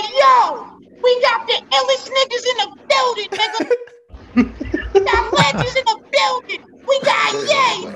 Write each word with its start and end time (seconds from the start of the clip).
Yo, 0.00 0.64
we 1.02 1.20
got 1.20 1.46
the 1.46 1.60
illest 1.60 2.08
niggas 2.08 2.44
in 2.48 2.56
the 2.56 2.68
building, 2.88 3.28
nigga. 3.36 3.60
we 4.94 5.00
got 5.04 5.32
legends 5.38 5.76
in 5.76 5.84
the 5.84 6.00
building. 6.08 6.60
We 6.88 7.00
got 7.04 7.32
Ye, 7.36 7.86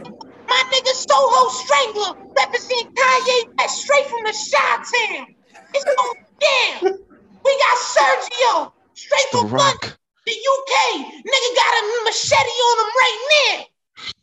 my 0.47 0.63
nigga 0.69 0.93
Soho 0.93 1.49
Strangler, 1.49 2.29
representing 2.37 2.93
Kanye 2.93 3.57
West 3.59 3.83
straight 3.83 4.07
from 4.07 4.25
the 4.25 4.33
Shot 4.33 4.85
Town. 4.85 5.35
It's 5.73 5.85
going 5.85 6.25
down. 6.45 6.99
We 7.45 7.59
got 7.59 7.77
Sergio, 7.79 8.73
straight 8.93 9.29
from 9.33 9.51
London, 9.51 9.93
the 10.27 10.33
UK. 10.33 10.97
Nigga 11.25 11.51
got 11.57 11.73
a 11.73 12.05
machete 12.05 12.61
on 12.69 12.79
him 12.85 12.93
right 13.01 13.21
now. 13.33 13.65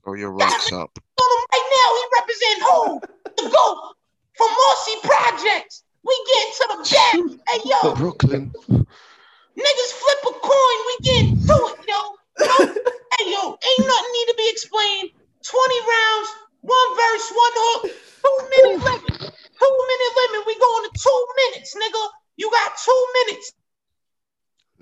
Oh, 0.05 0.13
your 0.13 0.31
rocks 0.31 0.71
up. 0.71 0.97
On 1.19 1.29
him 1.33 1.45
right 1.51 1.67
now, 1.77 1.87
he 1.97 2.03
represent 2.21 2.57
who? 2.61 3.01
The 3.37 3.49
GOAT 3.49 3.95
from 4.37 4.49
Marcy 4.53 4.95
Projects. 5.03 5.83
We 6.03 6.15
get 6.27 6.45
to 6.55 6.65
the 6.69 6.77
bag. 6.89 7.19
Hey 7.47 7.61
yo, 7.65 7.93
Brooklyn. 7.95 8.51
Niggas 9.57 9.91
flip 9.99 10.21
a 10.27 10.33
coin, 10.39 10.77
we 10.87 10.95
get 11.03 11.25
to 11.45 11.55
it, 11.71 11.77
yo. 11.87 11.99
yo. 12.39 12.55
hey, 13.17 13.25
yo, 13.31 13.41
ain't 13.51 13.85
nothing 13.87 14.13
need 14.13 14.27
to 14.31 14.35
be 14.37 14.47
explained. 14.49 15.09
20 15.43 15.79
rounds, 15.83 16.29
one 16.61 16.89
verse, 16.95 17.27
one 17.35 17.55
hook, 17.55 17.81
two 17.91 18.37
minute 18.49 18.79
limit. 18.79 19.17
Two 19.59 19.73
minute 19.91 20.13
limit, 20.17 20.47
we 20.47 20.55
going 20.57 20.83
to 20.89 20.93
two 20.97 21.21
minutes, 21.45 21.75
nigga. 21.75 22.03
You 22.37 22.49
got 22.49 22.71
two 22.83 23.05
minutes 23.25 23.51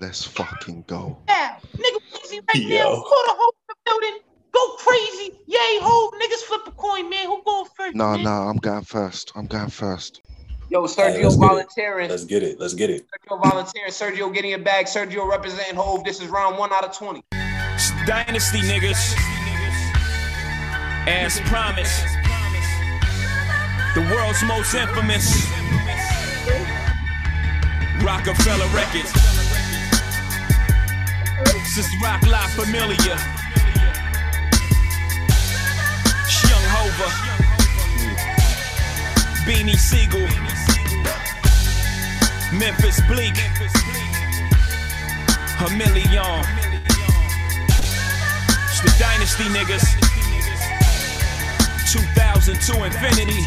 Let's 0.00 0.24
fucking 0.24 0.84
go. 0.88 1.18
now. 1.28 1.58
Nigga, 1.76 2.00
crazy 2.10 2.40
right 2.48 2.62
Yo. 2.62 2.78
now. 2.78 3.02
Put 3.02 3.26
a 3.28 3.34
hole 3.36 3.54
in 3.54 3.66
the 3.68 3.74
building. 3.84 4.18
Go 4.52 4.68
crazy. 4.78 5.32
Yay, 5.46 5.78
ho. 5.82 6.10
Niggas 6.18 6.42
flip 6.46 6.62
a 6.66 6.70
coin, 6.70 7.10
man. 7.10 7.26
Who 7.26 7.42
going 7.44 7.66
first? 7.76 7.94
No, 7.94 8.14
man? 8.14 8.24
no, 8.24 8.30
I'm 8.30 8.56
going 8.56 8.84
first. 8.84 9.32
I'm 9.36 9.46
going 9.46 9.68
first. 9.68 10.22
Yo, 10.70 10.86
Hey, 10.86 10.92
Sergio 10.94 11.24
let's 11.24 11.34
get 11.36 11.44
it. 11.44 11.48
volunteering. 11.48 12.10
Let's 12.10 12.24
get 12.24 12.42
it. 12.44 12.60
Let's 12.60 12.74
get 12.74 12.90
it. 12.90 13.04
Sergio 13.10 13.42
volunteering. 13.42 13.90
Sergio 13.90 14.32
getting 14.32 14.52
a 14.54 14.58
bag. 14.58 14.86
Sergio 14.86 15.28
representing 15.28 15.74
Hove. 15.74 16.04
This 16.04 16.20
is 16.20 16.28
round 16.28 16.58
one 16.58 16.72
out 16.72 16.84
of 16.84 16.92
20. 16.96 17.24
Dynasty 18.06 18.60
niggas. 18.60 19.14
As 21.08 21.40
promised. 21.40 22.04
The 23.96 24.02
world's 24.14 24.42
most 24.44 24.74
infamous. 24.74 25.48
Roc-A-Fella 28.04 28.66
Records. 28.72 29.10
Since 31.74 31.88
Roc 32.02 32.22
La 32.28 32.46
Familia. 32.54 33.16
Young 36.48 36.64
Hova. 36.70 37.29
Beanie 39.50 39.76
Sigel. 39.76 40.20
Memphis 42.56 43.00
Bleek. 43.08 43.34
A 45.58 45.70
million. 45.74 46.46
It's 48.68 48.80
the 48.80 48.94
Dynasty 48.96 49.42
niggas. 49.50 49.82
2002 51.90 52.84
Infinity. 52.84 53.42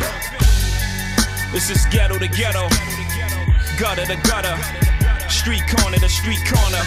This 1.54 1.70
is 1.70 1.86
ghetto 1.86 2.20
to 2.20 2.28
ghetto. 2.28 2.68
Gutter 3.80 4.06
to 4.06 4.18
gutter. 4.28 4.58
Street 5.30 5.64
corner 5.70 6.00
to 6.00 6.10
street 6.10 6.44
corner. 6.46 6.84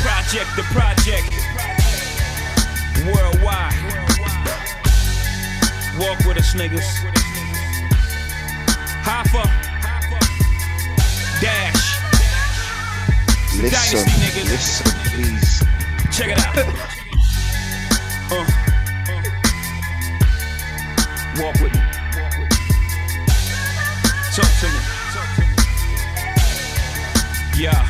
Project 0.00 0.56
to 0.56 0.62
project. 0.72 1.28
Worldwide. 3.04 3.76
Walk 5.98 6.18
with 6.24 6.38
us, 6.38 6.54
niggas. 6.54 7.25
Hoffa. 9.06 9.44
Dash. 11.40 11.86
Listen, 13.54 13.70
Dynasty 13.70 14.14
niggas. 14.20 14.50
listen, 14.50 14.86
please. 15.12 15.62
Check 16.10 16.30
it 16.32 16.38
out. 16.44 16.56
Uh. 18.28 18.44
Walk 21.38 21.54
with 21.60 21.72
me. 21.72 21.80
Talk 24.34 24.50
to 24.58 24.66
me. 24.66 24.80
Yeah. 27.62 27.85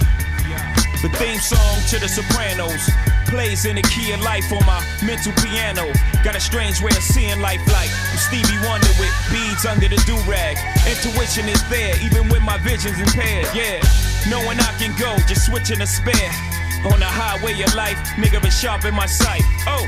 The 1.02 1.10
theme 1.18 1.38
song 1.38 1.80
to 1.90 2.00
The 2.00 2.08
Sopranos 2.08 2.88
plays 3.26 3.64
in 3.64 3.76
the 3.76 3.82
key 3.82 4.12
of 4.12 4.20
life 4.22 4.50
on 4.52 4.64
my 4.66 4.82
mental 5.04 5.32
piano. 5.44 5.92
Got 6.24 6.36
a 6.36 6.40
strange 6.40 6.80
way 6.80 6.90
of 6.90 7.02
seeing 7.02 7.40
life 7.40 7.60
like 7.72 7.90
Stevie 8.16 8.58
Wonder 8.66 8.88
with 8.98 9.12
beads 9.30 9.66
under 9.66 9.88
the 9.88 10.00
do 10.06 10.16
rag. 10.30 10.56
Intuition 10.88 11.48
is 11.48 11.62
there, 11.68 11.94
even 12.02 12.28
when 12.28 12.42
my 12.42 12.58
vision's 12.58 12.98
impaired. 12.98 13.46
Yeah, 13.54 13.80
knowing 14.28 14.58
I 14.58 14.72
can 14.78 14.96
go, 14.98 15.16
just 15.28 15.46
switching 15.46 15.80
a 15.80 15.86
spare. 15.86 16.32
On 16.84 16.98
the 17.00 17.06
highway 17.06 17.60
of 17.62 17.74
life, 17.74 17.98
nigga 18.16 18.40
been 18.40 18.50
sharp 18.50 18.84
in 18.84 18.94
my 18.94 19.06
sight. 19.06 19.42
Oh, 19.66 19.84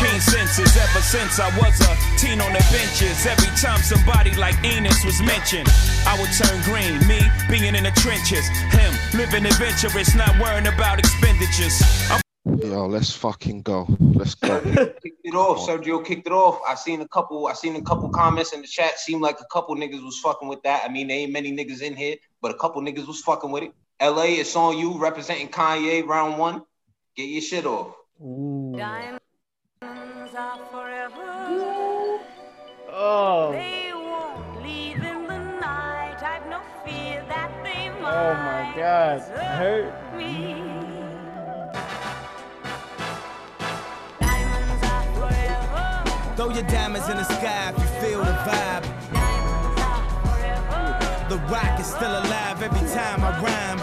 keen 0.00 0.20
senses 0.20 0.76
ever 0.76 1.02
since 1.04 1.38
I 1.38 1.48
was 1.60 1.76
a 1.84 1.92
teen 2.16 2.40
on 2.40 2.52
the 2.52 2.64
benches. 2.72 3.26
Every 3.26 3.52
time 3.60 3.80
somebody 3.82 4.34
like 4.34 4.56
Enos 4.64 5.04
was 5.04 5.20
mentioned, 5.20 5.68
I 6.06 6.16
would 6.18 6.32
turn 6.32 6.56
green. 6.64 6.96
Me 7.06 7.20
being 7.50 7.74
in 7.74 7.84
the 7.84 7.92
trenches, 8.00 8.48
him 8.72 8.92
living 9.12 9.44
adventurous, 9.44 10.14
not 10.14 10.32
worrying 10.40 10.66
about 10.66 10.98
expenditures. 10.98 11.82
I'm 12.10 12.20
Yo, 12.46 12.86
let's 12.86 13.12
fucking 13.12 13.60
go. 13.62 13.86
Let's 14.00 14.34
go. 14.34 14.60
Kicked 15.02 15.20
it 15.24 15.34
off. 15.34 15.68
Sergio 15.68 16.04
kicked 16.04 16.26
it 16.26 16.32
off. 16.32 16.58
I 16.66 16.74
seen 16.74 17.02
a 17.02 17.08
couple. 17.08 17.46
I 17.46 17.52
seen 17.52 17.76
a 17.76 17.82
couple 17.82 18.08
comments 18.08 18.54
in 18.54 18.62
the 18.62 18.66
chat. 18.66 18.98
Seemed 18.98 19.20
like 19.20 19.40
a 19.40 19.44
couple 19.52 19.76
niggas 19.76 20.02
was 20.02 20.18
fucking 20.20 20.48
with 20.48 20.62
that. 20.62 20.82
I 20.84 20.88
mean, 20.90 21.08
there 21.08 21.18
ain't 21.18 21.32
many 21.32 21.52
niggas 21.54 21.82
in 21.82 21.94
here, 21.94 22.16
but 22.40 22.50
a 22.50 22.54
couple 22.54 22.80
niggas 22.80 23.06
was 23.06 23.20
fucking 23.20 23.50
with 23.50 23.64
it. 23.64 23.72
LA, 24.02 24.40
it's 24.40 24.56
on 24.56 24.78
you 24.78 24.98
representing 24.98 25.48
Kanye 25.48 26.04
round 26.06 26.38
one. 26.38 26.62
Get 27.14 27.28
your 27.28 27.42
shit 27.42 27.66
off. 27.66 27.94
Diamonds 28.18 29.20
are 30.40 30.58
forever. 30.72 32.20
Oh, 32.92 33.52
They 33.52 33.92
won't 33.94 34.62
leave 34.62 34.96
in 35.12 35.26
the 35.26 35.38
night. 35.60 36.18
I've 36.22 36.46
no 36.48 36.60
fear 36.84 37.22
that 37.28 37.50
they 37.62 37.90
might. 38.00 38.14
oh 38.20 38.34
my 38.34 38.72
God, 38.74 39.20
hurt. 39.60 39.92
me. 40.16 40.54
Diamonds 44.20 44.82
are 44.94 45.06
forever. 45.18 46.36
Throw 46.36 46.50
your 46.50 46.64
diamonds 46.64 47.08
in 47.08 47.16
the 47.18 47.24
sky 47.24 47.72
if 47.76 47.78
you 47.78 47.88
feel 48.00 48.20
the 48.24 48.32
vibe. 48.48 48.84
Diamonds 49.12 49.80
are 49.90 50.04
forever. 50.24 51.26
The 51.28 51.38
rock 51.52 51.78
is 51.80 51.86
still 51.86 52.14
alive 52.22 52.62
every 52.62 52.86
time 52.96 53.20
I 53.22 53.30
rhyme. 53.44 53.80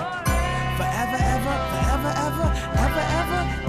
Forever, 0.81 1.17
ever, 1.35 1.55
forever, 1.71 2.11
ever, 2.25 2.49
ever, 2.77 2.83
ever, 2.85 3.03
ever, 3.21 3.43
ever, 3.61 3.66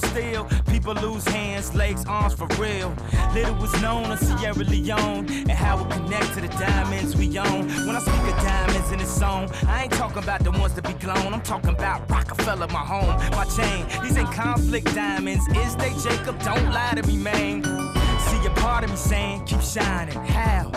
still. 0.00 0.44
People 0.68 0.94
lose 0.94 1.26
hands, 1.28 1.74
legs, 1.74 2.04
arms 2.06 2.34
for 2.34 2.46
real. 2.58 2.94
Little 3.34 3.54
was 3.56 3.72
known 3.80 4.10
of 4.10 4.18
Sierra 4.18 4.54
Leone 4.54 5.26
and 5.28 5.50
how 5.50 5.84
it 5.84 5.90
connect 5.90 6.34
to 6.34 6.40
the 6.40 6.48
diamonds 6.48 7.16
we 7.16 7.38
own. 7.38 7.68
When 7.86 7.96
I 7.96 8.00
speak 8.00 8.34
of 8.34 8.42
diamonds 8.42 8.92
in 8.92 9.00
a 9.00 9.06
song, 9.06 9.50
I 9.66 9.84
ain't 9.84 9.92
talking 9.92 10.22
about 10.22 10.42
the 10.42 10.50
ones 10.52 10.74
that 10.74 10.86
be 10.86 10.94
glown. 10.94 11.32
I'm 11.34 11.42
talking 11.42 11.70
about 11.70 12.10
Roc-A-Fella, 12.10 12.68
my 12.68 12.78
home, 12.78 13.16
my 13.32 13.44
chain. 13.44 13.86
These 14.02 14.16
ain't 14.16 14.32
conflict 14.32 14.94
diamonds. 14.94 15.46
Is 15.48 15.76
they 15.76 15.92
Jacob? 16.02 16.42
Don't 16.42 16.72
lie 16.72 16.94
to 16.94 17.06
me, 17.06 17.16
man. 17.16 17.99
See 18.28 18.46
a 18.46 18.50
part 18.50 18.84
of 18.84 18.90
me 18.90 18.96
saying, 18.96 19.44
keep 19.44 19.60
shining. 19.60 20.16
How? 20.16 20.70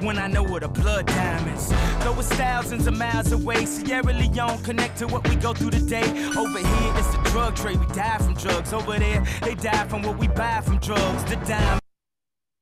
When 0.00 0.18
I 0.18 0.26
know 0.26 0.42
what 0.42 0.62
a 0.62 0.68
blood 0.68 1.06
diamonds. 1.06 1.68
Though 2.04 2.18
it's 2.18 2.28
thousands 2.28 2.86
of 2.86 2.96
miles 2.96 3.32
away, 3.32 3.64
Sierra 3.66 4.12
Leone 4.12 4.62
connect 4.62 4.98
to 4.98 5.06
what 5.06 5.28
we 5.28 5.36
go 5.36 5.52
through 5.52 5.70
today. 5.70 6.08
Over 6.36 6.58
here, 6.58 6.92
it's 6.96 7.14
the 7.14 7.20
drug 7.30 7.56
trade. 7.56 7.78
We 7.78 7.86
die 7.94 8.18
from 8.18 8.34
drugs. 8.34 8.72
Over 8.72 8.98
there, 8.98 9.24
they 9.42 9.54
die 9.54 9.86
from 9.88 10.02
what 10.02 10.18
we 10.18 10.28
buy 10.28 10.60
from 10.62 10.78
drugs. 10.78 11.24
The 11.24 11.36
diamond. 11.36 11.80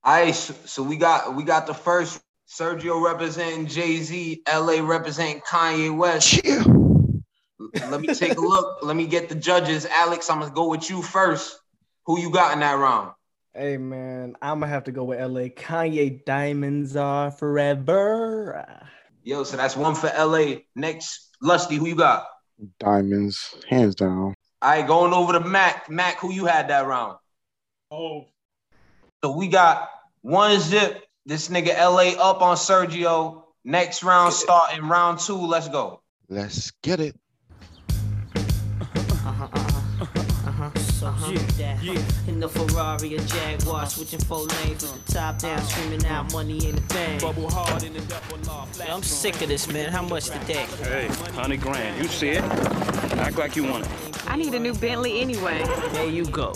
All 0.05 0.15
right, 0.15 0.35
so, 0.35 0.55
so 0.65 0.83
we 0.83 0.97
got 0.97 1.35
we 1.35 1.43
got 1.45 1.67
the 1.67 1.75
first 1.75 2.21
Sergio 2.49 3.05
representing 3.05 3.67
Jay 3.67 3.99
Z, 3.99 4.43
LA 4.49 4.81
representing 4.81 5.41
Kanye 5.43 5.97
West. 5.97 6.41
Yeah. 6.45 6.65
Let 7.91 8.01
me 8.01 8.15
take 8.15 8.37
a 8.37 8.41
look. 8.41 8.79
Let 8.83 8.97
me 8.97 9.07
get 9.07 9.29
the 9.29 9.35
judges. 9.35 9.87
Alex, 9.87 10.31
I'm 10.31 10.41
gonna 10.41 10.53
go 10.53 10.69
with 10.69 10.89
you 10.89 11.03
first. 11.03 11.59
Who 12.07 12.19
you 12.19 12.31
got 12.31 12.55
in 12.55 12.61
that 12.61 12.79
round? 12.79 13.13
Hey 13.55 13.77
man, 13.77 14.37
I'm 14.43 14.61
gonna 14.61 14.71
have 14.71 14.85
to 14.85 14.93
go 14.93 15.05
with 15.05 15.19
LA. 15.19 15.49
Kanye 15.49 16.25
diamonds 16.25 16.97
are 16.97 17.31
forever. 17.31 18.87
Yo, 19.23 19.43
so 19.45 19.57
that's 19.57 19.77
one 19.77 19.95
for 19.95 20.13
LA. 20.17 20.61
Next, 20.77 21.37
Lusty, 21.43 21.77
who 21.77 21.87
you 21.87 21.95
got? 21.95 22.27
Diamonds, 22.79 23.57
hands 23.69 23.95
down. 23.95 24.35
All 24.61 24.71
right, 24.71 24.87
going 24.87 25.13
over 25.13 25.33
to 25.33 25.41
Mac. 25.41 25.89
Mac, 25.89 26.19
who 26.19 26.33
you 26.33 26.47
had 26.47 26.69
that 26.69 26.87
round? 26.87 27.19
Oh. 27.91 28.27
So 29.25 29.37
we 29.37 29.49
got 29.49 29.89
one 30.21 30.61
zip. 30.61 31.05
This 31.27 31.49
nigga 31.49 31.79
LA 31.79 32.21
up 32.23 32.43
on 32.43 32.57
Sergio. 32.57 33.45
Next 33.65 34.03
round 34.03 34.33
starting 34.33 34.89
round 34.89 35.21
two. 35.21 35.37
Let's 35.37 35.69
go. 35.69 36.01
Let's 36.29 36.71
get 36.83 37.01
it. 37.01 37.17
Uh-huh. 40.77 41.33
Yeah, 41.59 41.79
yeah. 41.83 42.03
In 42.27 42.41
the 42.41 42.49
Ferrari 42.49 43.17
or 43.17 43.21
Jaguar, 43.21 43.77
uh-huh. 43.77 43.87
switching 43.87 44.21
four 44.21 44.41
lanes 44.41 44.83
with 44.83 45.05
the 45.05 45.13
top 45.13 45.39
down, 45.39 45.59
uh-huh. 45.59 45.67
screaming 45.67 46.07
out 46.07 46.33
money 46.33 46.67
ain't 46.67 46.79
a 46.79 46.83
thing. 46.83 47.21
Bubble 47.21 47.51
hard 47.51 47.83
in 47.83 47.93
the 47.95 48.01
double 48.01 48.39
law. 48.47 48.67
I'm 48.89 49.03
sick 49.03 49.41
of 49.43 49.49
this, 49.49 49.69
man. 49.69 49.93
How 49.93 50.03
much 50.03 50.27
today? 50.27 50.67
Hey, 50.83 51.07
hundred 51.33 51.61
grand. 51.61 52.03
You 52.03 52.09
see 52.09 52.31
it? 52.31 52.43
Act 52.43 53.37
like 53.39 53.57
you 53.57 53.65
want 53.65 53.85
it. 53.85 53.91
I 54.27 54.37
need 54.37 54.55
a 54.55 54.59
new 54.59 54.75
Bentley 54.75 55.21
anyway. 55.21 55.65
There 55.93 56.09
you 56.09 56.27
go. 56.27 56.53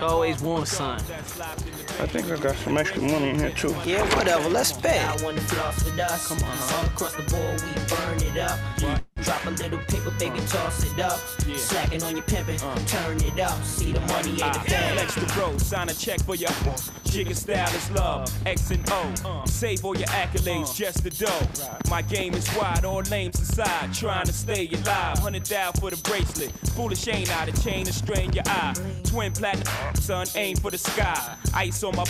Always 0.00 0.42
want 0.42 0.68
son. 0.68 0.98
I 0.98 2.06
think 2.06 2.30
I 2.30 2.36
got 2.36 2.56
some 2.56 2.76
extra 2.76 3.00
money 3.02 3.30
in 3.30 3.38
here 3.38 3.50
too. 3.50 3.74
Yeah, 3.84 4.02
whatever. 4.16 4.48
Let's 4.48 4.72
pay. 4.72 4.98
I 4.98 5.22
want 5.22 5.36
to 5.36 5.42
floss 5.44 5.84
with 5.84 5.98
us. 5.98 6.28
Come 6.28 6.38
on, 6.38 6.86
across 6.86 7.14
the 7.14 7.22
board, 7.22 7.62
we 7.62 7.72
burn 7.94 8.36
it 8.36 8.38
up. 8.38 9.02
Drop 9.24 9.44
a 9.46 9.50
little 9.50 9.78
paper, 9.78 10.10
baby, 10.18 10.38
uh. 10.38 10.46
toss 10.46 10.84
it 10.84 10.98
up. 11.00 11.18
Slacking 11.56 12.02
on 12.02 12.16
your 12.16 12.24
pimpin', 12.24 12.62
uh. 12.62 12.76
turn 12.86 13.16
it 13.18 13.38
up. 13.40 13.62
See 13.64 13.92
the 13.92 14.00
money 14.00 14.30
ain't 14.32 14.42
a 14.42 14.46
Ah, 14.46 14.64
thing. 14.66 14.96
Flex 14.96 15.14
the 15.14 15.26
bro, 15.34 15.56
sign 15.58 15.88
a 15.88 15.94
check 15.94 16.20
for 16.24 16.34
your 16.34 16.50
jigger 17.04 17.34
style 17.34 17.74
is 17.74 17.90
love. 17.92 18.46
X 18.46 18.70
and 18.70 18.84
O, 18.90 19.14
uh. 19.24 19.46
save 19.46 19.84
all 19.84 19.96
your 19.96 20.08
accolades, 20.08 20.74
just 20.74 21.04
the 21.04 21.10
dough. 21.10 21.80
My 21.90 22.02
game 22.02 22.34
is 22.34 22.48
wide, 22.56 22.84
all 22.84 23.02
lanes 23.02 23.38
aside, 23.40 23.92
trying 23.94 24.26
to 24.26 24.32
stay 24.32 24.66
alive. 24.68 25.18
Hundred 25.18 25.44
down 25.44 25.72
for 25.74 25.90
the 25.90 25.96
bracelet, 26.08 26.50
foolish 26.74 27.06
ain't 27.08 27.30
I? 27.40 27.46
The 27.50 27.60
chain 27.60 27.84
to 27.86 27.92
strain 27.92 28.32
your 28.32 28.44
eye. 28.46 28.74
Twin 29.04 29.32
platinum, 29.32 29.94
son, 29.96 30.26
aim 30.34 30.56
for 30.56 30.70
the 30.70 30.78
sky. 30.78 31.36
Ice 31.54 31.82
on 31.84 31.94
my. 31.96 32.04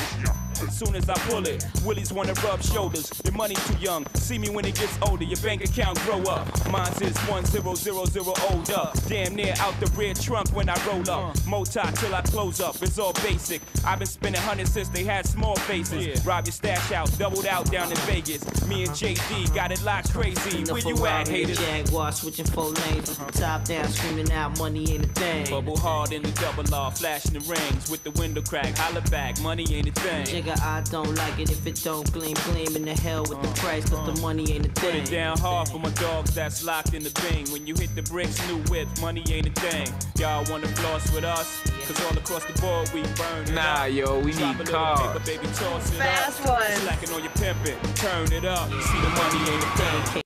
As 0.61 0.77
soon 0.79 0.95
as 0.95 1.09
I 1.09 1.15
pull 1.31 1.47
it, 1.47 1.65
Willies 1.85 2.13
wanna 2.13 2.35
rub 2.45 2.63
shoulders. 2.63 3.11
Your 3.25 3.35
money 3.35 3.55
too 3.55 3.77
young. 3.79 4.07
See 4.15 4.39
me 4.39 4.49
when 4.51 4.65
it 4.65 4.75
gets 4.75 4.99
older. 5.03 5.25
Your 5.25 5.39
bank 5.41 5.65
account 5.65 5.99
grow 6.01 6.23
up. 6.23 6.47
Mine's 6.71 7.01
is 7.01 7.17
one 7.29 7.45
zero 7.45 7.75
zero 7.75 8.05
zero 8.05 8.35
old 8.51 8.71
up. 8.71 8.95
Damn 9.09 9.35
near 9.35 9.55
out 9.61 9.79
the 9.81 9.87
rear 9.97 10.15
trunk 10.15 10.49
when 10.51 10.69
I 10.69 10.77
roll 10.87 11.01
up. 11.03 11.09
Uh-huh. 11.11 11.33
Mota 11.51 11.93
till 11.97 12.15
I 12.15 12.23
close 12.23 12.61
up. 12.61 12.77
It's 12.83 12.99
all 12.99 13.13
basic. 13.15 13.61
I've 13.85 13.99
been 13.99 14.07
spending 14.07 14.41
hundreds 14.41 14.73
since 14.73 14.89
they 14.89 15.05
had 15.05 15.27
small 15.27 15.57
faces. 15.57 16.25
Rob 16.25 16.47
your 16.47 16.53
stash 16.53 16.93
out, 16.93 17.11
doubled 17.19 17.47
out 17.47 17.71
down 17.71 17.91
in 17.91 17.97
Vegas. 17.99 18.43
Me 18.67 18.85
and 18.85 18.93
JD 18.93 19.55
got 19.55 19.73
it 19.73 19.83
locked 19.83 20.13
crazy. 20.13 20.65
Where 20.71 20.81
you 20.81 20.97
Ferrari 20.97 21.23
at, 21.23 21.29
or 21.29 21.33
haters? 21.33 21.59
Jaguar, 21.59 22.13
switching 22.13 22.47
four 22.47 22.71
lanes 22.71 23.09
with 23.09 23.27
the 23.27 23.33
top 23.41 23.65
down, 23.65 23.89
screaming 23.89 24.31
out 24.33 24.59
money 24.59 24.93
ain't 24.93 25.05
a 25.05 25.09
thing. 25.09 25.47
Bubble 25.51 25.77
hard 25.77 26.13
in 26.13 26.23
the 26.23 26.31
double 26.33 26.73
R, 26.75 26.91
flashing 26.91 27.35
the 27.35 27.41
rings 27.41 27.91
with 27.91 28.03
the 28.05 28.11
window 28.13 28.43
crack. 28.43 28.77
Holla 28.77 29.01
back, 29.11 29.41
money 29.41 29.67
ain't 29.75 29.89
a 29.89 29.93
thing. 29.93 30.42
Jigga, 30.43 30.61
I 30.61 30.81
don't 30.91 31.15
like 31.15 31.39
it 31.39 31.51
if 31.53 31.67
it 31.67 31.81
don't 31.85 32.11
gleam, 32.13 32.35
gleam 32.47 32.75
in 32.75 32.85
the 32.85 32.95
hell 32.95 33.23
with 33.23 33.41
the 33.43 33.49
uh, 33.49 33.55
price, 33.55 33.89
cause 33.89 34.05
the 34.07 34.21
uh. 34.21 34.23
money 34.27 34.53
ain't 34.53 34.67
a 34.67 34.69
Put 34.71 34.95
it 34.95 35.09
down 35.09 35.39
hard 35.39 35.69
for 35.69 35.79
my 35.79 35.91
dogs 35.91 36.35
that's 36.35 36.65
locked 36.65 36.95
in 36.95 37.05
the 37.05 37.11
bing. 37.23 37.47
When 37.53 37.65
you 37.67 37.75
hit 37.75 37.95
the 37.95 38.03
bricks, 38.03 38.45
new 38.49 38.59
whip, 38.65 38.89
money 39.01 39.23
ain't 39.31 39.47
a 39.47 39.61
thing. 39.61 39.89
Y'all 40.19 40.45
wanna 40.51 40.67
floss 40.69 41.13
with 41.15 41.23
us? 41.25 41.61
Cause 41.87 42.05
all 42.05 42.17
across 42.19 42.45
the 42.45 42.61
board 42.61 42.91
we 42.93 43.03
burn 43.15 43.45
it 43.45 43.53
Nah, 43.55 43.85
up. 43.85 43.93
yo, 43.93 44.19
we 44.19 44.33
Drop 44.33 44.59
need 44.59 44.69
a 44.69 44.71
cars. 44.71 45.01
paper, 45.01 45.25
baby, 45.25 45.47
toss 45.55 45.93
it 45.93 45.99
Fast 45.99 46.41
up. 46.43 46.59
ones. 46.61 46.75
Slacking 46.83 47.11
on 47.11 47.23
your 47.23 47.33
pimpin', 47.33 47.95
turn 47.97 48.33
it 48.33 48.45
up. 48.45 48.69
See 48.69 49.01
the 49.01 49.09
money 49.11 49.51
ain't 49.51 49.63
a 49.63 50.11
thing. 50.11 50.23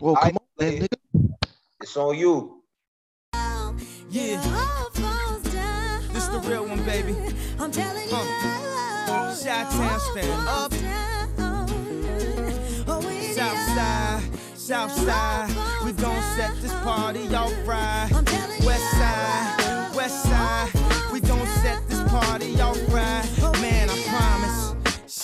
Well, 0.00 0.16
come 0.16 0.36
on, 0.36 0.46
then, 0.58 0.82
nigga. 0.82 1.34
It's 1.80 1.96
on 1.96 2.18
you. 2.18 2.62
Yeah. 4.10 4.42
This 6.12 6.24
is 6.24 6.30
the 6.30 6.40
real 6.48 6.66
one, 6.66 6.82
baby. 6.84 7.14
I'm 7.58 7.70
telling 7.70 8.05
Shot 9.56 9.70
Town 9.70 10.00
stand 10.00 10.48
up. 10.48 10.72
South 13.34 13.58
side, 13.74 14.22
south 14.54 14.92
side. 14.92 15.48
We 15.82 15.92
gon' 15.92 16.22
set 16.36 16.54
this 16.60 16.74
party 16.82 17.34
off 17.34 17.54
right. 17.66 18.35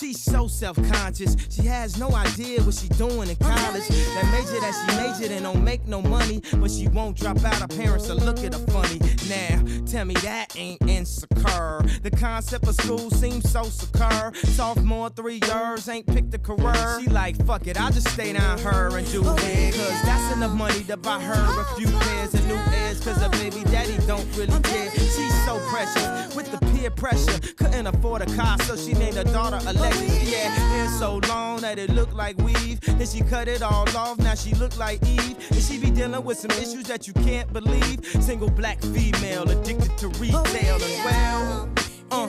She's 0.03 0.21
so 0.21 0.49
self-conscious. 0.49 1.37
She 1.49 1.63
has 1.63 1.97
no 1.97 2.11
idea 2.11 2.61
what 2.63 2.75
she 2.75 2.89
doing 2.89 3.31
in 3.31 3.37
college. 3.37 3.87
That 3.87 4.29
major 4.33 4.61
that 4.61 4.75
she 4.75 4.97
majored 4.97 5.31
in 5.31 5.45
don't 5.45 5.63
make 5.63 5.87
no 5.87 6.03
money, 6.03 6.43
but 6.57 6.73
she 6.73 6.89
won't 6.89 7.17
drop 7.17 7.45
out. 7.45 7.55
Her 7.55 7.69
parents 7.69 8.09
will 8.09 8.17
look 8.17 8.43
at 8.43 8.53
her 8.53 8.67
funny. 8.73 8.99
Now, 9.29 9.63
tell 9.87 10.05
me 10.05 10.15
that 10.15 10.57
ain't 10.57 10.83
insecure. 10.89 11.83
The 12.03 12.11
concept 12.11 12.67
of 12.67 12.75
school 12.75 13.11
seems 13.11 13.49
so 13.49 13.63
secure. 13.63 14.33
Sophomore, 14.43 15.09
three 15.11 15.41
years, 15.47 15.89
ain't 15.89 16.09
picked 16.09 16.35
a 16.35 16.39
career. 16.39 17.01
She 17.01 17.09
like, 17.09 17.37
fuck 17.47 17.69
it, 17.69 17.81
I'll 17.81 17.93
just 17.93 18.09
stay 18.09 18.33
down 18.33 18.59
her 18.59 18.99
and 18.99 19.09
do 19.13 19.23
oh, 19.25 19.37
it. 19.39 19.75
Cause 19.75 20.03
that's 20.03 20.35
enough 20.35 20.57
money 20.57 20.83
to 20.83 20.97
buy 20.97 21.21
her 21.21 21.61
a 21.61 21.77
few 21.77 21.87
pairs 21.87 22.35
of 22.35 22.45
new 22.49 22.55
ears. 22.57 22.99
Cause 23.05 23.23
her 23.23 23.31
baby 23.31 23.63
daddy 23.71 23.97
don't 24.09 24.27
really 24.37 24.53
oh, 24.53 24.61
care. 24.63 24.91
She's 24.91 25.45
so 25.45 25.61
precious 25.69 26.35
with 26.35 26.51
the 26.51 26.72
peer 26.83 26.91
pressure. 26.91 27.39
Couldn't 27.57 27.87
afford 27.87 28.23
a 28.23 28.37
car, 28.37 28.59
so 28.61 28.77
she 28.77 28.93
named 28.95 29.17
her 29.17 29.25
daughter 29.25 29.59
Alexis. 29.67 30.33
Had 30.33 30.51
hair 30.51 30.89
so 30.89 31.21
long 31.29 31.61
that 31.61 31.79
it 31.79 31.91
looked 31.91 32.15
like 32.15 32.37
weave. 32.39 32.81
Then 32.81 33.07
she 33.07 33.21
cut 33.21 33.49
it 33.49 33.63
all 33.63 33.89
off, 33.97 34.19
now 34.19 34.35
she 34.35 34.55
look 34.55 34.77
like 34.77 35.03
Eve. 35.07 35.37
And 35.51 35.63
she 35.63 35.79
be 35.79 35.91
dealing 35.91 36.25
with 36.25 36.39
some 36.39 36.51
issues 36.53 36.85
that 36.85 37.07
you 37.07 37.13
can't 37.13 37.53
believe. 37.53 38.05
Single 38.21 38.51
black 38.51 38.81
female 38.81 39.49
addicted 39.49 39.97
to 39.99 40.09
retail 40.09 40.79
and 40.83 41.05
well. 41.05 41.71
Uh. 42.11 42.29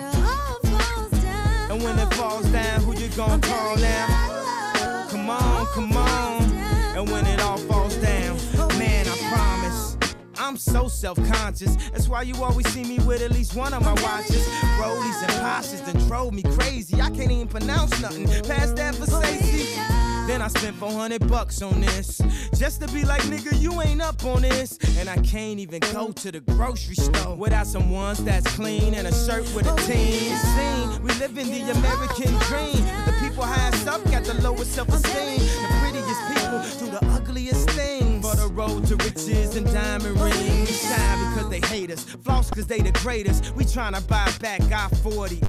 And 1.70 1.82
when 1.82 1.98
it 1.98 2.14
falls 2.14 2.46
down, 2.48 2.82
who 2.82 2.94
you 2.94 3.10
gonna 3.10 3.42
call 3.42 3.78
now? 3.78 5.08
Come 5.10 5.30
on, 5.30 5.66
come 5.68 5.94
on. 5.94 6.44
And 6.96 7.10
when 7.10 7.26
it 7.26 7.42
all 7.42 7.58
falls 7.58 7.73
I'm 10.44 10.58
so 10.58 10.90
self-conscious. 10.90 11.78
That's 11.92 12.10
why 12.10 12.24
you 12.24 12.36
always 12.44 12.68
see 12.74 12.84
me 12.84 13.00
with 13.00 13.22
at 13.22 13.32
least 13.32 13.56
one 13.56 13.74
of 13.74 13.82
my 13.82 13.94
watches. 14.04 14.46
Rollies 14.78 15.22
and 15.22 15.32
Porsches 15.40 15.86
that 15.86 15.98
drove 16.06 16.34
me 16.34 16.44
crazy. 16.44 17.02
I 17.02 17.10
can't 17.12 17.32
even 17.32 17.48
pronounce 17.48 17.98
nothing 18.02 18.28
past 18.44 18.76
that 18.76 18.94
for 18.96 19.06
Stacey. 19.06 19.74
Then 20.28 20.42
I 20.42 20.50
spent 20.50 20.76
400 20.76 21.30
bucks 21.30 21.62
on 21.62 21.80
this. 21.80 22.22
Just 22.58 22.82
to 22.82 22.88
be 22.90 23.06
like, 23.06 23.22
nigga, 23.24 23.58
you 23.58 23.82
ain't 23.82 24.02
up 24.02 24.22
on 24.26 24.42
this. 24.42 24.78
And 24.98 25.08
I 25.08 25.16
can't 25.20 25.60
even 25.62 25.80
go 25.94 26.12
to 26.12 26.30
the 26.30 26.42
grocery 26.42 26.96
store 26.96 27.38
without 27.38 27.66
some 27.68 27.90
ones 27.90 28.22
that's 28.22 28.54
clean 28.54 28.96
and 28.96 29.08
a 29.08 29.14
shirt 29.14 29.50
with 29.56 29.66
a 29.66 29.76
team. 29.88 30.36
Seen, 30.36 31.04
we 31.04 31.14
live 31.20 31.38
in 31.38 31.48
the 31.48 31.72
American 31.72 32.34
dream. 32.50 32.84
The 33.06 33.16
people 33.22 33.44
highest 33.46 33.88
up 33.88 34.04
got 34.12 34.26
the 34.26 34.34
lowest 34.42 34.74
self-esteem. 34.74 35.40
The 35.40 35.68
prettiest 35.80 36.22
people 36.28 36.86
do 36.86 36.92
the 36.92 37.06
ugliest 37.16 37.70
things. 37.70 38.03
For 38.54 38.68
the 38.68 38.74
road 38.74 38.86
to 38.88 38.96
riches 38.98 39.56
and 39.56 39.66
diamond 39.68 40.20
rings. 40.20 40.82
Shine 40.82 41.34
because 41.34 41.50
they 41.50 41.60
hate 41.68 41.92
us. 41.92 42.04
Floss 42.04 42.50
because 42.50 42.68
they 42.68 42.82
the 42.82 42.92
greatest. 42.92 43.56
We 43.56 43.64
tryna 43.64 44.06
buy 44.08 44.32
back 44.40 44.62
our 44.72 44.90
40. 44.98 45.42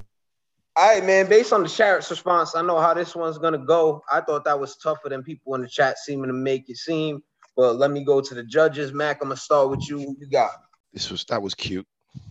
All 0.77 0.89
right, 0.89 1.05
man. 1.05 1.29
Based 1.29 1.53
on 1.53 1.63
the 1.63 1.69
chat's 1.69 2.11
response, 2.11 2.55
I 2.57 2.63
know 2.63 2.81
how 2.81 2.95
this 2.95 3.15
one's 3.15 3.39
gonna 3.39 3.59
go. 3.59 4.03
I 4.11 4.21
thought 4.21 4.45
that 4.45 4.59
was 4.59 4.77
tougher 4.77 5.09
than 5.09 5.23
people 5.23 5.55
in 5.55 5.63
the 5.63 5.69
chat 5.69 5.99
seeming 5.99 6.29
to 6.29 6.33
make 6.33 6.69
it 6.69 6.77
seem. 6.77 7.23
But 7.57 7.77
let 7.77 7.91
me 7.91 8.05
go 8.05 8.21
to 8.21 8.35
the 8.35 8.43
judges. 8.43 8.93
Mac, 8.93 9.19
I'm 9.21 9.29
gonna 9.29 9.37
start 9.37 9.71
with 9.71 9.89
you. 9.89 9.99
Who 9.99 10.17
you 10.19 10.29
got? 10.31 10.51
This 10.93 11.11
was 11.11 11.25
that 11.27 11.43
was 11.43 11.55
cute. 11.55 11.87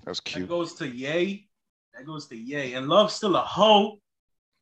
That 0.05 0.11
was 0.11 0.19
That 0.19 0.25
cute. 0.25 0.49
goes 0.49 0.73
to 0.75 0.87
Yay. 0.87 1.47
That 1.93 2.05
goes 2.05 2.27
to 2.27 2.35
Yay. 2.35 2.73
And 2.73 2.87
Love's 2.89 3.13
still 3.13 3.35
a 3.35 3.41
hoe. 3.41 3.99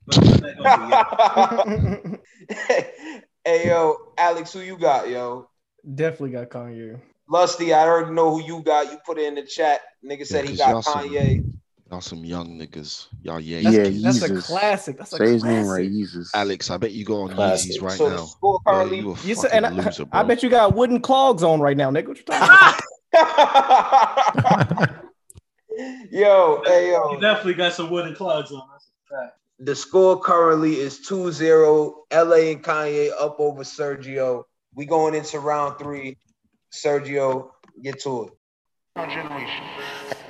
But 0.06 0.15
that 0.41 0.58
goes 0.58 2.10
to 2.10 2.18
Ye. 2.50 2.56
hey, 3.46 3.68
yo, 3.68 3.96
Alex, 4.18 4.51
who 4.53 4.60
you 4.60 4.77
got, 4.77 5.08
yo? 5.10 5.50
Definitely 5.96 6.32
got 6.32 6.50
Kanye. 6.50 7.00
Lusty, 7.30 7.74
I 7.74 7.88
already 7.88 8.12
know 8.14 8.32
who 8.38 8.44
you 8.44 8.62
got. 8.62 8.92
You 8.92 8.98
put 9.06 9.18
it 9.18 9.26
in 9.28 9.36
the 9.36 9.44
chat. 9.44 9.82
Nigga 10.08 10.26
said 10.26 10.48
he 10.48 10.56
got 10.56 10.70
y'all 10.72 10.82
some- 10.82 11.08
Kanye. 11.10 11.44
Y'all 11.90 12.00
some 12.02 12.24
young 12.24 12.58
niggas. 12.58 13.08
Y'all 13.22 13.40
yeah. 13.42 13.62
That's, 13.70 13.76
Yeah, 13.76 14.12
that's 14.12 14.22
a 14.22 14.42
classic. 14.42 14.98
That's 14.98 15.12
a 15.12 15.18
Say 15.18 15.34
his 15.34 15.42
classic. 15.42 15.58
name 15.60 15.68
right, 15.68 15.90
Yeezus. 15.92 16.30
Alex, 16.34 16.70
I 16.70 16.78
bet 16.78 16.92
you 16.92 17.04
go 17.04 17.24
on 17.24 17.32
Classic. 17.34 17.72
Yeezys 17.72 17.82
right 17.82 17.98
So 17.98 18.10
now. 18.10 18.18
score 18.26 18.60
Bro, 18.64 18.74
currently. 18.74 18.98
you 19.00 19.12
a 19.12 19.18
You 19.26 19.36
said, 19.36 19.52
and 19.52 19.66
I, 19.66 19.70
loser, 19.72 20.06
bro. 20.06 20.20
I 20.20 20.24
bet 20.24 20.42
you 20.42 20.50
got 20.50 20.74
wooden 20.74 21.02
clogs 21.02 21.44
on 21.44 21.60
right 21.60 21.76
now, 21.76 21.92
nigga. 21.92 22.08
What 22.08 22.18
you 22.18 22.24
talking 22.24 22.48
about? 22.48 22.76
yo, 26.12 26.62
hey, 26.66 26.88
You 26.88 26.94
yo. 26.94 27.20
definitely 27.20 27.56
got 27.56 27.74
some 27.74 27.90
wooden 27.90 28.16
clogs 28.16 28.52
on. 28.52 28.62
That's 28.72 28.90
a 29.12 29.16
fact. 29.26 29.38
The 29.60 29.76
score 29.76 30.20
currently 30.20 30.76
is 30.80 31.00
2-0. 31.08 31.94
LA 32.14 32.36
and 32.52 32.64
Kanye 32.64 33.12
up 33.20 33.40
over 33.40 33.64
Sergio. 33.64 34.44
We 34.75 34.86
going 34.86 35.16
into 35.16 35.40
round 35.40 35.78
three. 35.80 36.18
Sergio, 36.74 37.50
get 37.84 38.00
to 38.01 38.24
it. 38.24 38.34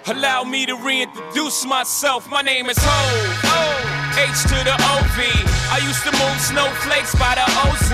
Allow 0.07 0.43
me 0.43 0.65
to 0.65 0.75
reintroduce 0.75 1.65
myself. 1.65 2.27
My 2.29 2.41
name 2.41 2.67
is 2.67 2.77
Ho. 2.79 3.91
H 4.17 4.43
to 4.43 4.57
the 4.65 4.73
OV. 4.73 5.17
I 5.71 5.79
used 5.85 6.03
to 6.03 6.11
move 6.11 6.39
snowflakes 6.41 7.13
by 7.15 7.35
the 7.35 7.45
OZ. 7.69 7.91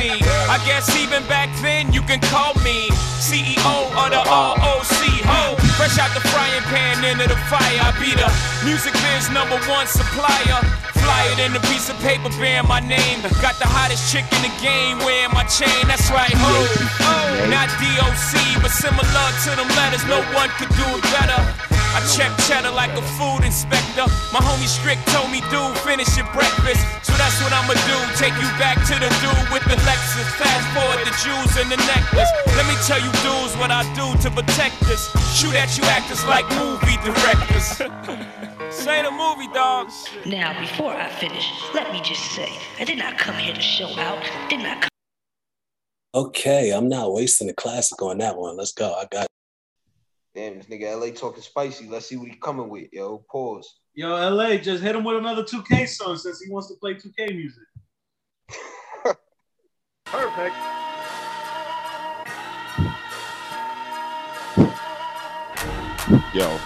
I 0.50 0.58
guess 0.66 0.96
even 0.96 1.22
back 1.28 1.50
then 1.62 1.92
you 1.92 2.02
can 2.02 2.20
call 2.22 2.54
me 2.64 2.88
CEO 3.20 3.92
of 3.92 4.10
the 4.10 4.24
ROC. 4.24 5.04
Ho. 5.28 5.57
Fresh 5.88 6.04
out 6.04 6.14
the 6.14 6.28
frying 6.36 6.64
pan 6.64 7.00
into 7.00 7.32
the 7.32 7.40
fire. 7.48 7.80
I 7.80 7.96
be 7.96 8.12
the 8.12 8.28
music 8.68 8.92
biz 8.92 9.32
number 9.32 9.56
one 9.72 9.88
supplier. 9.88 10.60
Fly 11.00 11.24
it 11.32 11.40
in 11.40 11.56
a 11.56 11.64
piece 11.72 11.88
of 11.88 11.96
paper 12.04 12.28
bearing 12.36 12.68
my 12.68 12.82
name. 12.82 13.24
Got 13.40 13.56
the 13.56 13.72
hottest 13.72 14.12
chick 14.12 14.28
in 14.36 14.42
the 14.44 14.52
game 14.60 15.00
wearing 15.08 15.32
my 15.32 15.48
chain. 15.48 15.88
That's 15.88 16.12
right, 16.12 16.36
ho. 16.36 16.68
Oh, 17.08 17.48
not 17.48 17.72
DOC, 17.80 18.36
but 18.60 18.76
similar 18.76 19.28
to 19.48 19.50
them 19.56 19.70
letters. 19.80 20.04
No 20.12 20.20
one 20.36 20.52
could 20.60 20.76
do 20.76 20.84
it 20.92 21.04
better. 21.16 21.77
I 21.98 22.00
I 22.00 22.06
check 22.14 22.30
cheddar 22.46 22.70
like 22.70 22.94
a 22.94 23.02
food 23.18 23.42
inspector. 23.42 24.06
My 24.30 24.38
homie 24.38 24.70
Strick 24.70 25.02
told 25.10 25.34
me, 25.34 25.42
dude, 25.50 25.74
finish 25.82 26.06
your 26.14 26.30
breakfast. 26.30 26.86
So 27.02 27.10
that's 27.18 27.42
what 27.42 27.50
I'ma 27.50 27.74
do. 27.90 27.98
Take 28.22 28.38
you 28.38 28.46
back 28.62 28.78
to 28.86 28.94
the 29.02 29.10
dude 29.18 29.50
with 29.50 29.66
the 29.66 29.82
Lexus. 29.82 30.30
Fast 30.38 30.66
forward 30.78 31.02
the 31.10 31.14
jewels 31.26 31.58
and 31.58 31.74
the 31.74 31.82
necklace. 31.90 32.30
Let 32.54 32.70
me 32.70 32.78
tell 32.86 33.02
you, 33.02 33.10
dudes, 33.26 33.58
what 33.58 33.74
I 33.74 33.82
do 33.98 34.14
to 34.22 34.30
protect 34.30 34.78
this. 34.86 35.10
Shoot 35.34 35.58
at 35.58 35.74
you 35.74 35.86
actors 35.90 36.22
like 36.30 36.46
movie 36.54 37.02
directors. 37.02 37.82
this 38.62 38.86
ain't 38.86 39.08
a 39.08 39.12
movie, 39.12 39.50
dog. 39.50 39.90
Now, 40.24 40.54
before 40.62 40.94
I 40.94 41.10
finish, 41.10 41.50
let 41.74 41.92
me 41.92 42.00
just 42.06 42.30
say, 42.38 42.54
I 42.78 42.84
did 42.84 43.00
not 43.00 43.18
come 43.18 43.42
here 43.42 43.56
to 43.56 43.62
show 43.62 43.90
out. 43.98 44.22
Did 44.50 44.62
not 44.62 44.82
come. 44.82 44.90
Okay, 46.14 46.70
I'm 46.70 46.90
not 46.90 47.12
wasting 47.12 47.48
the 47.48 47.54
classic 47.54 48.00
on 48.04 48.20
that 48.20 48.38
one. 48.38 48.56
Let's 48.56 48.72
go. 48.72 48.94
I 48.94 49.08
got 49.10 49.26
it. 49.26 49.37
Damn, 50.38 50.60
this 50.60 50.68
nigga 50.68 51.02
LA 51.02 51.12
talking 51.16 51.42
spicy. 51.42 51.88
Let's 51.88 52.06
see 52.06 52.16
what 52.16 52.28
he 52.30 52.36
coming 52.36 52.70
with, 52.70 52.94
yo. 52.94 53.26
Pause. 53.28 53.80
Yo, 53.96 54.08
LA, 54.10 54.58
just 54.58 54.84
hit 54.84 54.96
him 54.96 55.04
with 55.04 55.18
another 55.18 55.42
2K 55.42 55.88
song 55.88 56.16
since 56.16 56.40
he 56.40 56.52
wants 56.52 56.68
to 56.68 56.76
play 56.76 56.94
2K 56.94 57.36
music. 57.36 57.64
Perfect. 60.06 60.56
Yo. 66.36 66.60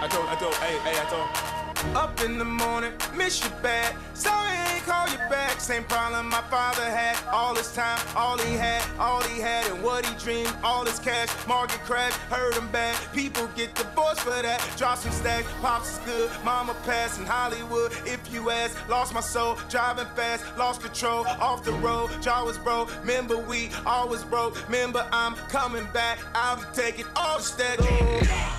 I 0.00 0.08
told, 0.10 0.28
I 0.28 0.36
told, 0.40 0.54
hey, 0.54 0.76
hey, 0.78 0.98
I 0.98 1.04
told. 1.08 1.96
Up 1.96 2.20
in 2.24 2.36
the 2.38 2.44
morning, 2.44 2.92
miss 3.16 3.44
you 3.44 3.50
bad. 3.62 3.94
Sorry 4.14 4.56
I 4.56 4.74
ain't 4.76 4.84
call 4.84 5.08
you 5.08 5.18
back. 5.28 5.60
Same 5.60 5.84
problem 5.84 6.28
my 6.28 6.40
father 6.42 6.84
had. 6.84 7.16
All 7.32 7.54
his 7.54 7.72
time, 7.74 7.98
all 8.16 8.38
he 8.38 8.54
had, 8.54 8.84
all 8.98 9.22
he 9.22 9.40
had, 9.40 9.66
and 9.66 9.82
what 9.82 10.06
he 10.06 10.14
dreamed. 10.16 10.54
All 10.62 10.84
his 10.84 10.98
cash, 11.00 11.28
market 11.48 11.80
crash, 11.80 12.12
hurt 12.30 12.54
him 12.54 12.68
bad. 12.68 12.96
People 13.12 13.48
get 13.56 13.74
divorced 13.74 14.20
for 14.20 14.30
that. 14.30 14.60
Drop 14.76 14.98
some 14.98 15.10
stacks, 15.10 15.48
pops 15.60 15.94
is 15.94 15.98
good. 16.06 16.30
Mama 16.44 16.74
passed 16.84 17.18
in 17.18 17.26
Hollywood. 17.26 17.92
If 18.06 18.20
you 18.32 18.50
ask, 18.50 18.76
lost 18.88 19.12
my 19.12 19.20
soul, 19.20 19.58
driving 19.68 20.06
fast, 20.14 20.44
lost 20.56 20.80
control. 20.80 21.26
Off 21.26 21.64
the 21.64 21.72
road, 21.72 22.10
jaw 22.22 22.44
was 22.44 22.58
broke. 22.58 22.90
Remember 23.00 23.36
we 23.36 23.70
always 23.84 24.22
broke. 24.22 24.64
Remember 24.66 25.06
I'm 25.12 25.34
coming 25.48 25.86
back. 25.92 26.18
I'll 26.34 26.56
be 26.56 26.62
taking 26.72 27.06
all 27.16 27.38
the 27.38 27.44
steady. 27.44 27.84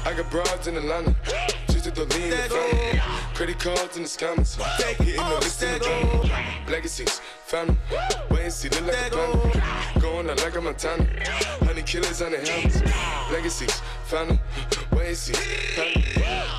I 0.06 0.14
got 0.18 0.30
broads 0.30 0.68
in 0.68 0.76
Atlanta. 0.76 1.16
Just 1.86 1.96
to 1.98 2.04
lean 2.18 2.32
the 2.32 2.38
family. 2.38 3.00
Credit 3.36 3.60
cards 3.60 3.96
in 3.96 4.04
the 4.04 4.10
scammers. 4.10 4.58
Hitting 4.98 5.16
the 5.16 5.45
in 5.46 5.74
the 5.74 5.80
drum. 5.80 6.10
Oh, 6.14 6.72
legacies, 6.72 7.20
family. 7.46 7.78
Wait 8.32 8.44
and 8.44 8.54
see, 8.54 8.70
look 8.70 8.82
like 8.88 9.08
a 9.08 9.10
planet. 9.12 10.02
Going 10.02 10.30
out 10.30 10.42
like 10.44 10.56
a 10.56 10.62
Montana. 10.62 11.06
Honey 11.66 11.82
killers 11.84 12.22
on 12.22 12.32
the 12.32 12.38
helmets. 12.38 12.82
Legacies, 13.32 13.82
family. 14.06 14.40
Wait 14.92 15.08
and 15.08 15.18
see, 15.18 15.34
family. 15.34 16.04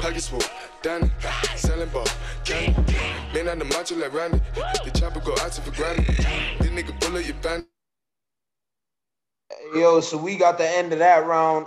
Pockets 0.00 0.28
full, 0.28 0.40
Danny. 0.82 1.10
Selling 1.56 1.88
ball, 1.88 2.06
candy. 2.44 2.94
Man 3.34 3.48
on 3.48 3.58
the 3.58 3.64
macho 3.64 3.96
like 3.96 4.12
Randy. 4.12 4.40
The 4.54 4.90
chopper 4.98 5.20
go 5.20 5.32
out 5.40 5.52
to 5.52 5.60
for 5.62 5.72
granted. 5.72 6.06
This 6.06 6.70
nigga 6.70 6.98
bullet 7.00 7.26
your 7.26 7.34
band. 7.36 7.66
Yo, 9.74 10.00
so 10.00 10.16
we 10.16 10.36
got 10.36 10.58
the 10.58 10.68
end 10.68 10.92
of 10.92 11.00
that 11.00 11.26
round. 11.26 11.66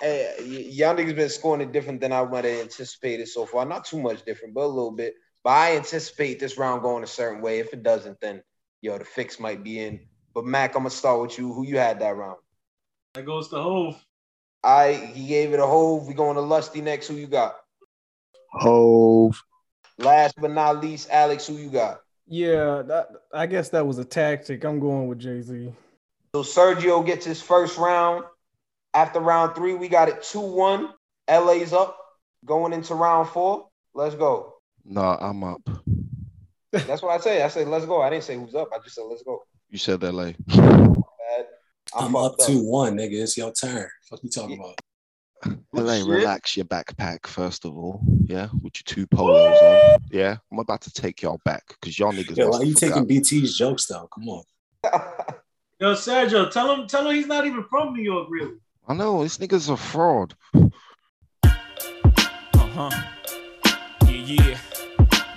Hey, 0.00 0.34
y- 0.40 0.66
y'all 0.70 0.94
niggas 0.94 1.16
been 1.16 1.28
scoring 1.28 1.60
it 1.62 1.72
different 1.72 2.00
than 2.00 2.12
I 2.12 2.22
might 2.24 2.44
have 2.44 2.60
anticipated 2.60 3.28
so 3.28 3.46
far. 3.46 3.64
Not 3.64 3.84
too 3.84 4.00
much 4.00 4.24
different, 4.24 4.54
but 4.54 4.64
a 4.64 4.66
little 4.66 4.92
bit. 4.92 5.14
But 5.48 5.54
I 5.54 5.76
anticipate 5.76 6.38
this 6.38 6.58
round 6.58 6.82
going 6.82 7.02
a 7.02 7.06
certain 7.06 7.40
way. 7.40 7.58
If 7.58 7.72
it 7.72 7.82
doesn't, 7.82 8.20
then 8.20 8.42
yo, 8.82 8.98
the 8.98 9.06
fix 9.06 9.40
might 9.40 9.64
be 9.64 9.80
in. 9.80 9.98
But 10.34 10.44
Mac, 10.44 10.74
I'm 10.74 10.82
gonna 10.82 10.90
start 10.90 11.22
with 11.22 11.38
you. 11.38 11.54
Who 11.54 11.64
you 11.64 11.78
had 11.78 12.00
that 12.00 12.18
round? 12.18 12.36
That 13.14 13.24
goes 13.24 13.48
to 13.48 13.56
Hove. 13.56 13.96
I 14.62 14.92
he 14.92 15.26
gave 15.26 15.54
it 15.54 15.58
a 15.58 15.66
hove. 15.66 16.06
We 16.06 16.12
going 16.12 16.34
to 16.34 16.42
Lusty 16.42 16.82
next. 16.82 17.08
Who 17.08 17.14
you 17.14 17.28
got? 17.28 17.56
Hove. 18.52 19.42
Last 19.96 20.34
but 20.38 20.50
not 20.50 20.82
least, 20.82 21.08
Alex. 21.10 21.46
Who 21.46 21.54
you 21.54 21.70
got? 21.70 22.02
Yeah, 22.26 22.82
that, 22.82 23.08
I 23.32 23.46
guess 23.46 23.70
that 23.70 23.86
was 23.86 23.96
a 23.96 24.04
tactic. 24.04 24.62
I'm 24.64 24.78
going 24.78 25.08
with 25.08 25.18
Jay 25.18 25.40
Z. 25.40 25.72
So 26.34 26.42
Sergio 26.42 27.06
gets 27.06 27.24
his 27.24 27.40
first 27.40 27.78
round. 27.78 28.24
After 28.92 29.18
round 29.18 29.54
three, 29.54 29.72
we 29.72 29.88
got 29.88 30.10
it 30.10 30.20
2-1. 30.20 30.92
LA's 31.26 31.72
up 31.72 31.98
going 32.44 32.74
into 32.74 32.94
round 32.94 33.30
four. 33.30 33.70
Let's 33.94 34.14
go. 34.14 34.57
Nah, 34.88 35.18
I'm 35.20 35.44
up. 35.44 35.60
That's 36.72 37.02
what 37.02 37.10
I 37.10 37.18
say. 37.18 37.42
I 37.42 37.48
said 37.48 37.68
let's 37.68 37.84
go. 37.84 38.00
I 38.00 38.08
didn't 38.08 38.24
say 38.24 38.36
who's 38.36 38.54
up. 38.54 38.68
I 38.74 38.78
just 38.82 38.94
said 38.94 39.04
let's 39.08 39.22
go. 39.22 39.42
You 39.68 39.78
said 39.78 40.00
that 40.00 40.14
Bad. 40.48 41.46
I'm 41.94 42.16
up 42.16 42.38
two 42.38 42.62
one, 42.62 42.96
nigga. 42.96 43.22
It's 43.22 43.36
your 43.36 43.52
turn. 43.52 43.86
Fuck 44.08 44.20
you 44.22 44.30
talking 44.30 44.58
about? 44.58 44.80
LA, 45.72 46.02
relax 46.04 46.56
your 46.56 46.66
backpack 46.66 47.26
first 47.26 47.66
of 47.66 47.76
all. 47.76 48.00
Yeah, 48.24 48.48
with 48.62 48.74
your 48.76 48.84
two 48.86 49.06
polos 49.06 49.58
on. 49.62 50.00
Yeah, 50.10 50.36
I'm 50.50 50.58
about 50.58 50.80
to 50.82 50.90
take 50.90 51.22
y'all 51.22 51.40
back 51.44 51.64
because 51.68 51.98
y'all 51.98 52.12
niggas. 52.12 52.36
Yeah, 52.36 52.46
must 52.46 52.60
why 52.60 52.64
you 52.64 52.72
have 52.72 52.80
taking 52.80 52.94
forgot. 52.94 53.08
BT's 53.08 53.56
jokes 53.56 53.86
though? 53.86 54.08
Come 54.12 54.28
on. 54.28 54.42
Yo, 55.80 55.92
Sergio, 55.94 56.50
tell 56.50 56.74
him, 56.74 56.88
tell 56.88 57.08
him 57.08 57.14
he's 57.14 57.26
not 57.26 57.46
even 57.46 57.62
from 57.64 57.92
New 57.92 58.02
York, 58.02 58.26
really. 58.30 58.54
I 58.88 58.94
know 58.94 59.22
this 59.22 59.38
nigga's 59.38 59.68
a 59.68 59.76
fraud. 59.76 60.34
Uh 60.54 60.70
huh. 62.54 62.90
Yeah, 64.06 64.10
yeah. 64.10 64.58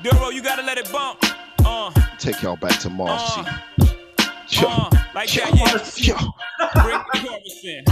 Duro, 0.03 0.29
you 0.29 0.41
gotta 0.41 0.63
let 0.63 0.77
it 0.77 0.91
bump. 0.91 1.23
Uh, 1.63 1.91
Take 2.17 2.41
y'all 2.41 2.55
back 2.55 2.79
to 2.79 2.89
Marcy. 2.89 3.41
uh, 3.41 4.89
like 5.13 5.29
that, 5.29 5.93
yeah. 5.97 6.17
Bring 6.83 7.01
the 7.13 7.19
chorus 7.19 7.63
in. 7.63 7.83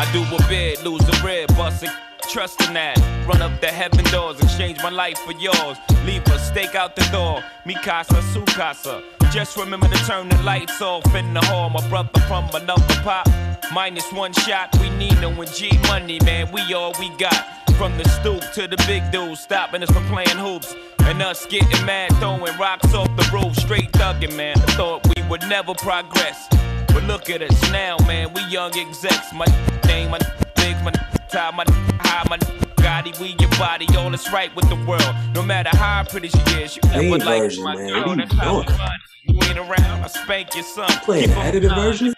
I 0.00 0.08
do 0.12 0.22
a 0.22 0.48
bid, 0.48 0.82
lose 0.84 1.02
a 1.02 1.26
rib, 1.26 1.48
bust 1.56 1.82
a 1.82 1.90
trust 2.28 2.60
in 2.68 2.74
that. 2.74 2.98
Run 3.26 3.42
up 3.42 3.60
the 3.60 3.66
heaven 3.68 4.04
doors, 4.12 4.38
exchange 4.40 4.78
my 4.82 4.90
life 4.90 5.18
for 5.18 5.32
yours. 5.32 5.76
Leave 6.04 6.26
a 6.26 6.38
stake 6.38 6.74
out 6.74 6.94
the 6.94 7.04
door, 7.10 7.42
mi 7.64 7.74
casa, 7.74 8.20
su 8.22 8.44
casa. 8.44 9.02
Just 9.30 9.58
remember 9.58 9.88
to 9.88 10.06
turn 10.06 10.30
the 10.30 10.42
lights 10.42 10.80
off 10.80 11.14
in 11.14 11.34
the 11.34 11.40
hall. 11.46 11.68
My 11.68 11.86
brother 11.88 12.18
from 12.20 12.48
another 12.54 12.94
pop, 13.02 13.28
minus 13.72 14.10
one 14.10 14.32
shot. 14.32 14.74
We 14.80 14.88
need 14.90 15.20
no 15.20 15.44
G 15.44 15.78
money, 15.82 16.18
man. 16.24 16.50
We 16.50 16.72
all 16.72 16.94
we 16.98 17.10
got. 17.16 17.44
From 17.76 17.96
the 17.98 18.08
stoop 18.08 18.42
to 18.54 18.66
the 18.66 18.82
big 18.88 19.12
dudes, 19.12 19.40
stopping 19.40 19.82
us 19.82 19.90
from 19.90 20.04
playing 20.06 20.38
hoops. 20.38 20.74
And 21.00 21.22
us 21.22 21.46
getting 21.46 21.86
mad, 21.86 22.10
throwing 22.16 22.56
rocks 22.58 22.92
off 22.94 23.08
the 23.16 23.30
roof, 23.32 23.54
straight 23.56 23.92
thugging, 23.92 24.34
man. 24.34 24.56
I 24.56 24.72
thought 24.72 25.06
we 25.14 25.22
would 25.28 25.42
never 25.42 25.74
progress. 25.74 26.48
But 26.88 27.04
look 27.04 27.28
at 27.28 27.42
us 27.42 27.70
now, 27.70 27.98
man. 28.06 28.32
We 28.32 28.42
young 28.46 28.76
execs. 28.76 29.32
My 29.34 29.46
name, 29.86 30.10
my 30.10 30.18
bigs, 30.56 30.82
my 30.82 30.92
tie, 31.28 31.50
my 31.50 31.64
high, 32.00 32.26
my 32.30 32.67
Gotti, 32.88 33.20
we 33.20 33.36
your 33.38 33.50
body, 33.58 33.86
all 33.98 34.14
is 34.14 34.32
right 34.32 34.54
with 34.56 34.66
the 34.70 34.76
world. 34.86 35.14
No 35.34 35.42
matter 35.42 35.68
how 35.76 36.04
pretty 36.04 36.28
she 36.28 36.38
is, 36.62 36.74
you 36.74 36.80
never 36.90 37.18
like 37.18 37.42
version, 37.42 37.62
my 37.62 37.76
man. 37.76 37.88
girl. 37.90 38.08
You 38.08 38.16
That's 38.16 38.32
how 38.32 38.62
doing? 38.62 38.66
we. 38.66 39.34
You 39.34 39.40
ain't 39.46 39.58
around, 39.58 40.04
I 40.04 40.06
spank 40.06 40.54
your 40.54 40.64
son. 40.64 40.88
Playing 41.04 41.28
Keep 41.28 41.36
'em 41.36 41.46
edited 41.46 41.70
version? 41.74 42.14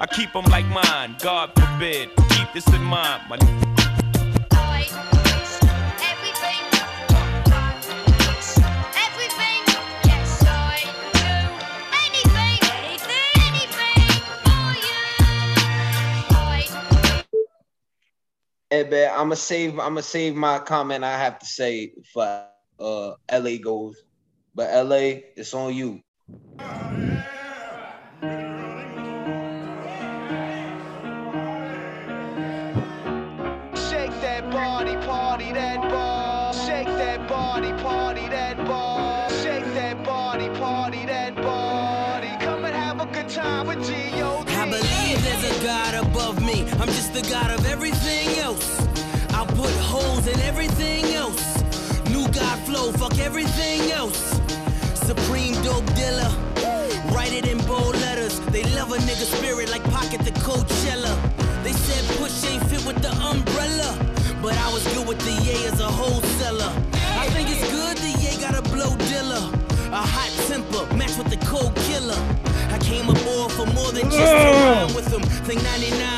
I 0.00 0.06
keep 0.12 0.30
them 0.34 0.44
like 0.50 0.66
mine, 0.66 1.16
God 1.20 1.52
forbid. 1.58 2.10
Keep 2.28 2.52
this 2.52 2.66
in 2.68 2.82
mind, 2.82 3.22
my 3.30 3.38
Hey, 18.70 18.86
man, 18.86 19.10
I'm 19.12 19.16
gonna 19.28 19.36
save. 19.36 19.70
I'm 19.78 19.94
gonna 19.94 20.02
save 20.02 20.34
my 20.34 20.58
comment. 20.58 21.02
I 21.02 21.16
have 21.16 21.38
to 21.38 21.46
say 21.46 21.94
for 22.12 22.44
uh 22.78 23.12
LA 23.32 23.56
goes, 23.64 23.96
but 24.54 24.68
LA, 24.86 25.24
it's 25.36 25.54
on 25.54 25.74
you. 25.74 26.02
Shake 33.88 34.12
that 34.20 34.50
body, 34.52 34.96
party 35.06 35.50
that 35.52 35.80
ball. 35.90 36.52
Shake 36.52 36.88
that 36.88 37.26
body, 37.26 37.72
party 37.82 38.28
that 38.28 38.58
ball. 38.66 39.30
Shake 39.42 39.64
that 39.64 40.04
body, 40.04 40.50
party 40.58 41.06
that 41.06 41.34
body. 41.36 42.44
Come 42.44 42.66
and 42.66 42.74
have 42.74 43.00
a 43.00 43.06
good 43.06 43.30
time 43.30 43.66
with 43.66 43.78
G.O.D. 43.86 44.52
I 44.52 44.68
believe 44.68 45.24
there's 45.24 45.58
a 45.58 45.64
God 45.64 46.06
above 46.06 46.44
me. 46.44 46.68
I'm 46.72 46.88
just 46.88 47.14
the 47.14 47.22
God 47.30 47.58
of 47.58 47.64
everything 47.64 47.92
else. 47.92 47.97
Holes 49.88 50.26
in 50.26 50.38
everything 50.40 51.14
else. 51.14 51.62
New 52.10 52.28
God 52.28 52.58
flow, 52.66 52.92
fuck 52.92 53.18
everything 53.18 53.90
else. 53.90 54.38
Supreme 54.94 55.54
dope 55.62 55.86
dealer. 55.94 56.30
Write 57.14 57.32
it 57.32 57.48
in 57.48 57.56
bold 57.66 57.94
letters. 57.96 58.38
They 58.52 58.64
love 58.76 58.92
a 58.92 58.98
nigga 58.98 59.26
spirit 59.36 59.70
like 59.70 59.82
pocket 59.84 60.20
the 60.20 60.32
Coachella. 60.44 61.14
They 61.64 61.72
said 61.72 62.04
push 62.18 62.44
ain't 62.44 62.62
fit 62.64 62.84
with 62.84 63.00
the 63.00 63.12
umbrella. 63.30 63.90
But 64.42 64.58
I 64.58 64.70
was 64.74 64.84
good 64.94 65.08
with 65.08 65.20
the 65.20 65.32
Ye 65.42 65.66
as 65.66 65.80
a 65.80 65.90
wholesaler. 65.90 66.72
I 67.22 67.26
think 67.30 67.48
it's 67.48 67.64
good 67.72 67.96
the 67.96 68.12
Ye 68.20 68.38
got 68.40 68.54
a 68.54 68.62
blow 68.70 68.94
dealer. 69.08 69.42
A 69.90 70.04
hot 70.04 70.30
temper, 70.48 70.84
matched 70.96 71.16
with 71.16 71.30
the 71.30 71.40
cold 71.46 71.74
killer. 71.88 72.20
I 72.70 72.78
came 72.78 73.08
aboard 73.08 73.52
for 73.52 73.64
more 73.72 73.90
than 73.90 74.10
just 74.10 74.32
rhyme 74.34 74.94
with 74.94 75.06
them. 75.06 75.22
Think 75.48 75.62
99 75.62 76.17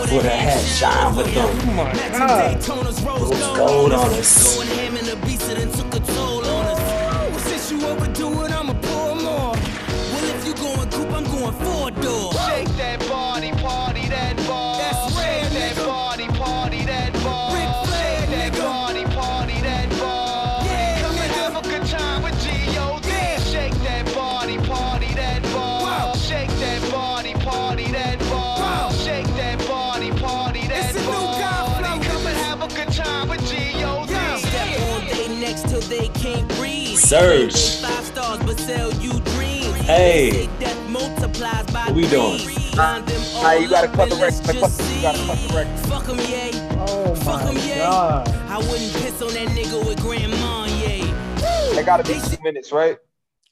when 0.00 0.08
Puff 0.08 0.10
Puff 0.10 0.12
with 0.12 0.24
with 0.24 0.26
a 0.26 0.28
a 0.28 0.36
hat 0.36 0.64
shine 0.64 1.16
with 1.16 1.34
them. 1.34 1.48
Oh 1.48 1.84
Matching 1.84 2.68
God. 2.68 2.86
Rose 2.86 3.02
Rose 3.02 3.30
gold, 3.30 3.56
gold 3.56 3.92
on 3.92 4.00
on 4.00 4.10
us. 4.14 4.20
us. 4.20 4.56
Going 4.56 4.68
ham 4.68 4.96
in 4.96 5.06
the 5.06 5.16
beast 5.26 5.50
and 5.50 5.74
took 5.74 5.94
a 5.94 6.00
toll 6.00 6.44
on 6.44 6.66
us. 6.66 6.80
Well, 7.30 7.38
since 7.40 7.70
you 7.70 7.86
overdo 7.86 8.44
it, 8.44 8.52
I'ma 8.52 8.74
pour 8.74 9.14
more. 9.16 9.52
Well, 9.54 10.24
if 10.36 10.46
you 10.46 10.54
going 10.54 10.90
coupe, 10.90 11.12
I'm 11.12 11.24
going 11.24 11.54
four 11.54 11.90
door. 12.02 12.32
Surge. 37.14 37.52
Go 37.80 37.86
Five 37.86 38.04
stars, 38.06 38.38
but 38.40 38.58
sell 38.58 38.92
you 38.94 39.10
dreams. 39.20 39.66
Hey. 39.86 40.30
They 40.30 40.46
say 40.46 40.50
Death 40.58 40.90
multiplies 40.90 41.64
by 41.70 41.84
What 41.86 41.94
we 41.94 42.08
doing? 42.08 42.38
three. 42.38 42.76
Line 42.76 43.04
them 43.04 43.20
all 43.36 43.44
Alright, 43.44 43.62
you 43.62 43.68
gotta 43.68 43.86
cut 43.86 44.08
the 44.08 44.16
and 44.16 44.20
let's 44.20 44.40
record. 44.40 44.54
just 44.62 44.96
You 44.96 45.02
gotta 45.02 45.18
cut 45.18 45.38
the 45.38 45.48
see. 45.48 45.56
record. 45.56 45.78
Fuck 45.86 46.08
'em, 46.08 46.18
yay. 46.18 46.50
Oh 46.80 47.14
Fuck 47.14 47.42
'em, 47.42 47.54
my 47.54 47.60
yay. 47.60 47.78
god. 47.78 48.28
I 48.48 48.58
wouldn't 48.58 48.92
piss 48.94 49.22
on 49.22 49.28
that 49.32 49.46
nigga 49.56 49.86
with 49.86 50.00
grandma, 50.00 50.64
yay. 50.66 51.02
That 51.76 51.84
gotta 51.86 52.02
be 52.02 52.14
two 52.18 52.42
minutes, 52.42 52.72
right? 52.72 52.98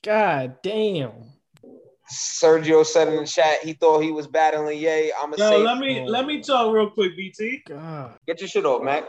God 0.02 0.56
damn. 0.64 1.12
Sergio 2.12 2.84
said 2.84 3.06
in 3.08 3.14
the 3.16 3.26
chat 3.26 3.62
he 3.62 3.74
thought 3.74 4.00
he 4.00 4.10
was 4.10 4.26
battling 4.26 4.76
Ye. 4.76 5.12
I'ma 5.22 5.36
Yo, 5.36 5.48
say 5.48 5.58
let 5.62 5.78
me 5.78 6.04
let 6.08 6.26
me 6.26 6.40
talk 6.40 6.74
real 6.74 6.90
quick, 6.90 7.16
BT. 7.16 7.62
God. 7.68 8.18
get 8.26 8.40
your 8.40 8.48
shit 8.48 8.66
off, 8.66 8.82
Mac. 8.82 9.04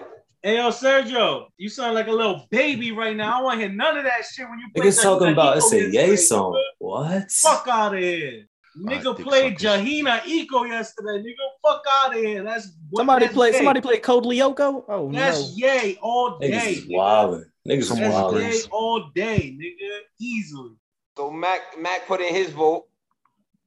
Hey, 0.46 0.58
yo, 0.58 0.72
Sergio, 0.72 1.48
you 1.56 1.70
sound 1.70 1.96
like 1.96 2.08
a 2.08 2.12
little 2.12 2.46
baby 2.52 2.92
right 2.92 3.16
now. 3.16 3.40
I 3.40 3.42
want 3.42 3.62
to 3.62 3.66
hear 3.66 3.74
none 3.74 3.98
of 3.98 4.04
that 4.04 4.26
shit 4.26 4.46
when 4.50 4.60
you 4.60 4.68
play 4.76 4.90
Niggas 4.90 5.02
talking 5.02 5.28
that 5.28 5.32
about 5.32 5.56
it's 5.56 5.72
a 5.72 5.90
yay 5.90 6.18
song. 6.18 6.62
What? 6.80 7.32
Fuck 7.32 7.66
out 7.70 7.94
of 7.94 8.02
here. 8.02 8.44
Nigga 8.78 9.18
played. 9.18 9.58
Jahina 9.58 10.26
Eco 10.26 10.66
yesterday. 10.66 11.24
Nigga, 11.24 11.36
fuck 11.66 11.82
out 11.90 12.14
of 12.14 12.22
here. 12.22 12.44
That's 12.44 12.74
what 12.90 13.00
Somebody 13.00 13.26
that's 13.28 13.36
play. 13.36 13.52
Ye. 13.52 13.56
Somebody 13.56 13.80
played 13.80 14.04
Code 14.04 14.26
Lyoko. 14.26 14.84
Oh 14.90 15.10
That's 15.14 15.58
no. 15.58 15.66
yay 15.66 15.98
all 16.02 16.40
day. 16.40 16.50
Niggas 16.50 16.68
is 16.72 16.86
nigga. 16.88 16.98
wildin'. 16.98 17.44
Niggas 17.66 17.78
is 17.78 17.90
That's 17.90 18.14
wildin'. 18.14 18.42
yay 18.42 18.62
all 18.70 19.10
day, 19.16 19.58
nigga. 19.58 20.00
Easily. 20.20 20.72
So 21.16 21.32
Mac 21.32 21.62
Mac 21.80 22.06
put 22.06 22.20
in 22.20 22.36
his 22.36 22.50
vote. 22.50 22.88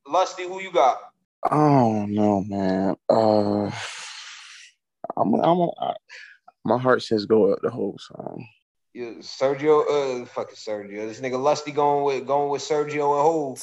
Lusty, 0.06 0.42
who 0.42 0.60
you 0.60 0.72
got? 0.72 0.98
Oh 1.50 2.04
no, 2.04 2.42
man. 2.42 2.96
Uh, 3.08 3.70
I'm, 5.16 5.34
I'm, 5.36 5.70
I, 5.80 5.94
my 6.66 6.78
heart 6.78 7.02
says 7.02 7.26
go 7.26 7.52
up 7.52 7.60
the 7.62 7.70
whole 7.70 7.96
song. 7.98 8.46
Yeah, 8.94 9.10
Sergio, 9.20 10.22
uh, 10.22 10.26
fucking 10.26 10.56
Sergio. 10.56 11.06
This 11.06 11.20
nigga 11.20 11.40
Lusty 11.40 11.70
going 11.70 12.04
with 12.04 12.26
going 12.26 12.50
with 12.50 12.62
Sergio 12.62 13.12
and 13.12 13.22
Hove. 13.22 13.62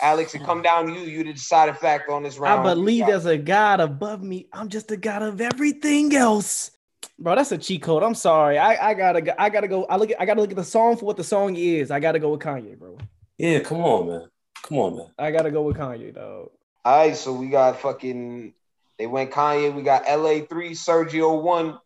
Alex, 0.00 0.34
it 0.34 0.42
come 0.42 0.62
down 0.62 0.86
to 0.86 0.92
you. 0.92 1.00
You 1.00 1.24
the 1.24 1.32
deciding 1.34 1.76
factor 1.76 2.12
on 2.12 2.24
this 2.24 2.38
round. 2.38 2.66
I 2.66 2.74
believe 2.74 3.06
there's 3.06 3.26
a 3.26 3.38
God 3.38 3.80
above 3.80 4.22
me. 4.22 4.48
I'm 4.52 4.68
just 4.68 4.90
a 4.90 4.96
God 4.96 5.22
of 5.22 5.40
everything 5.40 6.14
else. 6.16 6.72
Bro, 7.18 7.36
that's 7.36 7.52
a 7.52 7.58
cheat 7.58 7.82
code. 7.82 8.02
I'm 8.02 8.14
sorry. 8.14 8.58
I, 8.58 8.90
I 8.90 8.94
gotta 8.94 9.20
go. 9.20 9.32
I 9.38 9.48
gotta 9.48 9.68
go. 9.68 9.84
I 9.84 9.96
look. 9.96 10.10
At, 10.10 10.20
I 10.20 10.26
gotta 10.26 10.40
look 10.40 10.50
at 10.50 10.56
the 10.56 10.64
song 10.64 10.96
for 10.96 11.04
what 11.04 11.16
the 11.16 11.24
song 11.24 11.54
is. 11.54 11.90
I 11.90 12.00
gotta 12.00 12.18
go 12.18 12.30
with 12.30 12.40
Kanye, 12.40 12.76
bro. 12.76 12.98
Yeah, 13.38 13.60
come 13.60 13.80
on, 13.82 14.08
man. 14.08 14.28
Come 14.62 14.78
on, 14.78 14.96
man. 14.96 15.06
I 15.18 15.30
gotta 15.30 15.50
go 15.50 15.62
with 15.62 15.76
Kanye, 15.76 16.14
dog. 16.14 16.50
All 16.84 16.98
right, 16.98 17.16
so 17.16 17.32
we 17.32 17.48
got 17.48 17.78
fucking. 17.80 18.54
They 18.98 19.06
went 19.06 19.30
Kanye. 19.30 19.72
We 19.74 19.82
got 19.82 20.08
LA 20.08 20.46
three, 20.46 20.72
Sergio 20.72 21.40
one, 21.42 21.78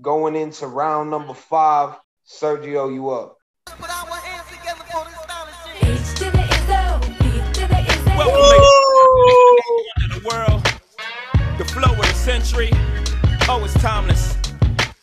going 0.00 0.36
into 0.36 0.66
round 0.66 1.10
number 1.10 1.34
five. 1.34 1.96
Sergio, 2.26 2.92
you 2.92 3.10
up? 3.10 3.36
Welcome, 8.16 8.42
to 9.26 10.62
the 11.58 11.64
flow 11.64 11.92
of 11.92 11.98
the 11.98 12.14
century. 12.14 12.70
Oh, 13.48 13.62
it's 13.64 13.74
timeless. 13.74 14.36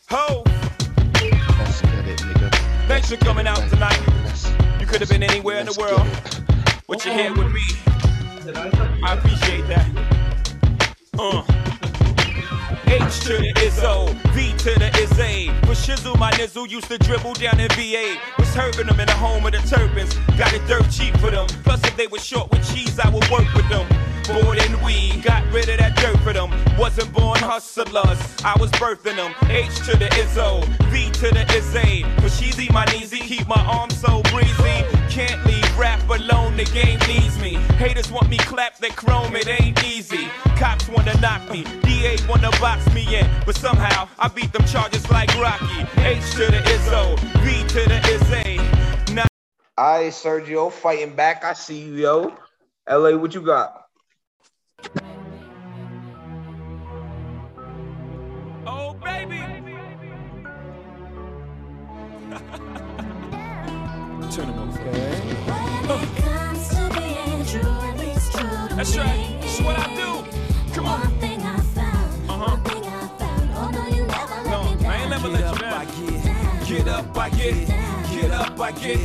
Ho, 0.08 0.44
thanks 2.86 3.10
for 3.10 3.16
coming 3.16 3.46
out 3.46 3.68
tonight. 3.68 4.00
You 4.80 4.86
could 4.86 5.00
have 5.00 5.10
been 5.10 5.22
anywhere 5.22 5.58
in 5.58 5.66
the 5.66 5.76
world, 5.78 6.06
but 6.88 7.04
you're 7.04 7.14
here 7.14 7.32
with 7.32 7.52
me. 7.52 7.62
I 9.04 9.14
appreciate 9.14 9.66
that. 9.68 9.86
Uh. 11.18 11.65
H 12.86 13.20
to 13.20 13.36
the 13.38 13.52
Izzo, 13.56 14.14
V 14.32 14.52
to 14.58 14.78
the 14.78 14.90
Izzy. 15.02 15.50
With 15.68 15.78
Shizzle, 15.78 16.18
my 16.18 16.30
nizzle 16.32 16.68
used 16.68 16.88
to 16.88 16.98
dribble 16.98 17.34
down 17.34 17.58
in 17.60 17.68
VA. 17.70 18.16
Was 18.38 18.54
hurting 18.54 18.86
them 18.86 19.00
in 19.00 19.06
the 19.06 19.12
home 19.14 19.44
of 19.44 19.52
the 19.52 19.58
turbans. 19.58 20.14
Got 20.38 20.52
it 20.52 20.66
dirt 20.66 20.88
cheap 20.90 21.16
for 21.18 21.30
them. 21.30 21.46
Plus, 21.64 21.82
if 21.84 21.96
they 21.96 22.06
were 22.06 22.18
short 22.18 22.50
with 22.50 22.62
cheese, 22.72 22.98
I 22.98 23.08
would 23.10 23.28
work 23.30 23.52
with 23.54 23.68
them. 23.68 23.86
Born 24.26 24.58
in 24.58 24.82
weed, 24.82 25.22
got 25.22 25.44
rid 25.52 25.68
of 25.68 25.78
that 25.78 25.96
dirt 25.96 26.18
for 26.20 26.32
them. 26.32 26.50
Wasn't 26.76 27.12
born 27.12 27.38
hustlers, 27.38 28.18
I 28.44 28.54
was 28.58 28.70
birthing 28.72 29.16
them. 29.16 29.34
H 29.48 29.74
to 29.86 29.96
the 29.96 30.08
Izzo, 30.22 30.64
V 30.90 31.10
to 31.20 31.28
the 31.34 31.44
Izzy. 31.54 32.02
For 32.20 32.28
Sheezy, 32.28 32.72
my 32.72 32.84
kneesy, 32.86 33.20
keep 33.20 33.46
my 33.46 33.62
arms 33.64 33.96
so 33.96 34.22
breezy. 34.32 34.84
Can't 35.10 35.44
leave 35.46 35.65
rap 35.76 36.08
alone, 36.08 36.56
the 36.56 36.64
game 36.64 36.98
needs 37.06 37.38
me. 37.40 37.54
Haters 37.76 38.10
want 38.10 38.28
me 38.28 38.38
clap 38.38 38.78
that 38.78 38.96
chrome, 38.96 39.36
it 39.36 39.48
ain't 39.48 39.82
easy. 39.84 40.28
Cops 40.56 40.88
wanna 40.88 41.18
knock 41.20 41.48
me, 41.50 41.64
DA 41.82 42.16
wanna 42.28 42.50
box 42.60 42.86
me 42.94 43.18
in. 43.18 43.30
But 43.44 43.56
somehow, 43.56 44.08
I 44.18 44.28
beat 44.28 44.52
them 44.52 44.64
charges 44.66 45.08
like 45.10 45.34
Rocky. 45.40 45.86
H 46.00 46.30
to 46.32 46.46
the 46.46 46.62
Izzo, 46.74 47.18
V 47.44 47.66
to 47.68 47.88
the 47.88 47.98
Izzy. 48.14 49.14
Now 49.14 49.26
All 49.78 49.98
right, 49.98 50.12
Sergio, 50.12 50.72
fighting 50.72 51.14
back. 51.14 51.44
I 51.44 51.52
see 51.52 51.80
you, 51.82 51.94
yo. 51.94 52.36
LA, 52.88 53.16
what 53.16 53.34
you 53.34 53.42
got? 53.42 53.82
Oh, 58.66 58.94
baby. 58.94 59.38
Turn 64.30 64.48
them 64.48 64.58
over. 64.58 64.76
That's 64.92 65.15
right. 68.94 69.38
That's 69.40 69.60
what 69.60 69.78
I 69.78 69.86
do. 69.96 70.10
Come 70.74 70.86
on. 70.86 71.00
Uh-huh. 72.28 72.56
No, 74.50 74.60
I 74.86 74.96
ain't 75.00 75.10
never 75.10 75.28
let 75.28 75.54
you 75.54 75.60
down. 75.60 75.86
Get 76.66 76.88
up, 76.88 77.16
I 77.16 77.30
get. 77.30 77.68
Get 78.10 78.30
up, 78.30 78.60
I 78.60 78.72
get. 78.72 78.98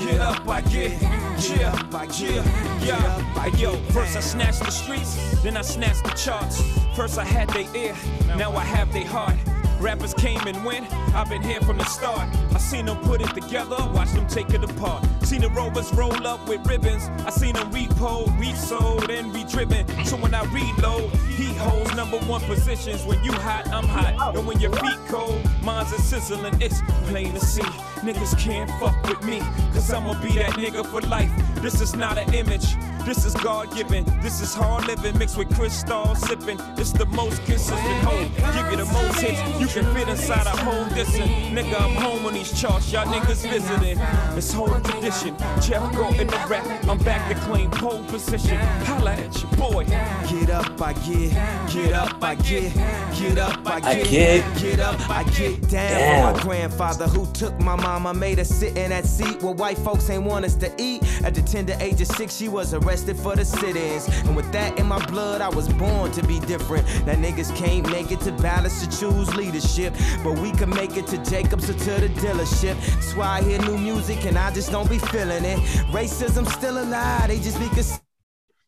Get 0.00 0.20
up, 0.20 0.48
I 0.48 0.62
get. 0.64 1.00
Yeah, 1.48 1.72
yeah, 2.12 2.44
yeah. 2.84 3.46
Yo, 3.56 3.76
first 3.92 4.16
I 4.16 4.20
snatched 4.20 4.60
the 4.60 4.70
streets, 4.70 5.40
then 5.42 5.56
I 5.56 5.62
snatched 5.62 6.04
the 6.04 6.10
charts. 6.10 6.62
First 6.96 7.18
I 7.18 7.24
had 7.24 7.48
their 7.50 7.66
ear, 7.76 7.94
now 8.36 8.52
I 8.52 8.64
have 8.64 8.92
their 8.92 9.06
heart. 9.06 9.36
Rappers 9.82 10.14
came 10.14 10.38
and 10.46 10.64
went, 10.64 10.86
I've 11.12 11.28
been 11.28 11.42
here 11.42 11.60
from 11.60 11.78
the 11.78 11.84
start. 11.86 12.28
I 12.54 12.58
seen 12.58 12.86
them 12.86 12.98
put 12.98 13.20
it 13.20 13.34
together, 13.34 13.76
watch 13.92 14.12
them 14.12 14.28
take 14.28 14.50
it 14.50 14.62
apart. 14.62 15.04
Seen 15.24 15.40
the 15.40 15.48
rovers 15.50 15.92
roll 15.94 16.24
up 16.24 16.46
with 16.46 16.64
ribbons. 16.68 17.10
I 17.26 17.30
seen 17.30 17.54
them 17.54 17.68
repo, 17.72 18.38
resold, 18.38 19.10
and 19.10 19.34
redriven. 19.34 19.84
So 20.04 20.16
when 20.16 20.34
I 20.34 20.44
reload, 20.44 21.10
he 21.36 21.52
holds 21.54 21.92
number 21.96 22.18
one 22.18 22.42
positions. 22.42 23.04
When 23.04 23.24
you 23.24 23.32
hot, 23.32 23.66
I'm 23.72 23.84
hot. 23.84 24.36
And 24.36 24.46
when 24.46 24.60
your 24.60 24.70
feet 24.70 24.98
cold, 25.08 25.42
mine's 25.62 25.92
a 25.92 26.00
sizzling. 26.00 26.62
It's 26.62 26.80
plain 27.08 27.32
to 27.32 27.40
see. 27.40 27.62
Niggas 28.02 28.38
can't 28.38 28.70
fuck 28.78 29.02
with 29.08 29.24
me, 29.24 29.40
cause 29.72 29.92
I'ma 29.92 30.20
be 30.22 30.32
that 30.34 30.52
nigga 30.52 30.86
for 30.86 31.00
life. 31.02 31.30
This 31.56 31.80
is 31.80 31.96
not 31.96 32.18
an 32.18 32.32
image. 32.34 32.76
This 33.04 33.24
is 33.24 33.34
God 33.34 33.74
given. 33.74 34.04
This 34.22 34.40
is 34.40 34.54
hard 34.54 34.86
living 34.86 35.18
mixed 35.18 35.36
with 35.36 35.52
crystal 35.56 36.14
sipping. 36.14 36.58
It's 36.78 36.92
the 36.92 37.06
most 37.06 37.44
consistent 37.44 38.04
home. 38.04 38.30
Give 38.54 38.70
you 38.70 38.76
the 38.76 38.90
most 38.92 39.18
hits. 39.20 39.40
You 39.60 39.66
can 39.66 39.92
fit 39.92 40.08
inside 40.08 40.46
a 40.46 40.50
home 40.50 40.88
distance. 40.94 41.28
Nigga, 41.50 41.80
I'm 41.80 41.96
home 41.96 42.24
on 42.26 42.34
these 42.34 42.58
charts. 42.58 42.92
Y'all 42.92 43.04
niggas 43.06 43.42
visiting. 43.48 43.98
It's 44.38 44.52
whole 44.52 44.68
tradition. 44.80 45.36
Jeff 45.60 45.92
go 45.96 46.08
in 46.10 46.28
the 46.28 46.46
rap. 46.48 46.64
I'm 46.88 46.98
back 46.98 47.28
to 47.28 47.34
claim 47.40 47.70
pole 47.72 48.04
position. 48.04 48.56
Holla 48.86 49.14
at 49.14 49.42
your 49.42 49.50
boy. 49.52 49.84
Get 49.84 50.50
up, 50.50 50.80
I 50.80 50.92
get, 50.92 51.32
get 51.72 51.92
up, 51.92 52.22
I 52.22 52.36
get, 52.36 52.72
get 53.18 53.38
up, 53.38 53.66
I 53.66 53.80
I 53.82 53.94
get, 53.96 54.10
get. 54.10 54.58
get 54.58 54.80
up, 54.80 55.10
I 55.10 55.24
get 55.24 55.60
down. 55.62 55.90
Damn. 55.90 56.36
My 56.36 56.42
grandfather 56.42 57.08
who 57.08 57.26
took 57.32 57.58
my 57.60 57.74
mama, 57.74 58.14
made 58.14 58.38
her 58.38 58.44
sit 58.44 58.76
in 58.76 58.90
that 58.90 59.06
seat 59.06 59.42
where 59.42 59.54
white 59.54 59.78
folks 59.78 60.08
ain't 60.08 60.22
want 60.22 60.44
us 60.44 60.54
to 60.56 60.72
eat. 60.78 61.02
At 61.24 61.34
the 61.34 61.42
tender 61.42 61.76
age 61.80 62.00
of 62.00 62.06
six, 62.06 62.36
she 62.36 62.48
was 62.48 62.72
already 62.72 62.91
arrested 62.92 63.16
for 63.16 63.34
the 63.34 63.44
sit-ins. 63.44 64.06
And 64.26 64.36
with 64.36 64.50
that 64.52 64.78
in 64.78 64.86
my 64.86 65.04
blood, 65.06 65.40
I 65.40 65.48
was 65.48 65.66
born 65.68 66.12
to 66.12 66.22
be 66.26 66.38
different. 66.40 66.86
Now 67.06 67.14
niggas 67.14 67.54
can't 67.56 67.90
make 67.90 68.12
it 68.12 68.20
to 68.20 68.32
balance 68.32 68.84
to 68.84 69.00
choose 69.00 69.34
leadership, 69.34 69.94
but 70.22 70.38
we 70.38 70.52
can 70.52 70.68
make 70.68 70.98
it 70.98 71.06
to 71.06 71.18
Jacobs 71.24 71.70
or 71.70 71.72
to 71.72 72.00
the 72.02 72.08
dealership. 72.20 72.76
That's 72.94 73.16
why 73.16 73.38
I 73.38 73.42
hear 73.42 73.58
new 73.62 73.78
music 73.78 74.26
and 74.26 74.36
I 74.36 74.52
just 74.52 74.70
don't 74.70 74.90
be 74.90 74.98
feeling 74.98 75.44
it. 75.44 75.58
Racism 75.90 76.46
still 76.52 76.82
alive, 76.82 77.28
they 77.28 77.38
just 77.38 77.58
be 77.58 77.68
cons- 77.68 78.00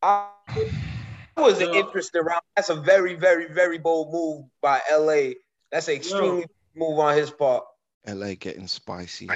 I 0.02 0.28
that 1.36 1.42
was 1.42 1.60
an 1.60 1.74
interesting 1.74 2.22
round. 2.22 2.42
That's 2.56 2.70
a 2.70 2.76
very, 2.76 3.14
very, 3.14 3.52
very 3.52 3.76
bold 3.76 4.12
move 4.12 4.44
by 4.62 4.80
LA. 4.90 5.34
That's 5.70 5.88
an 5.88 5.96
extremely 5.96 6.46
move 6.74 6.98
on 6.98 7.16
his 7.16 7.30
part. 7.30 7.64
LA 8.06 8.34
getting 8.34 8.68
spicy. 8.68 9.28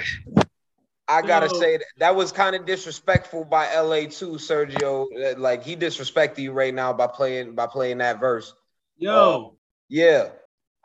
I 1.09 1.23
gotta 1.23 1.47
Yo. 1.47 1.59
say 1.59 1.77
that 1.77 1.85
that 1.97 2.15
was 2.15 2.31
kind 2.31 2.55
of 2.55 2.65
disrespectful 2.65 3.43
by 3.43 3.73
LA 3.75 4.01
too, 4.01 4.33
Sergio. 4.33 5.07
Like 5.37 5.63
he 5.63 5.75
disrespected 5.75 6.37
you 6.37 6.51
right 6.51 6.73
now 6.73 6.93
by 6.93 7.07
playing 7.07 7.55
by 7.55 7.65
playing 7.65 7.97
that 7.97 8.19
verse. 8.19 8.53
Yo, 8.97 9.35
um, 9.47 9.57
Yeah. 9.89 10.29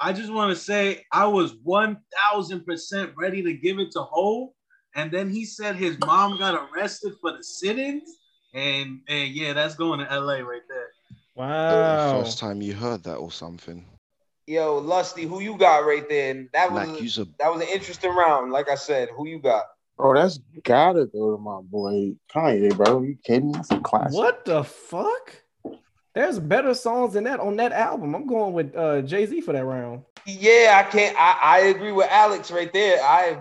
I 0.00 0.12
just 0.12 0.32
want 0.32 0.50
to 0.50 0.56
say 0.56 1.04
I 1.12 1.26
was 1.26 1.54
one 1.62 1.98
thousand 2.18 2.64
percent 2.64 3.12
ready 3.16 3.42
to 3.42 3.52
give 3.52 3.78
it 3.78 3.90
to 3.92 4.02
Hove, 4.02 4.50
and 4.94 5.10
then 5.12 5.28
he 5.30 5.44
said 5.44 5.76
his 5.76 5.98
mom 6.00 6.38
got 6.38 6.70
arrested 6.72 7.12
for 7.20 7.32
the 7.32 7.44
sit-ins, 7.44 8.18
and 8.54 9.00
and 9.08 9.30
yeah, 9.30 9.52
that's 9.52 9.74
going 9.74 10.00
to 10.00 10.06
LA 10.06 10.38
right 10.38 10.62
there. 10.68 10.88
Wow. 11.34 12.22
First 12.22 12.38
time 12.38 12.62
you 12.62 12.74
heard 12.74 13.04
that 13.04 13.16
or 13.16 13.30
something. 13.30 13.84
Yo, 14.46 14.78
Lusty, 14.78 15.24
who 15.24 15.40
you 15.40 15.56
got 15.56 15.86
right 15.86 16.06
there? 16.08 16.30
And 16.30 16.48
that 16.52 16.70
was 16.70 16.88
Like, 16.88 17.00
you's 17.00 17.18
a- 17.18 17.26
that 17.38 17.52
was 17.52 17.62
an 17.62 17.68
interesting 17.68 18.14
round. 18.14 18.52
Like 18.52 18.68
I 18.68 18.74
said, 18.74 19.08
who 19.16 19.26
you 19.26 19.38
got? 19.38 19.64
Bro, 19.96 20.14
that's 20.14 20.38
gotta 20.64 21.06
go 21.06 21.36
to 21.36 21.38
my 21.40 21.60
boy 21.60 22.14
Kanye, 22.32 22.76
bro. 22.76 23.02
You 23.02 23.16
kidding 23.22 23.52
me? 23.52 23.58
It's 23.58 23.70
a 23.70 23.78
classic. 23.80 24.12
What 24.12 24.44
the 24.44 24.64
fuck? 24.64 25.36
There's 26.14 26.38
better 26.38 26.74
songs 26.74 27.14
than 27.14 27.24
that 27.24 27.40
on 27.40 27.56
that 27.56 27.72
album. 27.72 28.14
I'm 28.14 28.26
going 28.26 28.52
with 28.52 28.74
uh, 28.76 29.02
Jay 29.02 29.26
Z 29.26 29.40
for 29.42 29.52
that 29.52 29.64
round. 29.64 30.02
Yeah, 30.26 30.82
I 30.84 30.90
can't. 30.90 31.16
I, 31.18 31.38
I 31.42 31.58
agree 31.66 31.92
with 31.92 32.08
Alex 32.10 32.50
right 32.50 32.72
there. 32.72 33.02
I, 33.02 33.40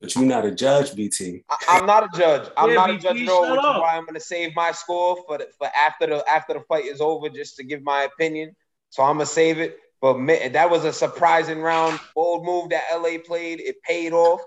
But 0.00 0.14
you're 0.14 0.24
not 0.24 0.44
a 0.46 0.50
judge, 0.50 0.94
BT. 0.94 1.42
I 1.50 1.56
I'm 1.68 1.86
not 1.86 2.04
a 2.04 2.18
judge. 2.18 2.50
I'm 2.56 2.70
Yeah, 2.70 2.74
not 2.74 2.90
a 2.90 2.98
judge 2.98 3.20
at 3.20 3.28
all, 3.28 3.44
shut 3.44 3.52
which 3.52 3.60
is 3.60 3.80
why 3.80 3.96
I'm 3.96 4.06
gonna 4.06 4.20
save 4.20 4.54
my 4.54 4.72
score 4.72 5.16
for 5.26 5.38
the, 5.38 5.48
for 5.58 5.68
after 5.76 6.06
the 6.06 6.24
after 6.28 6.54
the 6.54 6.60
fight 6.68 6.84
is 6.84 7.00
over, 7.00 7.28
just 7.28 7.56
to 7.56 7.64
give 7.64 7.82
my 7.82 8.02
opinion. 8.02 8.54
So 8.90 9.02
I'm 9.02 9.16
gonna 9.16 9.26
save 9.26 9.58
it. 9.58 9.78
But 10.00 10.18
ma- 10.18 10.48
that 10.52 10.70
was 10.70 10.84
a 10.84 10.92
surprising 10.92 11.60
round, 11.60 12.00
bold 12.14 12.44
move 12.44 12.70
that 12.70 12.84
LA 12.92 13.18
played. 13.24 13.60
It 13.60 13.82
paid 13.82 14.12
off. 14.12 14.40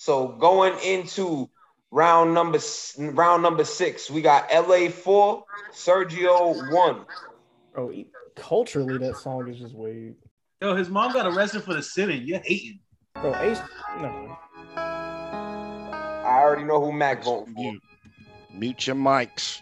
So 0.00 0.28
going 0.28 0.72
into 0.82 1.50
round 1.90 2.32
number 2.32 2.58
round 2.96 3.42
number 3.42 3.66
six, 3.66 4.10
we 4.10 4.22
got 4.22 4.50
LA 4.50 4.88
four, 4.88 5.44
Sergio 5.74 6.72
one. 6.72 7.04
Bro, 7.74 7.92
e- 7.92 8.08
culturally, 8.34 8.96
that 8.96 9.18
song 9.18 9.46
is 9.48 9.58
just 9.58 9.74
weird. 9.74 10.14
Yo, 10.62 10.74
his 10.74 10.88
mom 10.88 11.12
got 11.12 11.26
arrested 11.26 11.64
for 11.64 11.74
the 11.74 11.82
sit-in. 11.82 12.26
You're 12.26 12.38
hating. 12.38 12.80
Bro, 13.12 13.36
Ace, 13.42 13.60
no. 13.98 14.38
I 14.78 16.40
already 16.44 16.64
know 16.64 16.82
who 16.82 16.92
Mac 16.92 17.22
voting 17.22 17.52
for. 17.52 17.60
Mute. 17.60 17.82
Mute 18.54 18.86
your 18.86 18.96
mics. 18.96 19.60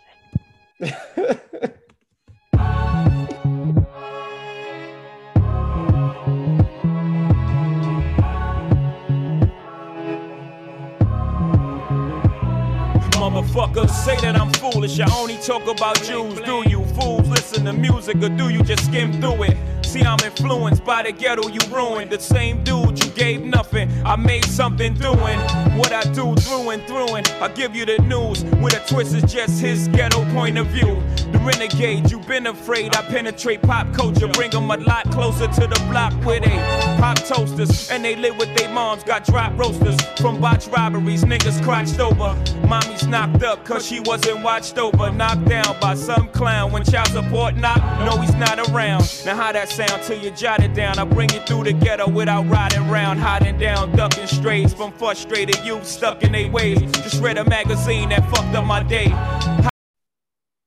Motherfuckers 13.48 13.90
say 13.90 14.16
that 14.20 14.38
I'm 14.38 14.52
foolish. 14.52 15.00
I 15.00 15.11
only 15.16 15.38
talk 15.38 15.66
about 15.66 15.96
Jews. 16.02 16.38
Do 16.42 16.68
you 16.68 16.84
fools 16.94 17.28
listen 17.28 17.64
to 17.64 17.72
music 17.72 18.16
or 18.16 18.28
do 18.28 18.50
you 18.50 18.62
just 18.62 18.84
skim 18.84 19.11
through 19.20 19.44
it? 19.44 19.77
See, 19.88 20.03
I'm 20.03 20.18
influenced 20.22 20.85
by 20.85 21.03
the 21.03 21.12
ghetto 21.12 21.48
you 21.48 21.61
ruined. 21.74 22.11
The 22.11 22.20
same 22.20 22.62
dude 22.62 23.03
you 23.03 23.11
gave 23.12 23.42
nothing. 23.42 23.90
I 24.05 24.16
made 24.16 24.44
something 24.44 24.92
doing 24.92 25.40
what 25.79 25.92
I 25.92 26.03
do 26.12 26.35
through 26.35 26.68
and 26.68 26.83
through. 26.87 27.14
And 27.14 27.27
I 27.40 27.48
give 27.48 27.74
you 27.74 27.87
the 27.87 27.96
news 28.03 28.44
with 28.61 28.77
a 28.77 28.87
twist 28.87 29.14
is 29.14 29.33
just 29.33 29.62
his 29.62 29.88
ghetto 29.88 30.27
point 30.35 30.59
of 30.59 30.66
view. 30.66 31.03
The 31.33 31.38
renegade, 31.38 32.11
you've 32.11 32.29
been 32.29 32.48
afraid. 32.48 32.94
I 32.96 33.03
penetrate 33.03 33.62
pop 33.62 33.90
culture, 33.94 34.29
bring 34.29 34.51
them 34.51 34.70
a 34.70 34.77
lot 34.77 35.11
closer 35.11 35.46
to 35.46 35.61
the 35.66 35.83
block 35.90 36.12
where 36.22 36.40
they 36.40 36.59
pop 36.98 37.16
toasters. 37.24 37.90
And 37.90 38.05
they 38.05 38.14
live 38.14 38.37
with 38.37 38.55
their 38.59 38.68
moms, 38.68 39.05
got 39.05 39.24
drop 39.24 39.59
roasters 39.59 39.98
from 40.20 40.38
botch 40.38 40.66
robberies. 40.68 41.24
Niggas 41.24 41.64
crotched 41.64 41.98
over. 41.98 42.37
Mommy's 42.66 43.07
knocked 43.07 43.42
up 43.42 43.64
cause 43.64 43.87
she 43.87 44.01
wasn't 44.01 44.42
watched 44.42 44.77
over. 44.77 45.11
Knocked 45.11 45.46
down 45.46 45.81
by 45.81 45.94
some 45.94 46.29
clown 46.29 46.72
when 46.72 46.85
child 46.85 47.09
support 47.09 47.57
knocked. 47.57 47.81
No, 48.05 48.20
he's 48.20 48.35
not 48.35 48.59
around. 48.68 49.22
Now, 49.24 49.37
how 49.37 49.53
that 49.53 49.70
sound 49.79 49.88
till 49.96 50.18
you 50.18 50.31
jot 50.31 50.62
it 50.62 50.74
down? 50.74 50.98
I 50.98 51.05
bring 51.05 51.31
you 51.31 51.40
through 51.40 51.64
the 51.64 51.72
ghetto 51.72 52.09
without 52.09 52.48
riding 52.48 52.88
round, 52.88 53.20
hiding 53.20 53.59
down, 53.59 53.94
ducking 53.96 54.27
strays 54.27 54.74
from 54.74 54.92
frustrated 54.92 55.59
youth 55.64 55.87
stuck 55.87 56.22
in 56.22 56.33
their 56.33 56.51
ways. 56.51 56.81
Just 56.92 57.22
read 57.22 57.38
a 57.38 57.44
magazine 57.44 58.11
that 58.11 58.29
fucked 58.31 58.55
up 58.55 58.64
my 58.64 58.83
day. 58.83 59.11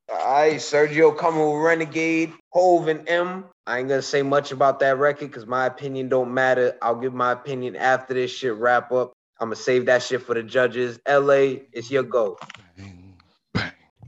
All 0.10 0.38
right, 0.38 0.56
Sergio 0.56 1.18
coming 1.18 1.46
with 1.46 1.62
Renegade, 1.62 2.34
Hove, 2.50 2.88
and 2.88 3.08
M. 3.08 3.46
I 3.68 3.80
ain't 3.80 3.90
gonna 3.90 4.02
say 4.02 4.22
much 4.22 4.52
about 4.52 4.80
that 4.80 4.98
record 4.98 5.28
because 5.28 5.46
my 5.46 5.66
opinion 5.66 6.10
don't 6.10 6.34
matter. 6.34 6.78
I'll 6.82 6.96
give 6.96 7.14
my 7.14 7.32
opinion 7.32 7.76
after 7.76 8.14
this 8.14 8.32
shit 8.32 8.56
wrap 8.56 8.92
up. 8.92 9.14
I'm 9.40 9.48
gonna 9.48 9.56
save 9.56 9.86
that 9.88 10.04
shit 10.04 10.22
for 10.22 10.36
the 10.36 10.44
judges. 10.44 11.00
LA, 11.08 11.62
it's 11.72 11.90
your 11.90 12.04
go. 12.04 12.38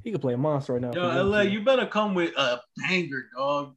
He 0.03 0.11
could 0.11 0.21
play 0.21 0.33
a 0.33 0.37
monster 0.37 0.73
right 0.73 0.81
now. 0.81 0.91
Yo, 0.91 1.23
LA, 1.23 1.41
you 1.41 1.61
better 1.61 1.85
come 1.85 2.13
with 2.13 2.37
a 2.37 2.59
banger, 2.77 3.29
dog. 3.35 3.75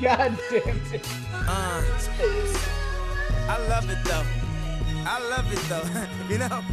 God 0.00 0.38
damn 0.50 0.80
it. 0.92 1.06
Uh, 1.32 1.82
I 3.48 3.66
love 3.68 3.90
it 3.90 3.98
though. 4.04 4.24
I 5.06 5.18
love 5.30 5.52
it 5.52 5.58
though. 5.68 5.84
you 6.32 6.38
know? 6.38 6.64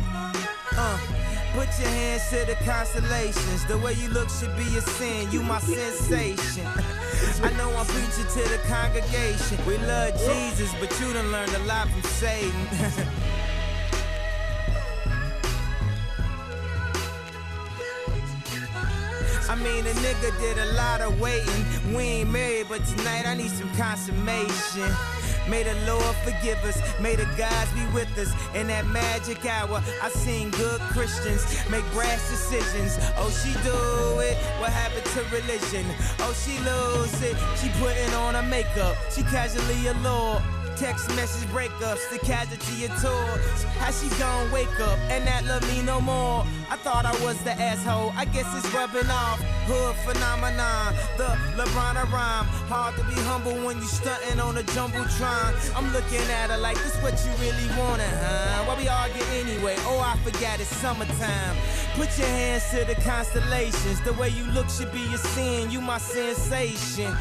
Uh, 0.76 0.97
put 1.54 1.67
your 1.80 1.89
hands 1.89 2.30
to 2.30 2.45
the 2.45 2.56
constellations. 2.63 3.65
The 3.65 3.78
way 3.78 3.93
you 3.93 4.10
look 4.10 4.30
should 4.30 4.56
be 4.56 4.63
a 4.78 4.82
sin. 4.82 5.30
You 5.32 5.43
my 5.43 5.60
sensation. 5.60 6.65
I 7.43 7.52
know 7.58 7.69
I'm 7.76 7.86
preaching 7.86 8.26
to 8.26 8.49
the 8.49 8.60
congregation. 8.67 9.65
We 9.65 9.78
love 9.80 10.17
Jesus, 10.17 10.73
but 10.80 10.97
you 10.99 11.13
done 11.13 11.32
learned 11.32 11.54
a 11.54 11.60
lot 11.60 11.89
from 11.89 12.04
Satan. 12.04 12.67
I 19.49 19.56
mean, 19.56 19.86
a 19.86 19.91
nigga 19.91 20.39
did 20.39 20.58
a 20.58 20.73
lot 20.73 21.01
of 21.01 21.19
waiting. 21.19 21.65
We 21.93 22.03
ain't 22.03 22.32
married, 22.32 22.67
but 22.69 22.86
tonight 22.86 23.25
I 23.25 23.36
need 23.36 23.51
some 23.51 23.69
consummation. 23.75 24.89
May 25.49 25.63
the 25.63 25.75
Lord 25.86 26.15
forgive 26.23 26.63
us. 26.63 26.79
May 27.01 27.15
the 27.15 27.27
gods 27.38 27.71
be 27.73 27.86
with 27.93 28.17
us. 28.17 28.32
In 28.56 28.67
that 28.67 28.88
magic 28.88 29.45
hour, 29.45 29.84
I 30.01 30.10
seen 30.10 30.49
good 30.51 30.79
Christians 30.82 31.45
make 31.69 31.84
brash 31.91 32.29
decisions. 32.29 32.97
Oh, 33.17 33.29
she 33.29 33.51
do 33.63 34.19
it. 34.21 34.38
What 34.60 34.71
happened 34.71 35.06
to 35.06 35.23
religion? 35.36 35.86
Oh, 36.19 36.34
she 36.34 36.58
lose 36.60 37.21
it. 37.21 37.36
She 37.60 37.69
putting 37.82 38.13
on 38.13 38.36
her 38.36 38.43
makeup. 38.43 38.95
She 39.12 39.23
casually 39.23 39.88
allured. 39.88 40.41
Text 40.84 41.15
message 41.15 41.48
breakups, 41.48 42.10
the 42.12 42.19
casualty 42.19 42.84
of 42.84 42.91
tour. 43.00 43.38
How 43.80 43.89
she 43.89 44.10
gon' 44.19 44.52
wake 44.52 44.67
up 44.82 45.00
and 45.08 45.24
not 45.24 45.46
love 45.46 45.63
me 45.74 45.82
no 45.82 46.02
more? 46.02 46.46
I 46.69 46.76
thought 46.76 47.06
I 47.06 47.13
was 47.24 47.41
the 47.46 47.54
asshole. 47.54 48.12
I 48.17 48.26
guess 48.26 48.46
it's 48.54 48.67
rubbing 48.74 49.10
off. 49.10 49.39
Hood 49.63 49.96
phenomenon, 50.04 50.93
the 51.15 51.39
LeBron 51.56 51.96
rhyme. 52.12 52.46
Hard 52.67 52.98
to 52.98 53.04
be 53.06 53.15
humble 53.22 53.56
when 53.65 53.78
you 53.78 53.86
stunting 53.86 54.41
on 54.41 54.58
a 54.58 54.63
jumbotron. 54.76 55.56
I'm 55.74 55.93
looking 55.93 56.19
at 56.30 56.50
her 56.50 56.58
like 56.58 56.76
this 56.84 56.98
what 57.02 57.15
you 57.24 57.32
really 57.39 57.69
wanted, 57.80 58.12
huh? 58.19 58.65
Why 58.65 58.76
we 58.76 58.89
argue 58.89 59.24
anyway? 59.39 59.76
Oh, 59.88 60.04
I 60.04 60.17
forgot 60.30 60.60
it's 60.60 60.76
summertime. 60.84 61.56
Put 61.96 62.17
your 62.19 62.28
hands 62.28 62.69
to 62.72 62.84
the 62.84 62.96
constellations. 62.96 64.02
The 64.02 64.12
way 64.19 64.28
you 64.36 64.43
look 64.52 64.69
should 64.69 64.91
be 64.91 65.06
a 65.13 65.17
sin. 65.17 65.72
You 65.72 65.80
my 65.80 65.98
sensation. 65.98 67.15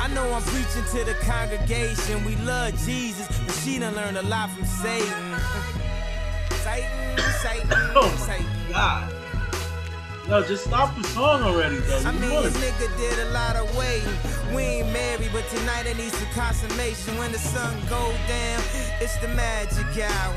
I 0.00 0.08
know 0.08 0.32
I'm 0.32 0.42
preaching 0.42 0.84
to 0.92 1.04
the 1.04 1.14
congregation. 1.22 2.24
We 2.24 2.36
love 2.36 2.72
Jesus, 2.72 2.93
but 3.46 3.54
she 3.64 3.78
done 3.80 3.94
learned 3.96 4.18
a 4.18 4.22
lot 4.22 4.50
from 4.50 4.64
Satan. 4.64 5.36
Satan, 6.50 7.18
Satan, 7.42 7.70
Oh 7.94 8.10
my 8.18 8.26
Satan. 8.26 8.46
God. 8.72 9.12
Yo, 10.28 10.42
just 10.44 10.64
stop 10.66 10.96
the 10.96 11.04
song 11.04 11.42
already, 11.42 11.78
though. 11.80 12.00
I 12.04 12.12
You 12.12 12.20
mean, 12.20 12.30
this 12.42 12.56
nigga 12.58 12.96
did 12.98 13.18
a 13.20 13.30
lot 13.32 13.56
of 13.56 13.76
waiting. 13.76 14.14
We 14.54 14.62
ain't 14.62 14.92
married, 14.92 15.30
but 15.32 15.48
tonight 15.50 15.86
I 15.86 15.94
need 15.94 16.12
some 16.12 16.28
consummation. 16.30 17.18
When 17.18 17.32
the 17.32 17.38
sun 17.38 17.74
go 17.90 18.12
down, 18.28 18.62
it's 19.00 19.16
the 19.18 19.28
magic 19.28 19.86
hour. 20.04 20.36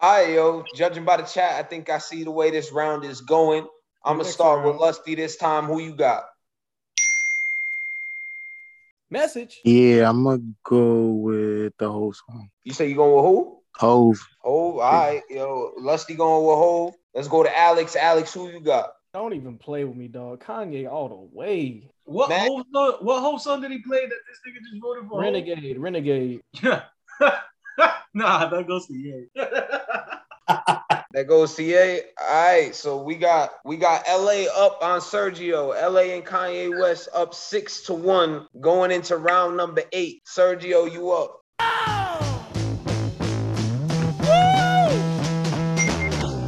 All 0.00 0.12
right, 0.24 0.30
yo. 0.34 0.68
Judging 0.74 1.04
by 1.04 1.18
the 1.18 1.24
chat, 1.24 1.56
I 1.56 1.64
think 1.68 1.90
I 1.90 1.98
see 1.98 2.24
the 2.24 2.32
way 2.32 2.50
this 2.52 2.72
round 2.72 3.04
is 3.04 3.22
going. 3.22 3.66
I'm 4.04 4.14
gonna 4.18 4.24
Next 4.24 4.30
start 4.30 4.64
with. 4.66 4.76
Lusty 4.76 5.16
this 5.16 5.36
time. 5.36 5.66
Who 5.66 5.80
you 5.80 5.94
got? 5.96 6.24
Message. 9.12 9.60
Yeah, 9.62 10.08
I'm 10.08 10.24
gonna 10.24 10.40
go 10.64 11.10
with 11.10 11.74
the 11.76 11.92
whole 11.92 12.14
song. 12.14 12.48
You 12.64 12.72
say 12.72 12.88
you 12.88 12.94
going 12.94 13.14
with 13.14 13.24
who? 13.26 13.58
Hove. 13.76 14.26
Hove. 14.40 14.76
Hove. 14.76 14.78
All 14.78 14.78
right, 14.78 15.22
yo, 15.28 15.74
Lusty 15.76 16.14
going 16.14 16.46
with 16.46 16.56
Hove. 16.56 16.94
Let's 17.14 17.28
go 17.28 17.42
to 17.42 17.58
Alex. 17.58 17.94
Alex, 17.94 18.32
who 18.32 18.48
you 18.48 18.60
got? 18.60 18.94
Don't 19.12 19.34
even 19.34 19.58
play 19.58 19.84
with 19.84 19.98
me, 19.98 20.08
dog. 20.08 20.42
Kanye 20.42 20.90
all 20.90 21.10
the 21.10 21.36
way. 21.36 21.90
What 22.04 22.30
Mac- 22.30 22.48
whole 22.48 22.64
song, 22.72 22.96
what 23.02 23.20
whole 23.20 23.38
song 23.38 23.60
did 23.60 23.70
he 23.70 23.82
play 23.82 24.00
that 24.00 24.08
this 24.08 24.40
nigga 24.48 24.60
just 24.70 24.80
voted 24.80 25.06
for? 25.06 25.20
Renegade, 25.20 25.78
Renegade. 25.78 26.40
Yeah. 26.62 26.84
nah, 28.14 28.48
that 28.48 28.66
goes 28.66 28.86
to 28.86 28.94
you. 28.94 29.28
That 31.12 31.26
goes 31.26 31.58
Ye. 31.58 32.00
All 32.20 32.26
right, 32.26 32.74
so 32.74 33.02
we 33.02 33.16
got 33.16 33.50
we 33.66 33.76
got 33.76 34.04
LA 34.08 34.44
up 34.56 34.78
on 34.82 35.00
Sergio. 35.00 35.68
LA 35.68 36.14
and 36.14 36.24
Kanye 36.24 36.80
West 36.80 37.10
up 37.14 37.34
six 37.34 37.82
to 37.82 37.92
one 37.92 38.46
going 38.60 38.90
into 38.90 39.18
round 39.18 39.58
number 39.58 39.82
eight. 39.92 40.22
Sergio, 40.24 40.90
you 40.90 41.12
up. 41.12 41.40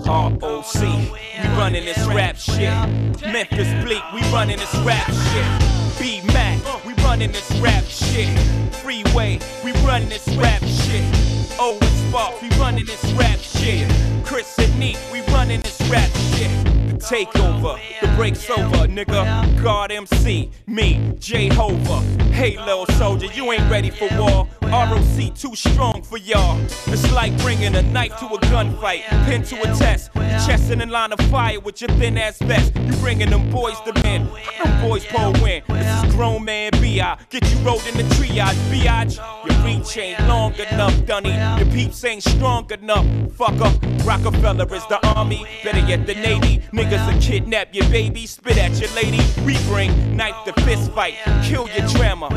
ROC, 0.06 0.74
we 0.82 1.48
running 1.58 1.84
this 1.84 2.06
rap 2.06 2.36
shit. 2.36 2.72
Memphis 3.20 3.68
Bleek, 3.84 4.02
we 4.14 4.22
running 4.32 4.58
this 4.58 4.74
rap 4.76 5.06
shit. 5.10 6.00
B 6.00 6.22
Mac, 6.32 6.58
we 6.86 6.94
running 7.04 7.32
this 7.32 7.50
rap 7.60 7.84
shit. 7.84 8.38
Freeway, 8.76 9.38
we 9.62 9.72
running 9.86 10.08
this 10.08 10.26
rap 10.36 10.62
shit. 10.62 11.33
Owen 11.58 11.80
Spark, 12.08 12.42
we 12.42 12.48
running 12.58 12.84
this 12.84 13.04
rap 13.12 13.38
shit. 13.38 13.88
Chris 14.24 14.58
and 14.58 14.78
Neef, 14.78 14.98
we 15.12 15.20
running 15.32 15.60
this 15.60 15.80
rap 15.88 16.10
shit. 16.36 16.73
Takeover, 17.04 17.78
the 18.00 18.08
break's 18.16 18.48
over, 18.48 18.88
nigga. 18.88 19.62
God 19.62 19.92
MC, 19.92 20.50
me, 20.66 21.14
Jehovah. 21.18 22.00
Hey, 22.32 22.56
little 22.58 22.86
soldier, 22.96 23.26
you 23.26 23.52
ain't 23.52 23.70
ready 23.70 23.90
for 23.90 24.08
war. 24.16 24.48
ROC 24.62 25.34
too 25.36 25.54
strong 25.54 26.02
for 26.02 26.16
y'all. 26.16 26.58
It's 26.86 27.12
like 27.12 27.36
bringing 27.42 27.74
a 27.76 27.82
knife 27.82 28.18
to 28.20 28.26
a 28.26 28.38
gunfight, 28.48 29.02
pin 29.26 29.42
to 29.44 29.60
a 29.60 29.74
test. 29.76 30.12
Chest 30.46 30.70
in 30.70 30.80
a 30.80 30.86
line 30.86 31.12
of 31.12 31.20
fire 31.30 31.60
with 31.60 31.80
your 31.82 31.90
thin 31.90 32.16
ass 32.16 32.38
vest. 32.38 32.74
You 32.74 32.92
bringing 32.96 33.30
them 33.30 33.50
boys 33.50 33.78
to 33.82 33.92
men. 34.02 34.26
Them 34.62 34.88
boys 34.88 35.04
pull 35.04 35.32
win. 35.42 35.62
This 35.68 36.04
is 36.04 36.14
grown 36.14 36.44
man 36.44 36.70
B.I. 36.80 37.18
Get 37.28 37.48
you 37.52 37.58
rolled 37.58 37.86
in 37.86 37.96
the 37.96 38.02
triage, 38.14 38.54
biatch. 38.70 39.16
Your 39.46 39.64
reach 39.64 39.96
ain't 39.98 40.26
long 40.26 40.54
enough, 40.54 41.04
Dunny. 41.06 41.34
Your 41.58 41.70
peeps 41.72 42.02
ain't 42.04 42.22
strong 42.22 42.70
enough, 42.72 43.04
fucker. 43.36 43.72
Roc-A-Fella 44.04 44.66
is 44.66 44.86
the 44.86 45.06
army, 45.14 45.46
better 45.62 45.78
yet 45.80 46.06
the 46.06 46.14
navy. 46.14 46.62
Niggas 46.94 47.12
will 47.12 47.20
kidnap 47.20 47.74
your 47.74 47.88
baby, 47.88 48.24
spit 48.24 48.56
at 48.56 48.80
your 48.80 48.88
lady. 48.90 49.18
We 49.44 49.58
bring 49.64 50.16
knife 50.16 50.44
to 50.44 50.52
fist 50.62 50.92
fight, 50.92 51.14
kill 51.42 51.68
your 51.68 51.86
drama. 51.88 52.28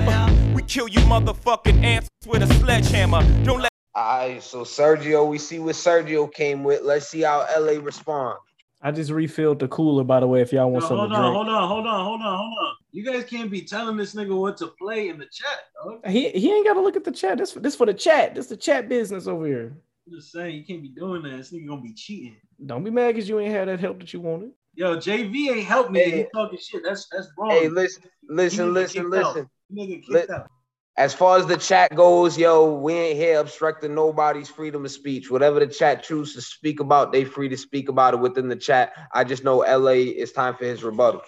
We 0.55 0.63
kill 0.63 0.87
you 0.87 1.01
motherfucking 1.01 1.83
ants 1.83 2.09
with 2.25 2.41
a 2.41 2.51
sledgehammer. 2.55 3.21
Don't 3.43 3.61
let 3.61 3.69
All 3.93 4.17
right, 4.17 4.41
so 4.41 4.63
Sergio, 4.63 5.29
we 5.29 5.37
see 5.37 5.59
what 5.59 5.75
Sergio 5.75 6.33
came 6.33 6.63
with. 6.63 6.81
Let's 6.81 7.07
see 7.07 7.21
how 7.21 7.45
LA 7.55 7.73
respond. 7.73 8.39
I 8.81 8.89
just 8.89 9.11
refilled 9.11 9.59
the 9.59 9.67
cooler, 9.67 10.03
by 10.03 10.19
the 10.19 10.25
way, 10.25 10.41
if 10.41 10.51
y'all 10.51 10.71
want 10.71 10.81
Yo, 10.85 10.87
something 10.87 10.97
hold 10.97 11.13
on, 11.13 11.21
drink. 11.21 11.35
hold 11.35 11.49
on, 11.49 11.67
hold 11.67 11.85
on, 11.85 12.05
hold 12.05 12.21
on, 12.21 12.37
hold 12.39 12.57
on. 12.59 12.73
You 12.91 13.05
guys 13.05 13.25
can't 13.25 13.51
be 13.51 13.61
telling 13.61 13.97
this 13.97 14.15
nigga 14.15 14.35
what 14.35 14.57
to 14.57 14.73
play 14.79 15.09
in 15.09 15.19
the 15.19 15.27
chat, 15.31 15.59
dog. 15.75 16.07
He 16.07 16.31
he 16.31 16.51
ain't 16.51 16.65
got 16.65 16.73
to 16.73 16.81
look 16.81 16.95
at 16.95 17.03
the 17.03 17.11
chat. 17.11 17.37
This 17.37 17.51
this 17.51 17.75
for 17.75 17.85
the 17.85 17.93
chat. 17.93 18.33
This 18.33 18.47
the 18.47 18.57
chat 18.57 18.89
business 18.89 19.27
over 19.27 19.45
here. 19.45 19.77
I'm 20.07 20.13
just 20.13 20.31
saying 20.31 20.55
you 20.55 20.65
can't 20.65 20.81
be 20.81 20.89
doing 20.89 21.21
that. 21.21 21.37
This 21.37 21.51
nigga 21.51 21.67
gonna 21.67 21.81
be 21.81 21.93
cheating. 21.93 22.37
Don't 22.65 22.83
be 22.83 22.89
mad 22.89 23.13
because 23.13 23.29
you 23.29 23.39
ain't 23.39 23.53
had 23.53 23.67
that 23.67 23.79
help 23.79 23.99
that 23.99 24.13
you 24.13 24.21
wanted. 24.21 24.51
Yo, 24.73 24.97
JV 24.97 25.49
ain't 25.49 25.65
helped 25.65 25.91
me. 25.91 26.03
He 26.03 26.25
talking 26.33 26.59
shit. 26.59 26.83
That's 26.83 27.07
that's 27.11 27.29
wrong. 27.37 27.51
Hey, 27.51 27.67
listen, 27.67 28.03
listen, 28.27 28.73
listen, 28.73 29.09
listen. 29.09 29.49
Nigga 29.73 30.03
kicked 30.05 30.29
out. 30.29 30.49
As 30.97 31.13
far 31.13 31.37
as 31.37 31.45
the 31.45 31.57
chat 31.57 31.93
goes, 31.95 32.39
yo, 32.39 32.73
we 32.73 32.93
ain't 32.93 33.17
here 33.17 33.39
obstructing 33.39 33.93
nobody's 33.93 34.49
freedom 34.49 34.83
of 34.83 34.89
speech. 34.89 35.29
Whatever 35.29 35.59
the 35.59 35.67
chat 35.67 36.01
chooses 36.01 36.33
to 36.33 36.41
speak 36.41 36.79
about, 36.79 37.11
they 37.11 37.23
free 37.23 37.49
to 37.49 37.57
speak 37.57 37.87
about 37.87 38.15
it 38.15 38.19
within 38.19 38.47
the 38.47 38.55
chat. 38.55 38.93
I 39.13 39.23
just 39.23 39.43
know 39.43 39.57
LA 39.57 39.91
it's 39.91 40.31
time 40.31 40.55
for 40.55 40.65
his 40.65 40.83
rebuttal. 40.83 41.21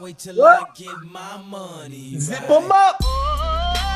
Wait 0.00 0.18
till 0.18 0.44
I 0.44 0.64
get 0.74 1.02
my 1.04 1.36
money. 1.48 2.18
Zip 2.18 2.46
them 2.48 2.72
up. 2.72 3.00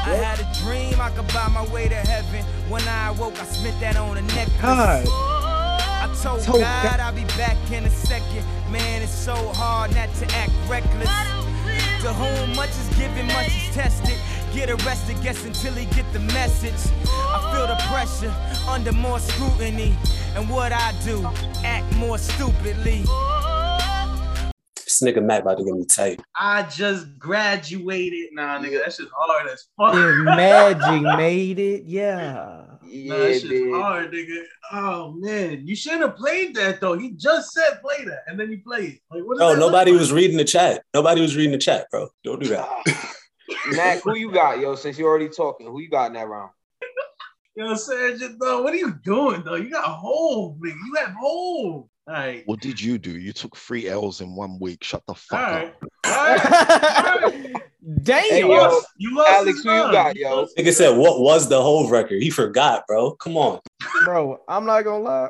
I 0.02 0.14
had 0.14 0.40
a 0.40 0.48
dream 0.64 1.00
I 1.00 1.10
could 1.10 1.28
buy 1.28 1.48
my 1.48 1.66
way 1.68 1.88
to 1.88 1.94
heaven. 1.94 2.44
When 2.68 2.82
I 2.88 3.08
awoke, 3.08 3.38
I 3.40 3.44
spent 3.44 3.78
that 3.80 3.96
on 3.96 4.16
a 4.16 4.22
necklace. 4.22 4.60
God. 4.60 5.06
I 5.08 6.06
told, 6.22 6.42
Told 6.42 6.60
God, 6.60 6.82
God. 6.84 7.00
I'll 7.00 7.12
be 7.12 7.24
back 7.36 7.56
in 7.70 7.84
a 7.84 7.90
second. 7.90 8.44
Man, 8.72 9.02
it's 9.02 9.12
so 9.12 9.34
hard 9.54 9.94
not 9.94 10.12
to 10.14 10.26
act 10.34 10.52
reckless. 10.68 11.08
To 12.02 12.12
whom 12.14 12.56
much 12.56 12.70
is 12.70 12.88
given, 12.96 13.26
much 13.26 13.48
is 13.48 13.74
tested. 13.74 14.16
Get 14.54 14.70
arrested, 14.70 15.20
guess 15.22 15.44
until 15.44 15.74
he 15.74 15.84
get 15.94 16.10
the 16.12 16.20
message. 16.32 16.92
I 17.06 17.52
feel 17.52 17.66
the 17.66 17.76
pressure 17.92 18.34
under 18.68 18.92
more 18.92 19.18
scrutiny. 19.18 19.94
And 20.34 20.48
what 20.48 20.72
I 20.72 20.94
do, 21.04 21.28
act 21.62 21.94
more 21.96 22.16
stupidly. 22.16 23.04
This 25.00 25.12
nigga 25.12 25.22
Mac 25.22 25.42
about 25.42 25.58
to 25.58 25.64
get 25.64 25.74
me 25.74 25.84
tight. 25.86 26.20
I 26.38 26.62
just 26.64 27.18
graduated. 27.18 28.30
Nah, 28.32 28.58
nigga, 28.60 28.82
that 28.84 28.92
shit's 28.92 29.10
hard 29.16 29.48
as 29.48 29.66
fuck. 29.76 29.94
If 29.94 30.24
Magic 30.24 31.02
made 31.16 31.58
it, 31.58 31.84
yeah. 31.84 32.64
Nah, 32.82 33.16
that 33.18 33.40
shit's 33.40 33.72
hard, 33.74 34.12
nigga. 34.12 34.42
Oh 34.72 35.12
man, 35.18 35.66
you 35.66 35.74
shouldn't 35.74 36.02
have 36.02 36.16
played 36.16 36.54
that 36.56 36.80
though. 36.80 36.98
He 36.98 37.12
just 37.12 37.52
said 37.52 37.80
play 37.82 38.04
that, 38.04 38.24
and 38.26 38.38
then 38.38 38.50
you 38.50 38.60
play 38.62 38.80
it. 38.86 39.00
Like, 39.10 39.24
what 39.24 39.38
does 39.38 39.40
No, 39.40 39.48
that 39.54 39.58
look 39.58 39.70
nobody 39.72 39.92
like? 39.92 40.00
was 40.00 40.12
reading 40.12 40.36
the 40.36 40.44
chat. 40.44 40.82
Nobody 40.94 41.20
was 41.20 41.36
reading 41.36 41.52
the 41.52 41.58
chat, 41.58 41.86
bro. 41.90 42.08
Don't 42.24 42.42
do 42.42 42.48
that. 42.48 42.68
Mac, 43.72 44.02
who 44.02 44.16
you 44.16 44.30
got, 44.32 44.60
yo? 44.60 44.74
Since 44.74 44.98
you're 44.98 45.08
already 45.08 45.28
talking, 45.28 45.66
who 45.66 45.80
you 45.80 45.90
got 45.90 46.06
in 46.06 46.12
that 46.14 46.28
round? 46.28 46.50
You 47.56 47.64
know 47.64 47.70
what 47.70 47.72
I'm 47.72 47.78
saying? 47.78 48.18
Just, 48.18 48.38
though, 48.38 48.62
what 48.62 48.72
are 48.72 48.76
you 48.78 48.94
doing 49.04 49.42
though? 49.44 49.56
You 49.56 49.70
got 49.70 49.84
hole, 49.84 50.56
nigga. 50.64 50.74
You 50.86 50.94
have 50.98 51.14
hole. 51.20 51.89
All 52.08 52.14
right. 52.14 52.42
What 52.46 52.60
did 52.60 52.80
you 52.80 52.98
do? 52.98 53.10
You 53.18 53.32
took 53.32 53.56
three 53.56 53.88
L's 53.88 54.20
in 54.20 54.34
one 54.34 54.58
week. 54.58 54.82
Shut 54.82 55.02
the 55.06 55.14
fuck 55.14 55.38
All 55.38 55.44
up. 55.54 55.62
right. 55.62 55.74
All 56.06 56.12
right. 56.12 57.14
All 57.24 57.30
right. 57.30 57.62
Damn. 58.02 58.22
Hey, 58.24 58.40
You 58.40 58.52
yo, 58.52 58.58
lost- 58.58 58.86
you 58.96 59.16
lost 59.16 59.30
Alex, 59.30 59.56
his 59.58 59.64
who 59.64 59.70
you 59.72 59.92
got, 59.92 60.16
yo? 60.16 60.46
Nigga 60.58 60.72
said, 60.72 60.96
what 60.96 61.20
was 61.20 61.48
the 61.48 61.60
whole 61.60 61.88
record? 61.88 62.22
He 62.22 62.30
forgot, 62.30 62.86
bro. 62.86 63.12
Come 63.12 63.36
on. 63.36 63.60
Bro, 64.04 64.40
I'm 64.48 64.66
not 64.66 64.82
gonna 64.82 65.02
lie. 65.02 65.28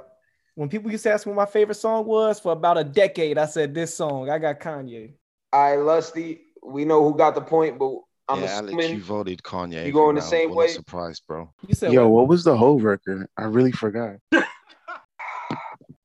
When 0.56 0.68
people 0.68 0.90
used 0.90 1.04
to 1.04 1.12
ask 1.12 1.26
me 1.26 1.33
what 1.33 1.46
my 1.46 1.50
favorite 1.50 1.76
song 1.76 2.06
was 2.06 2.40
for 2.40 2.52
about 2.52 2.76
a 2.76 2.85
decade, 2.85 3.38
I 3.38 3.46
said 3.46 3.72
this 3.74 3.94
song. 3.94 4.28
I 4.30 4.38
got 4.38 4.59
Kanye. 4.61 5.12
All 5.52 5.61
right, 5.62 5.76
Lusty, 5.83 6.40
we 6.62 6.85
know 6.85 7.02
who 7.09 7.16
got 7.16 7.35
the 7.35 7.40
point, 7.40 7.78
but 7.78 7.94
I'm 8.28 8.42
yeah, 8.42 8.56
Alex, 8.59 8.88
you 8.90 9.00
voted 9.00 9.42
Kanye. 9.42 9.87
you 9.87 9.92
going 9.92 10.16
the 10.16 10.22
same 10.22 10.54
way? 10.54 10.68
Surprised, 10.68 11.22
bro. 11.26 11.52
You 11.66 11.74
said 11.74 11.92
Yo, 11.92 12.09
what? 12.09 12.20
what 12.22 12.28
was 12.28 12.44
the 12.44 12.56
whole 12.56 12.78
record? 12.78 13.26
I 13.37 13.44
really 13.44 13.72
forgot. 13.72 14.16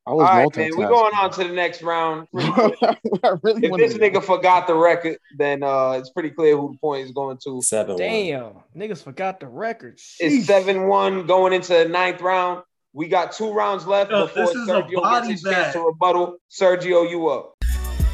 I 0.08 0.12
was 0.14 0.22
right, 0.24 0.56
man. 0.56 0.72
We're 0.78 0.88
going 0.88 1.14
on 1.16 1.32
to 1.32 1.44
the 1.46 1.54
next 1.54 1.82
round. 1.82 2.28
I 2.36 2.96
really 3.42 3.66
if 3.68 3.76
this 3.78 3.94
to- 3.96 4.00
nigga 4.00 4.24
forgot 4.24 4.68
the 4.68 4.76
record, 4.76 5.18
then 5.38 5.64
uh, 5.64 5.92
it's 5.94 6.12
pretty 6.12 6.30
clear 6.30 6.56
who 6.56 6.74
the 6.74 6.78
point 6.78 7.06
is 7.06 7.12
going 7.12 7.38
to. 7.44 7.62
Seven 7.64 7.98
Damn, 7.98 8.52
niggas 8.78 9.04
forgot 9.04 9.40
the 9.40 9.48
record. 9.48 10.00
It's 10.20 10.46
seven 10.46 10.88
one 10.88 11.26
going 11.26 11.54
into 11.54 11.74
the 11.74 11.86
ninth 11.88 12.22
round. 12.22 12.62
We 12.94 13.08
got 13.08 13.32
two 13.34 13.52
rounds 13.52 13.88
left 13.88 14.12
Yo, 14.12 14.28
before 14.28 14.46
this 14.46 14.56
is 14.56 14.70
a 14.70 14.74
Sergio 14.74 15.12
gets 15.12 15.28
his 15.28 15.42
bag. 15.44 15.54
chance 15.54 15.74
to 15.74 15.82
rebuttal. 15.82 16.38
Sergio, 16.52 17.10
you 17.10 17.28
up? 17.30 17.56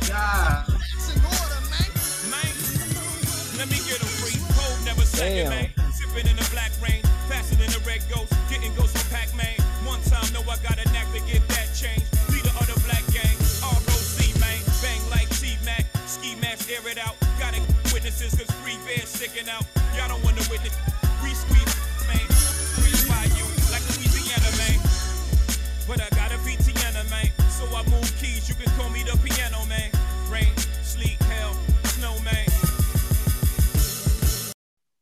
God. 0.07 0.67
Let 3.57 3.69
me 3.69 3.75
get 3.85 4.01
'em 4.01 4.07
free. 4.07 4.39
Cold 4.55 4.85
never 4.85 5.01
second, 5.01 5.49
Damn. 5.51 5.71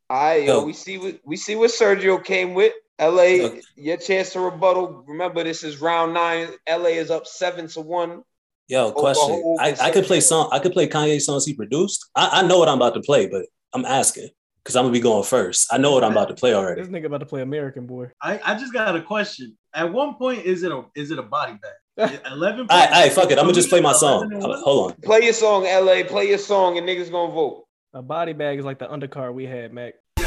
All 0.09 0.17
right, 0.17 0.43
yo, 0.43 0.61
Yo. 0.61 0.65
we 0.65 0.73
see 0.73 0.97
what 0.97 1.19
we 1.23 1.37
see 1.37 1.55
what 1.55 1.69
Sergio 1.69 2.23
came 2.23 2.55
with. 2.55 2.73
LA, 2.99 3.59
your 3.75 3.97
chance 3.97 4.33
to 4.33 4.39
rebuttal. 4.39 5.03
Remember, 5.07 5.43
this 5.43 5.63
is 5.63 5.79
round 5.79 6.13
nine. 6.13 6.49
LA 6.67 6.89
is 6.97 7.11
up 7.11 7.27
seven 7.27 7.67
to 7.69 7.81
one. 7.81 8.23
Yo, 8.67 8.91
question. 8.91 9.57
I, 9.59 9.75
I 9.79 9.91
could 9.91 10.05
play 10.05 10.19
song. 10.19 10.49
I 10.51 10.59
could 10.59 10.73
play 10.73 10.87
Kanye 10.87 11.21
songs 11.21 11.45
he 11.45 11.53
produced. 11.53 12.09
I, 12.15 12.41
I 12.41 12.47
know 12.47 12.59
what 12.59 12.67
I'm 12.67 12.77
about 12.77 12.95
to 12.95 13.01
play, 13.01 13.27
but 13.27 13.45
I'm 13.73 13.85
asking 13.85 14.29
because 14.63 14.75
I'm 14.75 14.83
gonna 14.83 14.93
be 14.93 14.99
going 14.99 15.23
first. 15.23 15.71
I 15.71 15.77
know 15.77 15.91
what 15.91 16.03
I'm 16.03 16.11
about 16.11 16.29
to 16.29 16.35
play 16.35 16.53
already. 16.53 16.81
This 16.81 16.89
nigga 16.89 17.05
about 17.05 17.19
to 17.19 17.25
play 17.25 17.41
American 17.41 17.85
boy. 17.85 18.09
I, 18.21 18.39
I 18.43 18.55
just 18.55 18.73
got 18.73 18.95
a 18.95 19.01
question. 19.01 19.57
At 19.73 19.93
one 19.93 20.15
point, 20.15 20.43
is 20.43 20.63
it 20.63 20.71
a 20.71 20.85
is 20.95 21.11
it 21.11 21.19
a 21.19 21.23
body 21.23 21.53
bag? 21.53 22.19
Eleven. 22.31 22.67
All 22.69 22.79
right, 22.79 22.91
all 22.91 23.01
right, 23.01 23.11
fuck 23.11 23.31
it. 23.31 23.37
I'm 23.37 23.45
gonna 23.45 23.53
just 23.53 23.69
play 23.69 23.81
my 23.81 23.93
song. 23.93 24.23
11 24.23 24.33
and 24.33 24.43
one? 24.43 24.63
Hold 24.63 24.91
on. 24.91 24.97
Play 25.01 25.21
your 25.21 25.33
song, 25.33 25.63
LA. 25.63 26.03
Play 26.03 26.29
your 26.29 26.37
song, 26.37 26.77
and 26.77 26.87
niggas 26.87 27.11
gonna 27.11 27.31
vote. 27.31 27.65
A 27.91 28.04
body 28.04 28.34
bag 28.34 28.60
is 28.60 28.65
like 28.65 28.78
the 28.78 28.86
undercar 28.86 29.34
we 29.34 29.47
had, 29.47 29.73
Mac. 29.73 29.95
Yo. 30.19 30.25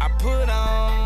I 0.00 0.08
put 0.20 0.48
on 0.48 1.05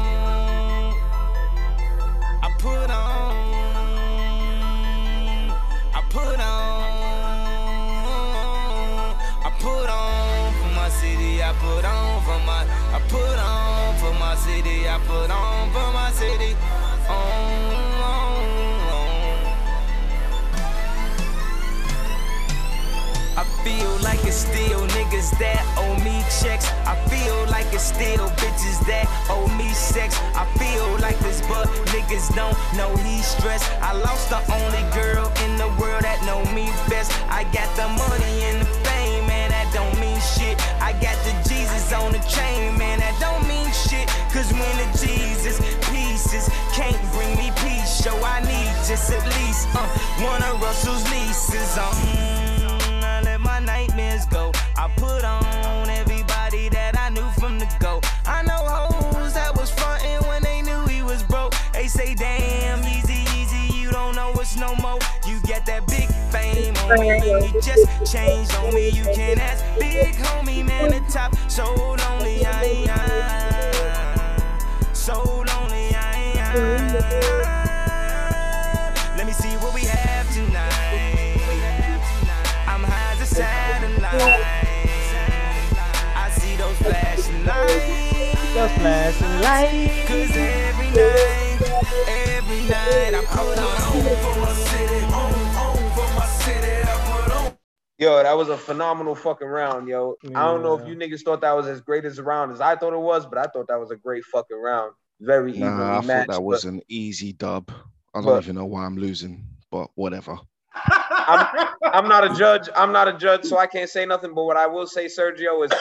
still 24.50 24.82
niggas 24.98 25.30
that 25.38 25.62
owe 25.78 25.94
me 26.02 26.22
checks. 26.42 26.66
I 26.86 26.94
feel 27.06 27.38
like 27.46 27.66
it's 27.72 27.94
still 27.94 28.26
bitches 28.42 28.78
that 28.86 29.06
owe 29.30 29.46
me 29.56 29.68
sex. 29.70 30.18
I 30.34 30.44
feel 30.58 30.86
like 30.98 31.18
this, 31.20 31.40
but 31.46 31.66
niggas 31.94 32.34
don't 32.34 32.56
know 32.76 32.90
he's 33.06 33.26
stressed. 33.26 33.70
I 33.80 33.92
lost 33.92 34.30
the 34.30 34.40
only 34.50 34.82
girl 34.90 35.30
in 35.44 35.56
the 35.56 35.70
world 35.78 36.02
that 36.02 36.18
know 36.26 36.42
me 36.54 36.66
best. 36.90 37.12
I 37.30 37.44
got 37.54 37.68
the 37.78 37.86
money 37.94 38.34
and 38.50 38.60
the 38.62 38.70
fame, 38.86 39.26
man, 39.26 39.50
that 39.50 39.70
don't 39.72 39.94
mean 40.00 40.18
shit. 40.34 40.58
I 40.82 40.92
got 40.98 41.16
the 41.26 41.34
Jesus 41.48 41.92
on 41.92 42.12
the 42.12 42.22
chain, 42.26 42.76
man, 42.76 42.98
that 42.98 43.14
don't 43.22 43.46
mean 43.46 43.70
shit. 43.70 44.06
Cause 44.34 44.50
when 44.52 44.74
the 44.82 44.88
Jesus 44.98 45.62
pieces 45.90 46.50
can't 46.74 46.98
bring 47.14 47.30
me 47.38 47.50
peace, 47.62 48.02
so 48.02 48.10
I 48.24 48.40
need 48.42 48.70
just 48.86 49.12
at 49.12 49.22
least 49.38 49.68
uh, 49.74 49.86
one 50.26 50.42
of 50.42 50.60
Russell's 50.60 51.04
nieces. 51.10 51.78
Um, 51.78 52.39
I 54.80 54.88
put 54.96 55.24
on 55.26 55.90
everybody 55.90 56.70
that 56.70 56.98
I 56.98 57.10
knew 57.10 57.28
from 57.38 57.58
the 57.58 57.68
go. 57.80 58.00
I 58.24 58.40
know 58.40 58.54
hoes 58.54 59.34
that 59.34 59.54
was 59.54 59.70
frontin' 59.70 60.26
when 60.26 60.42
they 60.42 60.62
knew 60.62 60.86
he 60.86 61.02
was 61.02 61.22
broke. 61.22 61.52
They 61.74 61.86
say, 61.86 62.14
damn, 62.14 62.82
easy, 62.88 63.26
easy, 63.38 63.78
you 63.78 63.90
don't 63.90 64.16
know 64.16 64.32
it's 64.40 64.56
no 64.56 64.74
more. 64.76 64.98
You 65.26 65.38
get 65.42 65.66
that 65.66 65.86
big 65.86 66.08
fame 66.32 66.74
on 66.88 66.98
me, 66.98 67.50
you 67.52 67.60
just 67.60 68.10
changed 68.10 68.54
on 68.54 68.72
me. 68.72 68.88
You 68.88 69.04
can 69.04 69.38
ask 69.38 69.62
big 69.78 70.14
homie, 70.14 70.64
man, 70.64 70.92
the 70.92 71.00
top. 71.12 71.36
So 71.50 71.64
lonely, 71.74 72.46
I 72.46 72.86
am. 72.88 74.94
So 74.94 75.22
lonely, 75.22 75.94
I 75.94 76.32
am. 76.36 77.59
Flashing 88.78 89.40
lights. 89.42 90.08
Cause 90.08 90.36
every 90.36 90.90
night, 90.90 91.58
every 92.08 92.60
night 92.68 93.14
I 93.14 93.24
put 93.28 93.58
on 93.58 93.76
for 94.22 94.40
my 94.40 94.52
city, 94.52 95.04
on, 95.04 95.34
on 95.56 95.76
for 95.92 96.18
my 96.18 96.26
city, 96.26 96.82
I 96.82 97.22
put 97.26 97.36
on. 97.36 97.56
Yo, 97.98 98.22
that 98.22 98.36
was 98.36 98.48
a 98.48 98.56
phenomenal 98.56 99.14
fucking 99.14 99.46
round, 99.48 99.88
yo. 99.88 100.16
I 100.34 100.44
don't 100.44 100.62
know 100.62 100.78
if 100.78 100.86
you 100.88 100.94
niggas 100.96 101.22
thought 101.22 101.40
that 101.42 101.52
was 101.52 101.66
as 101.66 101.80
great 101.80 102.04
as 102.04 102.18
a 102.18 102.22
round 102.22 102.52
as 102.52 102.60
I 102.60 102.76
thought 102.76 102.92
it 102.94 103.00
was, 103.00 103.26
but 103.26 103.38
I 103.38 103.44
thought 103.44 103.68
that 103.68 103.78
was 103.78 103.90
a 103.90 103.96
great 103.96 104.24
fucking 104.24 104.56
round. 104.60 104.92
Very 105.20 105.50
evenly 105.52 105.68
Nah, 105.68 105.90
I 105.90 105.94
thought 105.96 106.06
matched. 106.06 106.30
that 106.30 106.42
was 106.42 106.64
an 106.64 106.80
easy 106.88 107.32
dub. 107.34 107.70
I 108.14 108.18
don't 108.20 108.24
but- 108.24 108.42
even 108.42 108.56
know 108.56 108.64
why 108.64 108.84
I'm 108.86 108.96
losing, 108.96 109.44
but 109.70 109.90
whatever. 109.96 110.38
I'm, 110.74 111.68
I'm 111.84 112.08
not 112.08 112.30
a 112.30 112.34
judge. 112.34 112.68
I'm 112.76 112.92
not 112.92 113.08
a 113.08 113.16
judge, 113.16 113.44
so 113.44 113.58
I 113.58 113.66
can't 113.66 113.90
say 113.90 114.06
nothing. 114.06 114.34
But 114.34 114.44
what 114.44 114.56
I 114.56 114.66
will 114.66 114.86
say, 114.86 115.06
Sergio, 115.06 115.64
is 115.64 115.72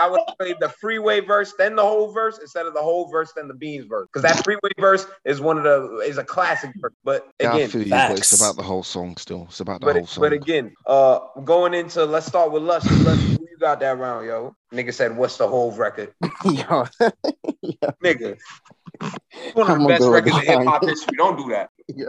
I 0.00 0.08
would 0.08 0.20
play 0.38 0.54
the 0.58 0.68
freeway 0.80 1.20
verse, 1.20 1.54
then 1.58 1.76
the 1.76 1.82
Hove 1.82 2.14
verse, 2.14 2.38
instead 2.38 2.66
of 2.66 2.74
the 2.74 2.80
Hove 2.80 3.10
verse, 3.10 3.32
then 3.36 3.48
the 3.48 3.54
beans 3.54 3.86
verse. 3.86 4.08
Because 4.12 4.22
that 4.22 4.42
freeway 4.44 4.70
verse 4.78 5.06
is 5.24 5.40
one 5.40 5.58
of 5.58 5.64
the 5.64 5.98
is 5.98 6.18
a 6.18 6.24
classic 6.24 6.70
verse. 6.80 6.92
But 7.04 7.28
Yeah, 7.40 7.52
I 7.52 7.56
again, 7.56 7.70
feel 7.70 7.82
you, 7.82 7.90
but 7.90 8.18
it's 8.18 8.32
about 8.32 8.56
the 8.56 8.62
whole 8.62 8.82
song 8.82 9.16
still. 9.16 9.46
It's 9.48 9.60
about 9.60 9.80
the 9.80 9.86
but, 9.86 9.96
whole 9.96 10.06
song. 10.06 10.22
but 10.22 10.32
again, 10.32 10.74
uh, 10.86 11.20
going 11.44 11.74
into 11.74 12.04
let's 12.04 12.26
start 12.26 12.52
with 12.52 12.62
Lush. 12.62 12.84
Lush, 12.98 13.20
who 13.36 13.46
you 13.50 13.58
got 13.58 13.80
that 13.80 13.98
round, 13.98 14.26
yo? 14.26 14.54
Nigga 14.72 14.94
said, 14.94 15.16
"What's 15.16 15.36
the 15.36 15.48
whole 15.48 15.72
record?" 15.72 16.12
Yo, 16.44 16.84
Nigga, 18.02 18.36
one 19.54 19.68
of 19.70 19.76
I'ma 19.76 19.82
the 19.82 19.88
best 19.88 20.08
records 20.08 20.36
in 20.36 20.42
hip 20.44 20.58
hop 20.64 20.82
Kanye. 20.82 20.88
history. 20.88 21.16
Don't 21.16 21.36
do 21.36 21.48
that. 21.50 21.70
Yeah. 21.94 22.06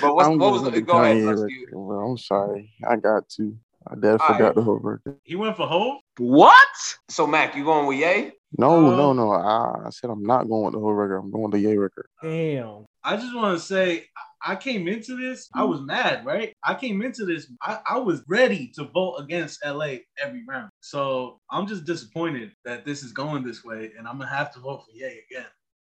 But 0.00 0.14
what's, 0.14 0.28
I'm 0.28 0.38
what 0.38 0.52
was 0.52 0.62
the, 0.62 0.80
go 0.80 1.02
ahead, 1.02 1.16
Kanye 1.16 1.24
Lush, 1.26 1.34
record, 1.36 1.50
you- 1.50 1.66
bro. 1.72 2.10
I'm 2.10 2.18
sorry. 2.18 2.72
I 2.88 2.96
got 2.96 3.28
to. 3.30 3.56
I 3.86 3.94
definitely 3.94 4.18
All 4.20 4.26
forgot 4.34 4.44
right. 4.46 4.54
the 4.56 4.62
Hove 4.62 4.84
record. 4.84 5.16
He 5.24 5.36
went 5.36 5.56
for 5.56 5.66
Hove? 5.66 6.00
What? 6.18 6.68
So 7.08 7.26
Mac, 7.26 7.54
you 7.56 7.64
going 7.64 7.86
with 7.86 7.98
Ye? 7.98 8.32
No, 8.58 8.88
Uh, 8.92 8.96
no, 8.96 9.12
no. 9.12 9.30
I, 9.30 9.86
I 9.86 9.90
said 9.90 10.10
I'm 10.10 10.22
not 10.22 10.48
going 10.48 10.64
with 10.66 10.74
the 10.74 10.80
whole 10.80 10.92
record. 10.92 11.16
I'm 11.18 11.30
going 11.30 11.44
with 11.44 11.52
the 11.52 11.60
Ye 11.60 11.76
record. 11.76 12.06
Damn. 12.22 12.84
I 13.04 13.16
just 13.16 13.34
want 13.34 13.58
to 13.58 13.64
say, 13.64 14.04
I 14.16 14.52
I 14.52 14.54
came 14.56 14.86
into 14.86 15.16
this, 15.16 15.48
I 15.54 15.64
was 15.64 15.80
mad, 15.80 16.24
right? 16.24 16.52
I 16.64 16.74
came 16.74 17.02
into 17.02 17.24
this, 17.24 17.50
I, 17.60 17.80
I 17.90 17.98
was 17.98 18.22
ready 18.28 18.70
to 18.76 18.84
vote 18.84 19.16
against 19.16 19.58
LA 19.66 19.96
every 20.22 20.44
round. 20.48 20.70
So 20.80 21.40
I'm 21.50 21.66
just 21.66 21.84
disappointed 21.84 22.52
that 22.64 22.84
this 22.84 23.02
is 23.02 23.10
going 23.12 23.42
this 23.44 23.64
way, 23.64 23.90
and 23.98 24.06
I'm 24.06 24.18
gonna 24.18 24.30
have 24.30 24.52
to 24.54 24.60
vote 24.60 24.84
for 24.84 24.92
Ye 24.92 25.22
again. 25.30 25.46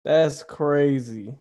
That's 0.04 0.44
crazy. 0.44 1.34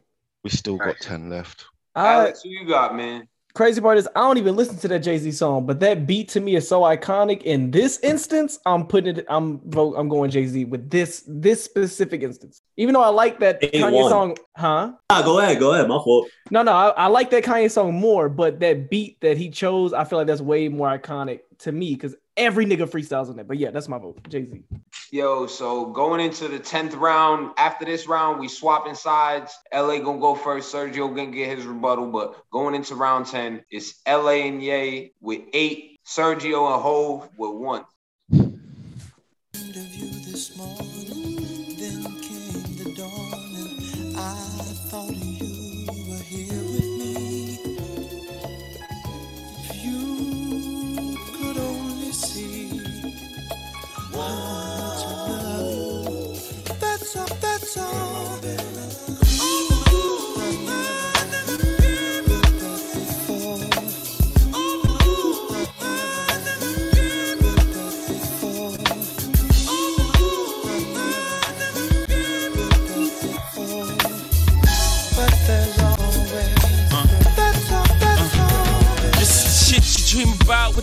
We 0.44 0.50
still 0.50 0.76
got 0.76 1.00
10 1.00 1.28
left. 1.28 1.66
I, 1.94 2.14
Alex, 2.14 2.42
who 2.42 2.50
you 2.50 2.66
got, 2.66 2.96
man? 2.96 3.28
crazy 3.54 3.80
part 3.80 3.98
is 3.98 4.08
I 4.16 4.20
don't 4.20 4.38
even 4.38 4.56
listen 4.56 4.76
to 4.78 4.88
that 4.88 5.00
Jay 5.00 5.18
Z 5.18 5.30
song, 5.32 5.66
but 5.66 5.80
that 5.80 6.06
beat 6.06 6.28
to 6.30 6.40
me 6.40 6.56
is 6.56 6.66
so 6.66 6.82
iconic. 6.82 7.42
In 7.42 7.70
this 7.70 7.98
instance, 8.00 8.58
I'm 8.66 8.86
putting 8.86 9.16
it. 9.16 9.26
I'm 9.28 9.60
vote. 9.70 9.94
I'm 9.96 10.08
going 10.08 10.30
Jay 10.30 10.46
Z 10.46 10.64
with 10.66 10.90
this 10.90 11.24
this 11.26 11.62
specific 11.62 12.22
instance. 12.22 12.62
Even 12.76 12.94
though 12.94 13.02
I 13.02 13.08
like 13.08 13.38
that 13.40 13.58
Eight 13.62 13.74
Kanye 13.74 14.08
song, 14.08 14.36
huh? 14.56 14.92
Nah, 15.10 15.22
go 15.22 15.38
ahead, 15.38 15.58
go 15.58 15.74
ahead. 15.74 15.88
My 15.88 16.02
fault. 16.02 16.28
No, 16.50 16.62
no, 16.62 16.72
I, 16.72 16.88
I 16.90 17.06
like 17.06 17.30
that 17.30 17.44
Kanye 17.44 17.70
song 17.70 17.94
more, 17.94 18.28
but 18.28 18.60
that 18.60 18.90
beat 18.90 19.20
that 19.20 19.36
he 19.36 19.50
chose, 19.50 19.92
I 19.92 20.04
feel 20.04 20.18
like 20.18 20.26
that's 20.26 20.40
way 20.40 20.68
more 20.68 20.98
iconic 20.98 21.40
to 21.58 21.72
me 21.72 21.94
because 21.94 22.14
every 22.36 22.66
nigga 22.66 22.88
freestyles 22.88 23.28
on 23.28 23.36
that. 23.36 23.48
But 23.48 23.58
yeah, 23.58 23.70
that's 23.70 23.88
my 23.88 23.98
vote, 23.98 24.28
Jay 24.28 24.44
Z. 24.44 24.64
Yo, 25.10 25.46
so 25.46 25.86
going 25.86 26.20
into 26.20 26.48
the 26.48 26.58
tenth 26.58 26.94
round, 26.94 27.52
after 27.58 27.84
this 27.84 28.06
round, 28.06 28.40
we 28.40 28.48
swapping 28.48 28.94
sides. 28.94 29.54
LA 29.72 29.98
gonna 29.98 30.20
go 30.20 30.34
first. 30.34 30.74
Sergio 30.74 31.14
gonna 31.14 31.30
get 31.30 31.56
his 31.56 31.66
rebuttal, 31.66 32.10
but 32.10 32.42
going 32.50 32.74
into 32.74 32.94
round 32.94 33.26
ten, 33.26 33.62
it's 33.70 34.00
LA 34.06 34.46
and 34.46 34.62
Ye 34.62 35.12
with 35.20 35.42
eight. 35.52 36.00
Sergio 36.06 36.72
and 36.72 36.82
Hove 36.82 37.28
with 37.36 37.52
one. 37.52 37.84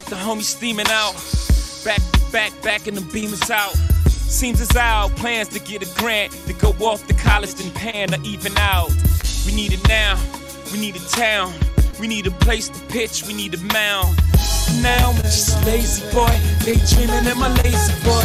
The 0.09 0.15
homies 0.15 0.43
steaming 0.43 0.87
out. 0.89 1.13
Back 1.85 2.01
to 2.11 2.31
back, 2.31 2.61
back 2.61 2.87
and 2.87 2.97
the 2.97 3.01
beamers 3.01 3.49
out. 3.49 3.73
Seems 4.09 4.61
as 4.61 4.75
our 4.75 5.09
plans 5.09 5.49
to 5.49 5.59
get 5.59 5.81
a 5.81 5.99
grant 5.99 6.31
to 6.47 6.53
go 6.53 6.69
off 6.85 7.05
to 7.07 7.13
college 7.13 7.53
then 7.55 7.71
pan 7.71 8.09
to 8.09 8.19
even 8.21 8.55
out. 8.57 8.91
We 9.45 9.53
need 9.53 9.73
it 9.73 9.87
now, 9.87 10.19
we 10.71 10.79
need 10.79 10.95
a 10.95 11.05
town, 11.09 11.53
we 11.99 12.07
need 12.07 12.27
a 12.27 12.31
place 12.31 12.69
to 12.69 12.79
pitch, 12.87 13.25
we 13.27 13.33
need 13.33 13.53
a 13.53 13.59
mound. 13.73 14.17
Now 14.81 15.11
I'm 15.11 15.21
just 15.23 15.65
lazy 15.65 16.03
boy, 16.13 16.35
daydreaming 16.65 17.25
in 17.25 17.37
my 17.37 17.53
lazy 17.63 17.93
boy. 18.03 18.23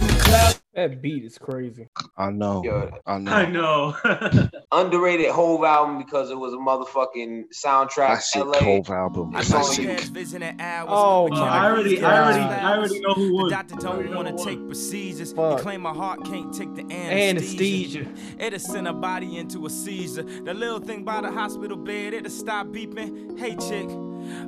In 0.00 0.06
the 0.06 0.22
cloud. 0.22 0.61
That 0.74 1.02
beat 1.02 1.24
is 1.24 1.36
crazy. 1.36 1.88
I 2.16 2.30
know. 2.30 2.62
I 3.06 3.18
know. 3.18 3.30
I 3.30 3.46
know. 3.46 4.48
Underrated 4.72 5.30
Hove 5.30 5.64
album 5.64 5.98
because 5.98 6.30
it 6.30 6.38
was 6.38 6.54
a 6.54 6.56
motherfucking 6.56 7.44
soundtrack. 7.54 7.90
Classic 8.06 8.42
LA. 8.44 8.58
Cove 8.58 8.88
album. 8.88 9.32
It's 9.36 9.52
on 9.52 9.62
Classic. 9.64 9.86
Oh, 10.88 11.28
Oh, 11.30 11.34
I 11.34 11.66
already, 11.66 12.02
I 12.02 12.18
already, 12.24 12.40
I 12.42 12.76
already 12.76 13.00
know 13.00 13.12
who 13.12 13.28
The 13.28 13.34
won. 13.34 13.50
doctor 13.50 13.74
don't 13.76 14.14
want 14.14 14.36
to 14.38 14.44
take 14.44 14.66
procedures. 14.66 15.32
Fuck. 15.34 15.58
He 15.58 15.62
claim 15.62 15.82
my 15.82 15.92
heart 15.92 16.24
can't 16.24 16.52
take 16.54 16.74
the 16.74 16.82
Anesthesia. 16.90 18.00
anesthesia. 18.00 18.12
It'll 18.38 18.58
send 18.58 18.88
a 18.88 18.94
body 18.94 19.36
into 19.36 19.66
a 19.66 19.70
seizure. 19.70 20.22
The 20.22 20.54
little 20.54 20.80
thing 20.80 21.04
by 21.04 21.20
the 21.20 21.30
hospital 21.30 21.76
bed, 21.76 22.14
it'll 22.14 22.30
stop 22.30 22.68
beeping. 22.68 23.38
Hey, 23.38 23.56
chick. 23.56 23.88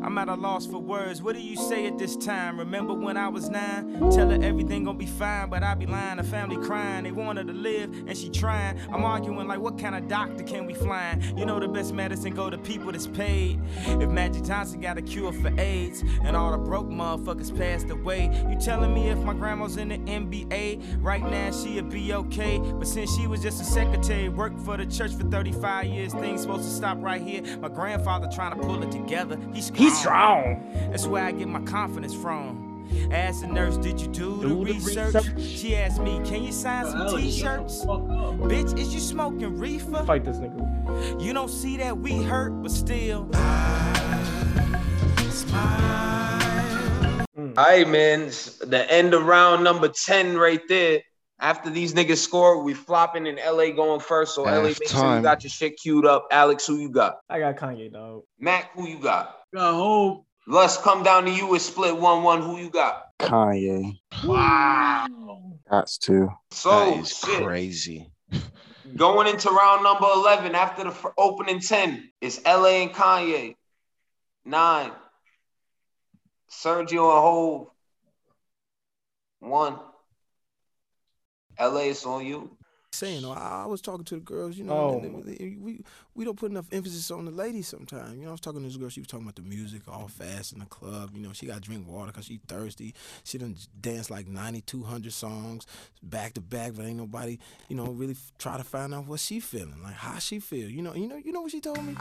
I'm 0.02 0.16
at 0.18 0.28
a 0.28 0.34
loss 0.34 0.66
for 0.66 0.78
words. 0.78 1.22
What 1.22 1.34
do 1.34 1.42
you 1.42 1.56
say 1.56 1.86
at 1.86 1.98
this 1.98 2.16
time? 2.16 2.58
Remember 2.58 2.94
when 2.94 3.16
I 3.16 3.28
was 3.28 3.48
nine? 3.48 3.98
Tell 4.10 4.28
her 4.28 4.38
everything 4.42 4.84
gonna 4.84 4.98
be 4.98 5.06
fine, 5.06 5.48
but 5.50 5.62
I 5.62 5.74
be 5.74 5.86
lying. 5.86 6.16
The 6.18 6.24
family 6.24 6.56
crying, 6.56 7.04
they 7.04 7.12
want 7.12 7.38
her 7.38 7.44
to 7.44 7.52
live, 7.52 7.90
and 8.06 8.16
she 8.16 8.28
trying. 8.28 8.78
I'm 8.92 9.04
arguing 9.04 9.46
like, 9.46 9.60
what 9.60 9.78
kind 9.78 9.94
of 9.94 10.08
doctor 10.08 10.42
can 10.44 10.66
we 10.66 10.74
find? 10.74 11.22
You 11.38 11.46
know 11.46 11.58
the 11.58 11.68
best 11.68 11.92
medicine 11.92 12.34
go 12.34 12.50
to 12.50 12.58
people 12.58 12.92
that's 12.92 13.06
paid. 13.06 13.60
If 13.86 14.10
Magic 14.10 14.44
Johnson 14.44 14.80
got 14.80 14.98
a 14.98 15.02
cure 15.02 15.32
for 15.32 15.52
AIDS, 15.60 16.02
and 16.22 16.36
all 16.36 16.52
the 16.52 16.58
broke 16.58 16.88
motherfuckers 16.88 17.56
passed 17.56 17.90
away, 17.90 18.30
you 18.48 18.58
telling 18.58 18.92
me 18.94 19.08
if 19.08 19.18
my 19.18 19.34
grandma's 19.34 19.76
in 19.76 19.88
the 19.88 19.98
NBA 19.98 21.02
right 21.02 21.22
now 21.22 21.50
she'd 21.50 21.90
be 21.90 22.12
okay? 22.12 22.58
But 22.58 22.86
since 22.86 23.14
she 23.16 23.26
was 23.26 23.42
just 23.42 23.60
a 23.60 23.64
secretary, 23.64 24.28
worked 24.28 24.60
for 24.60 24.76
the 24.76 24.86
church 24.86 25.12
for 25.14 25.24
35 25.24 25.86
years, 25.86 26.12
things 26.14 26.42
supposed 26.42 26.64
to 26.64 26.70
stop 26.70 26.98
right 27.00 27.20
here. 27.20 27.42
My 27.58 27.68
grandfather 27.68 28.28
trying 28.34 28.58
to 28.58 28.66
pull 28.66 28.82
it 28.82 28.90
together. 28.90 29.38
He's 29.74 29.98
strong. 29.98 30.60
He's 30.72 30.72
strong. 30.72 30.90
That's 30.90 31.06
where 31.06 31.24
I 31.24 31.32
get 31.32 31.48
my 31.48 31.62
confidence 31.62 32.14
from. 32.14 32.72
Asked 33.10 33.40
the 33.42 33.48
nurse, 33.48 33.76
did 33.76 34.00
you 34.00 34.08
do, 34.08 34.36
the, 34.36 34.48
Do 34.48 34.64
the 34.64 34.72
research? 34.74 35.14
research. 35.14 35.40
She 35.40 35.76
asked 35.76 36.00
me, 36.00 36.20
can 36.24 36.42
you 36.42 36.52
sign 36.52 36.86
some 36.86 37.02
Alex, 37.02 37.22
t-shirts? 37.22 37.84
Bitch, 37.84 38.78
is 38.78 38.94
you 38.94 39.00
smoking 39.00 39.58
reefer? 39.58 40.04
Fight 40.04 40.24
this 40.24 40.36
nigga. 40.36 41.20
You 41.20 41.32
don't 41.32 41.50
see 41.50 41.76
that 41.78 41.96
we 41.98 42.22
hurt, 42.22 42.50
but 42.62 42.70
still. 42.70 43.28
Mm. 47.36 47.58
All 47.58 47.64
right, 47.64 47.88
man. 47.88 48.22
It's 48.22 48.58
the 48.58 48.90
end 48.92 49.14
of 49.14 49.24
round 49.24 49.64
number 49.64 49.88
10 49.88 50.36
right 50.38 50.60
there. 50.68 51.00
After 51.40 51.68
these 51.68 51.94
niggas 51.94 52.18
score, 52.18 52.62
we 52.62 52.74
flopping 52.74 53.26
in 53.26 53.36
LA 53.36 53.70
going 53.70 54.00
first. 54.00 54.34
So 54.36 54.44
LA, 54.44 54.62
make 54.62 54.88
sure 54.88 55.16
you 55.16 55.22
got 55.22 55.42
your 55.42 55.50
shit 55.50 55.76
queued 55.82 56.06
up. 56.06 56.28
Alex, 56.30 56.64
who 56.66 56.76
you 56.76 56.88
got? 56.90 57.16
I 57.28 57.40
got 57.40 57.56
Kanye, 57.56 57.92
dog. 57.92 58.22
Mac, 58.38 58.72
who 58.74 58.86
you 58.86 58.98
got? 58.98 59.40
Got 59.54 59.74
Hove. 59.74 60.24
Let's 60.46 60.76
come 60.78 61.02
down 61.02 61.24
to 61.24 61.30
you 61.30 61.46
with 61.46 61.62
split 61.62 61.96
1 61.96 62.22
1. 62.22 62.42
Who 62.42 62.58
you 62.58 62.70
got? 62.70 63.04
Kanye. 63.20 63.98
Wow. 64.24 65.06
That's 65.70 65.96
two. 65.96 66.28
So, 66.50 66.70
that 66.70 66.98
is 67.00 67.16
shit. 67.16 67.42
crazy. 67.44 68.10
Going 68.96 69.26
into 69.28 69.48
round 69.50 69.82
number 69.82 70.06
11 70.12 70.54
after 70.54 70.84
the 70.84 71.12
opening 71.16 71.60
10, 71.60 72.10
it's 72.20 72.44
LA 72.44 72.82
and 72.82 72.90
Kanye. 72.92 73.54
Nine. 74.44 74.90
Sergio 76.50 77.10
and 77.10 77.22
Hove. 77.22 77.66
One. 79.40 79.78
LA, 81.58 81.80
it's 81.90 82.04
on 82.04 82.26
you. 82.26 82.56
saying, 82.92 83.24
I, 83.24 83.62
I 83.64 83.66
was 83.66 83.80
talking 83.80 84.04
to 84.04 84.14
the 84.16 84.20
girls, 84.20 84.56
you 84.56 84.64
know, 84.64 84.72
Oh. 84.72 84.98
and 85.00 85.24
they- 85.24 85.34
they- 85.34 85.56
we 85.58 85.82
we 86.14 86.24
don't 86.24 86.38
put 86.38 86.50
enough 86.50 86.66
emphasis 86.72 87.10
on 87.10 87.24
the 87.24 87.30
ladies 87.30 87.66
sometimes. 87.68 88.16
You 88.16 88.22
know, 88.22 88.28
I 88.28 88.32
was 88.32 88.40
talking 88.40 88.60
to 88.60 88.66
this 88.66 88.76
girl, 88.76 88.88
she 88.88 89.00
was 89.00 89.08
talking 89.08 89.24
about 89.26 89.36
the 89.36 89.42
music, 89.42 89.82
all 89.88 90.08
fast 90.08 90.52
in 90.52 90.60
the 90.60 90.66
club. 90.66 91.10
You 91.14 91.20
know, 91.22 91.32
she 91.32 91.46
got 91.46 91.56
to 91.56 91.60
drink 91.60 91.88
water 91.88 92.12
because 92.12 92.26
she 92.26 92.40
thirsty. 92.46 92.94
She 93.24 93.38
done 93.38 93.56
dance 93.80 94.10
like 94.10 94.28
9,200 94.28 95.12
songs 95.12 95.66
back 96.02 96.34
to 96.34 96.40
back, 96.40 96.74
but 96.74 96.84
ain't 96.86 96.96
nobody, 96.98 97.38
you 97.68 97.76
know, 97.76 97.86
really 97.86 98.12
f- 98.12 98.32
try 98.38 98.56
to 98.56 98.64
find 98.64 98.94
out 98.94 99.06
what 99.06 99.20
she 99.20 99.40
feeling, 99.40 99.82
like 99.82 99.94
how 99.94 100.18
she 100.18 100.38
feel. 100.38 100.68
You 100.68 100.82
know, 100.82 100.94
you 100.94 101.08
know, 101.08 101.16
you 101.16 101.32
know 101.32 101.40
what 101.42 101.50
she 101.50 101.60
told 101.60 101.82
me? 101.84 101.94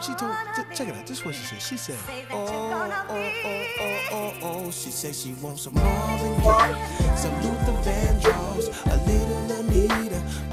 She, 0.00 0.02
she 0.02 0.14
told, 0.14 0.32
ch- 0.54 0.76
check 0.76 0.88
it 0.88 0.94
out, 0.94 1.06
this 1.06 1.18
is 1.20 1.24
what 1.24 1.34
she 1.34 1.44
said. 1.44 1.62
She 1.62 1.76
said, 1.76 1.98
oh, 2.30 2.46
oh, 2.48 3.06
oh, 3.08 3.32
oh, 3.44 4.02
oh, 4.12 4.32
oh. 4.42 4.70
She 4.70 4.90
said 4.90 5.14
she 5.14 5.32
wants 5.34 5.62
some 5.62 5.74
Marvin 5.74 6.34
Gaye, 6.42 7.16
some 7.16 7.34
Luther 7.42 7.72
Vandross, 7.88 8.86
a 8.86 8.96
little 9.10 9.52
Anita, 9.60 10.05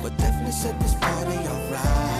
but 0.03 0.15
definitely 0.17 0.51
set 0.51 0.77
this 0.81 0.95
party 0.95 1.37
alright. 1.47 2.13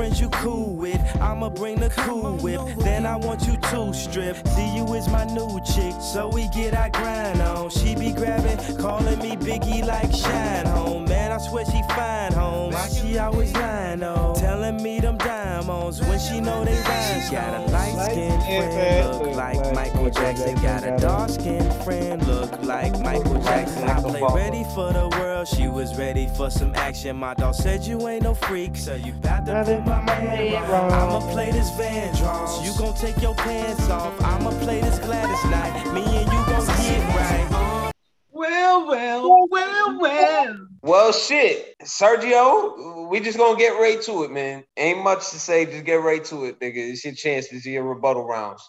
Friends 0.00 0.18
you 0.18 0.30
cool 0.30 0.76
with. 0.76 0.98
I'ma 1.20 1.50
bring 1.50 1.78
the 1.78 1.90
cool 1.90 2.34
whip. 2.38 2.62
Then 2.78 3.04
I 3.04 3.16
want 3.16 3.42
you 3.42 3.58
to 3.58 3.92
strip. 3.92 4.34
See 4.48 4.74
you 4.74 4.94
is 4.94 5.06
my 5.08 5.24
new 5.26 5.60
chick. 5.60 5.92
So 6.00 6.30
we 6.32 6.48
get 6.48 6.72
our 6.72 6.88
grind 6.88 7.42
on. 7.42 7.68
She 7.68 7.94
be 7.94 8.10
grabbing, 8.10 8.78
calling 8.78 9.18
me 9.18 9.36
Biggie 9.36 9.86
like 9.86 10.10
Shyne 10.10 10.64
Home. 10.64 11.04
Man, 11.04 11.32
I 11.32 11.36
swear 11.36 11.66
she 11.66 11.82
fine 11.94 12.32
home. 12.32 12.72
Why 12.72 12.88
she 12.88 13.18
always 13.18 13.52
lying 13.52 14.02
on? 14.02 14.36
Telling 14.36 14.82
me 14.82 15.00
them 15.00 15.18
diamonds 15.18 16.00
when 16.00 16.18
she 16.18 16.40
know 16.40 16.64
they 16.64 16.76
rhyme. 16.76 17.30
Got 17.30 17.68
a 17.68 17.70
light 17.70 18.10
skinned 18.10 18.42
friend, 18.42 19.18
look 19.18 19.36
like 19.36 19.74
Michael 19.74 20.10
Jackson. 20.10 20.54
Got 20.62 20.84
a 20.84 20.96
dark 20.96 21.30
skinned 21.30 21.72
friend, 21.84 22.26
look 22.26 22.62
like 22.62 22.98
Michael 23.00 23.40
Jackson. 23.42 23.84
I 23.84 24.00
play 24.00 24.22
ready 24.34 24.64
for 24.74 24.92
the 24.92 25.08
world. 25.18 25.46
She 25.46 25.68
was 25.68 25.96
ready 25.98 26.28
for 26.36 26.50
some 26.50 26.74
action. 26.74 27.16
My 27.16 27.34
dog 27.34 27.54
said 27.54 27.84
you 27.84 28.08
ain't 28.08 28.22
no 28.22 28.34
freak, 28.34 28.76
so 28.76 28.94
you 28.94 29.12
got 29.22 29.46
to 29.46 29.62
put 29.64 29.89
my 29.90 30.04
man 30.04 30.70
wrong. 30.70 30.92
I'ma 30.92 31.20
play 31.32 31.50
this 31.50 31.70
Vandross. 31.72 32.64
You 32.64 32.72
gon' 32.78 32.94
take 32.94 33.20
your 33.20 33.34
pants 33.34 33.88
off. 33.88 34.14
I'ma 34.22 34.50
play 34.60 34.80
this 34.80 35.00
Gladys 35.00 35.44
Knight. 35.50 35.92
Me 35.94 36.02
and 36.02 36.32
you 36.32 36.44
gon' 36.46 36.64
get 36.66 37.16
right. 37.16 37.92
Well, 38.30 38.86
well, 38.86 39.48
well, 39.50 39.98
well. 40.00 40.56
Well, 40.82 41.12
shit. 41.12 41.74
Sergio, 41.82 43.08
we 43.08 43.18
just 43.20 43.36
gonna 43.36 43.58
get 43.58 43.78
right 43.80 44.00
to 44.02 44.22
it, 44.24 44.30
man. 44.30 44.64
Ain't 44.76 45.02
much 45.02 45.30
to 45.30 45.38
say. 45.38 45.66
Just 45.66 45.84
get 45.84 45.96
right 45.96 46.24
to 46.26 46.44
it, 46.46 46.60
nigga. 46.60 46.76
It's 46.76 47.04
your 47.04 47.14
chance. 47.14 47.48
to 47.48 47.56
is 47.56 47.66
your 47.66 47.82
rebuttal 47.84 48.24
rounds. 48.24 48.62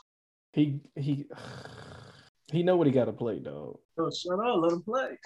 He 0.54 0.82
he 0.96 1.26
he 2.52 2.64
know 2.64 2.76
what 2.76 2.88
he 2.88 2.94
got 2.94 3.06
to 3.06 3.14
play, 3.14 3.40
dog. 3.40 3.78
Yo, 3.98 4.10
shut 4.10 4.40
up. 4.40 4.62
Let 4.62 4.74
him 4.74 4.82
play. 4.82 5.18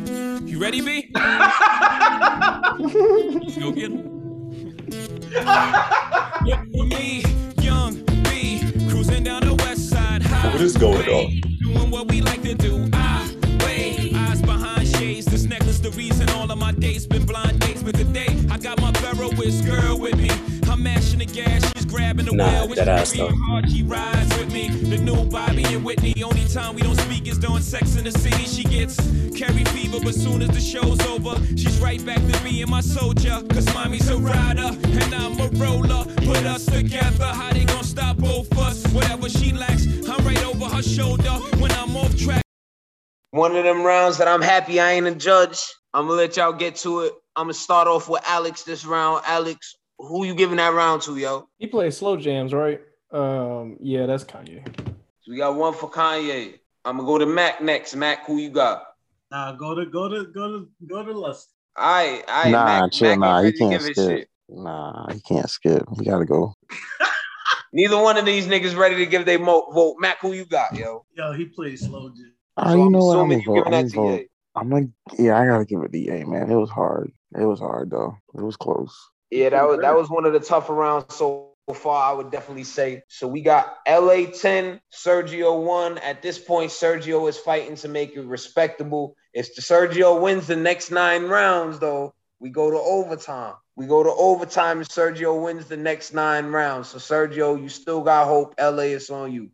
You 0.50 0.58
ready, 0.58 0.80
B? 0.80 1.08
Let's 1.14 1.56
go 3.56 3.70
get 3.70 3.92
him. 3.92 4.19
What 10.60 10.60
is 10.60 10.76
going 10.76 11.08
on? 11.08 11.40
Doing 11.60 11.90
what 11.90 12.10
we 12.10 12.20
like 12.20 12.42
to 12.42 12.54
do. 12.54 12.88
I 12.92 13.32
wait, 13.64 14.14
eyes 14.14 14.42
behind 14.42 14.88
shades. 14.88 15.26
This 15.26 15.44
necklace, 15.44 15.78
the 15.78 15.90
reason 15.92 16.28
all 16.30 16.50
of 16.50 16.58
my 16.58 16.72
dates 16.72 17.06
been 17.06 17.24
blind 17.24 17.60
dates. 17.60 17.82
But 17.82 17.94
today, 17.94 18.36
I 18.50 18.58
got 18.58 18.80
my 18.80 18.90
girl 19.62 19.98
with 19.98 20.16
me. 20.16 20.30
I'm 20.68 20.82
mashing 20.82 21.20
the 21.20 21.26
gas, 21.26 21.62
grabbing 21.90 22.26
the 22.26 22.32
Nah, 22.34 22.66
wheel. 22.66 22.76
That 22.76 22.88
ass 22.88 23.12
though. 23.12 23.28
hard, 23.48 23.70
she 23.70 23.82
rides 23.84 24.38
with 24.38 24.52
me. 24.52 24.68
The 24.68 24.98
new 24.98 25.24
Bobby 25.26 25.64
and 25.64 25.84
Whitney. 25.84 26.14
Only 26.24 26.46
time 26.48 26.74
we 26.76 26.82
don't 26.82 26.96
speak 27.00 27.28
is 27.28 27.38
during 27.38 27.62
sex 27.62 27.96
in 27.96 28.04
the 28.04 28.12
city. 28.12 28.44
She 28.44 28.64
gets 28.64 28.96
Carrie 29.36 29.64
fever, 29.66 29.98
but 30.04 30.14
soon 30.14 30.42
as 30.42 30.50
the 30.50 30.60
show's 30.60 31.00
over, 31.06 31.36
she's 31.56 31.78
right 31.80 32.04
back 32.06 32.18
to 32.30 32.40
being 32.44 32.70
my 32.70 32.80
soldier. 32.82 33.42
Cause 33.50 33.66
mommy's 33.74 34.08
a 34.10 34.18
rider 34.18 34.70
and 34.84 35.14
I'm 35.14 35.40
a 35.40 35.48
roller. 35.64 36.04
Put 36.26 36.44
us 36.46 36.66
together, 36.66 37.26
how 37.26 37.52
they 37.52 37.64
gonna 37.66 37.84
stop 37.84 38.18
both 38.18 38.56
us? 38.58 38.86
Whatever 38.92 39.28
she 39.28 39.52
lacks, 39.52 39.86
I'm 40.08 40.24
right 40.26 40.44
over 40.46 40.66
her 40.66 40.82
shoulder 40.82 41.32
when 41.60 41.72
I'm 41.72 41.96
off 41.96 42.16
track. 42.16 42.42
One 43.32 43.56
of 43.56 43.64
them 43.64 43.82
rounds 43.84 44.18
that 44.18 44.28
I'm 44.28 44.42
happy 44.42 44.80
I 44.80 44.92
ain't 44.92 45.06
a 45.06 45.14
judge. 45.14 45.58
I'm 45.94 46.06
gonna 46.06 46.18
let 46.18 46.36
y'all 46.36 46.52
get 46.52 46.76
to 46.76 47.00
it. 47.02 47.12
I'm 47.36 47.44
gonna 47.44 47.54
start 47.54 47.88
off 47.88 48.08
with 48.08 48.22
Alex 48.26 48.64
this 48.64 48.84
round. 48.86 49.22
Alex, 49.26 49.76
who 50.08 50.24
you 50.24 50.34
giving 50.34 50.56
that 50.56 50.72
round 50.74 51.02
to, 51.02 51.16
yo? 51.16 51.48
He 51.58 51.66
plays 51.66 51.96
slow 51.96 52.16
jams, 52.16 52.52
right? 52.52 52.80
Um, 53.12 53.76
yeah, 53.80 54.06
that's 54.06 54.24
Kanye. 54.24 54.64
So 55.22 55.30
we 55.32 55.36
got 55.36 55.56
one 55.56 55.74
for 55.74 55.90
Kanye. 55.90 56.54
I'm 56.84 56.96
gonna 56.96 57.06
go 57.06 57.18
to 57.18 57.26
Mac 57.26 57.60
next. 57.60 57.94
Mac, 57.94 58.26
who 58.26 58.38
you 58.38 58.50
got? 58.50 58.84
Nah, 59.30 59.52
go 59.52 59.74
to 59.74 59.86
go 59.86 60.08
to 60.08 60.26
go 60.32 60.48
to 60.48 60.68
go 60.86 61.04
to 61.04 61.12
Lust. 61.12 61.50
All 61.76 61.84
right, 61.84 62.22
all 62.28 62.42
right, 62.44 62.50
nah, 62.52 62.64
Mac, 62.64 62.92
chill. 62.92 63.08
Mac 63.10 63.18
nah, 63.18 63.38
ain't 63.38 63.38
he 63.38 63.44
ready 63.46 63.52
to 63.52 63.58
can't 63.58 63.70
give 63.72 63.82
his 63.88 63.96
skip. 63.96 64.18
shit. 64.18 64.28
Nah, 64.48 65.12
he 65.12 65.20
can't 65.20 65.50
skip. 65.50 65.84
He 65.98 66.04
gotta 66.04 66.24
go. 66.24 66.54
Neither 67.72 67.98
one 68.00 68.16
of 68.16 68.24
these 68.24 68.46
niggas 68.46 68.76
ready 68.76 68.96
to 68.96 69.06
give 69.06 69.24
their 69.26 69.38
mo- 69.38 69.70
vote. 69.72 69.96
Mac, 70.00 70.20
who 70.20 70.32
you 70.32 70.44
got, 70.44 70.76
yo? 70.76 71.04
Yo, 71.14 71.32
he 71.32 71.44
plays 71.44 71.86
slow 71.86 72.08
jam. 72.08 72.32
Oh, 72.56 72.68
So 72.70 72.76
you 72.76 72.84
I'm 72.86 72.92
know 72.92 73.04
what? 73.04 73.18
I'm 73.18 73.30
assuming 73.30 73.38
gonna 73.38 73.40
you 73.40 73.46
vote. 73.46 73.54
giving 73.54 73.66
I'm 73.66 73.86
that 73.86 73.92
gonna 73.94 74.16
to 74.16 74.16
vote. 74.18 74.26
I'm 74.56 74.70
like, 74.70 74.84
yeah, 75.18 75.38
I 75.38 75.46
gotta 75.46 75.64
give 75.64 75.82
it 75.82 75.92
to 75.92 76.08
A, 76.08 76.26
man. 76.26 76.50
It 76.50 76.56
was 76.56 76.70
hard. 76.70 77.12
It 77.38 77.44
was 77.44 77.60
hard 77.60 77.90
though. 77.90 78.16
It 78.34 78.42
was 78.42 78.56
close. 78.56 79.09
Yeah, 79.30 79.50
that 79.50 79.68
was 79.68 79.80
that 79.80 79.94
was 79.94 80.10
one 80.10 80.26
of 80.26 80.32
the 80.32 80.40
tougher 80.40 80.74
rounds 80.74 81.14
so 81.14 81.52
far. 81.72 82.10
I 82.10 82.14
would 82.14 82.32
definitely 82.32 82.64
say. 82.64 83.02
So 83.08 83.28
we 83.28 83.42
got 83.42 83.76
LA 83.88 84.26
ten, 84.26 84.80
Sergio 84.92 85.62
one. 85.64 85.98
At 85.98 86.20
this 86.20 86.38
point, 86.38 86.70
Sergio 86.72 87.28
is 87.28 87.38
fighting 87.38 87.76
to 87.76 87.88
make 87.88 88.16
it 88.16 88.26
respectable. 88.26 89.14
If 89.32 89.54
Sergio 89.54 90.20
wins 90.20 90.48
the 90.48 90.56
next 90.56 90.90
nine 90.90 91.24
rounds, 91.24 91.78
though, 91.78 92.12
we 92.40 92.50
go 92.50 92.70
to 92.70 92.76
overtime. 92.76 93.54
We 93.76 93.86
go 93.86 94.02
to 94.02 94.10
overtime, 94.10 94.78
and 94.78 94.88
Sergio 94.88 95.42
wins 95.42 95.66
the 95.66 95.76
next 95.76 96.12
nine 96.12 96.46
rounds. 96.46 96.88
So 96.88 96.98
Sergio, 96.98 97.60
you 97.60 97.68
still 97.68 98.02
got 98.02 98.26
hope. 98.26 98.54
LA 98.60 98.90
is 98.94 99.10
on 99.10 99.32
you. 99.32 99.50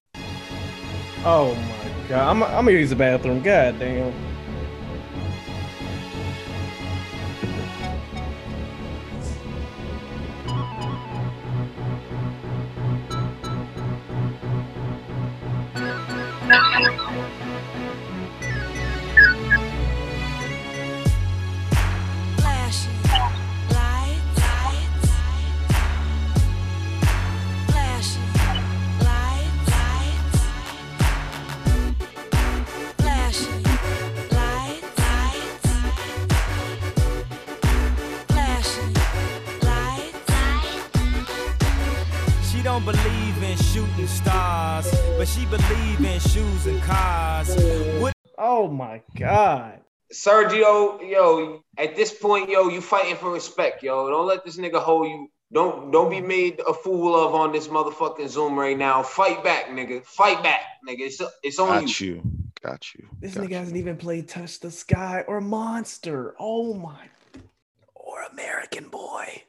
Oh 1.24 1.55
my 1.55 2.09
god, 2.09 2.31
I'm, 2.31 2.43
I'm 2.43 2.64
gonna 2.64 2.70
use 2.72 2.91
the 2.91 2.97
bathroom. 2.97 3.43
God 3.43 3.79
damn. 3.79 4.36
In 46.67 46.75
and 46.75 46.83
cars. 46.83 47.55
What 48.01 48.12
Oh 48.39 48.69
my 48.69 49.03
god. 49.17 49.81
Sergio, 50.12 51.01
yo, 51.09 51.64
at 51.79 51.97
this 51.97 52.14
point, 52.14 52.49
yo, 52.49 52.69
you 52.69 52.81
fighting 52.81 53.17
for 53.17 53.33
respect, 53.33 53.83
yo. 53.83 54.09
Don't 54.09 54.27
let 54.27 54.45
this 54.45 54.57
nigga 54.57 54.81
hold 54.81 55.09
you. 55.09 55.29
Don't 55.53 55.91
don't 55.93 56.11
be 56.11 56.21
made 56.21 56.61
a 56.67 56.75
fool 56.75 57.14
of 57.14 57.35
on 57.35 57.53
this 57.53 57.69
motherfucking 57.69 58.29
Zoom 58.29 58.59
right 58.59 58.77
now. 58.77 59.03
Fight 59.03 59.45
back, 59.45 59.67
nigga. 59.67 60.05
Fight 60.05 60.43
back, 60.43 60.61
nigga. 60.89 61.01
It's 61.01 61.23
it's 61.43 61.59
on 61.59 61.83
Got 61.83 62.01
you. 62.01 62.07
you. 62.07 62.23
Got 62.62 62.95
you. 62.95 63.09
This 63.21 63.35
Got 63.35 63.45
nigga 63.45 63.51
you. 63.51 63.57
hasn't 63.57 63.77
even 63.77 63.97
played 63.97 64.29
Touch 64.29 64.59
the 64.61 64.71
Sky 64.71 65.25
or 65.29 65.41
Monster. 65.41 66.35
Oh 66.39 66.75
my. 66.75 67.09
Or 67.95 68.23
American 68.33 68.89
Boy. 68.89 69.43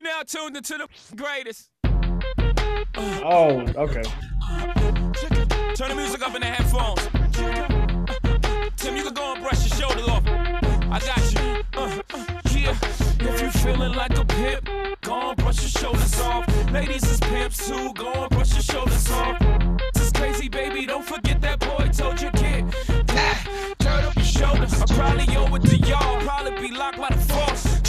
Now 0.00 0.22
tuned 0.26 0.56
into 0.56 0.78
the 0.78 1.16
greatest. 1.16 1.68
Oh, 2.96 3.64
okay. 3.76 4.02
Turn 5.74 5.88
the 5.88 5.94
music 5.94 6.20
up 6.20 6.34
in 6.34 6.42
the 6.42 6.46
headphones. 6.46 7.00
Tim, 8.76 8.94
you 8.94 9.04
can 9.04 9.14
go 9.14 9.32
and 9.32 9.42
brush 9.42 9.66
your 9.66 9.78
shoulder 9.78 10.10
off. 10.10 10.22
I 10.26 11.00
got 11.00 11.32
you. 11.32 11.64
Uh, 11.74 12.02
uh, 12.12 12.40
yeah, 12.50 12.76
if 13.20 13.40
you 13.40 13.50
feeling 13.50 13.94
like 13.94 14.16
a 14.18 14.24
pimp, 14.24 14.68
go 15.00 15.30
and 15.30 15.36
brush 15.38 15.62
your 15.62 15.70
shoulders 15.70 16.20
off. 16.20 16.46
Ladies 16.70 17.04
is 17.04 17.20
pimps 17.20 17.66
too, 17.66 17.90
go 17.94 18.12
and 18.12 18.30
brush 18.30 18.52
your 18.52 18.62
shoulders 18.62 19.10
off. 19.12 19.38
This 19.94 20.12
crazy, 20.12 20.50
baby. 20.50 20.84
Don't 20.84 21.06
forget 21.06 21.40
that 21.40 21.58
boy 21.60 21.88
told 21.88 22.20
your 22.20 22.32
kid. 22.32 22.66
Ah, 23.08 23.72
turn 23.78 24.04
up 24.04 24.14
your 24.14 24.24
shoulders. 24.24 24.78
I 24.78 24.84
probably 24.94 25.36
owe 25.36 25.54
it 25.54 25.62
to 25.62 25.76
y'all. 25.78 26.20
Probably 26.20 26.68
be 26.68 26.74
locked 26.74 26.98
by 26.98 27.08
the 27.08 27.32
force. 27.32 27.82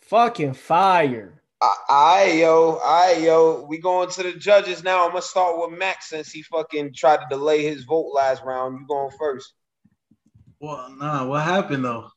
Fucking 0.00 0.54
fire. 0.54 1.43
Alright, 1.62 2.34
yo, 2.36 2.78
alright, 2.78 3.22
yo. 3.22 3.64
We 3.68 3.78
going 3.78 4.10
to 4.10 4.22
the 4.22 4.32
judges 4.34 4.82
now. 4.84 5.04
I'm 5.04 5.10
gonna 5.10 5.22
start 5.22 5.56
with 5.58 5.78
Max 5.78 6.08
since 6.10 6.30
he 6.30 6.42
fucking 6.42 6.92
tried 6.94 7.18
to 7.18 7.26
delay 7.30 7.62
his 7.62 7.84
vote 7.84 8.10
last 8.14 8.42
round. 8.44 8.78
You 8.80 8.86
going 8.86 9.10
first. 9.18 9.52
Well, 10.60 10.94
nah, 10.98 11.26
what 11.26 11.42
happened 11.42 11.84
though? 11.84 12.08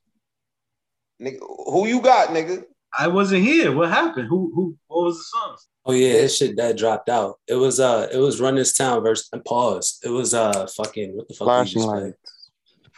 Nigga, 1.21 1.39
who 1.39 1.87
you 1.87 2.01
got, 2.01 2.29
nigga? 2.29 2.63
I 2.97 3.07
wasn't 3.07 3.43
here. 3.43 3.71
What 3.73 3.89
happened? 3.89 4.27
Who 4.27 4.51
who 4.53 4.75
what 4.87 5.05
was 5.05 5.17
the 5.17 5.23
songs? 5.23 5.67
Oh 5.85 5.93
yeah, 5.93 6.21
that 6.21 6.29
shit 6.29 6.57
that 6.57 6.77
dropped 6.77 7.07
out. 7.09 7.39
It 7.47 7.55
was 7.55 7.79
uh 7.79 8.07
it 8.11 8.17
was 8.17 8.41
Run 8.41 8.55
This 8.55 8.73
Town 8.73 9.01
versus 9.03 9.29
pause. 9.45 9.99
It 10.03 10.09
was 10.09 10.33
uh 10.33 10.67
fucking 10.75 11.15
what 11.15 11.27
the 11.27 11.33
fuck 11.35 11.45
Flashing 11.45 11.83
lights. 11.83 12.17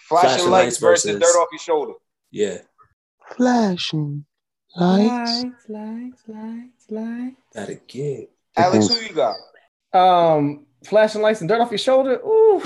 Flashing, 0.07 0.29
Flashing 0.29 0.49
lights 0.49 0.63
Lights 0.65 0.77
versus 0.79 1.11
versus- 1.11 1.19
dirt 1.33 1.39
off 1.39 1.47
your 1.51 1.59
shoulder. 1.59 1.93
Yeah. 2.31 2.57
Flashing 3.35 4.25
lights. 4.75 5.45
lights, 5.67 6.23
lights, 6.27 6.85
lights. 6.89 7.35
That 7.53 7.69
again. 7.69 8.27
Alex, 8.57 8.87
who 8.87 8.95
you 8.95 9.13
got? 9.13 9.35
Um, 9.93 10.65
flashing 10.85 11.21
lights 11.21 11.41
and 11.41 11.49
dirt 11.49 11.61
off 11.61 11.71
your 11.71 11.77
shoulder. 11.77 12.19
Ooh. 12.25 12.61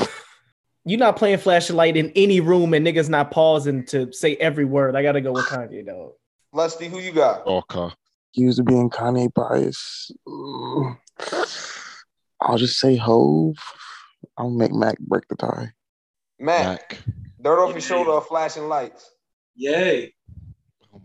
You're 0.85 0.99
not 0.99 1.15
playing 1.15 1.37
flashing 1.37 1.77
light 1.77 1.95
in 1.95 2.11
any 2.15 2.41
room 2.41 2.73
and 2.73 2.85
niggas 2.85 3.07
not 3.07 3.31
pausing 3.31 3.85
to 3.87 4.11
say 4.11 4.35
every 4.35 4.65
word. 4.65 4.95
I 4.95 5.03
gotta 5.03 5.21
go 5.21 5.31
with 5.31 5.45
Kanye, 5.45 5.85
dog. 5.85 6.11
Lusty, 6.51 6.89
who 6.89 6.99
you 6.99 7.13
got? 7.13 7.47
Orca. 7.47 7.95
Used 8.33 8.57
to 8.57 8.63
being 8.63 8.89
Kanye 8.89 9.33
bias. 9.33 10.11
Mm. 10.27 10.97
I'll 12.41 12.57
just 12.57 12.79
say 12.79 12.97
Hove. 12.97 13.57
I'll 14.37 14.49
make 14.49 14.73
Mac 14.73 14.99
break 14.99 15.27
the 15.29 15.35
tie. 15.35 15.71
Matt, 16.39 16.65
Mac. 16.65 16.99
dirt 17.41 17.63
off 17.63 17.71
your 17.71 17.81
shoulder 17.81 18.11
or 18.11 18.21
flashing 18.21 18.67
lights? 18.67 19.09
Yay. 19.55 20.13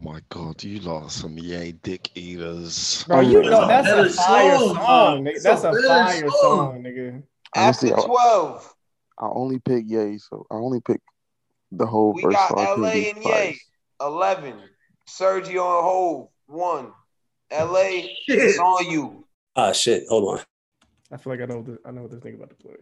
Oh 0.09 0.13
my 0.13 0.21
god, 0.31 0.65
you 0.65 0.81
lost 0.81 1.21
some 1.21 1.37
yay 1.37 1.73
dick 1.73 2.09
eaters. 2.15 3.05
Bro, 3.07 3.21
you 3.21 3.43
That's 3.43 3.51
know 3.51 3.63
a 3.65 3.67
that's 3.69 3.89
a 3.89 4.09
fire 4.09 4.59
song, 4.59 4.75
song, 4.75 5.25
nigga. 5.25 5.43
That's 5.43 5.65
a 5.65 5.71
a 5.71 5.83
fire 5.83 6.31
song. 6.31 6.41
song, 6.41 6.83
nigga. 6.83 7.23
Honestly, 7.55 7.93
After 7.93 8.03
I, 8.03 8.07
12, 8.07 8.75
I 9.19 9.27
only 9.27 9.59
pick 9.59 9.85
Yay, 9.87 10.17
so 10.17 10.47
I 10.51 10.55
only 10.55 10.81
pick 10.81 11.03
the 11.73 11.85
whole 11.85 12.15
we 12.15 12.23
verse. 12.23 12.33
got 12.33 12.49
so 12.49 12.57
I 12.59 12.75
LA 12.75 12.89
and 12.89 13.23
Yay, 13.23 13.59
11. 14.01 14.55
Sergio 15.07 15.77
and 15.77 15.85
Hove, 15.85 16.29
1. 16.47 16.93
LA, 17.53 18.09
it's 18.29 18.59
on 18.59 18.91
you. 18.91 19.27
Ah 19.57 19.73
shit, 19.73 20.05
hold 20.09 20.39
on. 20.39 20.45
I 21.13 21.19
feel 21.19 21.35
like 21.35 21.43
I 21.43 21.45
know 21.53 21.61
the, 21.61 21.79
I 21.85 21.91
know 21.91 22.01
what 22.03 22.13
this 22.13 22.21
nigga 22.21 22.37
about 22.37 22.49
to 22.49 22.57
play. 22.57 22.77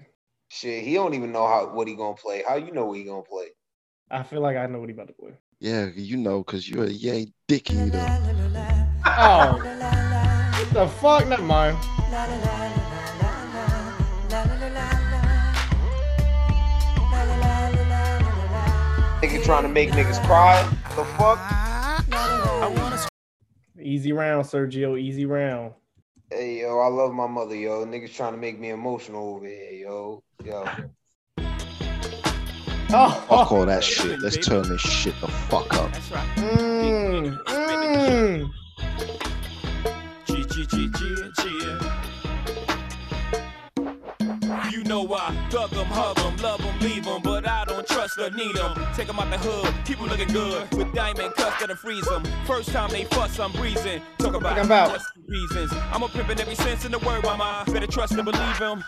Shit, 0.47 0.85
he 0.85 0.95
don't 0.95 1.15
even 1.15 1.33
know 1.33 1.49
how 1.49 1.75
what 1.75 1.89
he 1.89 1.97
gonna 1.97 2.15
play. 2.15 2.45
How 2.47 2.55
you 2.55 2.71
know 2.71 2.85
what 2.87 2.99
he 2.99 3.03
gonna 3.03 3.25
play? 3.25 3.49
I 4.13 4.23
feel 4.23 4.41
like 4.41 4.57
I 4.57 4.67
know 4.67 4.79
what 4.79 4.89
he 4.89 4.95
about 4.95 5.09
to 5.09 5.13
play. 5.13 5.33
Yeah, 5.59 5.89
you 5.95 6.19
know, 6.19 6.45
because 6.45 6.69
you're 6.69 6.85
a 6.85 6.91
yay 6.91 7.29
dick 7.49 7.71
eater. 7.71 8.05
Oh, 9.07 9.59
what 10.59 10.71
the 10.75 10.87
fuck? 11.01 11.27
Never 11.27 11.43
mind. 11.43 11.79
Nigga 19.23 19.43
trying 19.45 19.63
to 19.63 19.69
make 19.71 19.91
niggas 19.93 20.23
cry. 20.27 20.63
The 20.95 21.05
fuck? 21.17 21.39
Easy 23.81 24.13
round, 24.13 24.45
Sergio. 24.45 25.01
Easy 25.01 25.25
round. 25.25 25.73
Hey 26.31 26.61
yo, 26.61 26.81
I 26.81 26.89
love 26.89 27.15
my 27.15 27.27
mother, 27.27 27.55
yo. 27.57 27.87
Niggas 27.87 28.13
trying 28.13 28.33
to 28.33 28.39
make 28.39 28.59
me 28.59 28.69
emotional 28.71 29.37
over 29.37 29.47
here, 29.47 29.71
yo. 29.73 30.23
Yo. 30.45 30.67
Oh, 32.91 33.11
Fuck 33.29 33.53
all 33.53 33.67
that 33.67 33.83
shit. 33.83 34.21
Let's 34.21 34.37
turn 34.37 34.69
this 34.69 34.81
shit 34.81 35.15
the 35.21 35.27
fuck 35.29 35.73
up. 35.75 35.91
Mm, 36.37 37.37
mm. 37.45 38.51
G 40.27 40.45
G 40.45 40.67
G 40.67 40.89
G 40.91 41.17
G. 41.39 41.79
You 44.71 44.85
know 44.85 45.13
I 45.15 45.35
thug 45.51 45.73
'em, 45.73 45.87
hug 45.87 46.19
'em, 46.21 46.37
love 46.39 46.61
'em, 46.65 46.79
leave 46.81 47.07
'em, 47.09 47.23
but 47.23 47.49
I 47.49 47.65
don't 47.65 47.87
trust 47.89 48.19
or 48.19 48.31
need 48.31 48.57
'em. 48.57 48.75
Take 48.95 49.09
'em 49.09 49.19
out 49.19 49.31
the 49.31 49.39
hood, 49.39 49.75
keep 49.85 49.99
'em 50.01 50.07
looking 50.07 50.29
good 50.29 50.73
with 50.75 50.93
diamond 50.95 51.35
cuts 51.35 51.59
that'll 51.61 51.77
freeze 51.77 52.07
'em. 52.13 52.23
First 52.47 52.71
time 52.71 52.91
they 52.91 53.05
fuss, 53.07 53.39
I'm 53.41 53.51
breezing. 53.53 54.01
Talk 54.19 54.35
about, 54.35 54.51
Talking 54.57 54.65
about. 54.67 55.01
reasons. 55.29 55.73
I'm 55.93 56.03
a 56.05 56.09
pimp 56.09 56.31
in 56.31 56.41
every 56.41 56.55
sense 56.55 56.85
in 56.85 56.93
the 56.93 56.99
word, 57.01 57.25
mama. 57.25 57.65
Better 57.67 57.87
trust 57.89 58.13
and 58.13 58.25
believe 58.25 58.61
'em. 58.61 58.85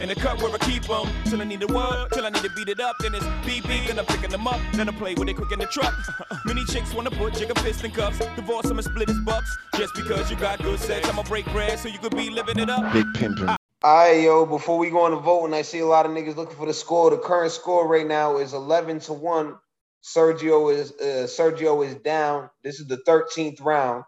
In 0.00 0.08
the 0.08 0.14
cut 0.14 0.40
where 0.42 0.50
I 0.52 0.58
keep 0.58 0.88
'em 0.90 1.06
till 1.26 1.42
I 1.42 1.44
need 1.44 1.60
the 1.60 1.66
word, 1.68 2.08
till 2.12 2.24
I 2.26 2.30
need 2.30 2.42
to 2.42 2.50
beat 2.50 2.68
it 2.68 2.80
up. 2.80 2.96
Then 3.00 3.14
it's 3.14 3.26
beep 3.46 3.66
beep, 3.68 3.86
then 3.86 3.98
I'm 3.98 4.06
picking 4.06 4.30
them 4.30 4.46
up. 4.48 4.60
Then 4.74 4.88
I 4.88 4.92
play 4.92 5.14
with 5.14 5.28
it 5.28 5.34
quick 5.36 5.52
in 5.52 5.58
the 5.60 5.66
truck. 5.66 5.94
Many 6.46 6.64
chicks 6.66 6.94
wanna 6.94 7.10
put 7.10 7.34
Jigga 7.34 7.58
fist 7.60 7.84
in 7.84 7.90
cuffs. 7.90 8.18
Divorce 8.36 8.66
'em 8.70 8.78
and 8.78 8.84
split 8.84 9.08
his 9.08 9.20
bucks. 9.20 9.50
Just 9.76 9.94
because 9.94 10.30
you 10.30 10.36
got 10.36 10.62
good 10.62 10.80
sex, 10.80 11.08
I'ma 11.08 11.22
break 11.24 11.46
bread 11.52 11.78
so 11.78 11.88
you 11.88 11.98
could 11.98 12.16
be 12.16 12.30
living 12.30 12.58
it 12.58 12.70
up. 12.70 12.92
Big 12.92 13.06
pimpin'. 13.14 13.56
Alright, 13.84 14.22
yo, 14.22 14.46
before 14.46 14.78
we 14.78 14.90
go 14.90 15.02
on 15.04 15.12
to 15.12 15.18
vote, 15.18 15.46
and 15.46 15.54
I 15.54 15.62
see 15.62 15.80
a 15.80 15.86
lot 15.86 16.06
of 16.06 16.12
niggas 16.12 16.36
looking 16.36 16.56
for 16.56 16.66
the 16.66 16.74
score. 16.74 17.10
The 17.10 17.18
current 17.18 17.52
score 17.52 17.88
right 17.88 18.06
now 18.06 18.38
is 18.38 18.54
11 18.54 19.00
to 19.00 19.12
1. 19.14 19.56
Sergio 20.02 20.74
is 20.74 20.92
uh, 20.92 21.26
Sergio 21.28 21.86
is 21.86 21.94
down. 21.96 22.50
This 22.64 22.80
is 22.80 22.86
the 22.88 22.98
13th 23.06 23.62
round. 23.62 24.04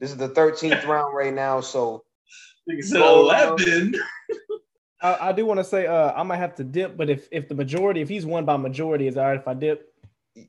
This 0.00 0.10
is 0.10 0.16
the 0.16 0.28
13th 0.30 0.86
round 0.88 1.16
right 1.16 1.34
now. 1.34 1.60
So 1.60 2.04
Nigga 2.70 2.84
said 2.84 2.98
Go 2.98 3.28
around. 3.30 3.60
11. 3.60 3.94
I, 5.04 5.28
I 5.28 5.32
do 5.32 5.44
want 5.44 5.60
to 5.60 5.64
say 5.64 5.86
uh, 5.86 6.12
I 6.12 6.22
might 6.22 6.38
have 6.38 6.54
to 6.56 6.64
dip, 6.64 6.96
but 6.96 7.10
if 7.10 7.28
if 7.30 7.48
the 7.48 7.54
majority, 7.54 8.00
if 8.00 8.08
he's 8.08 8.24
won 8.24 8.44
by 8.46 8.56
majority, 8.56 9.06
is 9.06 9.16
all 9.18 9.26
right 9.26 9.38
if 9.38 9.46
I 9.46 9.54
dip? 9.54 9.90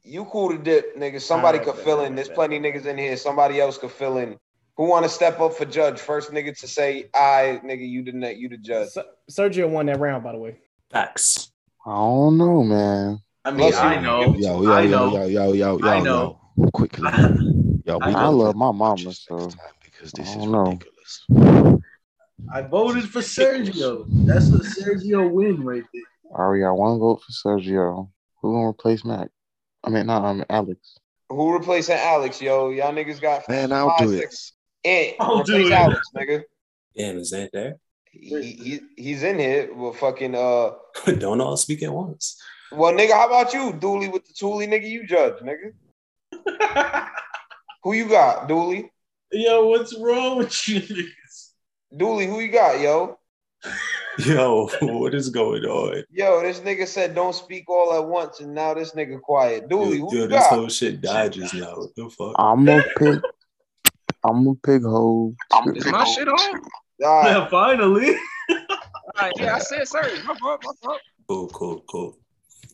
you 0.04 0.26
cool 0.26 0.50
to 0.50 0.58
dip, 0.58 0.98
nigga. 0.98 1.22
Somebody 1.22 1.60
Alright, 1.60 1.76
could 1.76 1.84
fill 1.84 2.06
in. 2.06 2.16
There's 2.16 2.30
plenty 2.30 2.58
of 2.58 2.64
niggas 2.64 2.88
in 2.88 2.98
here. 2.98 3.16
Somebody 3.18 3.60
else 3.62 3.78
could 3.78 3.92
fill 3.92 4.18
in. 4.18 4.36
Who 4.78 4.86
want 4.88 5.04
to 5.04 5.10
step 5.10 5.40
up 5.40 5.54
for 5.54 5.66
judge? 5.66 6.00
First 6.00 6.32
nigga 6.32 6.58
to 6.58 6.68
say, 6.68 7.10
"I, 7.14 7.60
nigga, 7.64 7.88
you 7.88 8.04
the 8.04 8.14
net, 8.14 8.38
you 8.38 8.50
the 8.50 8.58
judge." 8.58 8.90
Ser- 8.90 9.06
Sergio 9.30 9.70
won 9.70 9.86
that 9.88 10.00
round, 10.00 10.24
by 10.24 10.32
the 10.32 10.38
way. 10.40 10.58
Facts. 10.90 11.52
I 11.86 11.92
don't 11.92 12.38
know, 12.38 12.64
man. 12.64 13.20
I 13.44 13.52
mean, 13.52 13.60
Plus, 13.60 13.76
I 13.76 13.96
you- 13.96 14.02
know. 14.02 14.34
Yo, 14.36 14.62
yo, 14.64 14.72
I 14.72 14.88
know. 14.88 15.14
yo, 15.14 15.26
yo, 15.26 15.52
yo, 15.54 15.78
yo, 15.78 15.88
I 15.88 15.98
yo. 15.98 16.04
know. 16.04 16.40
Quickly. 16.74 17.12
Yo, 17.86 18.00
I 18.02 18.12
I 18.12 18.28
love 18.28 18.56
my 18.56 18.72
mama, 18.72 19.14
so 19.14 19.38
time 19.38 19.60
because 19.84 20.12
this 20.14 20.32
I 20.32 20.38
don't 20.38 20.52
know. 20.52 20.64
ridiculous. 20.72 21.26
I 22.54 22.62
voted 22.62 23.10
for 23.10 23.20
Sergio. 23.20 24.06
That's 24.26 24.52
a 24.52 24.60
Sergio 24.60 25.30
win 25.32 25.64
right 25.64 25.84
there. 25.94 26.04
Ari, 26.34 26.66
I 26.66 26.72
want 26.72 26.96
to 26.96 27.00
vote 27.00 27.22
for 27.24 27.32
Sergio. 27.60 28.10
Who 28.42 28.54
gonna 28.54 28.68
replace 28.70 29.04
Mac? 29.06 29.30
I 29.84 29.90
mean, 29.90 30.08
not 30.08 30.24
I 30.24 30.34
mean 30.34 30.46
Alex. 30.50 30.98
Who 31.30 31.54
replacing 31.54 31.98
Alex, 31.98 32.42
yo? 32.42 32.70
Y'all 32.70 32.94
niggas 32.94 33.20
got 33.22 33.48
Man, 33.50 33.72
I'll 33.72 33.90
five, 33.90 34.08
do 34.08 34.14
it. 34.14 34.20
six. 34.20 34.54
Ant, 34.84 35.16
I'll 35.20 35.44
do 35.44 35.68
it. 35.68 35.72
Alex, 35.72 36.02
nigga. 36.16 36.44
Damn, 36.96 37.18
is 37.18 37.32
that 37.32 37.50
there? 37.52 37.78
He, 38.12 38.52
he 38.54 38.80
he's 38.96 39.24
in 39.24 39.40
here 39.40 39.74
with 39.74 39.98
fucking 39.98 40.36
uh. 40.36 40.72
Don't 41.18 41.42
all 41.42 41.58
speak 41.58 41.84
at 41.84 41.92
once. 41.92 42.42
Well, 42.72 42.94
nigga, 42.94 43.12
how 43.12 43.28
about 43.28 43.54
you, 43.54 43.74
Dooly 43.74 44.12
with 44.12 44.26
the 44.26 44.34
Toolie, 44.34 44.68
nigga? 44.68 44.88
You 44.90 45.06
judge, 45.06 45.42
nigga. 45.42 45.74
Who 47.84 47.94
you 47.94 48.08
got, 48.10 48.48
Dooly? 48.48 48.90
Yo, 49.32 49.68
what's 49.68 49.98
wrong 50.00 50.38
with 50.38 50.68
you 50.68 50.82
niggas? 50.82 51.10
Dooly, 51.98 52.28
who 52.28 52.40
you 52.42 52.52
got, 52.52 52.80
yo? 52.82 53.18
Yo, 54.20 54.70
what 54.82 55.14
is 55.14 55.30
going 55.30 55.64
on? 55.66 56.04
Yo, 56.10 56.42
this 56.42 56.62
nigga 56.62 56.88
said 56.88 57.14
don't 57.14 57.36
speak 57.36 57.70
all 57.70 57.94
at 57.94 58.08
once, 58.08 58.40
and 58.40 58.54
now 58.54 58.74
this 58.74 58.94
nigga 58.94 59.20
quiet. 59.20 59.68
Dooly, 59.68 60.00
Yo, 60.00 60.06
who 60.06 60.16
yo, 60.16 60.22
you 60.22 60.28
this 60.28 60.40
got? 60.40 60.52
whole 60.52 60.70
shit 60.70 61.02
died 61.02 61.34
just 61.34 61.54
now. 61.54 61.76
What 61.76 61.90
the 61.98 62.10
fuck? 62.10 62.36
I'm 62.38 62.66
gonna 62.66 62.82
pick. 62.98 63.20
I'm 64.24 64.46
gonna 64.46 64.56
pick 64.64 64.84
Hove. 64.84 65.34
Is 65.76 65.86
my 65.88 66.06
shit 66.06 66.30
on? 66.30 66.38
All 67.04 67.22
right. 67.22 67.30
Yeah, 67.30 67.48
finally. 67.50 68.16
All 68.50 68.58
right, 69.20 69.34
yeah, 69.38 69.56
I 69.56 69.60
said 69.60 69.88
sorry. 69.88 70.22
My 70.24 70.36
fault, 70.36 70.62
my 70.64 70.72
fault. 70.82 71.02
Cool, 71.28 71.48
cool, 71.50 71.84
cool. 71.90 72.18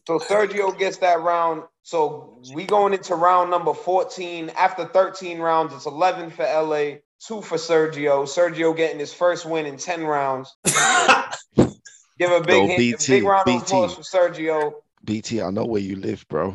So 0.08 0.20
Sergio 0.20 0.78
gets 0.78 0.98
that 0.98 1.22
round. 1.22 1.64
So 1.84 2.40
we 2.54 2.66
going 2.66 2.94
into 2.94 3.16
round 3.16 3.50
number 3.50 3.74
14. 3.74 4.52
After 4.58 4.86
13 4.86 5.40
rounds, 5.40 5.74
it's 5.74 5.86
11 5.86 6.32
for 6.32 6.44
LA, 6.44 6.98
two 7.26 7.42
for 7.42 7.58
Sergio. 7.58 8.24
Sergio 8.26 8.76
getting 8.76 9.00
his 9.00 9.14
first 9.14 9.46
win 9.46 9.66
in 9.66 9.78
10 9.78 10.04
rounds. 10.04 10.56
Give 10.66 12.32
a 12.32 12.42
big, 12.42 12.50
Yo, 12.50 12.68
hand- 12.68 12.82
a 12.82 13.08
big 13.08 13.24
round 13.24 13.48
of 13.48 13.62
applause 13.62 13.96
for 13.96 14.02
Sergio. 14.02 14.74
BT, 15.04 15.42
I 15.42 15.50
know 15.50 15.66
where 15.66 15.82
you 15.82 15.96
live, 15.96 16.26
bro. 16.30 16.52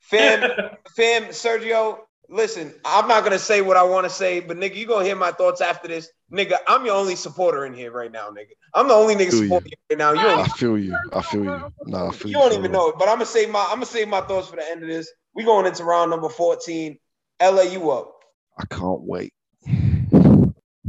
Fam, 0.00 0.50
fam, 0.96 1.24
Sergio, 1.24 1.98
listen, 2.30 2.74
I'm 2.84 3.08
not 3.08 3.24
gonna 3.24 3.38
say 3.38 3.60
what 3.60 3.76
I 3.76 3.82
want 3.82 4.04
to 4.04 4.10
say, 4.10 4.40
but 4.40 4.56
nigga, 4.56 4.76
you 4.76 4.86
gonna 4.86 5.04
hear 5.04 5.16
my 5.16 5.32
thoughts 5.32 5.60
after 5.60 5.88
this. 5.88 6.08
Nigga, 6.32 6.56
I'm 6.66 6.84
your 6.86 6.94
only 6.94 7.16
supporter 7.16 7.66
in 7.66 7.74
here 7.74 7.90
right 7.90 8.10
now, 8.10 8.30
nigga. 8.30 8.52
I'm 8.74 8.88
the 8.88 8.94
only 8.94 9.14
nigga 9.14 9.32
supporting 9.32 9.72
you 9.72 9.76
right 9.90 9.98
now. 9.98 10.12
You 10.12 10.28
I 10.28 10.48
feel 10.48 10.78
you. 10.78 10.96
I 11.12 11.22
feel 11.22 11.44
you. 11.44 11.72
No, 11.84 12.06
I 12.06 12.10
feel 12.12 12.30
you 12.30 12.36
you. 12.36 12.42
don't 12.42 12.52
even 12.52 12.70
real. 12.70 12.72
know 12.72 12.88
it, 12.88 12.96
but 12.98 13.08
I'm 13.08 13.16
gonna 13.16 13.26
save 13.26 13.50
my 13.50 13.62
I'm 13.64 13.76
gonna 13.76 13.86
save 13.86 14.08
my 14.08 14.20
thoughts 14.22 14.48
for 14.48 14.56
the 14.56 14.70
end 14.70 14.82
of 14.82 14.88
this. 14.88 15.10
We 15.34 15.44
going 15.44 15.66
into 15.66 15.84
round 15.84 16.10
number 16.10 16.28
14. 16.28 16.98
LA, 17.42 17.62
you 17.62 17.90
up. 17.90 18.14
I 18.58 18.64
can't 18.66 19.02
wait. 19.02 19.32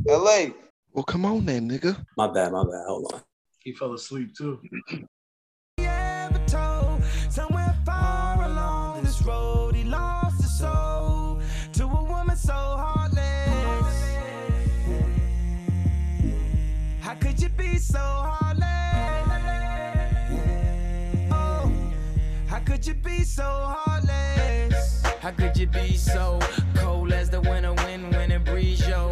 LA. 0.08 0.48
Well, 0.94 1.04
come 1.04 1.26
on 1.26 1.46
then, 1.46 1.70
nigga. 1.70 2.06
My 2.18 2.28
bad, 2.28 2.52
my 2.52 2.64
bad. 2.64 2.86
Hold 2.88 3.14
on. 3.14 3.22
He 3.60 3.74
fell 3.74 3.94
asleep 3.94 4.36
too. 4.36 4.60
Somewhere 7.30 7.76
far 7.86 8.44
along 8.44 9.04
this 9.04 9.22
road, 9.22 9.76
he 9.76 9.84
lost 9.84 10.42
his 10.42 10.58
soul 10.58 11.40
to 11.74 11.84
a 11.84 12.04
woman 12.04 12.36
so 12.36 12.52
heartless. 12.52 13.20
How 17.00 17.14
could 17.16 17.40
you 17.40 17.50
be 17.50 17.78
so 17.78 18.00
heartless? 18.00 18.66
Oh, 21.32 21.72
how 22.48 22.60
could 22.60 22.86
you 22.86 22.96
be 22.96 23.24
so 23.24 23.44
heartless? 23.44 25.04
How 25.22 25.32
could 25.32 25.56
you 25.56 25.68
be 25.68 25.96
so 25.96 26.40
cold 26.76 27.14
as 27.14 27.30
the 27.30 27.42
winter 27.42 27.74
wind 27.74 28.12
when 28.16 28.32
it 28.32 28.44
breeze, 28.44 28.88
yo? 28.88 29.12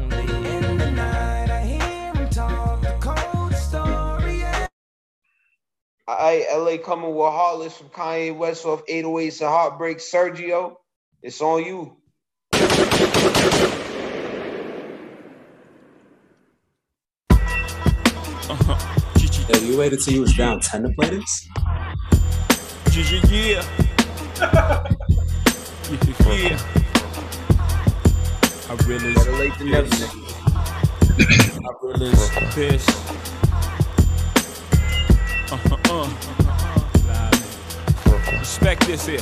All 6.11 6.17
right, 6.17 6.45
LA 6.53 6.77
coming 6.77 7.15
with 7.15 7.31
Heartless 7.31 7.77
from 7.77 7.87
Kanye 7.87 8.35
West 8.35 8.65
off 8.65 8.85
808s 8.85 9.39
and 9.39 9.49
Heartbreak. 9.49 9.99
Sergio, 9.99 10.75
it's 11.23 11.39
on 11.39 11.63
you. 11.63 11.95
Hey, 19.47 19.65
you 19.65 19.77
waited 19.77 20.01
till 20.01 20.15
you 20.15 20.21
was 20.21 20.33
down 20.33 20.59
10 20.59 20.83
to 20.83 20.89
play 20.89 21.11
this? 21.11 21.47
Yeah, 22.91 23.21
yeah. 23.31 23.63
yeah. 26.27 26.59
I 28.67 28.73
really 28.85 29.13
Better 29.13 29.31
late 29.37 29.57
than 29.57 29.69
never, 29.69 29.87
pissed. 29.87 30.15
I 31.63 31.73
really 31.81 33.30
pissed. 35.57 36.31
Respect 38.39 38.87
this 38.87 39.05
here. 39.05 39.19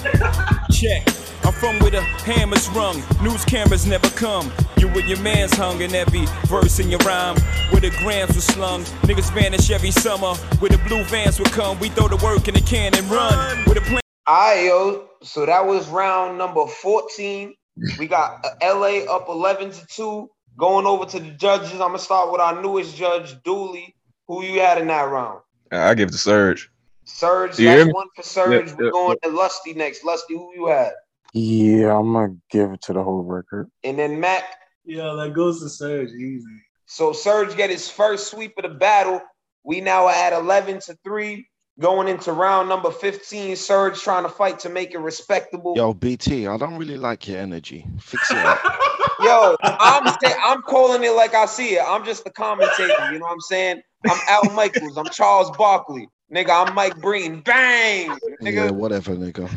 Check. 0.72 1.08
I'm 1.46 1.54
from 1.54 1.80
where 1.80 1.92
the 1.92 2.02
hammers 2.02 2.70
rung, 2.70 3.02
news 3.24 3.44
cameras 3.46 3.86
never 3.86 4.10
come. 4.10 4.52
You 4.78 4.88
and 4.90 5.08
your 5.08 5.20
man's 5.20 5.54
hung 5.54 5.82
in 5.82 5.96
every 5.96 6.26
verse 6.46 6.80
in 6.80 6.90
your 6.90 7.00
rhyme. 7.00 7.38
Where 7.72 7.82
the 7.82 7.90
grams 8.00 8.36
were 8.36 8.42
slung, 8.42 8.84
niggas 9.04 9.34
vanish 9.34 9.70
every 9.72 9.92
summer. 9.92 10.36
Where 10.60 10.70
the 10.70 10.78
blue 10.88 11.04
vans 11.06 11.40
would 11.40 11.52
come, 11.52 11.80
we 11.80 11.90
throw 11.90 12.08
the 12.08 12.18
work 12.24 12.48
in 12.48 12.54
the 12.54 12.62
can 12.62 12.96
and 12.96 13.10
run. 13.10 13.66
Where 13.66 13.76
the 13.76 13.82
plan 13.82 14.02
All 14.28 14.36
right, 14.36 14.66
yo. 14.66 15.10
So 15.24 15.46
that 15.46 15.66
was 15.66 15.88
round 15.90 16.38
number 16.38 16.66
14. 16.68 17.54
We 17.98 18.08
got 18.08 18.46
uh, 18.64 18.76
LA 18.76 19.12
up 19.12 19.28
11 19.30 19.72
to 19.72 19.86
2. 19.88 20.30
Going 20.58 20.86
over 20.86 21.06
to 21.06 21.20
the 21.20 21.32
judges. 21.32 21.74
I'm 21.74 21.80
going 21.80 21.94
to 21.94 22.00
start 22.00 22.32
with 22.32 22.42
our 22.42 22.62
newest 22.62 22.96
judge, 22.96 23.36
Dooly. 23.44 23.94
Who 24.28 24.44
you 24.44 24.60
had 24.60 24.78
in 24.80 24.88
that 24.88 25.10
round? 25.10 25.40
I 25.72 25.93
give 25.93 26.09
it 26.09 26.11
to 26.13 26.17
Surge. 26.17 26.70
Surge, 27.05 27.59
You 27.59 27.70
hear 27.70 27.86
that's 27.86 27.93
one 27.93 28.07
for 28.15 28.24
Surge. 28.24 28.70
Yeah, 28.70 28.76
We're 28.78 28.86
yeah, 28.86 28.91
going 28.91 29.17
to 29.24 29.30
Lusty 29.30 29.74
next. 29.74 30.03
Lusty, 30.03 30.36
who 30.36 30.51
you 30.55 30.67
had? 30.67 30.91
Yeah, 31.34 31.97
I'm 31.97 32.13
gonna 32.13 32.36
give 32.49 32.72
it 32.72 32.82
to 32.84 32.93
the 32.93 33.03
Hove 33.03 33.28
record. 33.28 33.70
And 33.84 33.97
then 33.99 34.20
Mac. 34.20 34.43
Yeah, 34.86 35.13
that 35.17 35.34
goes 35.34 35.61
to 35.61 35.70
Surge 35.70 36.09
easy. 36.09 36.45
So 36.86 37.13
Surge 37.13 37.55
get 37.55 37.70
his 37.70 37.89
first 37.89 38.32
sweep 38.32 38.53
of 38.57 38.63
the 38.63 38.78
battle. 38.78 39.22
We 39.63 39.82
now 39.82 40.07
are 40.07 40.13
at 40.13 40.34
11 40.34 40.80
to 40.82 40.97
3. 41.03 41.45
Going 41.80 42.07
into 42.07 42.34
round 42.34 42.67
number 42.67 42.91
15. 42.91 43.55
Surge 43.55 44.01
trying 44.01 44.24
to 44.24 44.30
fight 44.30 44.59
to 44.59 44.70
make 44.70 44.93
it 44.93 44.97
respectable. 44.97 45.76
Yo, 45.78 45.93
BT, 45.93 46.47
I 46.47 46.57
don't 46.57 46.78
really 46.78 46.97
like 46.97 47.28
your 47.28 47.38
energy. 47.38 47.86
Fix 48.01 48.32
it 48.32 48.38
up. 48.38 48.59
Yo, 49.24 49.55
I'm 49.61 50.07
sa- 50.07 50.39
I'm 50.43 50.61
calling 50.63 51.03
it 51.03 51.11
like 51.11 51.34
I 51.36 51.45
see 51.45 51.76
it. 51.76 51.84
I'm 51.86 52.03
just 52.03 52.24
the 52.24 52.32
commentator. 52.32 53.11
You 53.11 53.20
know 53.20 53.26
what 53.26 53.34
I'm 53.34 53.39
saying? 53.41 53.82
I'm 54.08 54.20
Al 54.28 54.52
Michaels. 54.52 54.97
I'm 54.97 55.10
Charles 55.10 55.52
Barkley. 55.58 56.10
Nigga, 56.32 56.68
I'm 56.68 56.74
Mike 56.74 57.02
Breen. 57.02 57.41
Bang! 57.41 58.20
yeah, 58.41 58.52
Nigga. 58.52 58.72
whatever, 58.72 59.16
nigga. 59.16 59.50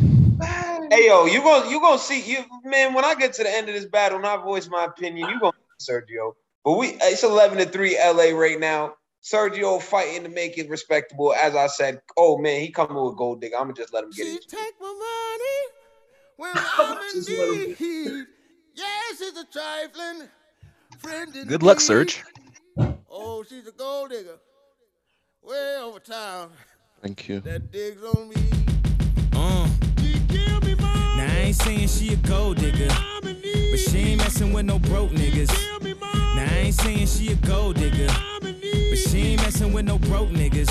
Hey 0.90 1.06
yo, 1.06 1.26
you 1.26 1.42
gonna 1.42 1.70
you 1.70 1.80
gonna 1.80 1.98
see 1.98 2.20
you 2.22 2.44
man. 2.64 2.92
When 2.92 3.04
I 3.04 3.14
get 3.14 3.34
to 3.34 3.42
the 3.42 3.50
end 3.50 3.68
of 3.68 3.74
this 3.74 3.86
battle, 3.86 4.18
and 4.18 4.26
I 4.26 4.36
voice 4.36 4.68
my 4.68 4.84
opinion, 4.84 5.28
you 5.28 5.38
gonna 5.40 5.52
Sergio. 5.80 6.34
But 6.64 6.72
we 6.72 6.94
uh, 6.94 6.98
it's 7.02 7.22
11 7.22 7.58
to 7.58 7.66
three 7.66 7.96
LA 7.98 8.36
right 8.36 8.58
now. 8.58 8.94
Sergio 9.22 9.80
fighting 9.80 10.24
to 10.24 10.28
make 10.28 10.58
it 10.58 10.68
respectable. 10.68 11.32
As 11.32 11.54
I 11.54 11.68
said, 11.68 12.00
oh 12.16 12.38
man, 12.38 12.60
he 12.60 12.70
coming 12.70 13.02
with 13.02 13.16
gold 13.16 13.40
digger. 13.40 13.56
I'm 13.56 13.64
gonna 13.64 13.74
just 13.74 13.94
let 13.94 14.04
him 14.04 14.10
get 14.10 14.26
it. 14.26 14.48
Take 14.48 14.74
my 14.80 14.88
money 14.88 15.62
when 16.36 16.52
I'm 16.78 16.98
in 16.98 17.76
need. 17.78 18.26
Yes, 18.74 19.20
it's 19.20 19.38
a 19.38 19.44
trifling 19.44 20.28
friend. 20.98 21.32
Good 21.46 21.62
luck, 21.62 21.80
need. 21.80 22.22
Surge. 23.12 23.20
Oh, 23.24 23.44
she's 23.46 23.66
a 23.66 23.72
gold 23.72 24.10
digger. 24.10 24.38
Way 25.42 25.76
over 25.82 25.98
town. 25.98 26.50
Thank 27.02 27.28
you. 27.28 27.40
That 27.40 27.70
digs 27.70 28.02
on 28.02 28.28
me. 28.28 28.36
Uh. 29.34 29.68
Now 31.16 31.26
I 31.26 31.36
ain't 31.44 31.56
saying 31.56 31.88
she 31.88 32.14
a 32.14 32.16
gold 32.16 32.56
digger, 32.56 32.88
but 33.22 33.78
she 33.78 33.98
ain't 33.98 34.18
messing 34.18 34.52
with 34.52 34.64
no 34.64 34.78
broke 34.78 35.10
niggas. 35.10 35.52
Now 36.34 36.46
I 36.50 36.58
ain't 36.58 36.74
saying 36.74 37.06
she 37.06 37.32
a 37.32 37.34
gold 37.34 37.76
digger, 37.76 38.08
but 38.40 38.98
she 38.98 39.18
ain't 39.18 39.42
messing 39.42 39.72
with 39.72 39.84
no 39.84 39.98
broke 39.98 40.30
niggas. 40.30 40.70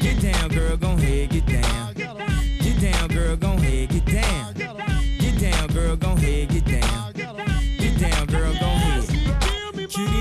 Get 0.00 0.20
down, 0.20 0.50
girl, 0.50 0.76
gon' 0.76 0.98
ahead, 0.98 1.30
get 1.30 1.46
down. 1.46 1.94
Get 1.94 2.80
down, 2.80 3.08
girl, 3.08 3.36
gon' 3.36 3.58
ahead, 3.58 3.88
get 3.88 4.04
down. 4.04 4.54
Get 5.18 5.40
down, 5.40 5.68
girl, 5.68 5.96
gon' 5.96 6.18
ahead, 6.18 6.48
get 6.50 6.64
down. 6.66 6.87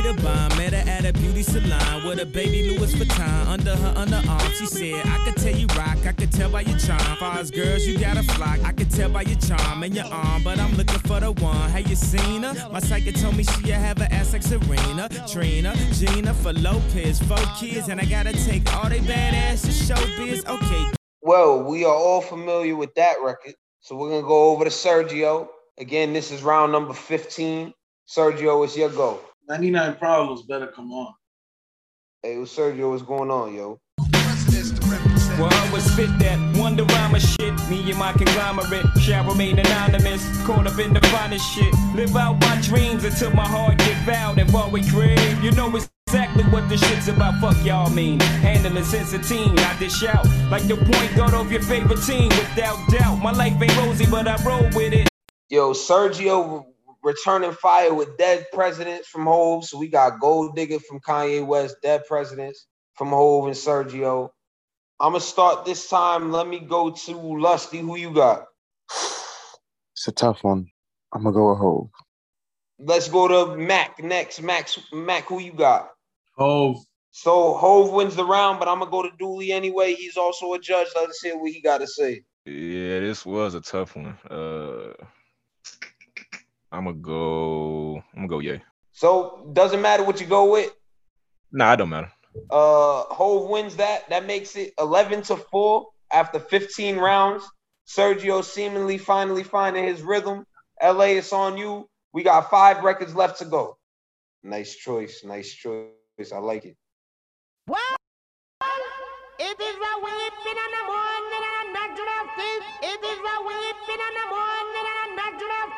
The 0.08 0.14
bomb, 0.24 0.58
met 0.58 0.72
her 0.72 0.89
at 0.89 1.03
a 1.03 1.12
beauty 1.12 1.43
salon 1.43 2.08
with 2.08 2.22
a 2.22 2.26
baby 2.26 2.70
Louis 2.70 2.93
Vuitton 2.95 3.45
under 3.47 3.76
her 3.76 3.93
underarm. 3.95 4.53
She 4.53 4.66
said, 4.66 5.05
I 5.05 5.18
could 5.26 5.36
tell 5.36 5.53
you 5.53 5.68
rock, 5.76 5.97
I 6.05 6.14
could 6.14 6.32
tell 6.32 6.49
by 6.49 6.62
your 6.62 6.78
charm. 6.80 7.18
Far 7.18 7.43
girls, 7.43 7.86
you 7.86 7.99
got 7.99 8.16
a 8.16 8.24
flock. 8.24 8.64
I 8.64 8.72
could 8.72 8.89
tell 8.89 9.10
by 9.10 9.24
your 9.24 9.38
charm 9.38 9.84
and 9.84 9.93
your 9.93 10.05
arm, 10.05 10.43
but 10.43 10.60
I'm 10.60 10.74
looking 10.78 10.99
for 10.99 11.20
the 11.20 11.34
one. 11.34 11.70
Have 11.72 11.88
you 11.89 11.97
seen 11.97 12.43
her? 12.43 12.70
My 12.72 12.80
psychic 12.80 13.16
told 13.16 13.36
me 13.36 13.43
she 13.43 13.70
have 13.70 13.99
an 13.99 14.10
ass 14.14 14.32
like 14.32 14.43
Serena, 14.43 15.10
Trina, 15.28 15.76
Jennifer 15.91 16.53
Lopez, 16.53 17.20
four 17.20 17.38
kids, 17.60 17.89
and 17.89 17.99
I 17.99 18.05
gotta 18.05 18.32
take 18.32 18.74
all 18.78 18.89
they 18.89 18.99
badass 18.99 19.66
to 19.66 19.72
show 19.74 20.01
biz. 20.16 20.45
Okay, 20.45 20.86
Well, 21.22 21.64
we 21.64 21.84
are 21.84 21.93
all 21.93 22.22
familiar 22.22 22.78
with 22.78 22.95
that 22.95 23.18
record. 23.22 23.55
So 23.82 23.97
we're 23.97 24.12
gonna 24.12 24.26
go 24.26 24.51
over 24.51 24.64
to 24.64 24.70
Sergio. 24.70 25.49
Again, 25.78 26.14
this 26.14 26.32
is 26.32 26.43
round 26.43 26.72
number 26.72 26.93
15. 26.93 27.74
Sergio, 28.08 28.64
it's 28.64 28.78
your 28.78 28.89
go. 28.89 29.20
99 29.48 29.95
Problems 29.95 30.41
better 30.43 30.68
come 30.68 30.91
on. 30.91 31.14
Hey, 32.24 32.38
what's 32.38 32.56
Sergio, 32.56 32.91
what's 32.91 33.04
going 33.04 33.32
on, 33.32 33.54
yo? 33.56 33.80
Well, 35.39 35.50
I 35.52 35.70
was 35.72 35.84
spit 35.84 36.10
that 36.20 36.58
Wonder 36.58 36.84
Rhymer 36.84 37.20
shit. 37.20 37.54
Me 37.70 37.89
and 37.89 38.00
my 38.00 38.12
conglomerate 38.14 38.86
shall 39.00 39.24
remain 39.24 39.60
anonymous. 39.60 40.26
Caught 40.45 40.68
up 40.68 40.80
in 40.80 40.93
the 40.93 41.02
finest 41.08 41.45
shit. 41.54 41.74
Live 41.95 42.16
out 42.16 42.41
my 42.41 42.60
dreams 42.62 43.04
until 43.04 43.32
my 43.32 43.45
heart 43.48 43.78
get 43.78 43.98
vowed 44.06 44.39
and 44.39 44.52
what 44.52 44.72
we 44.72 44.82
crave. 44.89 45.43
You 45.43 45.52
know 45.52 45.74
it's 45.76 45.89
Exactly 46.08 46.45
what 46.45 46.70
the 46.70 46.78
shit's 46.78 47.10
about, 47.10 47.41
fuck 47.41 47.66
y'all 47.66 47.89
mean. 47.89 48.22
Handling 48.22 48.86
since 48.86 49.12
a 49.12 49.20
teen, 49.20 49.60
I 49.60 49.78
dish 49.78 50.06
out 50.06 50.26
like 50.50 50.66
the 50.66 50.78
point 50.78 51.14
guard 51.18 51.34
of 51.34 51.52
your 51.52 51.62
favorite 51.62 52.02
team, 52.02 52.30
without 52.30 52.78
doubt. 52.89 53.18
My 53.18 53.34
life 53.34 53.62
ain't 53.62 53.76
rosy, 53.76 54.06
but 54.06 54.26
I 54.26 54.41
roll 54.45 54.64
with 54.74 54.93
it. 54.93 55.10
Yo, 55.50 55.74
Sergio 55.74 56.66
returning 57.08 57.53
fire 57.53 57.93
with 57.93 58.18
dead 58.18 58.45
presidents 58.51 59.08
from 59.08 59.26
Hove. 59.26 59.64
So 59.64 59.80
we 59.80 59.88
got 59.88 60.20
Gold 60.20 60.58
Digger 60.58 60.80
from 60.80 60.99
Kanye 60.99 61.45
West, 61.45 61.78
dead 61.82 62.05
presidents 62.05 62.68
from 62.95 63.10
Hove 63.10 63.45
and 63.45 63.55
Sergio. 63.55 64.30
I'm 64.99 65.14
gonna 65.14 65.22
start 65.22 65.64
this 65.64 65.89
time. 65.89 66.32
Let 66.32 66.47
me 66.47 66.60
go 66.60 66.91
to 66.91 67.12
Lusty. 67.14 67.80
Who 67.80 67.95
you 67.95 68.14
got? 68.14 68.45
It's 68.89 70.08
a 70.08 70.12
tough 70.12 70.43
one. 70.43 70.68
I'm 71.14 71.24
gonna 71.24 71.34
go 71.34 71.49
with 71.51 71.60
Hove. 71.60 71.89
Let's 72.80 73.08
go 73.08 73.28
to 73.28 73.55
Mac 73.55 74.03
next. 74.03 74.41
Max, 74.41 74.78
Mac, 74.91 75.28
who 75.28 75.39
you 75.39 75.53
got? 75.53 75.89
Hove. 76.38 76.78
So 77.12 77.53
Hove 77.53 77.93
wins 77.93 78.18
the 78.18 78.26
round, 78.26 78.60
but 78.60 78.68
I'm 78.68 78.80
gonna 78.80 78.91
go 78.91 79.01
to 79.01 79.10
Dooly 79.18 79.51
anyway. 79.51 79.93
He's 79.93 80.18
also 80.18 80.53
a 80.53 80.60
judge. 80.60 80.88
Let's 80.93 81.22
hear 81.22 81.38
what 81.38 81.51
he 81.51 81.62
got 81.62 81.78
to 81.78 81.88
say. 81.88 82.24
Yeah, 82.45 82.99
this 82.99 83.26
was 83.26 83.55
a 83.55 83.62
tough 83.62 83.95
one. 83.95 84.18
Uh, 84.30 84.93
I'm 86.78 86.86
gonna 86.86 86.97
go. 86.97 88.03
I'm 88.13 88.28
gonna 88.28 88.28
go. 88.28 88.39
Yeah. 88.39 88.57
So 88.91 89.49
doesn't 89.53 89.82
matter 89.82 90.03
what 90.03 90.21
you 90.21 90.28
go 90.28 90.51
with. 90.51 90.71
Nah, 91.51 91.73
it 91.73 91.78
don't 91.78 91.89
matter. 91.89 92.11
Uh, 92.51 93.03
Hove 93.05 93.49
wins 93.49 93.78
that. 93.78 94.09
That 94.09 94.25
makes 94.28 94.55
it 94.55 94.73
11 94.80 95.23
to 95.23 95.38
four 95.38 95.88
after 96.13 96.39
15 96.39 96.97
rounds. 96.97 97.43
Sergio 97.88 98.43
seemingly 98.43 98.97
finally 98.99 99.43
finding 99.43 99.86
his 99.86 100.03
rhythm. 100.03 100.45
LA, 100.84 101.17
it's 101.17 101.34
on 101.34 101.57
you. 101.57 101.89
We 102.13 102.23
got 102.23 102.49
five 102.51 102.84
records 102.84 103.15
left 103.15 103.39
to 103.39 103.45
go. 103.45 103.78
Nice 104.43 104.75
choice. 104.75 105.23
Nice 105.25 105.51
choice. 105.51 106.32
I 106.34 106.38
like 106.38 106.65
it. 106.65 106.75
Well, 107.67 107.97
It 109.39 109.59
is 109.59 109.75
a 109.75 109.93
weeping 110.03 110.57
in 110.65 110.71
the 110.78 110.84
morning 110.86 111.32
and 111.38 111.45
a 111.69 111.73
natural 111.73 112.25
thing. 112.38 112.59
It 112.82 113.01
is 113.01 113.19
a 113.19 113.38
weeping 113.47 114.01
in 114.01 114.13
the 114.19 114.28
morning 114.30 114.75
and 114.76 114.76
a 114.76 114.76
natural 114.76 114.76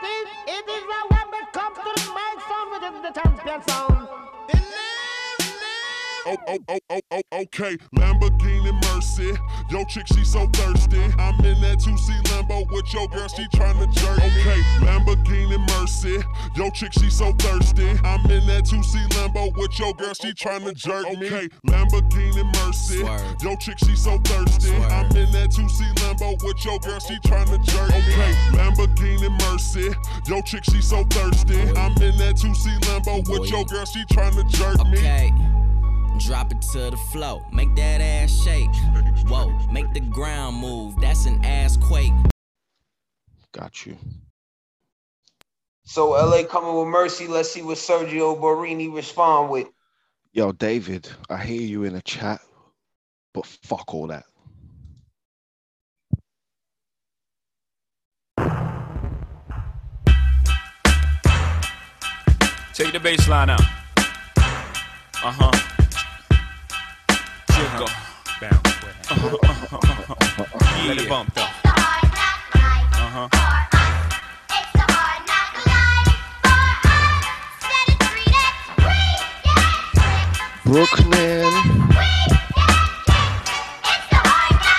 thing. 0.01 0.23
It 0.47 0.65
is 0.69 0.83
a 0.83 1.01
when 1.13 1.45
come 1.51 1.73
to 1.75 1.81
the 1.81 2.05
mic 2.13 2.37
sound 2.47 2.69
with 2.71 3.03
the 3.03 3.11
champion 3.19 3.61
sound. 3.67 4.09
Oh, 6.25 6.35
oh, 6.47 6.57
oh, 6.67 6.79
oh, 6.89 7.01
oh, 7.11 7.21
okay. 7.33 7.77
Lamborghini 7.95 8.73
Mercy. 8.93 9.31
Yo, 9.69 9.83
chick, 9.85 10.05
she 10.07 10.23
so 10.25 10.47
thirsty. 10.47 11.01
I'm 11.17 11.39
in 11.45 11.59
that 11.61 11.79
2C 11.79 12.21
Lambo 12.23 12.69
with 12.71 12.93
your 12.93 13.07
girl, 13.07 13.27
she 13.29 13.43
tryna 13.55 13.91
jerk. 13.93 14.17
Okay, 14.19 14.61
Lamborghini 14.85 15.57
Mercy. 15.69 16.17
Yo, 16.55 16.69
chick, 16.71 16.91
she 16.93 17.09
so 17.09 17.31
thirsty. 17.39 17.89
I'm 18.03 18.19
in 18.29 18.45
that 18.47 18.65
2C 18.65 19.07
Lambo 19.13 19.55
with 19.57 19.79
your 19.79 19.93
girl, 19.93 20.13
she 20.13 20.33
tryna 20.33 20.75
jerk 20.75 21.05
me. 21.19 21.27
Okay, 21.27 21.47
Lamborghini 21.67 22.43
Mercy. 22.65 22.99
Yo, 23.41 23.55
chick, 23.55 23.77
she 23.79 23.95
so 23.95 24.17
thirsty. 24.25 24.75
I'm 24.75 25.07
in 25.15 25.31
that 25.31 25.49
2C 25.51 25.93
Lambo 25.95 26.43
with 26.43 26.65
your 26.65 26.79
girl, 26.79 26.99
she 26.99 27.15
tryna 27.25 27.63
jerk. 27.63 27.89
Okay, 27.89 28.33
Lamborghini 28.51 29.31
Mercy. 29.49 29.95
Yo, 30.27 30.41
chick, 30.41 30.63
she 30.65 30.81
so 30.81 31.03
thirsty. 31.05 31.61
I'm 31.79 31.95
in 32.01 32.17
that 32.17 32.35
2C 32.35 32.79
Lambo 32.81 33.27
with 33.29 33.49
your 33.49 33.63
girl, 33.65 33.85
she 33.85 34.03
tryna 34.05 34.47
jerk 34.49 34.85
me. 34.87 34.97
Okay. 34.99 35.68
Drop 36.25 36.51
it 36.51 36.61
to 36.73 36.91
the 36.91 36.97
flow, 37.11 37.41
make 37.51 37.73
that 37.75 38.01
ass 38.01 38.43
shake. 38.43 38.73
Whoa, 39.27 39.49
make 39.71 39.91
the 39.93 40.01
ground 40.01 40.57
move, 40.57 40.95
that's 40.99 41.25
an 41.25 41.43
ass 41.45 41.77
quake. 41.77 42.13
Got 43.51 43.85
you. 43.85 43.97
So 45.83 46.09
LA 46.11 46.43
coming 46.43 46.75
with 46.75 46.87
Mercy. 46.87 47.25
Let's 47.25 47.51
see 47.51 47.63
what 47.63 47.77
Sergio 47.77 48.39
Borini 48.39 48.93
respond 48.93 49.49
with. 49.49 49.67
Yo, 50.33 50.51
David, 50.51 51.09
I 51.29 51.43
hear 51.43 51.61
you 51.61 51.83
in 51.83 51.93
the 51.93 52.01
chat, 52.03 52.41
but 53.33 53.45
fuck 53.45 53.91
all 53.91 54.05
that. 54.07 54.25
Take 62.75 62.93
the 62.93 62.99
bass 62.99 63.27
line 63.27 63.49
out. 63.49 63.61
Uh 65.21 65.31
huh. 65.31 65.68
Jiggle. 67.79 67.95
Uh-huh. 68.41 69.37
Uh-huh. 69.71 70.87
Let 70.87 70.97
it 70.97 71.07
bump 71.07 71.33
though. 71.33 71.41
Uh 71.41 71.47
huh. 73.15 73.29
Brooklyn. 80.65 81.51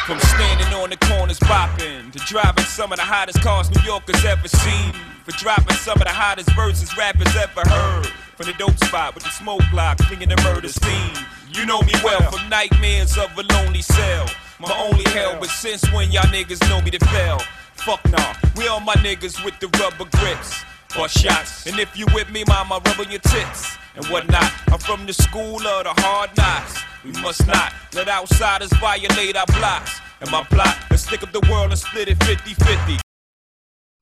From 0.04 0.18
standing 0.20 0.74
on 0.74 0.90
the 0.90 0.96
corners 1.06 1.38
bopping 1.40 2.12
to 2.12 2.18
driving 2.18 2.64
some 2.64 2.92
of 2.92 2.98
the 2.98 3.04
hottest 3.04 3.40
cars 3.40 3.70
New 3.70 3.82
Yorkers 3.82 4.24
ever 4.26 4.48
seen. 4.48 4.92
For 5.30 5.36
dropping 5.38 5.76
some 5.76 5.96
of 5.98 6.08
the 6.08 6.12
hottest 6.12 6.50
verses 6.56 6.96
rappers 6.96 7.36
ever 7.36 7.62
heard. 7.68 8.06
From 8.34 8.46
the 8.46 8.52
dope 8.54 8.76
spot 8.82 9.14
with 9.14 9.22
the 9.22 9.30
smoke 9.30 9.62
block, 9.70 9.98
clinging 9.98 10.28
the 10.28 10.36
murder 10.42 10.66
scene. 10.66 11.14
You 11.52 11.66
know 11.66 11.82
me 11.82 11.92
well 12.02 12.20
from 12.32 12.48
nightmares 12.48 13.16
of 13.16 13.30
a 13.38 13.42
lonely 13.54 13.82
cell. 13.82 14.26
My 14.58 14.74
only 14.76 15.04
hell, 15.10 15.36
but 15.38 15.48
since 15.48 15.86
when 15.92 16.10
y'all 16.10 16.26
niggas 16.34 16.68
know 16.68 16.80
me 16.82 16.90
to 16.90 16.98
fail? 17.06 17.38
Fuck 17.74 18.00
nah, 18.10 18.34
we 18.56 18.66
all 18.66 18.80
my 18.80 18.94
niggas 18.94 19.44
with 19.44 19.54
the 19.60 19.68
rubber 19.78 20.10
grips. 20.18 20.64
Or 20.98 21.08
shots, 21.08 21.64
and 21.66 21.78
if 21.78 21.96
you 21.96 22.06
with 22.12 22.28
me, 22.30 22.42
mama, 22.48 22.80
rub 22.84 22.98
on 22.98 23.10
your 23.10 23.20
tits 23.20 23.76
and 23.94 24.04
whatnot. 24.06 24.50
I'm 24.66 24.80
from 24.80 25.06
the 25.06 25.12
school 25.12 25.64
of 25.64 25.84
the 25.84 25.94
hard 26.02 26.36
knocks. 26.36 26.82
We 27.04 27.12
must 27.22 27.46
not 27.46 27.72
let 27.94 28.08
outsiders 28.08 28.72
violate 28.80 29.36
our 29.36 29.46
blocks. 29.46 30.00
And 30.20 30.30
my 30.32 30.42
plot 30.42 30.76
is 30.90 31.02
stick 31.02 31.22
up 31.22 31.30
the 31.30 31.46
world 31.48 31.70
and 31.70 31.78
split 31.78 32.08
it 32.08 32.20
50 32.24 32.54
50. 32.54 32.98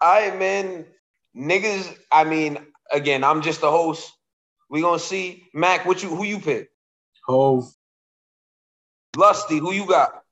All 0.00 0.12
right, 0.12 0.38
man. 0.38 0.86
Niggas, 1.36 1.96
I 2.10 2.24
mean, 2.24 2.58
again, 2.92 3.24
I'm 3.24 3.42
just 3.42 3.60
the 3.60 3.70
host. 3.70 4.12
We 4.70 4.80
gonna 4.80 4.98
see. 4.98 5.44
Mac, 5.54 5.86
what 5.86 6.02
you 6.02 6.08
who 6.08 6.24
you 6.24 6.40
pick? 6.40 6.70
Hove. 7.26 7.72
Lusty, 9.16 9.58
who 9.58 9.72
you 9.72 9.86
got? 9.86 10.22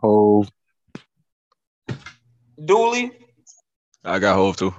Hove. 0.00 0.50
Dooly? 2.58 3.12
I 4.04 4.18
got 4.18 4.36
Hove 4.36 4.56
too. 4.56 4.74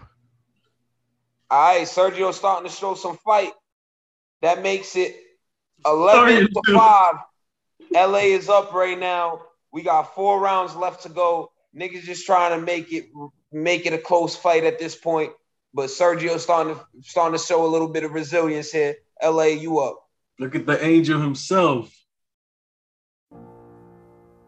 All 1.50 1.76
right, 1.76 1.88
Sergio 1.88 2.34
starting 2.34 2.70
to 2.70 2.76
show 2.76 2.96
some 2.96 3.18
fight. 3.18 3.54
That 4.42 4.62
makes 4.64 4.96
it 4.96 5.16
11 5.86 6.48
to 6.48 6.62
5. 6.74 7.16
LA 7.96 8.18
is 8.18 8.50
up 8.50 8.74
right 8.74 9.00
now. 9.00 9.42
We 9.72 9.84
got 9.84 10.16
four 10.16 10.40
rounds 10.40 10.76
left 10.76 11.04
to 11.04 11.10
go. 11.10 11.52
Niggas 11.76 12.02
just 12.02 12.26
trying 12.26 12.60
to 12.60 12.66
make 12.66 12.92
it 12.92 13.06
make 13.54 13.86
it 13.86 13.94
a 13.94 13.98
close 13.98 14.36
fight 14.36 14.64
at 14.64 14.80
this 14.80 14.96
point. 14.96 15.32
But 15.74 15.90
Sergio 15.90 16.38
starting 16.40 16.76
to 16.76 16.82
starting 17.02 17.38
to 17.38 17.44
show 17.44 17.66
a 17.66 17.68
little 17.68 17.88
bit 17.88 18.04
of 18.04 18.14
resilience 18.14 18.72
here. 18.72 18.96
LA, 19.24 19.46
you 19.46 19.80
up. 19.80 20.00
Look 20.40 20.56
at 20.56 20.66
the 20.66 20.84
angel 20.84 21.20
himself. 21.20 21.92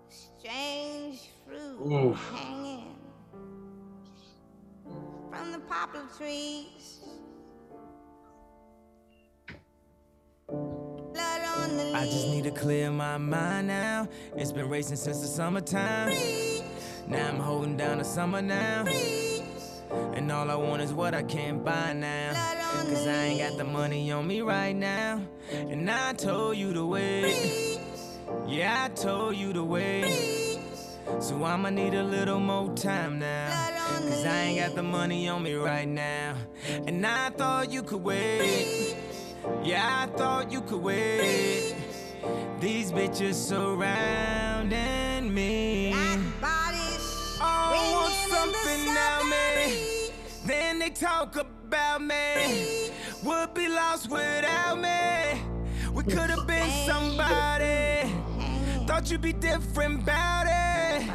Strange 0.09 1.19
fruit 1.45 1.91
Oof. 1.91 2.31
hanging 2.31 2.95
from 5.31 5.51
the 5.51 5.59
poplar 5.59 6.03
trees. 6.17 6.99
Blood 10.47 11.41
on 11.57 11.77
the 11.77 11.93
I 11.95 12.05
just 12.05 12.27
need 12.27 12.43
to 12.43 12.51
clear 12.51 12.91
my 12.91 13.17
mind 13.17 13.67
now. 13.67 14.07
It's 14.35 14.51
been 14.51 14.69
racing 14.69 14.97
since 14.97 15.21
the 15.21 15.27
summertime. 15.27 16.54
Now 17.07 17.27
I'm 17.27 17.39
holding 17.39 17.77
down 17.77 17.99
the 17.99 18.03
summer 18.03 18.41
now. 18.41 18.85
And 20.15 20.31
all 20.31 20.49
I 20.49 20.55
want 20.55 20.81
is 20.81 20.91
what 20.91 21.13
I 21.13 21.21
can't 21.21 21.63
buy 21.63 21.93
now. 21.93 22.33
Cause 22.87 23.05
I 23.05 23.25
ain't 23.25 23.39
got 23.39 23.57
the 23.57 23.63
money 23.63 24.11
on 24.11 24.25
me 24.25 24.41
right 24.41 24.75
now. 24.75 25.21
And 25.51 25.89
I 25.89 26.13
told 26.13 26.57
you 26.57 26.73
to 26.73 26.83
wait. 26.85 27.79
Yeah, 28.47 28.85
I 28.85 28.89
told 28.95 29.35
you 29.35 29.53
to 29.53 29.63
wait. 29.63 30.57
So 31.19 31.43
I'ma 31.43 31.69
need 31.69 31.93
a 31.93 32.03
little 32.03 32.39
more 32.39 32.73
time 32.73 33.19
now. 33.19 33.49
Cause 34.01 34.25
I 34.25 34.41
ain't 34.41 34.59
got 34.59 34.75
the 34.75 34.81
money 34.83 35.27
on 35.27 35.43
me 35.43 35.53
right 35.53 35.87
now. 35.87 36.35
And 36.87 37.05
I 37.05 37.29
thought 37.29 37.71
you 37.71 37.83
could 37.83 38.03
wait. 38.03 38.95
Yeah, 39.63 40.07
I 40.07 40.07
thought 40.17 40.51
you 40.51 40.61
could 40.61 40.81
wait. 40.81 41.75
These 42.59 42.91
bitches 42.91 43.35
surrounding 43.35 45.31
me. 45.31 45.84
Talk 50.95 51.35
about 51.35 52.01
me. 52.01 52.89
Would 53.23 53.53
be 53.53 53.67
lost 53.67 54.09
without 54.09 54.79
me. 54.79 55.41
We 55.93 56.03
could 56.03 56.29
have 56.29 56.47
been 56.47 56.69
somebody. 56.85 58.09
Thought 58.87 59.11
you'd 59.11 59.21
be 59.21 59.33
different 59.33 60.03
about 60.03 60.45
it. 60.47 61.05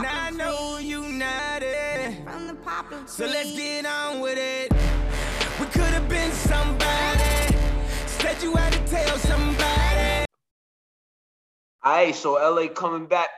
Now 0.00 0.26
I 0.26 0.30
know 0.30 0.78
you 0.78 1.02
not 1.08 1.62
it. 1.62 2.16
So 3.06 3.26
let's 3.26 3.56
get 3.56 3.86
on 3.86 4.20
with 4.20 4.38
it. 4.38 4.72
We 5.58 5.66
could 5.66 5.92
have 5.98 6.08
been 6.08 6.30
somebody. 6.30 7.56
Said 8.06 8.40
you 8.42 8.54
had 8.54 8.72
to 8.72 8.86
tell 8.86 9.18
somebody. 9.18 10.26
All 11.82 11.92
right, 11.92 12.14
so 12.14 12.34
LA 12.34 12.68
coming 12.68 13.06
back 13.06 13.28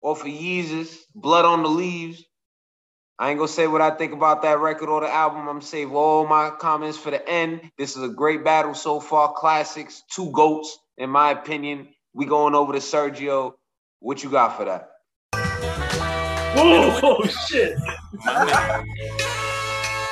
off 0.00 0.20
of 0.22 0.28
Yeezus, 0.28 0.96
Blood 1.14 1.44
on 1.44 1.62
the 1.64 1.68
Leaves. 1.68 2.24
I 3.20 3.28
ain't 3.28 3.38
gonna 3.38 3.48
say 3.48 3.66
what 3.66 3.82
I 3.82 3.90
think 3.90 4.14
about 4.14 4.40
that 4.42 4.60
record 4.60 4.88
or 4.88 5.02
the 5.02 5.12
album. 5.12 5.40
I'm 5.40 5.46
gonna 5.46 5.60
save 5.60 5.92
all 5.92 6.26
my 6.26 6.48
comments 6.48 6.96
for 6.96 7.10
the 7.10 7.28
end. 7.28 7.70
This 7.76 7.94
is 7.94 8.02
a 8.02 8.08
great 8.08 8.42
battle 8.42 8.72
so 8.72 8.98
far. 8.98 9.34
Classics, 9.34 10.02
two 10.10 10.30
goats, 10.32 10.78
in 10.96 11.10
my 11.10 11.32
opinion. 11.32 11.88
We 12.14 12.24
going 12.24 12.54
over 12.54 12.72
to 12.72 12.78
Sergio. 12.78 13.52
What 13.98 14.24
you 14.24 14.30
got 14.30 14.56
for 14.56 14.64
that? 14.64 14.88
Oh, 16.52 17.24
shit. 17.48 17.78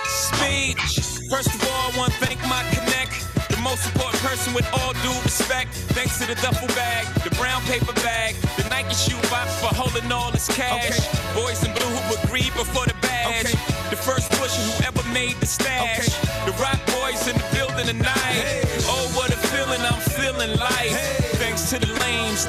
Speech. 0.07 1.27
First 1.29 1.53
of 1.53 1.63
all, 1.65 1.91
I 1.91 1.95
want 1.97 2.13
to 2.13 2.25
thank 2.25 2.41
my 2.47 2.63
connect. 2.71 3.51
The 3.51 3.57
most 3.57 3.87
important 3.87 4.23
person 4.23 4.55
with 4.55 4.69
all 4.73 4.93
due 4.93 5.21
respect. 5.25 5.75
Thanks 5.99 6.21
to 6.21 6.27
the 6.27 6.37
duffel 6.37 6.69
bag, 6.69 7.07
the 7.25 7.35
brown 7.37 7.61
paper 7.63 7.93
bag, 7.95 8.37
the 8.57 8.68
Nike 8.89 9.11
shoe 9.11 9.21
box 9.29 9.61
for 9.61 9.75
holding 9.75 10.11
all 10.11 10.31
this 10.31 10.49
cash. 10.49 10.97
Boys 11.35 11.63
in 11.65 11.73
blue 11.75 11.85
who 11.85 12.25
agreed 12.25 12.53
before 12.55 12.87
the 12.87 12.95
badge. 13.03 13.53
The 13.91 13.97
first 13.97 14.31
pusher 14.33 14.63
who 14.63 14.85
ever 14.85 15.03
made 15.13 15.37
the 15.37 15.47
stash. 15.47 16.09
The 16.47 16.53
Roc 16.53 16.81
Boys 16.97 17.29
in 17.29 17.37
the 17.37 17.45
building 17.53 17.87
tonight. 17.87 18.65
Oh, 18.89 19.13
what 19.15 19.29
a 19.31 19.37
feeling 19.53 19.81
I'm 19.83 20.01
feeling 20.17 20.57
like. 20.59 20.93
Thanks 21.37 21.69
to 21.71 21.79
the 21.79 21.93
lames, 22.01 22.47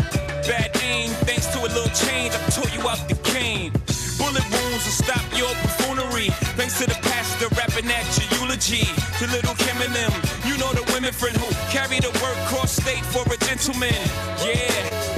bad 0.47 0.71
aim. 0.81 1.09
Thanks 1.27 1.47
to 1.47 1.59
a 1.59 1.69
little 1.75 1.91
change, 1.91 2.33
I 2.33 2.39
tore 2.55 2.69
you 2.71 2.87
out 2.87 3.03
the 3.09 3.15
cane. 3.15 3.73
Bullet 4.17 4.45
wounds 4.47 4.83
will 4.87 4.99
stop 5.03 5.23
your 5.35 5.51
buffoonery. 5.63 6.29
Thanks 6.55 6.79
to 6.79 6.85
the 6.87 6.99
pastor 7.03 7.49
rapping 7.55 7.91
at 7.91 8.07
your 8.15 8.39
eulogy. 8.39 8.87
To 9.19 9.27
little 9.27 9.55
Kim 9.55 9.75
and 9.81 9.93
them, 9.93 10.11
you 11.10 11.16
know 11.16 11.18
the 11.18 11.18
women 11.18 11.20
friend 11.20 11.38
who 11.38 11.49
carry 11.72 11.99
the 11.99 12.12
work 12.22 12.38
cross 12.47 12.76
state 12.76 13.05
for 13.05 13.24
a 13.32 13.38
gentleman. 13.45 13.93
Yeah, 14.45 14.70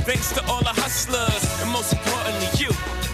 thanks 0.07 0.31
to 0.33 0.41
all 0.47 0.61
the 0.61 0.73
hustlers, 0.73 1.43
and 1.61 1.71
most 1.71 1.93
importantly, 1.93 2.47
you, 2.57 2.71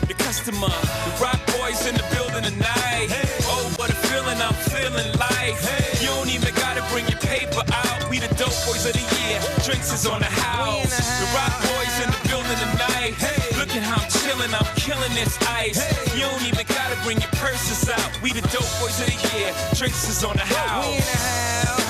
the 0.08 0.14
customer. 0.14 0.70
The 0.70 1.12
Roc 1.22 1.40
Boys 1.58 1.86
in 1.88 1.96
the 1.96 2.06
building 2.14 2.44
tonight. 2.44 3.10
Oh, 3.50 3.66
what 3.78 3.90
a 3.90 3.98
feeling 4.10 4.38
I'm 4.42 4.54
feeling 4.70 5.12
like. 5.18 5.58
You 6.02 6.08
don't 6.08 6.30
even 6.30 6.54
gotta 6.56 6.84
bring 6.92 7.08
your 7.08 7.20
paper 7.20 7.64
out. 7.74 8.10
We 8.10 8.20
the 8.20 8.30
dope 8.36 8.56
boys 8.66 8.86
of 8.86 8.94
the 8.94 9.06
year. 9.18 9.40
Drinks 9.66 9.94
is 9.94 10.06
on 10.06 10.20
the 10.20 10.30
house. 10.30 10.94
The 10.94 11.28
Roc 11.34 11.54
Boys 11.74 11.96
in 12.04 12.10
the 12.14 12.22
building 12.30 12.60
tonight. 12.62 13.14
Look 13.58 13.74
at 13.74 13.84
how 13.84 14.02
I'm 14.02 14.10
chilling, 14.22 14.54
I'm 14.54 14.70
killing 14.76 15.14
this 15.14 15.38
ice. 15.50 15.82
You 16.14 16.30
don't 16.30 16.46
even 16.46 16.66
gotta 16.68 16.98
bring 17.04 17.20
your 17.20 17.34
purses 17.42 17.90
out. 17.90 18.10
We 18.22 18.34
the 18.34 18.46
dope 18.54 18.70
boys 18.80 19.00
of 19.02 19.08
the 19.10 19.18
year. 19.34 19.50
Drinks 19.74 20.08
is 20.10 20.24
on 20.24 20.36
the 20.36 20.46
house. 20.46 20.86
We 20.86 20.94
in 20.94 21.02
the 21.02 21.18
house, 21.18 21.87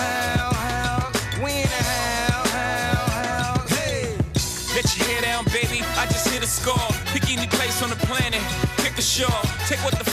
any 7.38 7.48
place 7.48 7.82
on 7.84 7.90
the 7.90 8.02
planet. 8.10 8.42
Pick 8.82 8.98
a. 8.98 9.46
Take 9.70 9.80
what 9.86 9.94
the 9.98 10.10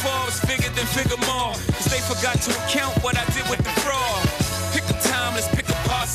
figure 0.93 1.17
more. 1.25 1.57
Cause 1.73 1.89
they 1.89 2.01
forgot 2.05 2.37
to 2.45 2.51
account 2.65 2.93
what 3.03 3.17
I 3.17 3.25
did 3.33 3.49
with 3.49 3.65
the 3.65 3.75
fraud. 3.81 4.23
Pick 4.77 4.85
a 4.93 4.97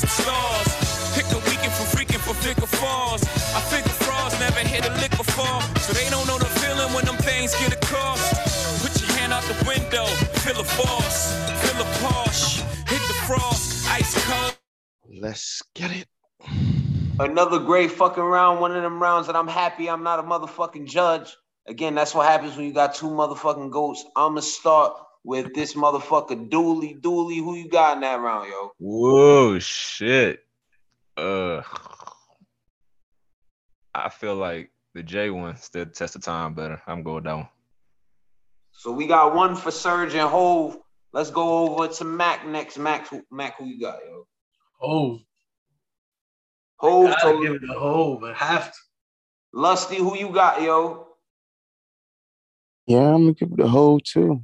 stars. 0.08 0.68
Pick 1.14 1.26
a 1.34 1.40
weekend 1.50 1.74
for 1.74 1.86
freaking 1.90 2.22
for 2.22 2.34
figure 2.34 2.70
falls. 2.78 3.22
I 3.58 3.60
figure 3.72 3.96
frauds 4.06 4.38
never 4.38 4.60
hit 4.60 4.86
a 4.86 4.92
lick 5.02 5.10
before. 5.10 5.60
So 5.82 5.92
they 5.92 6.08
don't 6.10 6.26
know 6.26 6.38
the 6.38 6.50
feeling 6.62 6.92
when 6.94 7.04
them 7.04 7.18
things 7.18 7.54
get 7.58 7.74
across. 7.74 8.22
Put 8.82 8.94
your 9.02 9.10
hand 9.18 9.32
out 9.32 9.42
the 9.44 9.58
window. 9.66 10.06
Feel 10.44 10.60
a 10.60 10.64
force. 10.64 11.34
Feel 11.62 11.80
a. 11.98 12.62
Hit 12.86 13.02
the 13.10 13.18
frost. 13.26 13.90
Ice 13.90 14.14
cold. 14.26 14.56
Let's 15.08 15.62
get 15.74 15.90
it. 15.90 16.06
Another 17.20 17.58
great 17.58 17.92
fucking 17.92 18.22
round, 18.22 18.60
one 18.60 18.74
of 18.74 18.82
them 18.82 18.98
rounds 18.98 19.26
that 19.26 19.36
I'm 19.36 19.46
happy 19.46 19.90
I'm 19.90 20.02
not 20.02 20.20
a 20.20 20.22
motherfucking 20.22 20.86
judge. 20.86 21.36
Again, 21.68 21.94
that's 21.94 22.14
what 22.14 22.26
happens 22.26 22.56
when 22.56 22.64
you 22.64 22.72
got 22.72 22.94
two 22.94 23.08
motherfucking 23.08 23.70
goats. 23.70 24.02
I'ma 24.16 24.40
start 24.40 24.94
with 25.22 25.54
this 25.54 25.74
motherfucker 25.74 26.48
Dooly. 26.48 26.98
Dooly, 26.98 27.36
who 27.36 27.56
you 27.56 27.68
got 27.68 27.96
in 27.96 28.00
that 28.00 28.20
round, 28.20 28.48
yo? 28.48 28.72
Whoa, 28.78 29.58
shit. 29.58 30.40
Uh, 31.18 31.60
I 33.94 34.08
feel 34.08 34.36
like 34.36 34.70
the 34.94 35.02
J 35.02 35.28
one 35.28 35.58
stood 35.58 35.90
the 35.90 35.92
test 35.92 36.16
of 36.16 36.22
time 36.22 36.54
better. 36.54 36.80
I'm 36.86 37.02
going 37.02 37.24
down. 37.24 37.48
So 38.72 38.92
we 38.92 39.06
got 39.06 39.34
one 39.34 39.56
for 39.56 39.70
Surge 39.70 40.14
and 40.14 40.26
Hove. 40.26 40.78
Let's 41.12 41.30
go 41.30 41.68
over 41.68 41.88
to 41.88 42.04
Mac 42.04 42.46
next. 42.46 42.78
Mac, 42.78 43.10
Mac, 43.30 43.58
who 43.58 43.66
you 43.66 43.78
got, 43.78 43.98
yo? 44.08 44.26
Hove. 44.78 45.20
Hove 46.80 47.10
Gotta 47.10 47.20
told 47.20 47.42
give 47.42 47.54
it 47.56 47.66
to 47.66 47.74
Hove. 47.74 48.24
I 48.24 48.32
have 48.32 48.72
to. 48.72 48.78
Lusty, 49.52 49.96
who 49.96 50.16
you 50.16 50.30
got, 50.30 50.62
yo? 50.62 51.08
Yeah, 52.86 53.14
I'm 53.14 53.24
gonna 53.24 53.34
give 53.34 53.52
it 53.52 53.60
a 53.60 53.68
Hove 53.68 54.02
too. 54.02 54.42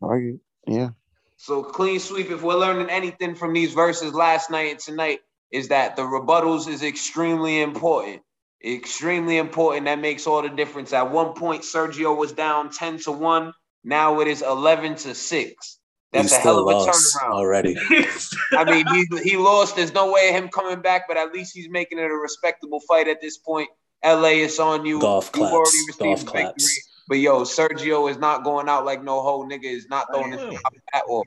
Like 0.00 0.22
it. 0.22 0.40
Yeah. 0.66 0.90
So 1.38 1.64
clean 1.64 1.98
sweep. 1.98 2.30
If 2.30 2.42
we're 2.42 2.54
learning 2.54 2.88
anything 2.88 3.34
from 3.34 3.52
these 3.52 3.72
verses 3.72 4.14
last 4.14 4.48
night 4.48 4.70
and 4.70 4.78
tonight, 4.78 5.20
is 5.50 5.68
that 5.68 5.96
the 5.96 6.02
rebuttals 6.02 6.68
is 6.68 6.84
extremely 6.84 7.60
important. 7.60 8.22
Extremely 8.64 9.38
important. 9.38 9.86
That 9.86 9.98
makes 9.98 10.28
all 10.28 10.42
the 10.42 10.50
difference. 10.50 10.92
At 10.92 11.10
one 11.10 11.34
point, 11.34 11.62
Sergio 11.62 12.16
was 12.16 12.32
down 12.32 12.70
10 12.70 13.00
to 13.00 13.12
1. 13.12 13.52
Now 13.82 14.20
it 14.20 14.28
is 14.28 14.42
11 14.42 14.94
to 14.98 15.16
6. 15.16 15.78
That's 16.12 16.24
He's 16.24 16.32
a 16.32 16.34
hell 16.36 16.54
still 16.54 16.68
of 16.68 16.74
a 16.74 16.78
lost 16.78 17.16
turnaround. 17.16 17.32
already. 17.32 17.76
I 18.52 18.64
mean, 18.64 18.86
he, 18.86 19.30
he 19.30 19.36
lost. 19.36 19.76
There's 19.76 19.94
no 19.94 20.12
way 20.12 20.28
of 20.28 20.34
him 20.34 20.48
coming 20.48 20.82
back, 20.82 21.08
but 21.08 21.16
at 21.16 21.32
least 21.32 21.54
he's 21.54 21.70
making 21.70 21.98
it 21.98 22.10
a 22.10 22.14
respectable 22.14 22.80
fight 22.80 23.08
at 23.08 23.20
this 23.22 23.38
point. 23.38 23.68
LA, 24.04 24.28
is 24.28 24.58
on 24.58 24.84
you. 24.84 25.00
Golf 25.00 25.26
You've 25.34 25.48
claps. 25.48 25.52
already 25.54 25.78
received 25.86 25.98
Golf 25.98 26.20
the 26.20 26.26
claps. 26.26 26.88
But 27.08 27.18
yo, 27.18 27.42
Sergio 27.42 28.10
is 28.10 28.18
not 28.18 28.44
going 28.44 28.68
out 28.68 28.84
like 28.84 29.02
no 29.02 29.22
hoe 29.22 29.44
nigga 29.44 29.64
is 29.64 29.88
not 29.88 30.06
throwing 30.12 30.32
his 30.32 30.40
top 30.40 30.74
at 30.92 31.02
all. 31.08 31.26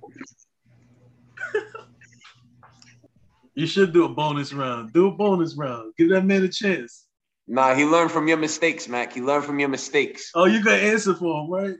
You 3.57 3.65
should 3.65 3.93
do 3.93 4.03
a 4.03 4.09
bonus 4.09 4.51
round. 4.51 4.91
Do 4.91 5.07
a 5.07 5.11
bonus 5.11 5.55
round. 5.55 5.93
Give 5.97 6.09
that 6.09 6.25
man 6.25 6.43
a 6.43 6.49
chance. 6.49 7.05
Nah, 7.47 7.73
he 7.73 7.85
learned 7.85 8.11
from 8.11 8.27
your 8.27 8.35
mistakes, 8.35 8.89
Mac. 8.89 9.13
He 9.13 9.21
learned 9.21 9.45
from 9.45 9.59
your 9.59 9.69
mistakes. 9.69 10.31
Oh, 10.35 10.43
you 10.43 10.61
got 10.61 10.77
answer 10.77 11.13
for 11.15 11.41
him, 11.41 11.49
right? 11.49 11.75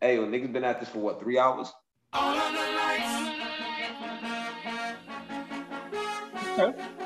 Hey, 0.00 0.16
yo, 0.16 0.26
niggas 0.26 0.50
been 0.52 0.64
at 0.64 0.80
this 0.80 0.88
for 0.88 1.00
what, 1.00 1.20
three 1.20 1.38
hours? 1.38 1.70
Turn 6.56 6.97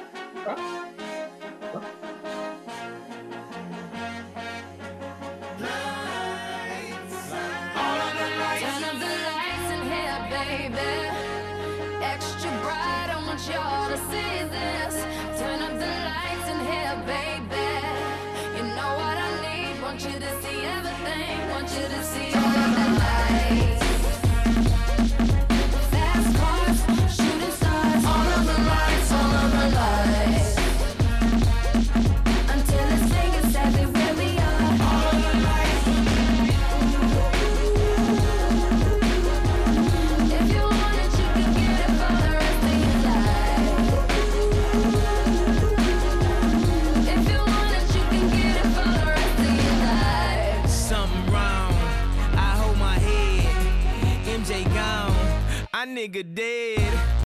nigga 56.02 56.34
dead. 56.34 57.24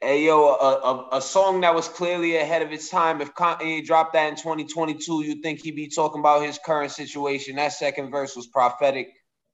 Hey, 0.00 0.24
yo, 0.24 0.46
a, 0.46 0.54
a, 0.54 1.08
a 1.18 1.20
song 1.20 1.60
that 1.60 1.74
was 1.74 1.86
clearly 1.86 2.36
ahead 2.36 2.62
of 2.62 2.72
its 2.72 2.88
time. 2.88 3.20
If 3.20 3.34
Kanye 3.34 3.84
dropped 3.84 4.14
that 4.14 4.30
in 4.30 4.36
2022, 4.36 5.24
you'd 5.24 5.42
think 5.42 5.60
he'd 5.60 5.76
be 5.76 5.88
talking 5.88 6.20
about 6.20 6.42
his 6.42 6.58
current 6.64 6.92
situation. 6.92 7.56
That 7.56 7.74
second 7.74 8.10
verse 8.10 8.34
was 8.34 8.46
prophetic. 8.46 9.08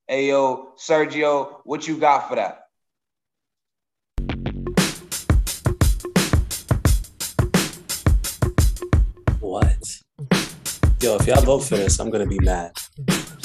Hey, 0.06 0.28
yo, 0.28 0.74
Sergio, 0.78 1.62
what 1.64 1.88
you 1.88 1.98
got 1.98 2.28
for 2.28 2.36
that? 2.36 2.60
What? 9.40 9.76
Yo, 11.02 11.16
if 11.16 11.26
y'all 11.26 11.42
vote 11.42 11.64
for 11.64 11.76
this, 11.76 11.98
I'm 11.98 12.10
gonna 12.10 12.26
be 12.26 12.38
mad. 12.38 12.70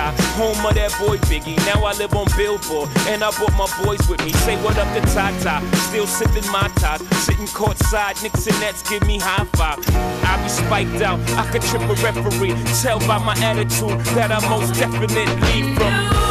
Bed-Stuy, 0.00 0.30
home 0.36 0.66
of 0.66 0.74
that 0.74 0.92
boy 0.98 1.16
Biggie. 1.28 1.56
Now 1.66 1.84
I 1.84 1.92
live 1.94 2.14
on 2.14 2.26
Billboard, 2.36 2.88
and 3.08 3.22
I 3.22 3.30
brought 3.32 3.52
my 3.52 3.68
boys 3.84 4.00
with 4.08 4.24
me. 4.24 4.32
Say 4.32 4.56
what 4.62 4.76
up 4.78 4.88
to 4.94 5.00
Tata, 5.12 5.64
still 5.76 6.06
sipping 6.06 6.48
my 6.50 6.68
ties. 6.76 7.00
Sitting 7.24 7.46
courtside, 7.46 8.22
Knicks 8.22 8.46
and 8.46 8.58
Nets 8.60 8.88
give 8.88 9.06
me 9.06 9.18
high 9.18 9.44
five. 9.56 9.78
I 10.24 10.42
be 10.42 10.48
spiked 10.48 11.02
out, 11.02 11.20
I 11.36 11.50
could 11.50 11.62
trip 11.62 11.82
a 11.82 11.94
referee. 11.94 12.54
Tell 12.82 12.98
by 13.00 13.18
my 13.18 13.34
attitude 13.42 14.00
that 14.16 14.30
I 14.32 14.40
most 14.48 14.74
definitely 14.78 15.74
from. 15.74 16.30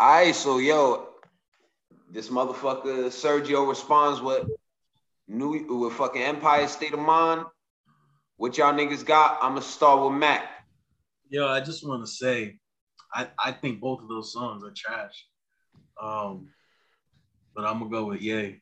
Alright, 0.00 0.34
so 0.34 0.58
yo, 0.58 1.06
this 2.10 2.28
motherfucker 2.28 3.06
Sergio 3.06 3.68
responds 3.68 4.20
with 4.20 4.48
new 5.28 5.64
with 5.80 5.94
fucking 5.94 6.22
Empire 6.22 6.66
State 6.68 6.92
of 6.92 7.00
Mind. 7.00 7.44
What 8.36 8.58
y'all 8.58 8.72
niggas 8.72 9.04
got? 9.04 9.38
I'ma 9.42 9.60
start 9.60 10.04
with 10.04 10.18
Mac. 10.18 10.48
Yo, 11.28 11.46
I 11.46 11.60
just 11.60 11.86
want 11.86 12.04
to 12.04 12.10
say, 12.10 12.58
I, 13.14 13.28
I 13.38 13.52
think 13.52 13.80
both 13.80 14.02
of 14.02 14.08
those 14.08 14.32
songs 14.32 14.64
are 14.64 14.72
trash. 14.76 15.26
Um, 16.00 16.48
but 17.54 17.64
I'm 17.64 17.78
gonna 17.78 17.90
go 17.90 18.06
with 18.06 18.20
Ye. 18.20 18.60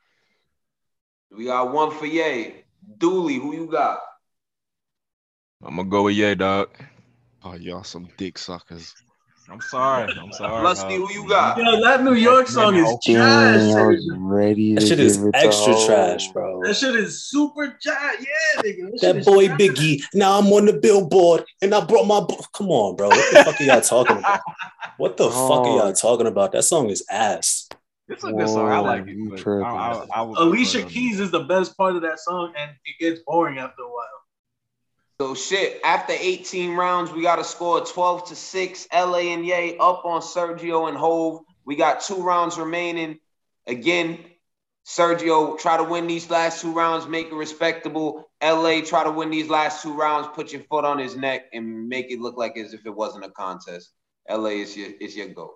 We 1.31 1.45
got 1.45 1.73
one 1.73 1.91
for 1.91 2.07
Ye. 2.07 2.65
Dooly, 2.99 3.41
who 3.41 3.55
you 3.55 3.67
got? 3.67 4.01
I'm 5.63 5.77
gonna 5.77 5.89
go 5.89 6.05
with 6.05 6.17
Ye, 6.17 6.35
dog. 6.35 6.71
Oh, 7.43 7.55
y'all 7.55 7.85
some 7.85 8.09
dick 8.17 8.39
suckers. 8.39 8.95
I'm 9.51 9.61
sorry. 9.61 10.13
I'm 10.19 10.33
sorry. 10.33 10.63
Lusty, 10.63 10.95
who 10.97 11.11
you 11.13 11.29
got? 11.29 11.59
Yo, 11.59 11.83
that 11.83 12.05
New 12.05 12.15
York 12.15 12.47
song 12.47 12.77
is 12.77 12.87
trash. 13.05 13.05
Dang, 13.05 13.77
I 13.77 13.87
was 13.87 14.07
ready 14.11 14.75
That 14.77 14.87
shit 14.87 15.01
is 15.01 15.27
extra 15.35 15.75
trash, 15.87 16.29
bro. 16.29 16.63
That 16.63 16.77
shit 16.77 16.95
is 16.95 17.25
super 17.25 17.77
trash. 17.83 18.15
Yeah, 18.21 18.63
nigga. 18.63 18.91
shit 18.93 19.01
That 19.01 19.17
is 19.17 19.27
boy 19.27 19.47
trash. 19.49 19.59
Biggie. 19.59 20.03
Now 20.15 20.39
I'm 20.39 20.47
on 20.53 20.67
the 20.67 20.75
billboard 20.75 21.45
and 21.63 21.75
I 21.75 21.85
brought 21.85 22.07
my. 22.07 22.21
bo- 22.21 22.45
Come 22.55 22.69
on, 22.71 22.97
bro. 22.97 23.09
What 23.09 23.31
the 23.31 23.43
fuck 23.45 23.61
are 23.61 23.65
y'all 23.65 23.81
talking 23.81 24.19
about? 24.19 24.41
What 24.97 25.17
the 25.17 25.31
fuck 25.31 25.67
are 25.67 25.77
y'all 25.77 25.93
talking 25.93 26.27
about? 26.27 26.53
That 26.53 26.63
song 26.65 26.91
is 26.91 27.05
ass. 27.11 27.69
It's 28.09 28.25
a 28.25 28.33
good 28.33 28.49
song. 28.49 28.69
I 28.71 28.79
like 28.79 29.05
it. 29.07 29.17
but 29.47 29.65
I, 29.67 30.05
I, 30.13 30.23
I 30.23 30.35
Alicia 30.39 30.83
Keys 30.83 31.21
is 31.21 31.31
the 31.31 31.45
best 31.45 31.77
part 31.77 31.97
of 31.97 32.03
that 32.03 32.19
song, 32.19 32.53
and 32.57 32.71
it 32.85 32.97
gets 33.01 33.23
boring 33.27 33.59
after 33.59 33.83
a 33.83 33.87
while. 33.89 34.07
So 35.21 35.35
shit, 35.35 35.83
after 35.85 36.15
18 36.19 36.75
rounds, 36.75 37.13
we 37.13 37.21
got 37.21 37.39
a 37.39 37.45
score 37.45 37.83
of 37.83 37.91
12 37.91 38.29
to 38.29 38.35
6. 38.35 38.89
LA 38.91 39.19
and 39.19 39.45
Ye 39.45 39.77
up 39.79 40.07
on 40.07 40.23
Sergio 40.23 40.89
and 40.89 40.97
Hove. 40.97 41.43
We 41.67 41.77
got 41.77 42.01
two 42.01 42.23
rounds 42.23 42.57
remaining. 42.57 43.19
Again, 43.67 44.19
Sergio, 44.87 45.59
try 45.59 45.77
to 45.77 45.85
win 45.85 46.07
these 46.07 46.31
last 46.31 46.63
two 46.63 46.73
rounds, 46.73 47.07
make 47.07 47.27
it 47.27 47.35
respectable. 47.35 48.31
LA, 48.43 48.81
try 48.81 49.05
to 49.05 49.11
win 49.11 49.29
these 49.29 49.51
last 49.51 49.83
two 49.83 49.93
rounds, 49.93 50.27
put 50.35 50.53
your 50.55 50.63
foot 50.63 50.87
on 50.87 50.99
his 50.99 51.15
neck 51.17 51.51
and 51.53 51.87
make 51.87 52.11
it 52.11 52.19
look 52.19 52.39
like 52.39 52.57
as 52.57 52.73
if 52.73 52.87
it 52.87 52.97
wasn't 52.97 53.23
a 53.23 53.31
contest. 53.31 53.93
LA 54.27 54.47
is 54.47 54.75
your 54.75 54.89
is 55.03 55.15
your 55.15 55.29
go. 55.29 55.53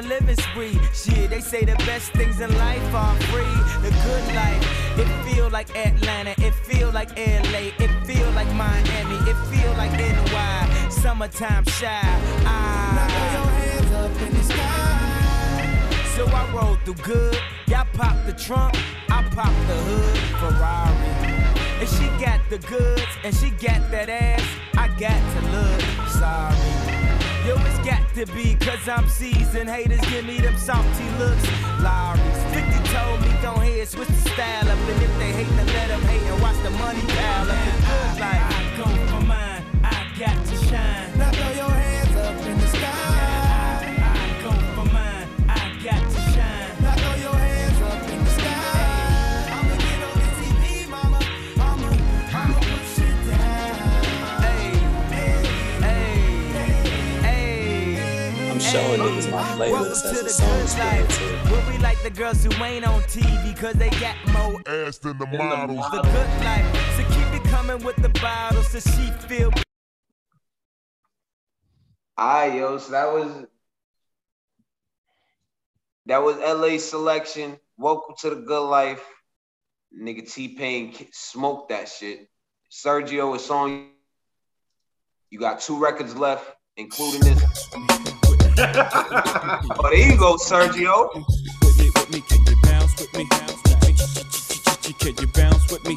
On 0.00 0.08
living 0.08 0.36
spree. 0.36 0.80
Shit, 0.94 1.28
they 1.28 1.42
say 1.42 1.62
the 1.62 1.76
best 1.84 2.12
things 2.12 2.40
in 2.40 2.50
life 2.56 2.94
are 2.94 3.14
free. 3.28 3.56
The 3.82 3.90
good 4.02 4.34
life. 4.34 4.98
It 4.98 5.08
feel 5.26 5.50
like 5.50 5.68
Atlanta. 5.76 6.34
It 6.38 6.54
feel 6.54 6.90
like 6.90 7.10
LA. 7.18 7.68
It 7.78 7.90
feel 8.06 8.30
like 8.30 8.50
Miami. 8.54 9.18
It 9.30 9.36
feel 9.52 9.72
like 9.74 9.92
NY. 9.92 10.88
Summertime 10.88 11.66
Chi. 11.66 12.00
Ah. 12.46 12.96
Now 12.96 13.08
throw 13.12 13.40
your 13.40 13.50
hands 13.60 13.92
up 13.92 14.22
in 14.26 14.32
the 14.38 14.44
sky. 14.44 16.06
So 16.16 16.24
I 16.34 16.50
roll 16.50 16.76
through 16.86 17.04
good. 17.04 17.38
Y'all 17.66 17.86
pop 17.92 18.16
the 18.24 18.32
trunk. 18.32 18.74
I 19.10 19.22
pop 19.34 19.52
the 19.68 19.76
hood. 19.86 20.18
Ferrari. 20.40 21.10
And 21.80 21.88
she 21.90 22.06
got 22.24 22.40
the 22.48 22.58
goods, 22.74 23.12
and 23.22 23.34
she 23.36 23.50
got 23.50 23.90
that 23.90 24.08
ass. 24.08 24.46
I 24.78 24.88
got 24.98 25.20
to 25.34 25.40
look 25.52 26.08
sorry. 26.08 26.69
Yo, 27.50 27.56
it's 27.66 27.78
got 27.80 27.98
to 28.14 28.24
be, 28.26 28.54
cause 28.54 28.86
I'm 28.86 29.08
seasoned. 29.08 29.68
Haters 29.68 30.00
give 30.08 30.24
me 30.24 30.38
them 30.38 30.56
salty 30.56 31.08
looks. 31.18 31.42
Lawry's 31.82 32.42
50 32.54 32.94
told 32.94 33.20
me, 33.22 33.32
go 33.42 33.54
ahead, 33.58 33.88
switch 33.88 34.06
the 34.06 34.30
style 34.30 34.68
up. 34.70 34.78
And 34.78 35.02
if 35.02 35.18
they 35.18 35.32
hate, 35.32 35.48
then 35.56 35.66
let 35.66 35.88
them 35.88 36.00
hate 36.02 36.22
and 36.30 36.40
watch 36.40 36.54
the 36.62 36.70
money 36.70 37.00
pile 37.00 37.50
up. 37.50 37.58
It's 37.66 37.80
good 37.90 38.20
like 38.22 38.40
I 38.54 38.76
go 38.76 38.86
for 39.10 39.26
mine, 39.26 39.64
I 39.82 40.06
got 40.16 40.46
to 40.46 40.56
shine. 40.66 41.18
Now 41.18 41.32
showing 58.70 59.00
niggas 59.00 59.28
my 59.32 59.42
playlist 59.56 60.04
as 60.04 60.22
the 60.22 60.28
songs 60.28 60.74
go 60.74 61.06
to. 61.16 61.50
Where 61.50 61.72
we 61.72 61.78
like 61.78 62.00
the 62.04 62.10
girls 62.10 62.44
who 62.44 62.52
ain't 62.62 62.86
on 62.86 63.02
TV 63.02 63.56
cause 63.56 63.74
they 63.74 63.90
got 63.90 64.14
more 64.32 64.62
ass 64.66 64.98
than 64.98 65.18
the 65.18 65.26
models. 65.26 65.84
The 65.90 66.02
good 66.02 66.30
life. 66.44 66.96
So 66.96 67.02
keep 67.14 67.42
it 67.42 67.42
coming 67.48 67.82
with 67.84 67.96
the 67.96 68.10
bottles 68.20 68.68
so 68.68 68.78
she 68.78 69.10
feel 69.26 69.50
Alright, 72.18 72.54
yo, 72.54 72.78
so 72.78 72.92
that 72.92 73.12
was 73.12 73.46
that 76.06 76.22
was 76.22 76.36
LA 76.36 76.78
selection. 76.78 77.58
Welcome 77.76 78.14
to 78.20 78.30
the 78.30 78.36
good 78.36 78.68
life. 78.68 79.04
Nigga 79.92 80.32
T-Pain 80.32 80.94
smoked 81.12 81.70
that 81.70 81.88
shit. 81.88 82.28
Sergio, 82.70 83.34
it's 83.34 83.50
on. 83.50 83.88
You 85.30 85.40
got 85.40 85.60
two 85.60 85.78
records 85.78 86.14
left, 86.14 86.48
including 86.76 87.20
this. 87.20 88.19
Oh, 88.58 89.88
there 89.90 90.10
you 90.10 90.16
go, 90.18 90.36
Sergio. 90.36 91.10
Can 91.12 91.24
you 92.46 92.46
bounce 92.54 92.90
with 92.90 93.04
me? 93.06 93.16
Can 93.16 93.38
you 95.18 95.26
bounce 95.32 95.70
with 95.78 95.86
me? 95.86 95.96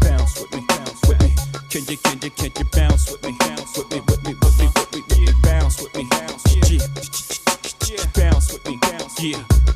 Bounce 0.00 0.40
with 0.40 0.52
me. 0.52 0.60
Bounce 0.68 1.00
with 1.08 1.20
me. 1.20 1.30
Can 1.70 1.84
you, 1.86 1.96
can 1.98 2.18
you, 2.22 2.30
can 2.30 2.50
you 2.58 2.64
bounce 2.72 3.10
with 3.10 3.22
me? 3.24 3.32
Bounce 3.40 3.76
with 3.78 3.90
me, 3.90 4.00
with 4.00 4.24
me, 4.24 4.34
with 4.34 4.58
me, 4.60 4.68
with 4.92 5.18
me. 5.18 5.26
Bounce 5.42 5.80
with 5.82 5.94
me. 5.96 6.04
Bounce 8.14 8.52
with 8.52 8.64
me. 8.66 8.78
Yeah. 9.20 9.75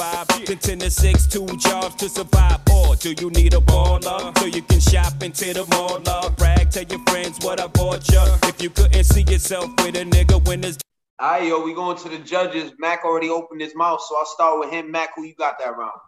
Five, 0.00 0.28
then 0.46 0.56
ten 0.56 0.78
to 0.78 0.90
six, 0.90 1.26
two 1.26 1.46
jobs 1.58 1.94
to 1.96 2.08
survive. 2.08 2.60
Or 2.72 2.96
do 2.96 3.12
you 3.20 3.28
need 3.32 3.52
a 3.52 3.58
baller 3.58 4.38
so 4.38 4.46
you 4.46 4.62
can 4.62 4.80
shop 4.80 5.22
into 5.22 5.52
the 5.52 5.66
mall? 5.66 6.00
Love, 6.06 6.36
brag, 6.36 6.70
tell 6.70 6.84
your 6.84 7.00
friends 7.00 7.44
what 7.44 7.60
I 7.60 7.66
bought 7.66 8.08
you. 8.10 8.22
If 8.44 8.62
you 8.62 8.70
couldn't 8.70 9.04
see 9.04 9.24
yourself 9.24 9.66
with 9.84 9.96
a 9.96 10.04
nigga 10.06 10.42
when 10.48 10.62
there's 10.62 10.78
All 11.18 11.32
right, 11.32 11.46
yo, 11.46 11.62
we 11.62 11.74
going 11.74 11.98
to 11.98 12.08
the 12.08 12.16
judges. 12.16 12.72
Mac 12.78 13.04
already 13.04 13.28
opened 13.28 13.60
his 13.60 13.74
mouth, 13.76 14.00
so 14.00 14.16
I'll 14.16 14.24
start 14.24 14.58
with 14.58 14.70
him. 14.70 14.90
Mac, 14.90 15.10
who 15.14 15.24
you 15.24 15.34
got 15.34 15.58
that 15.58 15.76
round? 15.76 16.00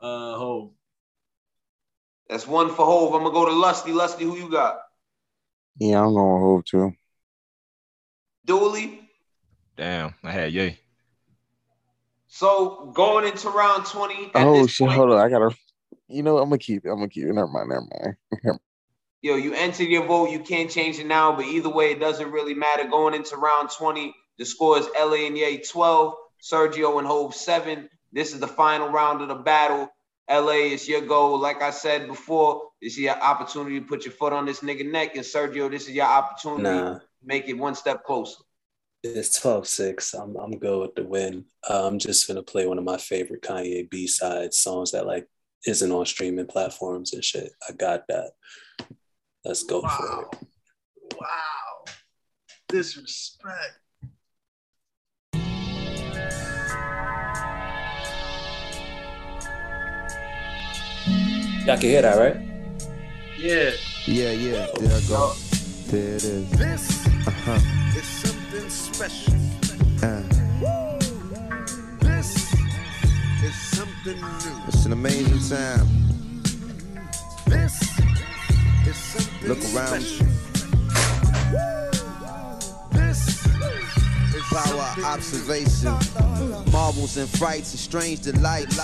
Uh, 0.00 0.38
Hove. 0.38 0.70
That's 2.28 2.46
one 2.46 2.68
for 2.68 2.86
Hove. 2.86 3.12
I'm 3.12 3.24
gonna 3.24 3.34
go 3.34 3.46
to 3.46 3.52
Lusty. 3.52 3.90
Lusty, 3.90 4.22
who 4.22 4.36
you 4.36 4.52
got? 4.52 4.78
Yeah, 5.78 6.00
I'm 6.00 6.14
going 6.14 6.40
to 6.40 6.46
Hove 6.46 6.64
too. 6.64 6.92
Dooly. 8.46 9.00
Damn, 9.76 10.14
I 10.22 10.30
had 10.30 10.52
Ye. 10.52 10.78
So 12.34 12.90
going 12.94 13.26
into 13.26 13.50
round 13.50 13.84
20. 13.84 14.30
At 14.34 14.46
Oh 14.46 14.62
this 14.62 14.70
shit! 14.70 14.86
point, 14.86 14.96
Hold 14.96 15.12
on, 15.12 15.18
I 15.18 15.28
gotta. 15.28 15.54
You 16.08 16.22
know, 16.22 16.38
I'm 16.38 16.48
gonna 16.48 16.56
keep 16.56 16.86
it. 16.86 16.88
I'm 16.88 16.96
gonna 16.96 17.08
keep 17.08 17.24
it. 17.24 17.32
Never 17.34 17.46
mind. 17.46 17.68
Never 17.68 17.86
mind. 18.42 18.58
yo, 19.22 19.36
you 19.36 19.52
entered 19.52 19.88
your 19.88 20.06
vote. 20.06 20.30
You 20.30 20.40
can't 20.40 20.70
change 20.70 20.98
it 20.98 21.06
now, 21.06 21.36
but 21.36 21.44
either 21.44 21.68
way, 21.68 21.90
it 21.90 22.00
doesn't 22.00 22.30
really 22.32 22.54
matter. 22.54 22.84
Going 22.88 23.12
into 23.12 23.36
round 23.36 23.68
20, 23.68 24.14
the 24.38 24.46
score 24.46 24.78
is 24.78 24.88
LA 24.98 25.26
and 25.26 25.36
Ye 25.36 25.58
12, 25.62 26.14
Sergio 26.42 26.98
and 26.98 27.06
Hove 27.06 27.34
7. 27.34 27.86
This 28.12 28.32
is 28.32 28.40
the 28.40 28.48
final 28.48 28.88
round 28.88 29.20
of 29.20 29.28
the 29.28 29.34
battle. 29.34 29.90
LA 30.30 30.72
is 30.72 30.88
your 30.88 31.02
goal. 31.02 31.38
Like 31.38 31.60
I 31.60 31.70
said 31.70 32.06
before, 32.06 32.62
this 32.80 32.94
is 32.94 33.00
your 33.00 33.20
opportunity 33.20 33.78
to 33.78 33.84
put 33.86 34.06
your 34.06 34.12
foot 34.14 34.32
on 34.32 34.46
this 34.46 34.60
nigga 34.60 34.90
neck. 34.90 35.16
And 35.16 35.24
Sergio, 35.24 35.70
this 35.70 35.82
is 35.86 35.90
your 35.90 36.06
opportunity 36.06 36.62
Nah. 36.62 36.94
to 36.94 37.02
make 37.22 37.46
it 37.50 37.58
one 37.58 37.74
step 37.74 38.04
closer. 38.04 38.42
It's 39.04 39.40
12-6. 39.40 40.14
I'm 40.20 40.36
I'm 40.36 40.58
good 40.58 40.80
with 40.80 40.94
the 40.94 41.02
win. 41.02 41.44
Uh, 41.68 41.86
I'm 41.88 41.98
just 41.98 42.28
gonna 42.28 42.42
play 42.42 42.66
one 42.66 42.78
of 42.78 42.84
my 42.84 42.96
favorite 42.98 43.42
Kanye 43.42 43.88
B 43.90 44.06
side 44.06 44.54
songs 44.54 44.92
that 44.92 45.06
like 45.06 45.26
isn't 45.66 45.90
on 45.90 46.06
streaming 46.06 46.46
platforms 46.46 47.12
and 47.12 47.24
shit. 47.24 47.52
I 47.68 47.72
got 47.72 48.06
that. 48.08 48.32
Let's 49.44 49.64
go 49.64 49.80
for 49.82 50.22
it. 50.32 50.46
Wow. 51.20 51.84
Disrespect. 52.68 53.78
Y'all 61.64 61.76
can 61.78 61.80
hear 61.90 62.02
that, 62.02 62.18
right? 62.18 62.36
Yeah. 63.38 63.70
Yeah, 64.06 64.32
yeah. 64.32 64.66
There 64.78 64.96
I 64.96 65.00
go. 65.08 65.32
There 65.86 66.14
it 66.16 66.24
is. 66.24 66.50
This 66.50 67.06
Uh-huh. 67.26 67.58
is 67.96 68.01
something 68.70 68.70
special. 68.70 69.34
Uh, 70.02 70.22
This 72.00 72.52
is 73.42 73.54
something 73.76 74.20
new. 74.20 74.62
it's 74.68 74.86
an 74.86 74.92
amazing 74.92 75.56
time. 75.56 75.86
This 77.46 77.82
is 78.86 78.96
something 78.96 79.48
Look 79.48 79.58
around. 79.74 80.00
special. 80.00 80.26
This 82.92 83.28
is 83.28 83.31
Power 84.50 84.94
observation. 85.04 85.92
Marvels 86.72 87.16
and 87.16 87.28
frights 87.28 87.72
and 87.72 87.80
strange 87.80 88.20
delights. 88.20 88.78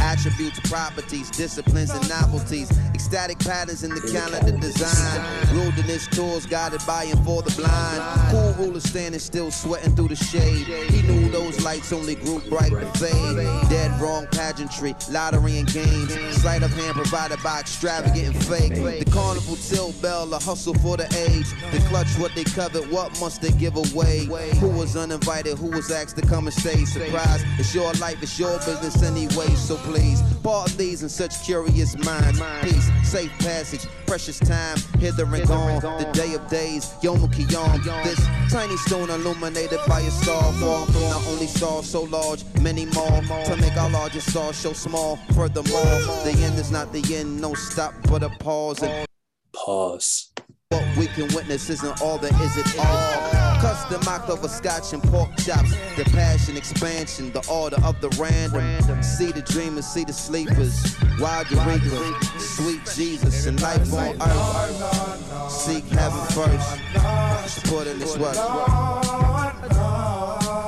Attributes, 0.00 0.60
properties, 0.60 1.30
disciplines, 1.30 1.90
and 1.90 2.08
novelties. 2.08 2.70
Ecstatic 2.94 3.38
patterns 3.38 3.82
in 3.82 3.90
the 3.90 4.00
calendar 4.12 4.56
design. 4.58 5.54
Wilderness 5.54 6.06
tours 6.08 6.46
guided 6.46 6.80
by 6.86 7.04
and 7.04 7.24
for 7.24 7.42
the 7.42 7.50
blind. 7.56 8.02
Cool 8.30 8.66
ruler 8.66 8.80
standing 8.80 9.20
still, 9.20 9.50
sweating 9.50 9.96
through 9.96 10.08
the 10.08 10.16
shade. 10.16 10.66
He 10.66 11.02
knew 11.02 11.28
those 11.30 11.39
lights 11.70 11.92
only 11.92 12.16
grew 12.16 12.40
bright 12.48 12.72
and 12.72 12.98
fade. 12.98 13.36
Dead 13.70 14.00
wrong 14.00 14.26
pageantry, 14.32 14.92
lottery 15.08 15.58
and 15.58 15.72
games. 15.72 16.12
Sleight 16.40 16.64
of 16.64 16.72
hand 16.72 16.94
provided 16.94 17.40
by 17.44 17.60
extravagant 17.60 18.34
and 18.34 18.44
fake. 18.46 18.74
The 18.74 19.08
carnival 19.12 19.54
till 19.54 19.92
bell, 20.02 20.34
a 20.34 20.38
hustle 20.40 20.74
for 20.74 20.96
the 20.96 21.06
age. 21.28 21.48
The 21.70 21.78
clutch 21.88 22.08
what 22.18 22.34
they 22.34 22.42
covet, 22.42 22.90
what 22.90 23.08
must 23.20 23.40
they 23.40 23.52
give 23.52 23.76
away? 23.76 24.24
Who 24.58 24.68
was 24.68 24.96
uninvited, 24.96 25.58
who 25.58 25.70
was 25.70 25.92
asked 25.92 26.16
to 26.16 26.26
come 26.26 26.48
and 26.48 26.54
stay? 26.54 26.84
Surprise, 26.84 27.44
it's 27.56 27.72
your 27.72 27.92
life, 27.94 28.20
it's 28.20 28.36
your 28.36 28.58
business 28.58 29.04
anyway, 29.04 29.54
so 29.54 29.76
please. 29.76 30.20
Part 30.42 30.70
these 30.72 31.04
in 31.04 31.08
such 31.08 31.40
curious 31.44 31.96
minds. 32.04 32.40
Peace, 32.62 32.90
safe 33.04 33.30
passage, 33.38 33.86
precious 34.10 34.40
time, 34.40 34.76
hither 34.98 35.22
and 35.22 35.46
gone. 35.46 35.80
The 35.80 36.10
day 36.12 36.34
of 36.34 36.44
days, 36.48 36.92
Yom 37.00 37.18
Kiyom. 37.28 37.84
This 38.02 38.18
tiny 38.50 38.76
stone 38.78 39.08
illuminated 39.08 39.78
by 39.86 40.00
a 40.00 40.10
star, 40.10 40.52
far 40.54 40.84
from 40.86 40.94
the 40.94 41.24
only 41.28 41.46
star 41.46 41.80
so 41.84 42.02
large, 42.02 42.42
many 42.60 42.86
more. 42.86 43.22
To 43.44 43.56
make 43.60 43.76
our 43.76 43.88
largest 43.88 44.30
star 44.30 44.52
show 44.52 44.72
small. 44.72 45.14
Furthermore, 45.36 45.84
the 46.24 46.34
end 46.42 46.58
is 46.58 46.72
not 46.72 46.92
the 46.92 47.04
end, 47.14 47.40
no 47.40 47.54
stop 47.54 47.94
but 48.08 48.24
a 48.24 48.30
pause. 48.40 48.82
And 48.82 49.06
Pause. 49.54 50.32
what 50.70 50.84
we 50.96 51.06
can 51.06 51.32
witness 51.32 51.70
isn't 51.70 52.02
all 52.02 52.18
that 52.18 52.32
is 52.40 52.56
it 52.56 52.78
all. 52.80 53.39
Custom 53.60 54.00
mocked 54.06 54.30
over 54.30 54.48
scotch 54.48 54.92
and 54.94 55.02
pork 55.02 55.28
chops. 55.36 55.74
The 55.96 56.04
passion, 56.12 56.56
expansion, 56.56 57.30
the 57.32 57.46
order 57.46 57.76
of 57.84 58.00
the 58.00 58.08
random. 58.18 59.02
See 59.02 59.32
the 59.32 59.42
dreamers, 59.42 59.86
see 59.86 60.04
the 60.04 60.14
sleepers. 60.14 60.96
Wild 61.18 61.50
Eureka, 61.50 62.14
sweet 62.38 62.80
Jesus, 62.94 63.46
and 63.46 63.60
life 63.60 63.92
on 63.92 64.16
earth. 64.20 65.50
Seek 65.50 65.84
heaven 65.88 66.24
first. 66.28 66.80
Just 66.94 67.64
put 67.66 67.86
in 67.86 67.98
this 67.98 68.16
work. 68.16 68.34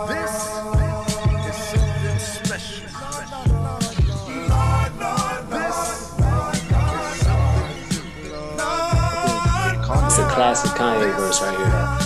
This 0.08 0.34
is 1.48 1.56
something 1.70 2.18
special. 2.18 2.86
It's 10.04 10.18
a 10.18 10.28
classic 10.28 10.72
Kanye 10.72 11.16
verse 11.16 11.40
right 11.40 11.56
here. 11.56 12.01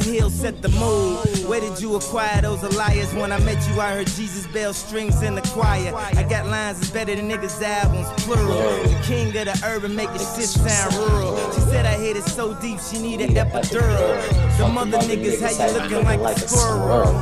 Her 0.00 0.12
heels 0.12 0.32
set 0.34 0.62
the 0.62 0.70
mood. 0.70 1.46
Where 1.46 1.60
did 1.60 1.78
you 1.78 1.94
acquire 1.94 2.40
those 2.40 2.62
Elias? 2.62 3.12
When 3.12 3.32
I 3.32 3.38
met 3.40 3.58
you, 3.68 3.82
I 3.82 3.92
heard 3.92 4.06
Jesus 4.06 4.46
bell 4.46 4.72
strings 4.72 5.20
in 5.20 5.34
the 5.34 5.42
choir. 5.42 5.94
I 5.94 6.22
got 6.22 6.46
lines 6.46 6.80
that's 6.80 6.90
better 6.90 7.14
than 7.14 7.28
niggas' 7.28 7.60
albums, 7.60 8.08
plural. 8.22 8.48
The 8.82 8.98
king 9.04 9.28
of 9.28 9.44
the 9.44 9.60
urban, 9.62 9.92
your 9.92 10.18
shit 10.18 10.48
sound 10.48 10.94
rural. 10.94 11.36
She 11.52 11.60
said 11.60 11.84
I 11.84 11.98
hit 11.98 12.16
it 12.16 12.24
so 12.24 12.54
deep, 12.54 12.80
she 12.80 12.98
need 12.98 13.20
an 13.20 13.34
epidural. 13.34 14.56
The 14.56 14.68
mother 14.68 14.96
niggas 14.98 15.42
how 15.42 15.66
you 15.66 15.78
looking 15.78 16.04
like 16.20 16.36
a 16.36 16.48
squirrel. 16.48 17.12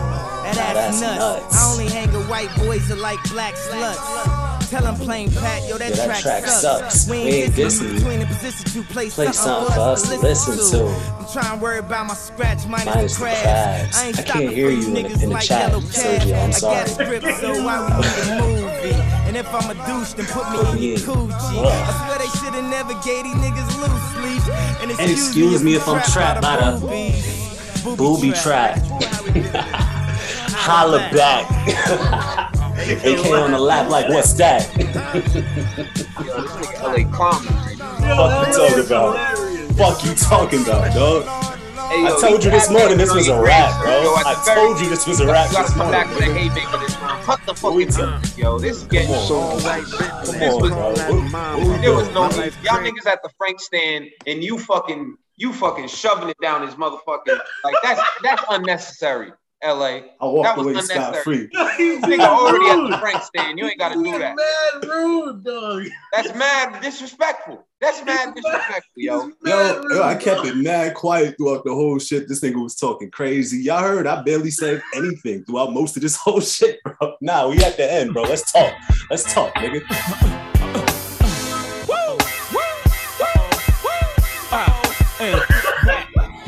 That's 0.54 1.00
nuts. 1.00 1.18
nuts. 1.18 1.56
I 1.56 1.72
only 1.72 1.88
hang 1.88 2.12
with 2.12 2.28
white 2.28 2.54
boys 2.58 2.86
that 2.88 2.98
like 2.98 3.18
black 3.30 3.54
sluts. 3.54 4.47
Tell 4.70 4.82
them 4.82 4.96
Plain 4.96 5.30
Pat, 5.32 5.66
yo, 5.66 5.78
that, 5.78 5.90
Yeah, 5.96 5.96
that 6.08 6.20
track, 6.20 6.42
track 6.42 6.46
sucks. 6.46 6.94
sucks. 7.00 7.08
We 7.10 7.16
ain't 7.16 7.54
dissing 7.54 7.94
between 7.94 8.20
the 8.20 8.26
position 8.26 8.66
to 8.70 8.82
play, 8.92 9.08
Play 9.08 9.32
something 9.32 9.74
for 9.74 9.80
us 9.80 10.02
to 10.10 10.18
listen, 10.18 10.58
to. 10.78 10.86
I'm 11.18 11.26
trying 11.32 11.58
to 11.58 11.62
worry 11.64 11.78
about 11.78 12.06
my 12.06 12.12
scratch 12.14 12.66
minus, 12.66 12.84
Minus 12.86 13.14
the 13.16 13.20
crabs. 13.24 13.96
I 13.96 14.06
ain't 14.08 14.18
I 14.18 14.22
can't 14.24 14.50
hear 14.52 14.68
you 14.70 14.86
in 14.88 14.92
the- 14.94 15.00
niggas 15.04 15.22
in 15.22 15.28
the 15.30 15.34
like 15.36 15.44
chat, 15.44 15.72
Sergio. 15.72 16.42
I'm 16.44 16.48
I 16.48 16.52
sorry. 16.52 16.76
got 16.76 16.88
scripts, 16.88 17.40
so 17.40 17.64
why 17.64 17.80
we 17.80 17.90
need 17.96 18.28
a 18.28 18.42
movie? 18.42 18.94
And 19.26 19.36
if 19.38 19.54
I'm 19.54 19.70
a 19.70 19.74
douche, 19.86 20.12
then 20.12 20.26
put 20.26 20.44
me 20.52 20.58
in 20.58 20.98
your 20.98 20.98
coochie. 20.98 21.64
I 21.64 22.04
swear 22.04 22.18
they 22.18 22.28
should 22.38 22.52
have 22.54 22.64
never 22.70 22.92
gave 23.02 23.24
these 23.24 23.34
niggas 23.36 23.72
loose 23.80 24.12
sleeves. 24.12 24.48
And 24.82 24.90
And 25.00 25.10
excuse 25.10 25.62
me 25.62 25.76
if 25.76 25.88
I'm 25.88 26.02
trapped 26.12 26.42
by 26.42 26.56
the 26.56 27.94
booby 27.96 28.32
trap. 28.32 28.78
Holla 30.60 30.98
back. 31.12 32.44
AK 32.88 33.26
on 33.32 33.52
the 33.52 33.58
lap 33.58 33.90
like 33.90 34.08
what's 34.08 34.32
that? 34.34 34.66
LA 36.82 37.04
clown. 37.12 37.42
Fuck 37.42 38.46
you 38.48 38.54
talking 38.54 38.86
about? 38.86 39.38
Fuck 39.76 40.04
you 40.04 40.14
talking 40.14 40.62
about, 40.62 40.94
dog? 40.94 41.24
Hey, 41.88 42.02
yo, 42.02 42.16
I 42.16 42.20
told 42.20 42.44
you 42.44 42.50
this 42.50 42.70
morning 42.70 42.98
this 42.98 43.14
was 43.14 43.28
a 43.28 43.40
rap, 43.40 43.80
bro. 43.82 44.02
Yo, 44.02 44.08
I 44.14 44.42
told 44.54 44.78
you 44.80 44.88
this 44.90 45.06
was 45.06 45.20
a 45.20 45.26
rap 45.26 45.48
You 45.48 45.56
gotta 45.56 45.72
come 45.72 45.90
back 45.90 46.06
morning. 46.08 46.28
with 46.34 46.36
a 46.36 46.38
haymaker 46.50 46.78
this 46.78 46.96
round. 46.98 47.24
Cut 47.24 47.40
the 47.46 47.54
fucking 47.54 48.36
yo. 48.36 48.58
This 48.58 48.78
is 48.78 48.84
getting 48.84 49.14
so 49.14 49.40
white. 49.60 49.84
This 50.24 50.54
was 50.54 50.70
bro. 50.70 50.92
What- 50.92 51.32
what 51.32 51.58
we 51.66 51.78
there 51.78 51.94
was 51.94 52.08
no 52.10 52.28
need. 52.28 52.52
Y'all 52.62 52.78
niggas 52.82 53.06
at 53.06 53.22
the 53.22 53.30
Frank 53.38 53.60
stand 53.60 54.06
and 54.26 54.42
you 54.44 54.58
fucking 54.58 55.16
you 55.36 55.52
fucking 55.52 55.88
shoving 55.88 56.28
it 56.28 56.36
down 56.42 56.62
his 56.66 56.74
motherfucking 56.74 57.38
like 57.64 57.74
that's 57.82 58.00
that's 58.22 58.42
unnecessary. 58.50 59.32
LA. 59.64 59.86
I 59.86 60.04
walked 60.20 60.44
that 60.44 60.56
was 60.56 60.66
away 60.66 60.72
unnecessary. 60.74 61.48
scot-free. 61.52 61.98
Nigga 62.02 62.20
already 62.20 62.68
at 62.68 62.90
the 62.90 62.98
Frank 62.98 63.22
stand. 63.22 63.58
You 63.58 63.66
ain't 63.66 63.78
gotta 63.78 63.96
do 63.96 64.18
that. 64.18 64.36
Mad 64.36 64.88
rude, 64.88 65.42
dog. 65.42 65.82
That's 66.12 66.34
mad 66.34 66.80
disrespectful. 66.80 67.66
That's 67.80 68.04
mad 68.04 68.34
disrespectful, 68.36 68.92
yo. 68.96 69.30
Yo, 69.44 69.82
yo, 69.90 70.02
I 70.02 70.14
kept 70.14 70.46
it 70.46 70.56
mad 70.56 70.94
quiet 70.94 71.36
throughout 71.36 71.64
the 71.64 71.74
whole 71.74 71.98
shit. 71.98 72.28
This 72.28 72.40
nigga 72.40 72.62
was 72.62 72.76
talking 72.76 73.10
crazy. 73.10 73.58
Y'all 73.58 73.82
heard 73.82 74.06
I 74.06 74.22
barely 74.22 74.50
said 74.50 74.80
anything 74.94 75.44
throughout 75.44 75.72
most 75.72 75.96
of 75.96 76.02
this 76.02 76.14
whole 76.16 76.40
shit, 76.40 76.78
bro. 76.84 77.14
Nah, 77.20 77.48
we 77.48 77.58
at 77.64 77.76
the 77.76 77.92
end, 77.92 78.12
bro. 78.12 78.22
Let's 78.22 78.52
talk. 78.52 78.74
Let's 79.10 79.32
talk, 79.32 79.54
nigga. 79.54 79.80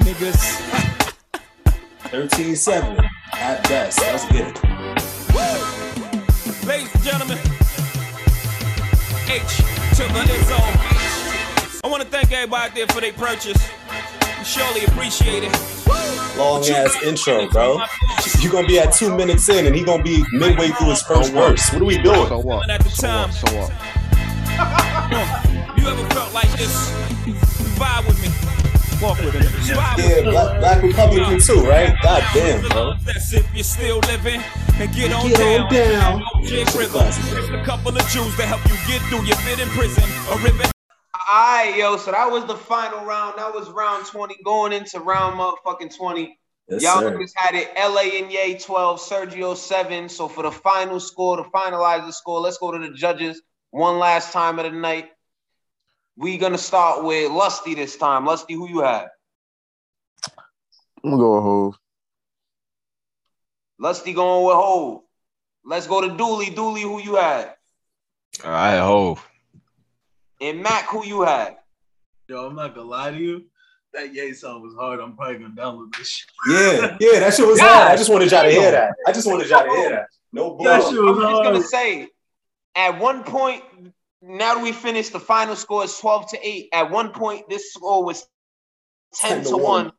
Niggas. 0.01 0.90
13 2.11 2.57
7 2.57 2.99
at 3.35 3.63
best. 3.69 4.01
Let's 4.01 4.25
get 4.33 4.49
it. 4.49 4.63
Woo! 5.33 6.67
Ladies 6.67 6.93
and 6.93 7.05
gentlemen, 7.05 7.39
H 9.29 9.57
to 9.95 10.03
the 10.11 10.27
Izzo. 10.27 10.59
I 11.85 11.89
want 11.89 12.03
to 12.03 12.09
thank 12.09 12.33
everybody 12.33 12.69
out 12.69 12.75
there 12.75 12.89
for 12.89 13.01
their 13.01 13.13
purchase. 13.13 13.63
You 14.39 14.45
surely 14.45 14.85
appreciate 14.87 15.45
it. 15.45 15.53
Long 16.37 16.65
ass 16.65 17.01
intro, 17.05 17.49
bro. 17.49 17.81
You're 18.41 18.51
gonna 18.51 18.67
be 18.67 18.81
at 18.81 18.93
two 18.93 19.17
minutes 19.17 19.49
in 19.49 19.67
and 19.67 19.77
he 19.77 19.85
gonna 19.85 20.03
be 20.03 20.25
midway 20.33 20.69
through 20.69 20.91
his 20.91 21.03
first 21.03 21.33
verse. 21.33 21.73
What 21.73 21.81
are 21.81 21.85
we 21.85 21.99
doing? 21.99 22.27
So 22.27 22.39
what? 22.41 22.69
At 22.69 22.83
the 22.83 22.91
time. 22.91 23.31
So 23.31 23.47
what? 23.57 23.69
So 23.69 24.65
what? 25.15 25.79
you 25.79 25.87
ever 25.87 26.15
felt 26.15 26.35
like 26.35 26.51
this? 26.59 26.91
Vibe 27.79 28.09
with 28.09 28.21
me. 28.21 28.40
Walk 29.01 29.19
with 29.19 29.35
it. 29.35 29.43
Vibe 29.43 29.97
with 29.97 30.25
Yeah. 30.27 30.31
Black, 30.31 30.61
Black 30.61 30.83
Republican 30.83 31.41
too, 31.41 31.63
right? 31.63 31.95
God 32.03 32.23
damn, 32.35 32.61
bro. 32.69 32.95
That's 33.05 33.33
if 33.33 33.55
you're 33.55 33.65
still 33.65 33.99
living 34.01 34.43
and 34.79 34.95
get 34.95 35.13
on 35.13 35.29
Get 35.29 35.39
down. 35.39 35.61
on 35.63 35.73
down. 35.73 36.23
OJ 36.45 37.61
a 37.61 37.65
couple 37.65 37.97
of 37.97 38.07
Jews 38.09 38.37
to 38.37 38.43
help 38.47 38.61
you 38.69 38.77
get 38.87 39.01
through 39.09 39.25
your 39.25 39.37
bit 39.45 39.59
in 39.61 39.69
prison. 39.71 40.05
A 40.31 40.37
ribbon. 40.45 40.67
Alright, 41.33 41.77
yo, 41.77 41.97
so 41.97 42.11
that 42.11 42.31
was 42.31 42.45
the 42.47 42.57
final 42.57 43.05
round. 43.05 43.39
That 43.39 43.55
was 43.55 43.71
round 43.71 44.05
20, 44.07 44.37
going 44.45 44.73
into 44.73 45.01
round 45.01 45.39
motherfucking 45.39 45.97
20. 45.97 46.37
Yes, 46.69 46.83
Y'all 46.83 47.01
sir. 47.01 47.13
niggas 47.17 47.33
had 47.37 47.55
it 47.55 47.71
LA 47.79 48.19
and 48.23 48.31
Ye 48.33 48.59
12, 48.59 49.01
Sergio 49.01 49.57
7. 49.57 50.09
So 50.09 50.29
for 50.29 50.43
the 50.43 50.53
final 50.53 51.01
score, 51.01 51.37
to 51.37 51.45
finalize 51.45 52.05
the 52.07 52.13
score, 52.13 52.41
let's 52.41 52.59
go 52.59 52.73
to 52.73 52.79
the 52.79 52.91
judges 52.95 53.41
one 53.71 53.99
last 53.99 54.33
time 54.33 54.59
of 54.59 54.65
the 54.67 54.73
night. 54.79 55.11
We 56.21 56.37
gonna 56.37 56.59
start 56.59 57.03
with 57.03 57.33
Lusty 57.33 57.75
this 57.75 57.97
time. 57.97 58.27
Lusty, 58.27 58.53
who 58.53 58.69
you 58.69 58.81
had? 58.81 59.07
I'm 61.03 61.13
gonna 61.13 61.17
go 61.17 61.35
with 61.37 61.43
Hove. 61.43 61.75
Lusty 63.79 64.13
going 64.13 64.45
with 64.45 64.55
Hove. 64.55 65.01
Let's 65.65 65.87
go 65.87 66.03
to 66.03 66.09
Dooly. 66.09 66.55
Dooly, 66.55 66.83
who 66.83 67.01
you 67.01 67.15
had? 67.15 67.55
I 68.45 68.73
had 68.73 68.83
Hove. 68.83 69.27
And 70.43 70.63
Mac, 70.63 70.91
who 70.91 71.07
you 71.07 71.23
had? 71.23 71.57
Yo, 72.29 72.49
I'm 72.49 72.55
not 72.55 72.75
gonna 72.75 72.87
lie 72.87 73.13
to 73.13 73.17
you. 73.17 73.47
That 73.95 74.13
Ye 74.15 74.35
song 74.35 74.61
was 74.61 74.75
hard. 74.75 75.01
I'm 75.01 75.17
probably 75.17 75.39
gonna 75.39 75.55
download 75.55 75.97
this 75.97 76.07
shit. 76.07 76.31
Yeah, 76.51 76.99
yeah, 77.01 77.21
that 77.21 77.33
shit 77.33 77.47
was 77.47 77.59
hard. 77.59 77.93
I 77.93 77.97
just 77.97 78.11
wanted 78.11 78.31
y'all 78.31 78.43
to 78.43 78.51
hear 78.51 78.71
that. 78.71 78.93
I 79.07 79.13
just 79.13 79.27
wanted 79.27 79.49
y'all 79.49 79.65
to 79.65 79.71
hear 79.71 79.89
that. 79.89 80.07
No 80.35 80.51
bull. 80.51 80.65
That 80.65 80.81
was 80.81 80.89
I'm 80.89 81.19
just 81.19 81.43
gonna 81.43 81.63
say, 81.63 82.09
at 82.75 83.01
one 83.01 83.25
point, 83.25 83.65
now 84.23 84.55
that 84.55 84.63
we 84.63 84.73
finished, 84.73 85.13
the 85.13 85.21
final 85.21 85.57
score 85.57 85.85
is 85.85 85.97
12 85.99 86.31
to 86.31 86.47
8. 86.47 86.69
At 86.73 86.91
one 86.91 87.11
point, 87.11 87.49
this 87.49 87.73
score 87.73 88.05
was 88.05 88.27
10 89.15 89.45
to 89.45 89.57
1. 89.57 89.93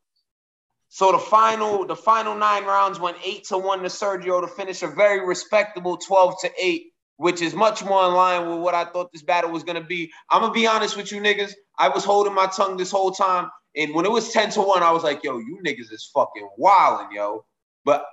So 0.89 1.11
the 1.13 1.19
final, 1.19 1.85
the 1.85 1.95
final 1.95 2.35
nine 2.35 2.65
rounds 2.65 2.99
went 2.99 3.17
8 3.23 3.45
to 3.45 3.57
1 3.57 3.79
to 3.79 3.85
Sergio 3.85 4.41
to 4.41 4.47
finish 4.47 4.83
a 4.83 4.87
very 4.87 5.25
respectable 5.25 5.97
12 5.97 6.35
to 6.41 6.51
8, 6.59 6.83
which 7.15 7.41
is 7.41 7.53
much 7.53 7.83
more 7.83 8.05
in 8.07 8.13
line 8.13 8.49
with 8.49 8.59
what 8.59 8.75
I 8.75 8.85
thought 8.85 9.11
this 9.11 9.23
battle 9.23 9.51
was 9.51 9.63
gonna 9.63 9.83
be. 9.83 10.11
I'm 10.29 10.41
gonna 10.41 10.53
be 10.53 10.67
honest 10.67 10.97
with 10.97 11.11
you 11.11 11.21
niggas. 11.21 11.53
I 11.79 11.89
was 11.89 12.03
holding 12.03 12.33
my 12.33 12.47
tongue 12.47 12.77
this 12.77 12.91
whole 12.91 13.11
time. 13.11 13.49
And 13.75 13.95
when 13.95 14.05
it 14.05 14.11
was 14.11 14.33
10 14.33 14.51
to 14.51 14.61
1, 14.61 14.83
I 14.83 14.91
was 14.91 15.03
like, 15.03 15.23
yo, 15.23 15.37
you 15.37 15.59
niggas 15.65 15.91
is 15.91 16.09
fucking 16.13 16.49
wilding, 16.57 17.15
yo. 17.15 17.45
But 17.85 18.05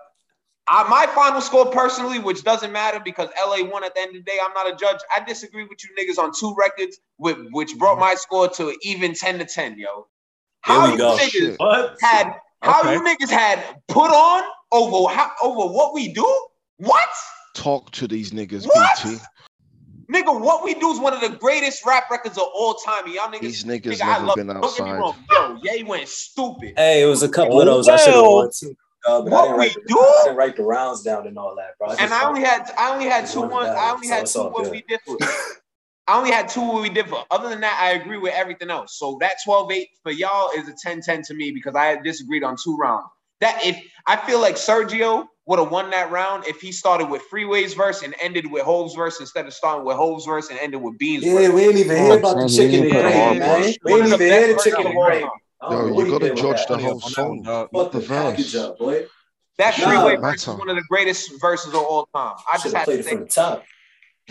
I, 0.71 0.87
my 0.89 1.07
final 1.15 1.41
score 1.41 1.71
personally, 1.71 2.19
which 2.19 2.45
doesn't 2.45 2.73
matter 2.73 3.01
because 3.03 3.29
LA 3.39 3.65
won 3.65 3.85
at 3.85 3.95
the 3.95 4.01
end 4.03 4.17
of 4.17 4.25
the 4.25 4.31
day, 4.31 4.39
I'm 4.43 4.53
not 4.53 4.71
a 4.71 4.77
judge. 4.77 4.99
I 5.15 5.25
disagree 5.25 5.65
with 5.65 5.79
you 5.83 5.91
niggas 5.99 6.23
on 6.23 6.33
two 6.39 6.55
records, 6.59 6.99
with, 7.19 7.39
which 7.53 7.77
brought 7.79 7.99
my 7.99 8.15
score 8.15 8.49
to 8.51 8.77
even 8.83 9.15
10 9.15 9.39
to 9.39 9.45
10, 9.45 9.79
yo. 9.79 10.07
How 10.61 10.87
you 10.87 10.99
go. 10.99 11.17
niggas 11.17 11.57
What? 11.59 11.97
had 12.01 12.35
how 12.63 12.83
Okay. 12.83 12.93
you 12.93 13.03
niggas 13.03 13.31
had 13.31 13.81
put 13.87 14.11
on 14.11 14.43
over 14.73 15.13
how, 15.13 15.31
over 15.43 15.73
what 15.73 15.95
we 15.95 16.13
do? 16.13 16.47
What? 16.79 17.09
Talk 17.55 17.91
to 17.93 18.09
these 18.09 18.33
niggas, 18.33 18.67
What? 18.67 19.03
BT. 19.03 19.19
Nigga, 20.13 20.41
what 20.41 20.65
we 20.65 20.75
do 20.75 20.91
is 20.91 20.99
one 20.99 21.13
of 21.13 21.21
the 21.21 21.29
greatest 21.39 21.85
rap 21.87 22.11
records 22.11 22.37
of 22.37 22.45
all 22.55 22.75
time. 22.75 23.07
Y'all 23.07 23.31
niggas, 23.31 23.41
These 23.41 23.65
niggas 23.65 23.99
nigga, 23.99 24.03
I 24.03 24.19
love 24.19 24.37
been 24.37 24.51
it. 24.51 24.55
Don't 24.55 24.75
get 24.75 24.85
me 24.85 24.91
outside. 24.91 25.01
wrong. 25.01 25.17
Yo, 25.31 25.59
Ye 25.63 25.83
went 25.85 26.09
stupid. 26.09 26.75
Hey, 26.77 27.03
it 27.03 27.07
was 27.07 27.23
a 27.23 27.29
couple 27.29 27.61
of 27.61 27.67
those 27.67 27.89
I 27.89 27.97
should 27.97 28.15
have 28.15 28.25
won 28.25 28.51
too. 28.53 28.77
Uh, 29.07 29.23
but 29.23 29.33
I 29.33 29.37
What 29.37 29.43
didn't, 29.45 29.57
we 29.57 29.59
write 29.61 29.75
the, 29.75 29.81
do? 29.89 29.99
I 30.01 30.21
didn't 30.25 30.37
write 30.37 30.57
the 30.57 30.63
rounds 30.65 31.03
down 31.03 31.27
and 31.27 31.39
all 31.39 31.55
that, 31.57 31.79
bro. 31.79 31.89
I 31.89 31.95
and 32.03 32.13
I 32.13 32.21
wrote- 32.23 32.29
only 32.29 32.41
had 32.43 32.71
I 32.77 32.93
only 32.93 33.07
had 33.07 33.21
Just 33.23 33.35
two 33.35 33.41
wanted 33.41 33.55
one. 33.55 33.65
that, 33.67 33.77
I 33.77 33.93
only 33.93 34.07
so 34.09 34.15
had 34.15 34.23
it's 34.25 34.33
two 34.33 34.41
all 34.41 34.51
where 34.51 34.71
we 34.71 34.83
differ. 34.89 35.17
I 36.09 36.17
only 36.19 36.31
had 36.31 36.49
two 36.49 36.61
where 36.73 36.83
we 36.83 36.89
differ. 36.89 37.17
Other 37.31 37.49
than 37.51 37.61
that, 37.61 37.79
I 37.81 37.91
agree 37.93 38.17
with 38.19 38.33
everything 38.35 38.71
else. 38.71 38.99
So 38.99 39.19
that 39.21 39.37
12-8 39.47 39.85
for 40.03 40.11
y'all 40.11 40.51
is 40.57 40.67
a 40.69 40.73
10-10 40.73 41.27
to 41.27 41.35
me 41.35 41.51
because 41.51 41.75
I 41.77 41.97
disagreed 41.97 42.43
on 42.45 42.57
two 42.63 42.77
rounds. 42.77 43.07
That 43.41 43.61
if 43.65 43.79
I 44.07 44.17
feel 44.17 44.41
like 44.41 44.57
Sergio 44.57 45.27
would 45.47 45.59
have 45.59 45.71
won 45.71 45.91
that 45.91 46.11
round 46.11 46.47
if 46.47 46.61
he 46.61 46.73
started 46.73 47.09
with 47.09 47.23
Freeway's 47.31 47.75
verse 47.75 48.03
and 48.03 48.15
ended 48.21 48.51
with 48.51 48.63
Hove's 48.63 48.95
verse 48.95 49.21
instead 49.21 49.47
of 49.47 49.53
starting 49.55 49.85
with 49.85 49.97
Hove's 49.97 50.25
verse 50.27 50.49
and 50.51 50.59
ended 50.59 50.81
with 50.83 50.99
Bean's 50.99 51.25
Yeah, 51.25 51.35
verse. 51.35 51.53
we 51.53 51.63
ain't 51.67 51.77
even 51.77 51.97
Oh, 51.99 52.05
hear 52.05 52.19
about 52.19 52.37
the 52.37 52.49
chicken 52.49 52.85
he 52.85 52.91
and 52.91 53.01
gravy, 53.03 53.39
man. 53.39 53.61
We 53.61 53.67
ain't 53.67 53.79
One 53.85 54.07
even 54.07 54.19
the 54.19 54.25
hear 54.25 54.41
the 54.55 54.61
chicken 54.63 54.83
verses 54.83 54.85
and 54.87 55.01
gravy. 55.05 55.27
Time. 55.61 55.71
I 55.71 55.75
Yo, 55.89 56.01
you 56.05 56.11
gotta 56.19 56.35
judge 56.35 56.67
the 56.67 56.79
whole 56.79 57.01
song, 57.01 57.43
dog. 57.43 57.73
not 57.73 57.83
Fuck 57.85 57.93
the 57.93 57.99
the 58.01 58.07
verse. 58.07 58.55
up, 58.57 58.79
boy. 58.79 59.07
That 59.59 59.77
Nah, 59.79 59.85
Freeway 59.89 60.17
matter. 60.17 60.21
verse 60.21 60.47
is 60.47 60.55
one 60.55 60.69
of 60.69 60.77
the 60.77 60.85
greatest 60.89 61.41
verses 61.41 61.75
of 61.75 61.81
all 61.81 62.09
time. 62.15 62.37
I 62.51 62.57
Should 62.59 62.63
just 62.63 62.65
have 62.65 62.75
had 62.75 62.85
played 62.85 62.95
to 62.95 63.01
it 63.01 63.05
say. 63.05 63.11
from 63.11 63.21
the 63.21 63.27
top. 63.29 63.65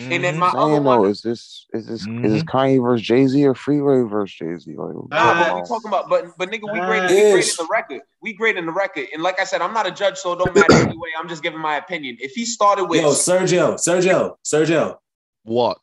And 0.00 0.22
then 0.22 0.38
my 0.38 0.50
I'm 0.50 0.56
other 0.56 0.70
saying 0.74 0.84
one, 0.84 1.10
is 1.10 1.22
this 1.22 1.66
is 1.74 1.86
this 1.88 2.00
is 2.02 2.06
Mhm. 2.06 2.22
this 2.22 2.42
Kanye 2.44 2.80
versus 2.80 3.04
Jay 3.04 3.26
Z 3.26 3.44
or 3.44 3.52
Freeway 3.54 4.08
versus 4.08 4.32
Jay 4.36 4.56
Z? 4.56 4.70
Like, 4.76 4.94
what 4.94 4.94
we 4.94 5.08
Nah, 5.10 5.18
talking 5.18 5.38
but 5.40 5.44
we 5.54 5.58
about? 5.58 5.68
talking 5.68 5.88
about, 5.88 6.08
but 6.08 6.38
but 6.38 6.50
nigga, 6.50 6.72
we 6.72 6.78
graded, 6.78 7.10
we 7.10 7.16
graded 7.16 7.46
yes. 7.46 7.56
the 7.56 7.66
record. 7.68 8.02
We 8.22 8.32
graded 8.32 8.64
the 8.64 8.70
record, 8.70 9.08
and 9.12 9.24
like 9.24 9.40
I 9.40 9.44
said, 9.44 9.60
I'm 9.60 9.74
not 9.74 9.88
a 9.88 9.90
judge, 9.90 10.16
so 10.16 10.34
it 10.34 10.38
don't 10.38 10.54
matter 10.54 10.72
anyway. 10.88 11.08
I'm 11.18 11.28
just 11.28 11.42
giving 11.42 11.58
my 11.58 11.76
opinion. 11.78 12.16
If 12.20 12.30
he 12.32 12.44
started 12.44 12.84
with, 12.84 13.00
Yo, 13.00 13.10
Sergio, 13.10 13.74
Sergio, 13.74 14.36
Sergio. 14.46 14.98
What? 15.42 15.78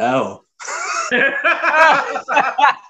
L. 0.00 0.44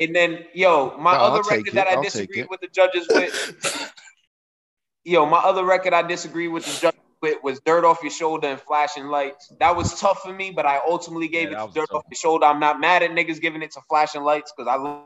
and 0.00 0.14
then 0.14 0.44
yo, 0.54 0.96
my 0.98 1.12
No, 1.14 1.24
other 1.24 1.42
record 1.48 1.68
it. 1.68 1.74
that 1.74 1.86
I 1.88 1.94
I'll 1.94 2.02
disagreed 2.02 2.46
with 2.50 2.60
the 2.60 2.68
judges 2.68 3.08
with, 3.12 3.32
yo, 5.04 5.26
my 5.26 5.38
other 5.38 5.64
record 5.64 5.92
I 5.92 6.02
disagreed 6.02 6.52
with 6.52 6.64
the 6.64 6.72
judges 6.80 7.00
with 7.22 7.42
was 7.42 7.60
"Dirt 7.60 7.84
Off 7.84 8.02
Your 8.02 8.10
Shoulder" 8.10 8.48
and 8.48 8.60
"Flashing 8.60 9.06
Lights." 9.06 9.52
That 9.60 9.74
was 9.76 9.98
tough 9.98 10.20
for 10.22 10.32
me, 10.32 10.50
but 10.50 10.66
I 10.66 10.80
ultimately 10.88 11.28
gave 11.28 11.50
Yeah, 11.50 11.64
it 11.64 11.68
to 11.68 11.72
"Dirt. 11.80 11.90
Off 11.92 12.04
Your 12.10 12.16
Shoulder." 12.16 12.46
I'm 12.46 12.60
not 12.60 12.80
mad 12.80 13.02
at 13.02 13.10
niggas 13.10 13.40
giving 13.40 13.62
it 13.62 13.70
to 13.72 13.80
"Flashing 13.88 14.22
Lights" 14.22 14.52
because 14.56 14.68
I 14.68 14.76
love, 14.76 15.04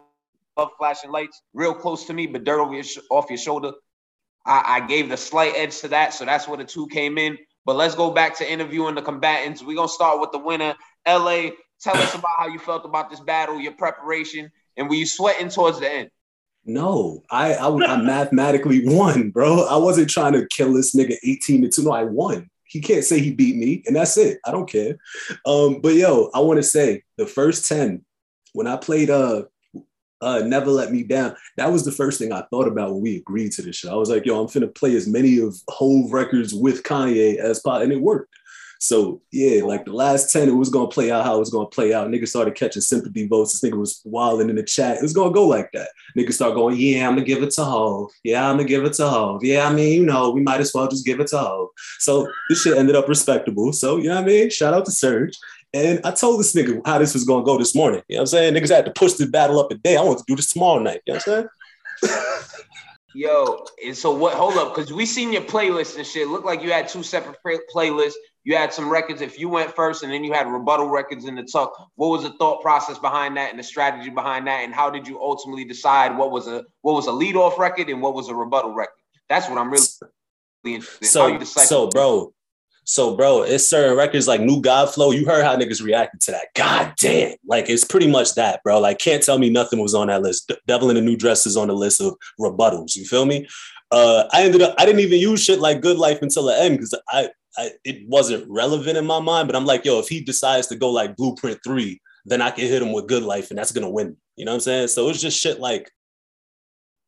love 0.56 0.70
"Flashing 0.78 1.10
Lights." 1.10 1.42
Real 1.54 1.74
close 1.74 2.04
to 2.06 2.12
me, 2.12 2.26
but 2.26 2.44
"Dirt 2.44 2.60
Off 2.60 2.72
Your, 2.72 2.82
Sh- 2.82 2.98
off 3.10 3.26
your 3.28 3.38
Shoulder." 3.38 3.72
I, 4.46 4.62
I 4.82 4.86
gave 4.86 5.08
the 5.08 5.16
slight 5.16 5.52
edge 5.54 5.78
to 5.80 5.88
that, 5.88 6.14
so 6.14 6.24
that's 6.24 6.48
where 6.48 6.56
the 6.56 6.64
two 6.64 6.86
came 6.88 7.18
in. 7.18 7.36
But 7.66 7.76
let's 7.76 7.94
go 7.94 8.10
back 8.10 8.36
to 8.38 8.50
interviewing 8.50 8.94
the 8.94 9.02
combatants. 9.02 9.62
We're 9.62 9.76
gonna 9.76 9.88
start 9.88 10.18
with 10.20 10.32
the 10.32 10.38
winner, 10.38 10.74
LA. 11.06 11.50
Tell 11.80 11.96
us 11.96 12.14
about 12.14 12.30
how 12.38 12.46
you 12.48 12.58
felt 12.58 12.84
about 12.84 13.10
this 13.10 13.20
battle, 13.20 13.60
your 13.60 13.72
preparation, 13.72 14.50
and 14.76 14.88
were 14.88 14.94
you 14.94 15.06
sweating 15.06 15.48
towards 15.48 15.80
the 15.80 15.90
end? 15.90 16.10
No, 16.64 17.22
I, 17.30 17.54
I 17.54 17.68
I 17.68 18.02
mathematically 18.02 18.82
won, 18.84 19.30
bro. 19.30 19.66
I 19.66 19.76
wasn't 19.76 20.10
trying 20.10 20.34
to 20.34 20.46
kill 20.48 20.74
this 20.74 20.94
nigga 20.94 21.16
18 21.24 21.62
to 21.62 21.68
2. 21.68 21.84
No, 21.84 21.92
I 21.92 22.04
won. 22.04 22.50
He 22.64 22.80
can't 22.80 23.04
say 23.04 23.18
he 23.18 23.32
beat 23.32 23.56
me, 23.56 23.82
and 23.86 23.96
that's 23.96 24.16
it. 24.16 24.38
I 24.44 24.52
don't 24.52 24.70
care. 24.70 24.96
Um, 25.46 25.80
but 25.80 25.94
yo, 25.94 26.30
I 26.34 26.40
want 26.40 26.58
to 26.58 26.62
say 26.62 27.02
the 27.16 27.26
first 27.26 27.66
10, 27.68 28.04
when 28.52 28.66
I 28.66 28.76
played 28.76 29.10
uh 29.10 29.44
uh 30.20 30.42
Never 30.44 30.70
Let 30.70 30.92
Me 30.92 31.02
Down, 31.02 31.34
that 31.56 31.72
was 31.72 31.84
the 31.84 31.92
first 31.92 32.18
thing 32.18 32.32
I 32.32 32.44
thought 32.50 32.68
about 32.68 32.92
when 32.92 33.02
we 33.02 33.16
agreed 33.16 33.52
to 33.52 33.62
this 33.62 33.76
shit. 33.76 33.90
I 33.90 33.94
was 33.94 34.10
like, 34.10 34.26
yo, 34.26 34.40
I'm 34.40 34.46
finna 34.46 34.72
play 34.72 34.94
as 34.94 35.08
many 35.08 35.40
of 35.40 35.56
whole 35.68 36.08
records 36.10 36.54
with 36.54 36.82
Kanye 36.82 37.36
as 37.36 37.60
possible, 37.60 37.84
and 37.84 37.92
it 37.92 38.00
worked. 38.00 38.32
So 38.82 39.20
yeah, 39.30 39.62
like 39.62 39.84
the 39.84 39.92
last 39.92 40.32
10, 40.32 40.48
it 40.48 40.52
was 40.52 40.70
gonna 40.70 40.88
play 40.88 41.10
out 41.10 41.24
how 41.24 41.36
it 41.36 41.40
was 41.40 41.50
gonna 41.50 41.66
play 41.66 41.92
out. 41.92 42.08
Niggas 42.08 42.28
started 42.28 42.54
catching 42.54 42.80
sympathy 42.80 43.26
votes. 43.26 43.52
This 43.52 43.70
nigga 43.70 43.76
was 43.76 44.00
wilding 44.06 44.48
in 44.48 44.56
the 44.56 44.62
chat. 44.62 44.96
It 44.96 45.02
was 45.02 45.12
gonna 45.12 45.32
go 45.32 45.46
like 45.46 45.70
that. 45.72 45.90
Niggas 46.16 46.32
start 46.32 46.54
going, 46.54 46.78
yeah, 46.78 47.06
I'm 47.06 47.14
gonna 47.14 47.26
give 47.26 47.42
it 47.42 47.50
to 47.52 47.64
Hov. 47.64 48.10
Yeah, 48.24 48.48
I'm 48.48 48.56
gonna 48.56 48.66
give 48.66 48.84
it 48.84 48.94
to 48.94 49.06
Hov. 49.06 49.44
Yeah, 49.44 49.68
I 49.68 49.72
mean, 49.72 50.00
you 50.00 50.06
know, 50.06 50.30
we 50.30 50.40
might 50.40 50.60
as 50.60 50.72
well 50.72 50.88
just 50.88 51.04
give 51.04 51.20
it 51.20 51.26
to 51.28 51.38
Hov. 51.38 51.68
So 51.98 52.26
this 52.48 52.62
shit 52.62 52.78
ended 52.78 52.96
up 52.96 53.06
respectable. 53.06 53.74
So 53.74 53.98
you 53.98 54.08
know 54.08 54.14
what 54.14 54.24
I 54.24 54.26
mean? 54.26 54.48
Shout 54.50 54.72
out 54.72 54.86
to 54.86 54.92
Serge. 54.92 55.38
And 55.74 56.00
I 56.02 56.10
told 56.10 56.40
this 56.40 56.54
nigga 56.54 56.80
how 56.86 56.98
this 56.98 57.12
was 57.12 57.24
gonna 57.24 57.44
go 57.44 57.58
this 57.58 57.74
morning. 57.74 58.02
You 58.08 58.16
know 58.16 58.22
what 58.22 58.32
I'm 58.32 58.38
saying? 58.38 58.54
Niggas 58.54 58.74
had 58.74 58.86
to 58.86 58.92
push 58.92 59.12
the 59.12 59.26
battle 59.26 59.60
up 59.60 59.70
a 59.70 59.74
day. 59.74 59.98
I 59.98 60.02
want 60.02 60.18
to 60.18 60.24
do 60.26 60.36
this 60.36 60.50
tomorrow 60.52 60.82
night. 60.82 61.02
You 61.06 61.12
know 61.12 61.20
what 61.26 61.28
I'm 61.28 61.48
saying? 62.02 62.20
Yo, 63.14 63.64
and 63.84 63.96
so 63.96 64.12
what? 64.12 64.34
Hold 64.34 64.56
up, 64.56 64.74
because 64.74 64.92
we 64.92 65.04
seen 65.04 65.32
your 65.32 65.42
playlist 65.42 65.96
and 65.96 66.06
shit. 66.06 66.28
Looked 66.28 66.46
like 66.46 66.62
you 66.62 66.70
had 66.70 66.88
two 66.88 67.02
separate 67.02 67.36
play- 67.42 67.58
playlists. 67.74 68.14
You 68.44 68.56
had 68.56 68.72
some 68.72 68.88
records 68.88 69.20
if 69.20 69.38
you 69.38 69.48
went 69.48 69.74
first, 69.74 70.02
and 70.02 70.12
then 70.12 70.24
you 70.24 70.32
had 70.32 70.46
rebuttal 70.46 70.88
records 70.88 71.26
in 71.26 71.34
the 71.34 71.42
tuck. 71.42 71.90
What 71.96 72.08
was 72.08 72.22
the 72.22 72.32
thought 72.38 72.62
process 72.62 72.98
behind 72.98 73.36
that, 73.36 73.50
and 73.50 73.58
the 73.58 73.62
strategy 73.62 74.10
behind 74.10 74.46
that, 74.46 74.64
and 74.64 74.72
how 74.72 74.90
did 74.90 75.06
you 75.06 75.20
ultimately 75.20 75.64
decide 75.64 76.16
what 76.16 76.30
was 76.30 76.48
a 76.48 76.64
what 76.82 76.94
was 76.94 77.06
a 77.06 77.12
lead 77.12 77.36
off 77.36 77.58
record 77.58 77.88
and 77.88 78.00
what 78.00 78.14
was 78.14 78.28
a 78.28 78.34
rebuttal 78.34 78.74
record? 78.74 78.94
That's 79.28 79.48
what 79.48 79.58
I'm 79.58 79.70
really 79.70 79.86
interested 80.64 81.04
in. 81.04 81.06
So, 81.06 81.38
so 81.44 81.88
bro, 81.88 82.32
so 82.84 83.14
bro, 83.16 83.42
it's 83.42 83.68
certain 83.68 83.96
records 83.96 84.26
like 84.26 84.40
New 84.40 84.60
God 84.60 84.92
Flow. 84.92 85.10
You 85.12 85.26
heard 85.26 85.44
how 85.44 85.56
niggas 85.56 85.82
reacted 85.82 86.22
to 86.22 86.32
that. 86.32 86.48
God 86.54 86.94
damn. 86.96 87.36
Like 87.46 87.68
it's 87.68 87.84
pretty 87.84 88.08
much 88.08 88.34
that, 88.34 88.62
bro. 88.64 88.80
Like 88.80 88.98
can't 88.98 89.22
tell 89.22 89.38
me 89.38 89.50
nothing 89.50 89.78
was 89.78 89.94
on 89.94 90.08
that 90.08 90.22
list. 90.22 90.48
De- 90.48 90.58
Devil 90.66 90.90
in 90.90 90.96
the 90.96 91.02
New 91.02 91.16
Dress 91.16 91.46
is 91.46 91.56
on 91.56 91.68
the 91.68 91.74
list 91.74 92.00
of 92.00 92.16
rebuttals. 92.40 92.96
You 92.96 93.04
feel 93.04 93.26
me? 93.26 93.46
Uh, 93.92 94.24
I 94.32 94.42
ended 94.42 94.62
up 94.62 94.74
I 94.78 94.86
didn't 94.86 95.00
even 95.00 95.20
use 95.20 95.44
shit 95.44 95.60
like 95.60 95.80
Good 95.80 95.98
Life 95.98 96.22
until 96.22 96.44
the 96.44 96.60
end 96.60 96.78
because 96.78 96.94
I, 97.08 97.28
I 97.56 97.70
it 97.84 98.06
wasn't 98.08 98.48
relevant 98.48 98.96
in 98.96 99.06
my 99.06 99.20
mind. 99.20 99.48
But 99.48 99.56
I'm 99.56 99.66
like, 99.66 99.84
yo, 99.84 99.98
if 99.98 100.08
he 100.08 100.20
decides 100.20 100.66
to 100.68 100.76
go 100.76 100.90
like 100.90 101.16
Blueprint 101.16 101.60
Three, 101.64 102.00
then 102.24 102.42
I 102.42 102.50
can 102.50 102.66
hit 102.66 102.82
him 102.82 102.92
with 102.92 103.08
Good 103.08 103.22
Life, 103.22 103.50
and 103.50 103.58
that's 103.58 103.72
gonna 103.72 103.90
win. 103.90 104.16
You 104.36 104.44
know 104.44 104.52
what 104.52 104.56
I'm 104.56 104.60
saying? 104.60 104.88
So 104.88 105.08
it's 105.08 105.20
just 105.20 105.38
shit 105.38 105.60
like 105.60 105.90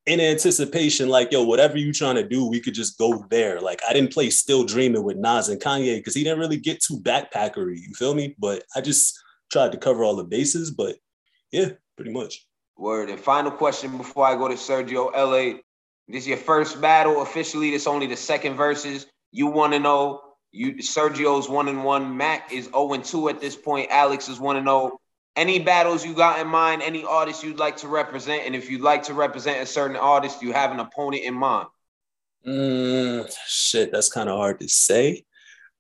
in 0.07 0.21
anticipation, 0.21 1.09
like, 1.09 1.31
yo, 1.31 1.45
whatever 1.45 1.79
you 1.79 1.93
trying 1.93 2.17
to 2.17 2.27
do, 2.27 2.49
we 2.49 2.61
could 2.61 2.75
just 2.75 2.99
go 2.99 3.25
there. 3.31 3.61
Like, 3.61 3.81
I 3.89 3.93
didn't 3.93 4.13
play 4.13 4.31
Still 4.31 4.65
Dreaming 4.65 5.05
with 5.05 5.17
Nas 5.17 5.49
and 5.49 5.61
Kanye 5.61 5.97
because 5.97 6.15
he 6.15 6.25
didn't 6.25 6.41
really 6.41 6.57
get 6.57 6.83
too 6.83 6.99
backpackery, 6.99 7.79
you 7.79 7.95
feel 7.95 8.15
me? 8.15 8.35
But 8.39 8.65
I 8.75 8.81
just 8.81 9.17
tried 9.53 9.73
to 9.73 9.79
cover 9.79 10.03
all 10.03 10.17
the 10.17 10.25
bases, 10.25 10.71
but 10.71 10.97
yeah, 11.53 11.71
pretty 11.97 12.11
much. 12.11 12.47
Word. 12.77 13.11
And 13.11 13.21
final 13.21 13.51
question 13.51 13.97
before 13.97 14.27
I 14.27 14.35
go 14.35 14.49
to 14.49 14.55
Sergio 14.55 15.13
LA. 15.15 15.61
This 16.09 16.23
is 16.23 16.29
your 16.29 16.37
first 16.39 16.81
battle 16.81 17.23
officially. 17.23 17.71
This 17.71 17.87
only 17.87 18.07
the 18.07 18.17
second 18.17 18.57
verses. 18.57 19.07
You 19.31 19.47
want 19.47 19.73
to 19.73 19.79
know. 19.79 20.21
You 20.53 20.75
Sergio's 20.77 21.49
one 21.49 21.69
and 21.69 21.83
one. 21.83 22.17
Mac 22.17 22.53
is 22.53 22.67
0 22.67 22.93
and 22.93 23.05
2 23.05 23.31
at 23.31 23.41
this 23.41 23.57
point. 23.57 23.91
Alex 23.91 24.29
is 24.29 24.39
1 24.39 24.57
and 24.57 24.67
0. 24.67 25.01
Any 25.35 25.59
battles 25.59 26.05
you 26.05 26.13
got 26.13 26.41
in 26.41 26.47
mind, 26.47 26.83
any 26.83 27.05
artists 27.05 27.43
you'd 27.43 27.59
like 27.59 27.79
to 27.79 27.89
represent, 27.89 28.43
and 28.45 28.55
if 28.55 28.71
you'd 28.71 28.83
like 28.83 29.03
to 29.05 29.15
represent 29.15 29.63
a 29.63 29.67
certain 29.67 29.97
artist, 29.97 30.43
you 30.43 30.53
have 30.53 30.71
an 30.71 30.81
opponent 30.81 31.25
in 31.25 31.33
mind. 31.33 31.69
Mm, 32.47 33.33
shit, 33.47 33.91
that's 33.93 34.11
kind 34.11 34.29
of 34.29 34.37
hard 34.37 34.61
to 34.61 34.69
say. 34.69 35.25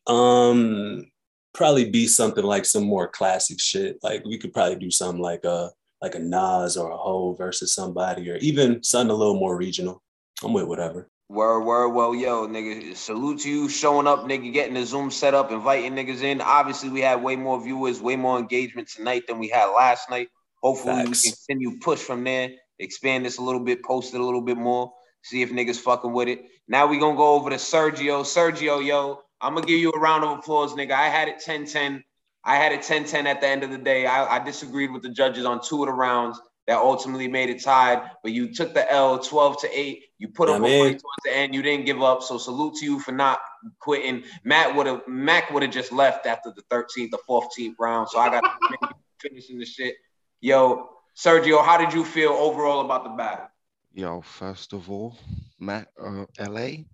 Um, 0.07 1.11
probably 1.53 1.91
be 1.91 2.07
something 2.07 2.45
like 2.45 2.65
some 2.65 2.85
more 2.85 3.09
classic 3.09 3.61
shit. 3.61 3.99
Like 4.03 4.25
we 4.25 4.39
could 4.39 4.55
probably 4.55 4.77
do 4.77 4.91
something 4.91 5.21
like 5.21 5.45
a 5.45 5.71
like 6.01 6.15
a 6.15 6.19
Nas 6.19 6.77
or 6.77 6.91
a 6.91 6.97
Ho 6.97 7.35
versus 7.35 7.75
somebody, 7.75 8.31
or 8.31 8.37
even 8.37 8.83
something 8.83 9.11
a 9.11 9.15
little 9.15 9.39
more 9.39 9.57
regional. 9.57 10.03
I'm 10.43 10.53
with 10.53 10.65
whatever. 10.65 11.09
Word, 11.33 11.61
word, 11.61 11.89
well, 11.89 12.15
yo, 12.15 12.47
nigga, 12.47 12.95
salute 12.95 13.41
to 13.41 13.49
you 13.49 13.67
showing 13.67 14.07
up, 14.07 14.25
nigga, 14.25 14.53
getting 14.53 14.75
the 14.75 14.85
Zoom 14.85 15.11
set 15.11 15.33
up, 15.33 15.51
inviting 15.51 15.95
niggas 15.95 16.21
in. 16.21 16.43
Obviously, 16.43 16.91
we 16.91 17.01
had 17.01 17.23
way 17.23 17.37
more 17.37 17.59
viewers, 17.59 18.03
way 18.03 18.17
more 18.17 18.39
engagement 18.39 18.87
tonight 18.89 19.23
than 19.27 19.39
we 19.39 19.49
had 19.49 19.69
last 19.69 20.11
night. 20.11 20.29
Hopefully, 20.63 20.95
Facts. 20.95 21.09
we 21.09 21.31
can 21.31 21.37
continue 21.39 21.81
push 21.81 22.01
from 22.01 22.23
there, 22.23 22.51
expand 22.79 23.25
this 23.25 23.39
a 23.39 23.43
little 23.43 23.65
bit, 23.65 23.83
post 23.83 24.13
it 24.13 24.21
a 24.21 24.23
little 24.23 24.43
bit 24.43 24.59
more, 24.59 24.93
see 25.23 25.41
if 25.41 25.51
niggas 25.51 25.79
fucking 25.79 26.13
with 26.13 26.29
it. 26.29 26.45
Now 26.69 26.87
we 26.87 26.99
gonna 26.99 27.17
go 27.17 27.33
over 27.33 27.49
to 27.49 27.57
Sergio. 27.57 28.25
Sergio, 28.25 28.85
yo, 28.85 29.23
I'm 29.41 29.55
gonna 29.55 29.67
give 29.67 29.81
you 29.81 29.91
a 29.91 29.99
round 29.99 30.25
of 30.25 30.39
applause, 30.39 30.75
nigga. 30.75 30.93
I 30.93 31.09
had 31.09 31.29
it 31.29 31.43
10-10. 31.43 32.03
I 32.45 32.57
had 32.57 32.73
it 32.73 32.83
10-10 32.83 33.25
at 33.25 33.41
the 33.41 33.47
end 33.47 33.63
of 33.63 33.71
the 33.71 33.79
day. 33.79 34.05
I, 34.05 34.37
I 34.37 34.45
disagreed 34.45 34.93
with 34.93 35.01
the 35.01 35.09
judges 35.09 35.47
on 35.47 35.63
two 35.63 35.83
of 35.83 35.87
the 35.87 35.95
rounds 35.95 36.39
that 36.67 36.79
ultimately 36.79 37.29
made 37.29 37.51
it 37.51 37.63
tied, 37.63 38.11
but 38.23 38.33
you 38.33 38.53
took 38.55 38.73
the 38.73 38.91
L 38.91 39.19
12 39.19 39.61
to 39.63 39.79
8. 39.79 40.05
You 40.19 40.29
put 40.29 40.49
Yeah, 40.49 40.55
up 40.57 40.61
a 40.61 40.63
man. 40.63 40.81
fight 40.81 40.93
towards 40.93 41.23
the 41.25 41.37
end. 41.37 41.55
You 41.55 41.63
didn't 41.63 41.87
give 41.87 42.01
up. 42.03 42.23
So 42.23 42.39
salute 42.39 42.75
to 42.77 42.85
you 42.85 43.01
for 43.01 43.13
not 43.13 43.41
quitting. 43.81 44.23
Matt 44.45 44.75
would 44.77 44.87
have 44.87 45.03
Mac 45.09 45.51
would 45.51 45.63
have 45.63 45.73
just 45.73 45.93
left 45.93 46.27
after 46.27 46.53
the 46.55 46.63
13th 46.71 47.11
or 47.29 47.43
14th 47.59 47.75
round. 47.81 48.09
So 48.09 48.19
I 48.19 48.31
got 48.31 48.45
finishing 49.21 49.59
the 49.59 49.67
shit. 49.67 49.97
Yo, 50.41 50.89
Sergio, 51.17 51.65
how 51.65 51.79
did 51.79 51.93
you 51.93 52.05
feel 52.05 52.31
overall 52.31 52.85
about 52.85 53.05
the 53.05 53.11
battle? 53.11 53.49
Yo, 53.95 54.21
first 54.23 54.73
of 54.73 54.91
all, 54.91 55.19
Matt, 55.59 55.89
uh, 56.03 56.25
LA, 56.41 56.85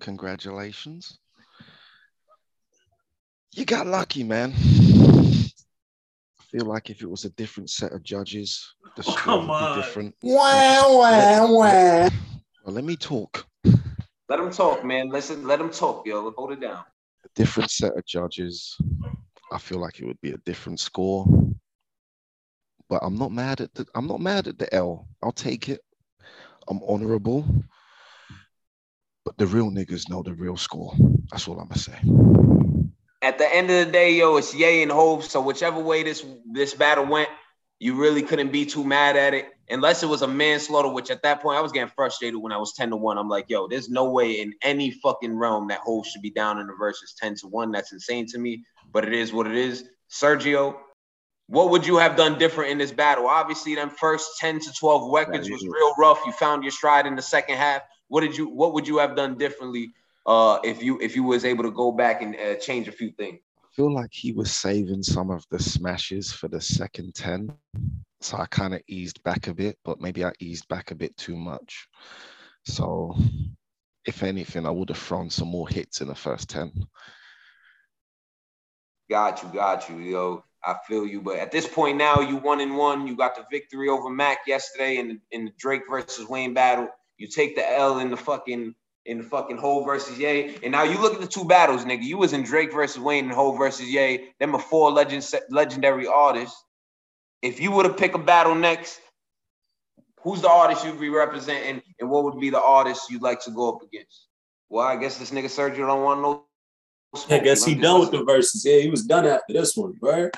congratulations. 0.00 1.18
You 3.52 3.64
got 3.64 3.86
lucky, 3.86 4.24
man. 4.24 4.52
I 6.54 6.58
feel 6.58 6.66
like 6.66 6.88
if 6.88 7.02
it 7.02 7.10
was 7.10 7.24
a 7.24 7.30
different 7.30 7.68
set 7.68 7.90
of 7.92 8.04
judges, 8.04 8.76
the 8.94 9.02
oh, 9.08 9.10
score 9.10 9.16
come 9.16 9.48
would 9.48 9.54
on. 9.54 9.74
be 9.74 9.82
different. 9.82 10.14
Wah, 10.22 10.50
Let- 11.10 11.50
wah, 11.50 11.58
let- 11.66 12.12
Well, 12.64 12.74
let 12.74 12.84
me 12.84 12.94
talk. 12.94 13.44
Let 14.28 14.38
him 14.38 14.52
talk, 14.52 14.84
man. 14.84 15.08
Listen, 15.08 15.48
let 15.48 15.60
him 15.60 15.70
talk, 15.70 16.06
yo. 16.06 16.30
Hold 16.30 16.52
it 16.52 16.60
down. 16.60 16.84
A 17.24 17.28
different 17.34 17.72
set 17.72 17.96
of 17.96 18.06
judges. 18.06 18.76
I 19.50 19.58
feel 19.58 19.80
like 19.80 19.98
it 19.98 20.06
would 20.06 20.20
be 20.20 20.30
a 20.30 20.38
different 20.46 20.78
score. 20.78 21.26
But 22.88 23.00
I'm 23.02 23.18
not 23.18 23.32
mad 23.32 23.60
at 23.60 23.74
the 23.74 23.84
I'm 23.96 24.06
not 24.06 24.20
mad 24.20 24.46
at 24.46 24.56
the 24.56 24.72
L. 24.72 25.08
I'll 25.24 25.32
take 25.32 25.68
it. 25.68 25.80
I'm 26.68 26.80
honorable. 26.86 27.44
But 29.24 29.36
the 29.38 29.46
real 29.48 29.72
niggas 29.72 30.08
know 30.08 30.22
the 30.22 30.34
real 30.34 30.56
score. 30.56 30.94
That's 31.32 31.48
all 31.48 31.58
I'm 31.58 31.66
gonna 31.66 31.80
say. 31.80 32.53
At 33.24 33.38
the 33.38 33.54
end 33.54 33.70
of 33.70 33.86
the 33.86 33.90
day, 33.90 34.12
yo, 34.12 34.36
it's 34.36 34.54
Ye 34.54 34.82
and 34.82 34.92
Hove. 34.92 35.24
So 35.24 35.40
whichever 35.40 35.80
way 35.80 36.02
this 36.02 36.24
this 36.52 36.74
battle 36.74 37.06
went, 37.06 37.30
you 37.78 37.94
really 37.94 38.22
couldn't 38.22 38.52
be 38.52 38.66
too 38.66 38.84
mad 38.84 39.16
at 39.16 39.32
it. 39.32 39.48
Unless 39.70 40.02
it 40.02 40.08
was 40.10 40.20
a 40.20 40.28
manslaughter, 40.28 40.88
which 40.88 41.10
at 41.10 41.22
that 41.22 41.40
point 41.40 41.56
I 41.56 41.62
was 41.62 41.72
getting 41.72 41.90
frustrated 41.96 42.38
when 42.38 42.52
I 42.52 42.58
was 42.58 42.74
10 42.74 42.90
to 42.90 42.96
1. 42.96 43.16
I'm 43.16 43.30
like, 43.30 43.46
yo, 43.48 43.66
there's 43.66 43.88
no 43.88 44.10
way 44.10 44.42
in 44.42 44.52
any 44.60 44.90
fucking 44.90 45.34
realm 45.34 45.68
that 45.68 45.80
Hove 45.80 46.06
should 46.06 46.20
be 46.20 46.30
down 46.30 46.60
in 46.60 46.66
the 46.66 46.74
versus 46.78 47.14
10 47.18 47.36
to 47.36 47.46
1. 47.46 47.72
That's 47.72 47.92
insane 47.92 48.26
to 48.26 48.38
me. 48.38 48.62
But 48.92 49.06
it 49.06 49.14
is 49.14 49.32
what 49.32 49.46
it 49.46 49.56
is. 49.56 49.88
Sergio, 50.10 50.76
what 51.46 51.70
would 51.70 51.86
you 51.86 51.96
have 51.96 52.16
done 52.16 52.38
different 52.38 52.72
in 52.72 52.78
this 52.78 52.92
battle? 52.92 53.26
Obviously, 53.26 53.74
them 53.74 53.88
first 53.88 54.38
10 54.38 54.60
to 54.60 54.72
12 54.78 55.10
records 55.10 55.50
was 55.50 55.66
real 55.66 55.94
rough. 55.98 56.20
You 56.26 56.32
found 56.32 56.62
your 56.62 56.72
stride 56.72 57.06
in 57.06 57.16
the 57.16 57.22
second 57.22 57.56
half. 57.56 57.80
What 58.08 58.20
did 58.20 58.36
you 58.36 58.48
what 58.48 58.74
would 58.74 58.86
you 58.86 58.98
have 58.98 59.16
done 59.16 59.38
differently 59.38 59.92
uh 60.26 60.58
if 60.64 60.82
you 60.82 60.98
if 61.00 61.16
you 61.16 61.22
was 61.22 61.44
able 61.44 61.64
to 61.64 61.70
go 61.70 61.92
back 61.92 62.22
and 62.22 62.36
uh, 62.36 62.54
change 62.56 62.88
a 62.88 62.92
few 62.92 63.10
things? 63.12 63.40
I 63.62 63.66
feel 63.74 63.92
like 63.92 64.12
he 64.12 64.32
was 64.32 64.52
saving 64.52 65.02
some 65.02 65.30
of 65.30 65.44
the 65.50 65.58
smashes 65.58 66.32
for 66.32 66.48
the 66.48 66.60
second 66.60 67.14
10. 67.14 67.52
So 68.20 68.36
I 68.38 68.46
kind 68.46 68.72
of 68.72 68.80
eased 68.86 69.22
back 69.24 69.48
a 69.48 69.54
bit, 69.54 69.76
but 69.84 70.00
maybe 70.00 70.24
I 70.24 70.32
eased 70.38 70.68
back 70.68 70.92
a 70.92 70.94
bit 70.94 71.16
too 71.16 71.36
much. 71.36 71.88
So 72.64 73.16
if 74.06 74.22
anything, 74.22 74.66
I 74.66 74.70
would 74.70 74.90
have 74.90 74.98
thrown 74.98 75.28
some 75.28 75.48
more 75.48 75.68
hits 75.68 76.00
in 76.00 76.08
the 76.08 76.14
first 76.14 76.48
10. 76.50 76.72
Got 79.10 79.42
you, 79.42 79.48
got 79.50 79.88
you, 79.88 79.98
yo. 79.98 80.44
I 80.64 80.76
feel 80.88 81.06
you. 81.06 81.20
But 81.20 81.36
at 81.36 81.52
this 81.52 81.68
point 81.68 81.98
now, 81.98 82.20
you 82.20 82.36
one 82.36 82.60
and 82.60 82.76
one. 82.76 83.06
You 83.06 83.16
got 83.16 83.36
the 83.36 83.44
victory 83.50 83.88
over 83.88 84.08
Mac 84.08 84.38
yesterday 84.46 84.96
in 84.96 85.08
the, 85.08 85.20
in 85.30 85.44
the 85.46 85.52
Drake 85.58 85.82
versus 85.90 86.26
Wayne 86.28 86.54
battle. 86.54 86.88
You 87.18 87.28
take 87.28 87.54
the 87.54 87.70
L 87.70 87.98
in 87.98 88.10
the 88.10 88.16
fucking 88.16 88.74
in 89.06 89.18
the 89.18 89.24
fucking 89.24 89.58
Hove 89.58 89.86
versus 89.86 90.18
Ye. 90.18 90.56
And 90.62 90.72
now 90.72 90.82
you 90.82 91.00
look 91.00 91.14
at 91.14 91.20
the 91.20 91.26
two 91.26 91.44
battles, 91.44 91.84
nigga. 91.84 92.02
You 92.02 92.18
was 92.18 92.32
in 92.32 92.42
Drake 92.42 92.72
versus 92.72 92.98
Wayne 92.98 93.24
and 93.24 93.32
Hove 93.32 93.58
versus 93.58 93.86
Ye. 93.86 94.30
Them 94.40 94.54
are 94.54 94.60
four 94.60 94.90
legend 94.90 95.28
legendary 95.50 96.06
artists. 96.06 96.64
If 97.42 97.60
you 97.60 97.70
were 97.70 97.82
to 97.82 97.92
pick 97.92 98.14
a 98.14 98.18
battle 98.18 98.54
next, 98.54 99.00
who's 100.20 100.40
the 100.40 100.48
artist 100.48 100.84
you'd 100.84 100.98
be 100.98 101.10
representing, 101.10 101.82
and 102.00 102.10
what 102.10 102.24
would 102.24 102.40
be 102.40 102.50
the 102.50 102.60
artist 102.60 103.10
you'd 103.10 103.22
like 103.22 103.40
to 103.44 103.50
go 103.50 103.74
up 103.74 103.82
against? 103.82 104.28
Well, 104.70 104.86
I 104.86 104.96
guess 104.96 105.18
this 105.18 105.30
nigga 105.30 105.46
Sergio 105.46 105.86
don't 105.86 106.02
want 106.02 106.22
no. 106.22 106.44
I 107.30 107.38
guess 107.38 107.64
he 107.64 107.74
done 107.74 108.00
with 108.00 108.10
the 108.10 108.24
verses. 108.24 108.64
Yeah, 108.64 108.80
he 108.80 108.90
was 108.90 109.04
done 109.04 109.26
after 109.26 109.52
this 109.52 109.76
one, 109.76 109.94
right? 110.00 110.34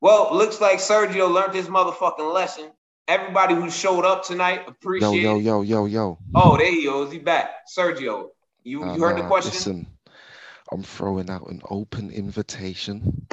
Well, 0.00 0.30
looks 0.32 0.60
like 0.60 0.78
Sergio 0.78 1.30
learned 1.30 1.54
his 1.54 1.66
motherfucking 1.66 2.32
lesson. 2.32 2.70
Everybody 3.06 3.54
who 3.54 3.70
showed 3.70 4.04
up 4.04 4.24
tonight 4.24 4.62
appreciate. 4.66 5.22
yo, 5.22 5.38
yo, 5.38 5.60
yo, 5.60 5.62
yo, 5.62 5.86
yo. 5.86 6.18
Oh, 6.34 6.56
there 6.56 6.70
he 6.70 6.84
goes. 6.84 7.12
He 7.12 7.18
back. 7.18 7.50
Sergio, 7.76 8.28
you, 8.62 8.80
Nah, 8.80 8.94
you 8.94 9.02
heard 9.02 9.18
the 9.18 9.22
question? 9.22 9.52
Listen, 9.52 9.86
I'm 10.72 10.82
throwing 10.82 11.28
out 11.28 11.48
an 11.48 11.60
open 11.68 12.10
invitation 12.10 13.26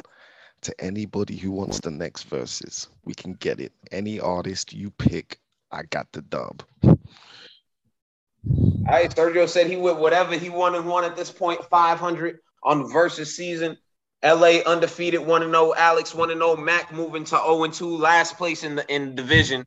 to 0.60 0.74
anybody 0.78 1.36
who 1.36 1.50
wants 1.50 1.80
the 1.80 1.90
next 1.90 2.24
verses. 2.24 2.88
We 3.04 3.14
can 3.14 3.32
get 3.34 3.60
it. 3.60 3.72
Any 3.90 4.20
artist 4.20 4.72
you 4.72 4.90
pick, 4.90 5.38
I 5.70 5.84
got 5.84 6.12
the 6.12 6.22
dub. 6.22 6.62
All 6.84 8.98
right, 8.98 9.14
Sergio 9.14 9.48
said 9.48 9.68
he 9.68 9.76
would 9.76 9.96
whatever 9.96 10.36
he 10.36 10.50
wanted 10.50 10.84
one 10.84 11.04
at 11.04 11.16
this 11.16 11.30
point, 11.30 11.64
500 11.70 12.38
on 12.62 12.92
versus 12.92 13.34
season. 13.34 13.78
LA 14.24 14.60
undefeated 14.66 15.20
1 15.20 15.42
0. 15.42 15.74
Alex 15.76 16.14
1 16.14 16.28
0. 16.28 16.56
Mac 16.56 16.92
moving 16.92 17.24
to 17.24 17.30
0 17.36 17.66
2. 17.68 17.96
Last 17.96 18.36
place 18.36 18.62
in 18.64 18.76
the 18.76 18.86
in 18.94 19.14
division. 19.14 19.66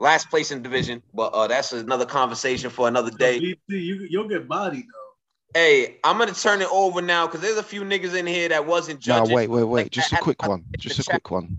Last 0.00 0.30
place 0.30 0.50
in 0.50 0.62
division. 0.62 1.02
But 1.14 1.28
uh 1.34 1.46
that's 1.48 1.72
another 1.72 2.06
conversation 2.06 2.70
for 2.70 2.88
another 2.88 3.10
day. 3.10 3.38
BT, 3.38 3.58
you 3.68 4.06
you'll 4.10 4.28
get 4.28 4.48
bodied 4.48 4.84
though. 4.86 5.58
Hey, 5.60 5.98
I'm 6.04 6.18
gonna 6.18 6.32
turn 6.34 6.60
it 6.60 6.68
over 6.70 7.00
now 7.00 7.26
because 7.26 7.40
there's 7.40 7.56
a 7.58 7.62
few 7.62 7.82
niggas 7.82 8.14
in 8.14 8.26
here 8.26 8.48
that 8.50 8.66
wasn't 8.66 9.04
Now, 9.06 9.20
judging. 9.20 9.34
wait, 9.36 9.48
wait, 9.50 9.64
wait. 9.64 9.82
Like, 9.84 9.90
Just 9.92 10.12
at- 10.12 10.20
a 10.20 10.22
quick 10.22 10.42
at- 10.42 10.48
one. 10.48 10.64
in 10.74 10.80
Just 10.80 10.96
the 10.98 11.02
a 11.02 11.14
quick 11.14 11.30
one. 11.30 11.58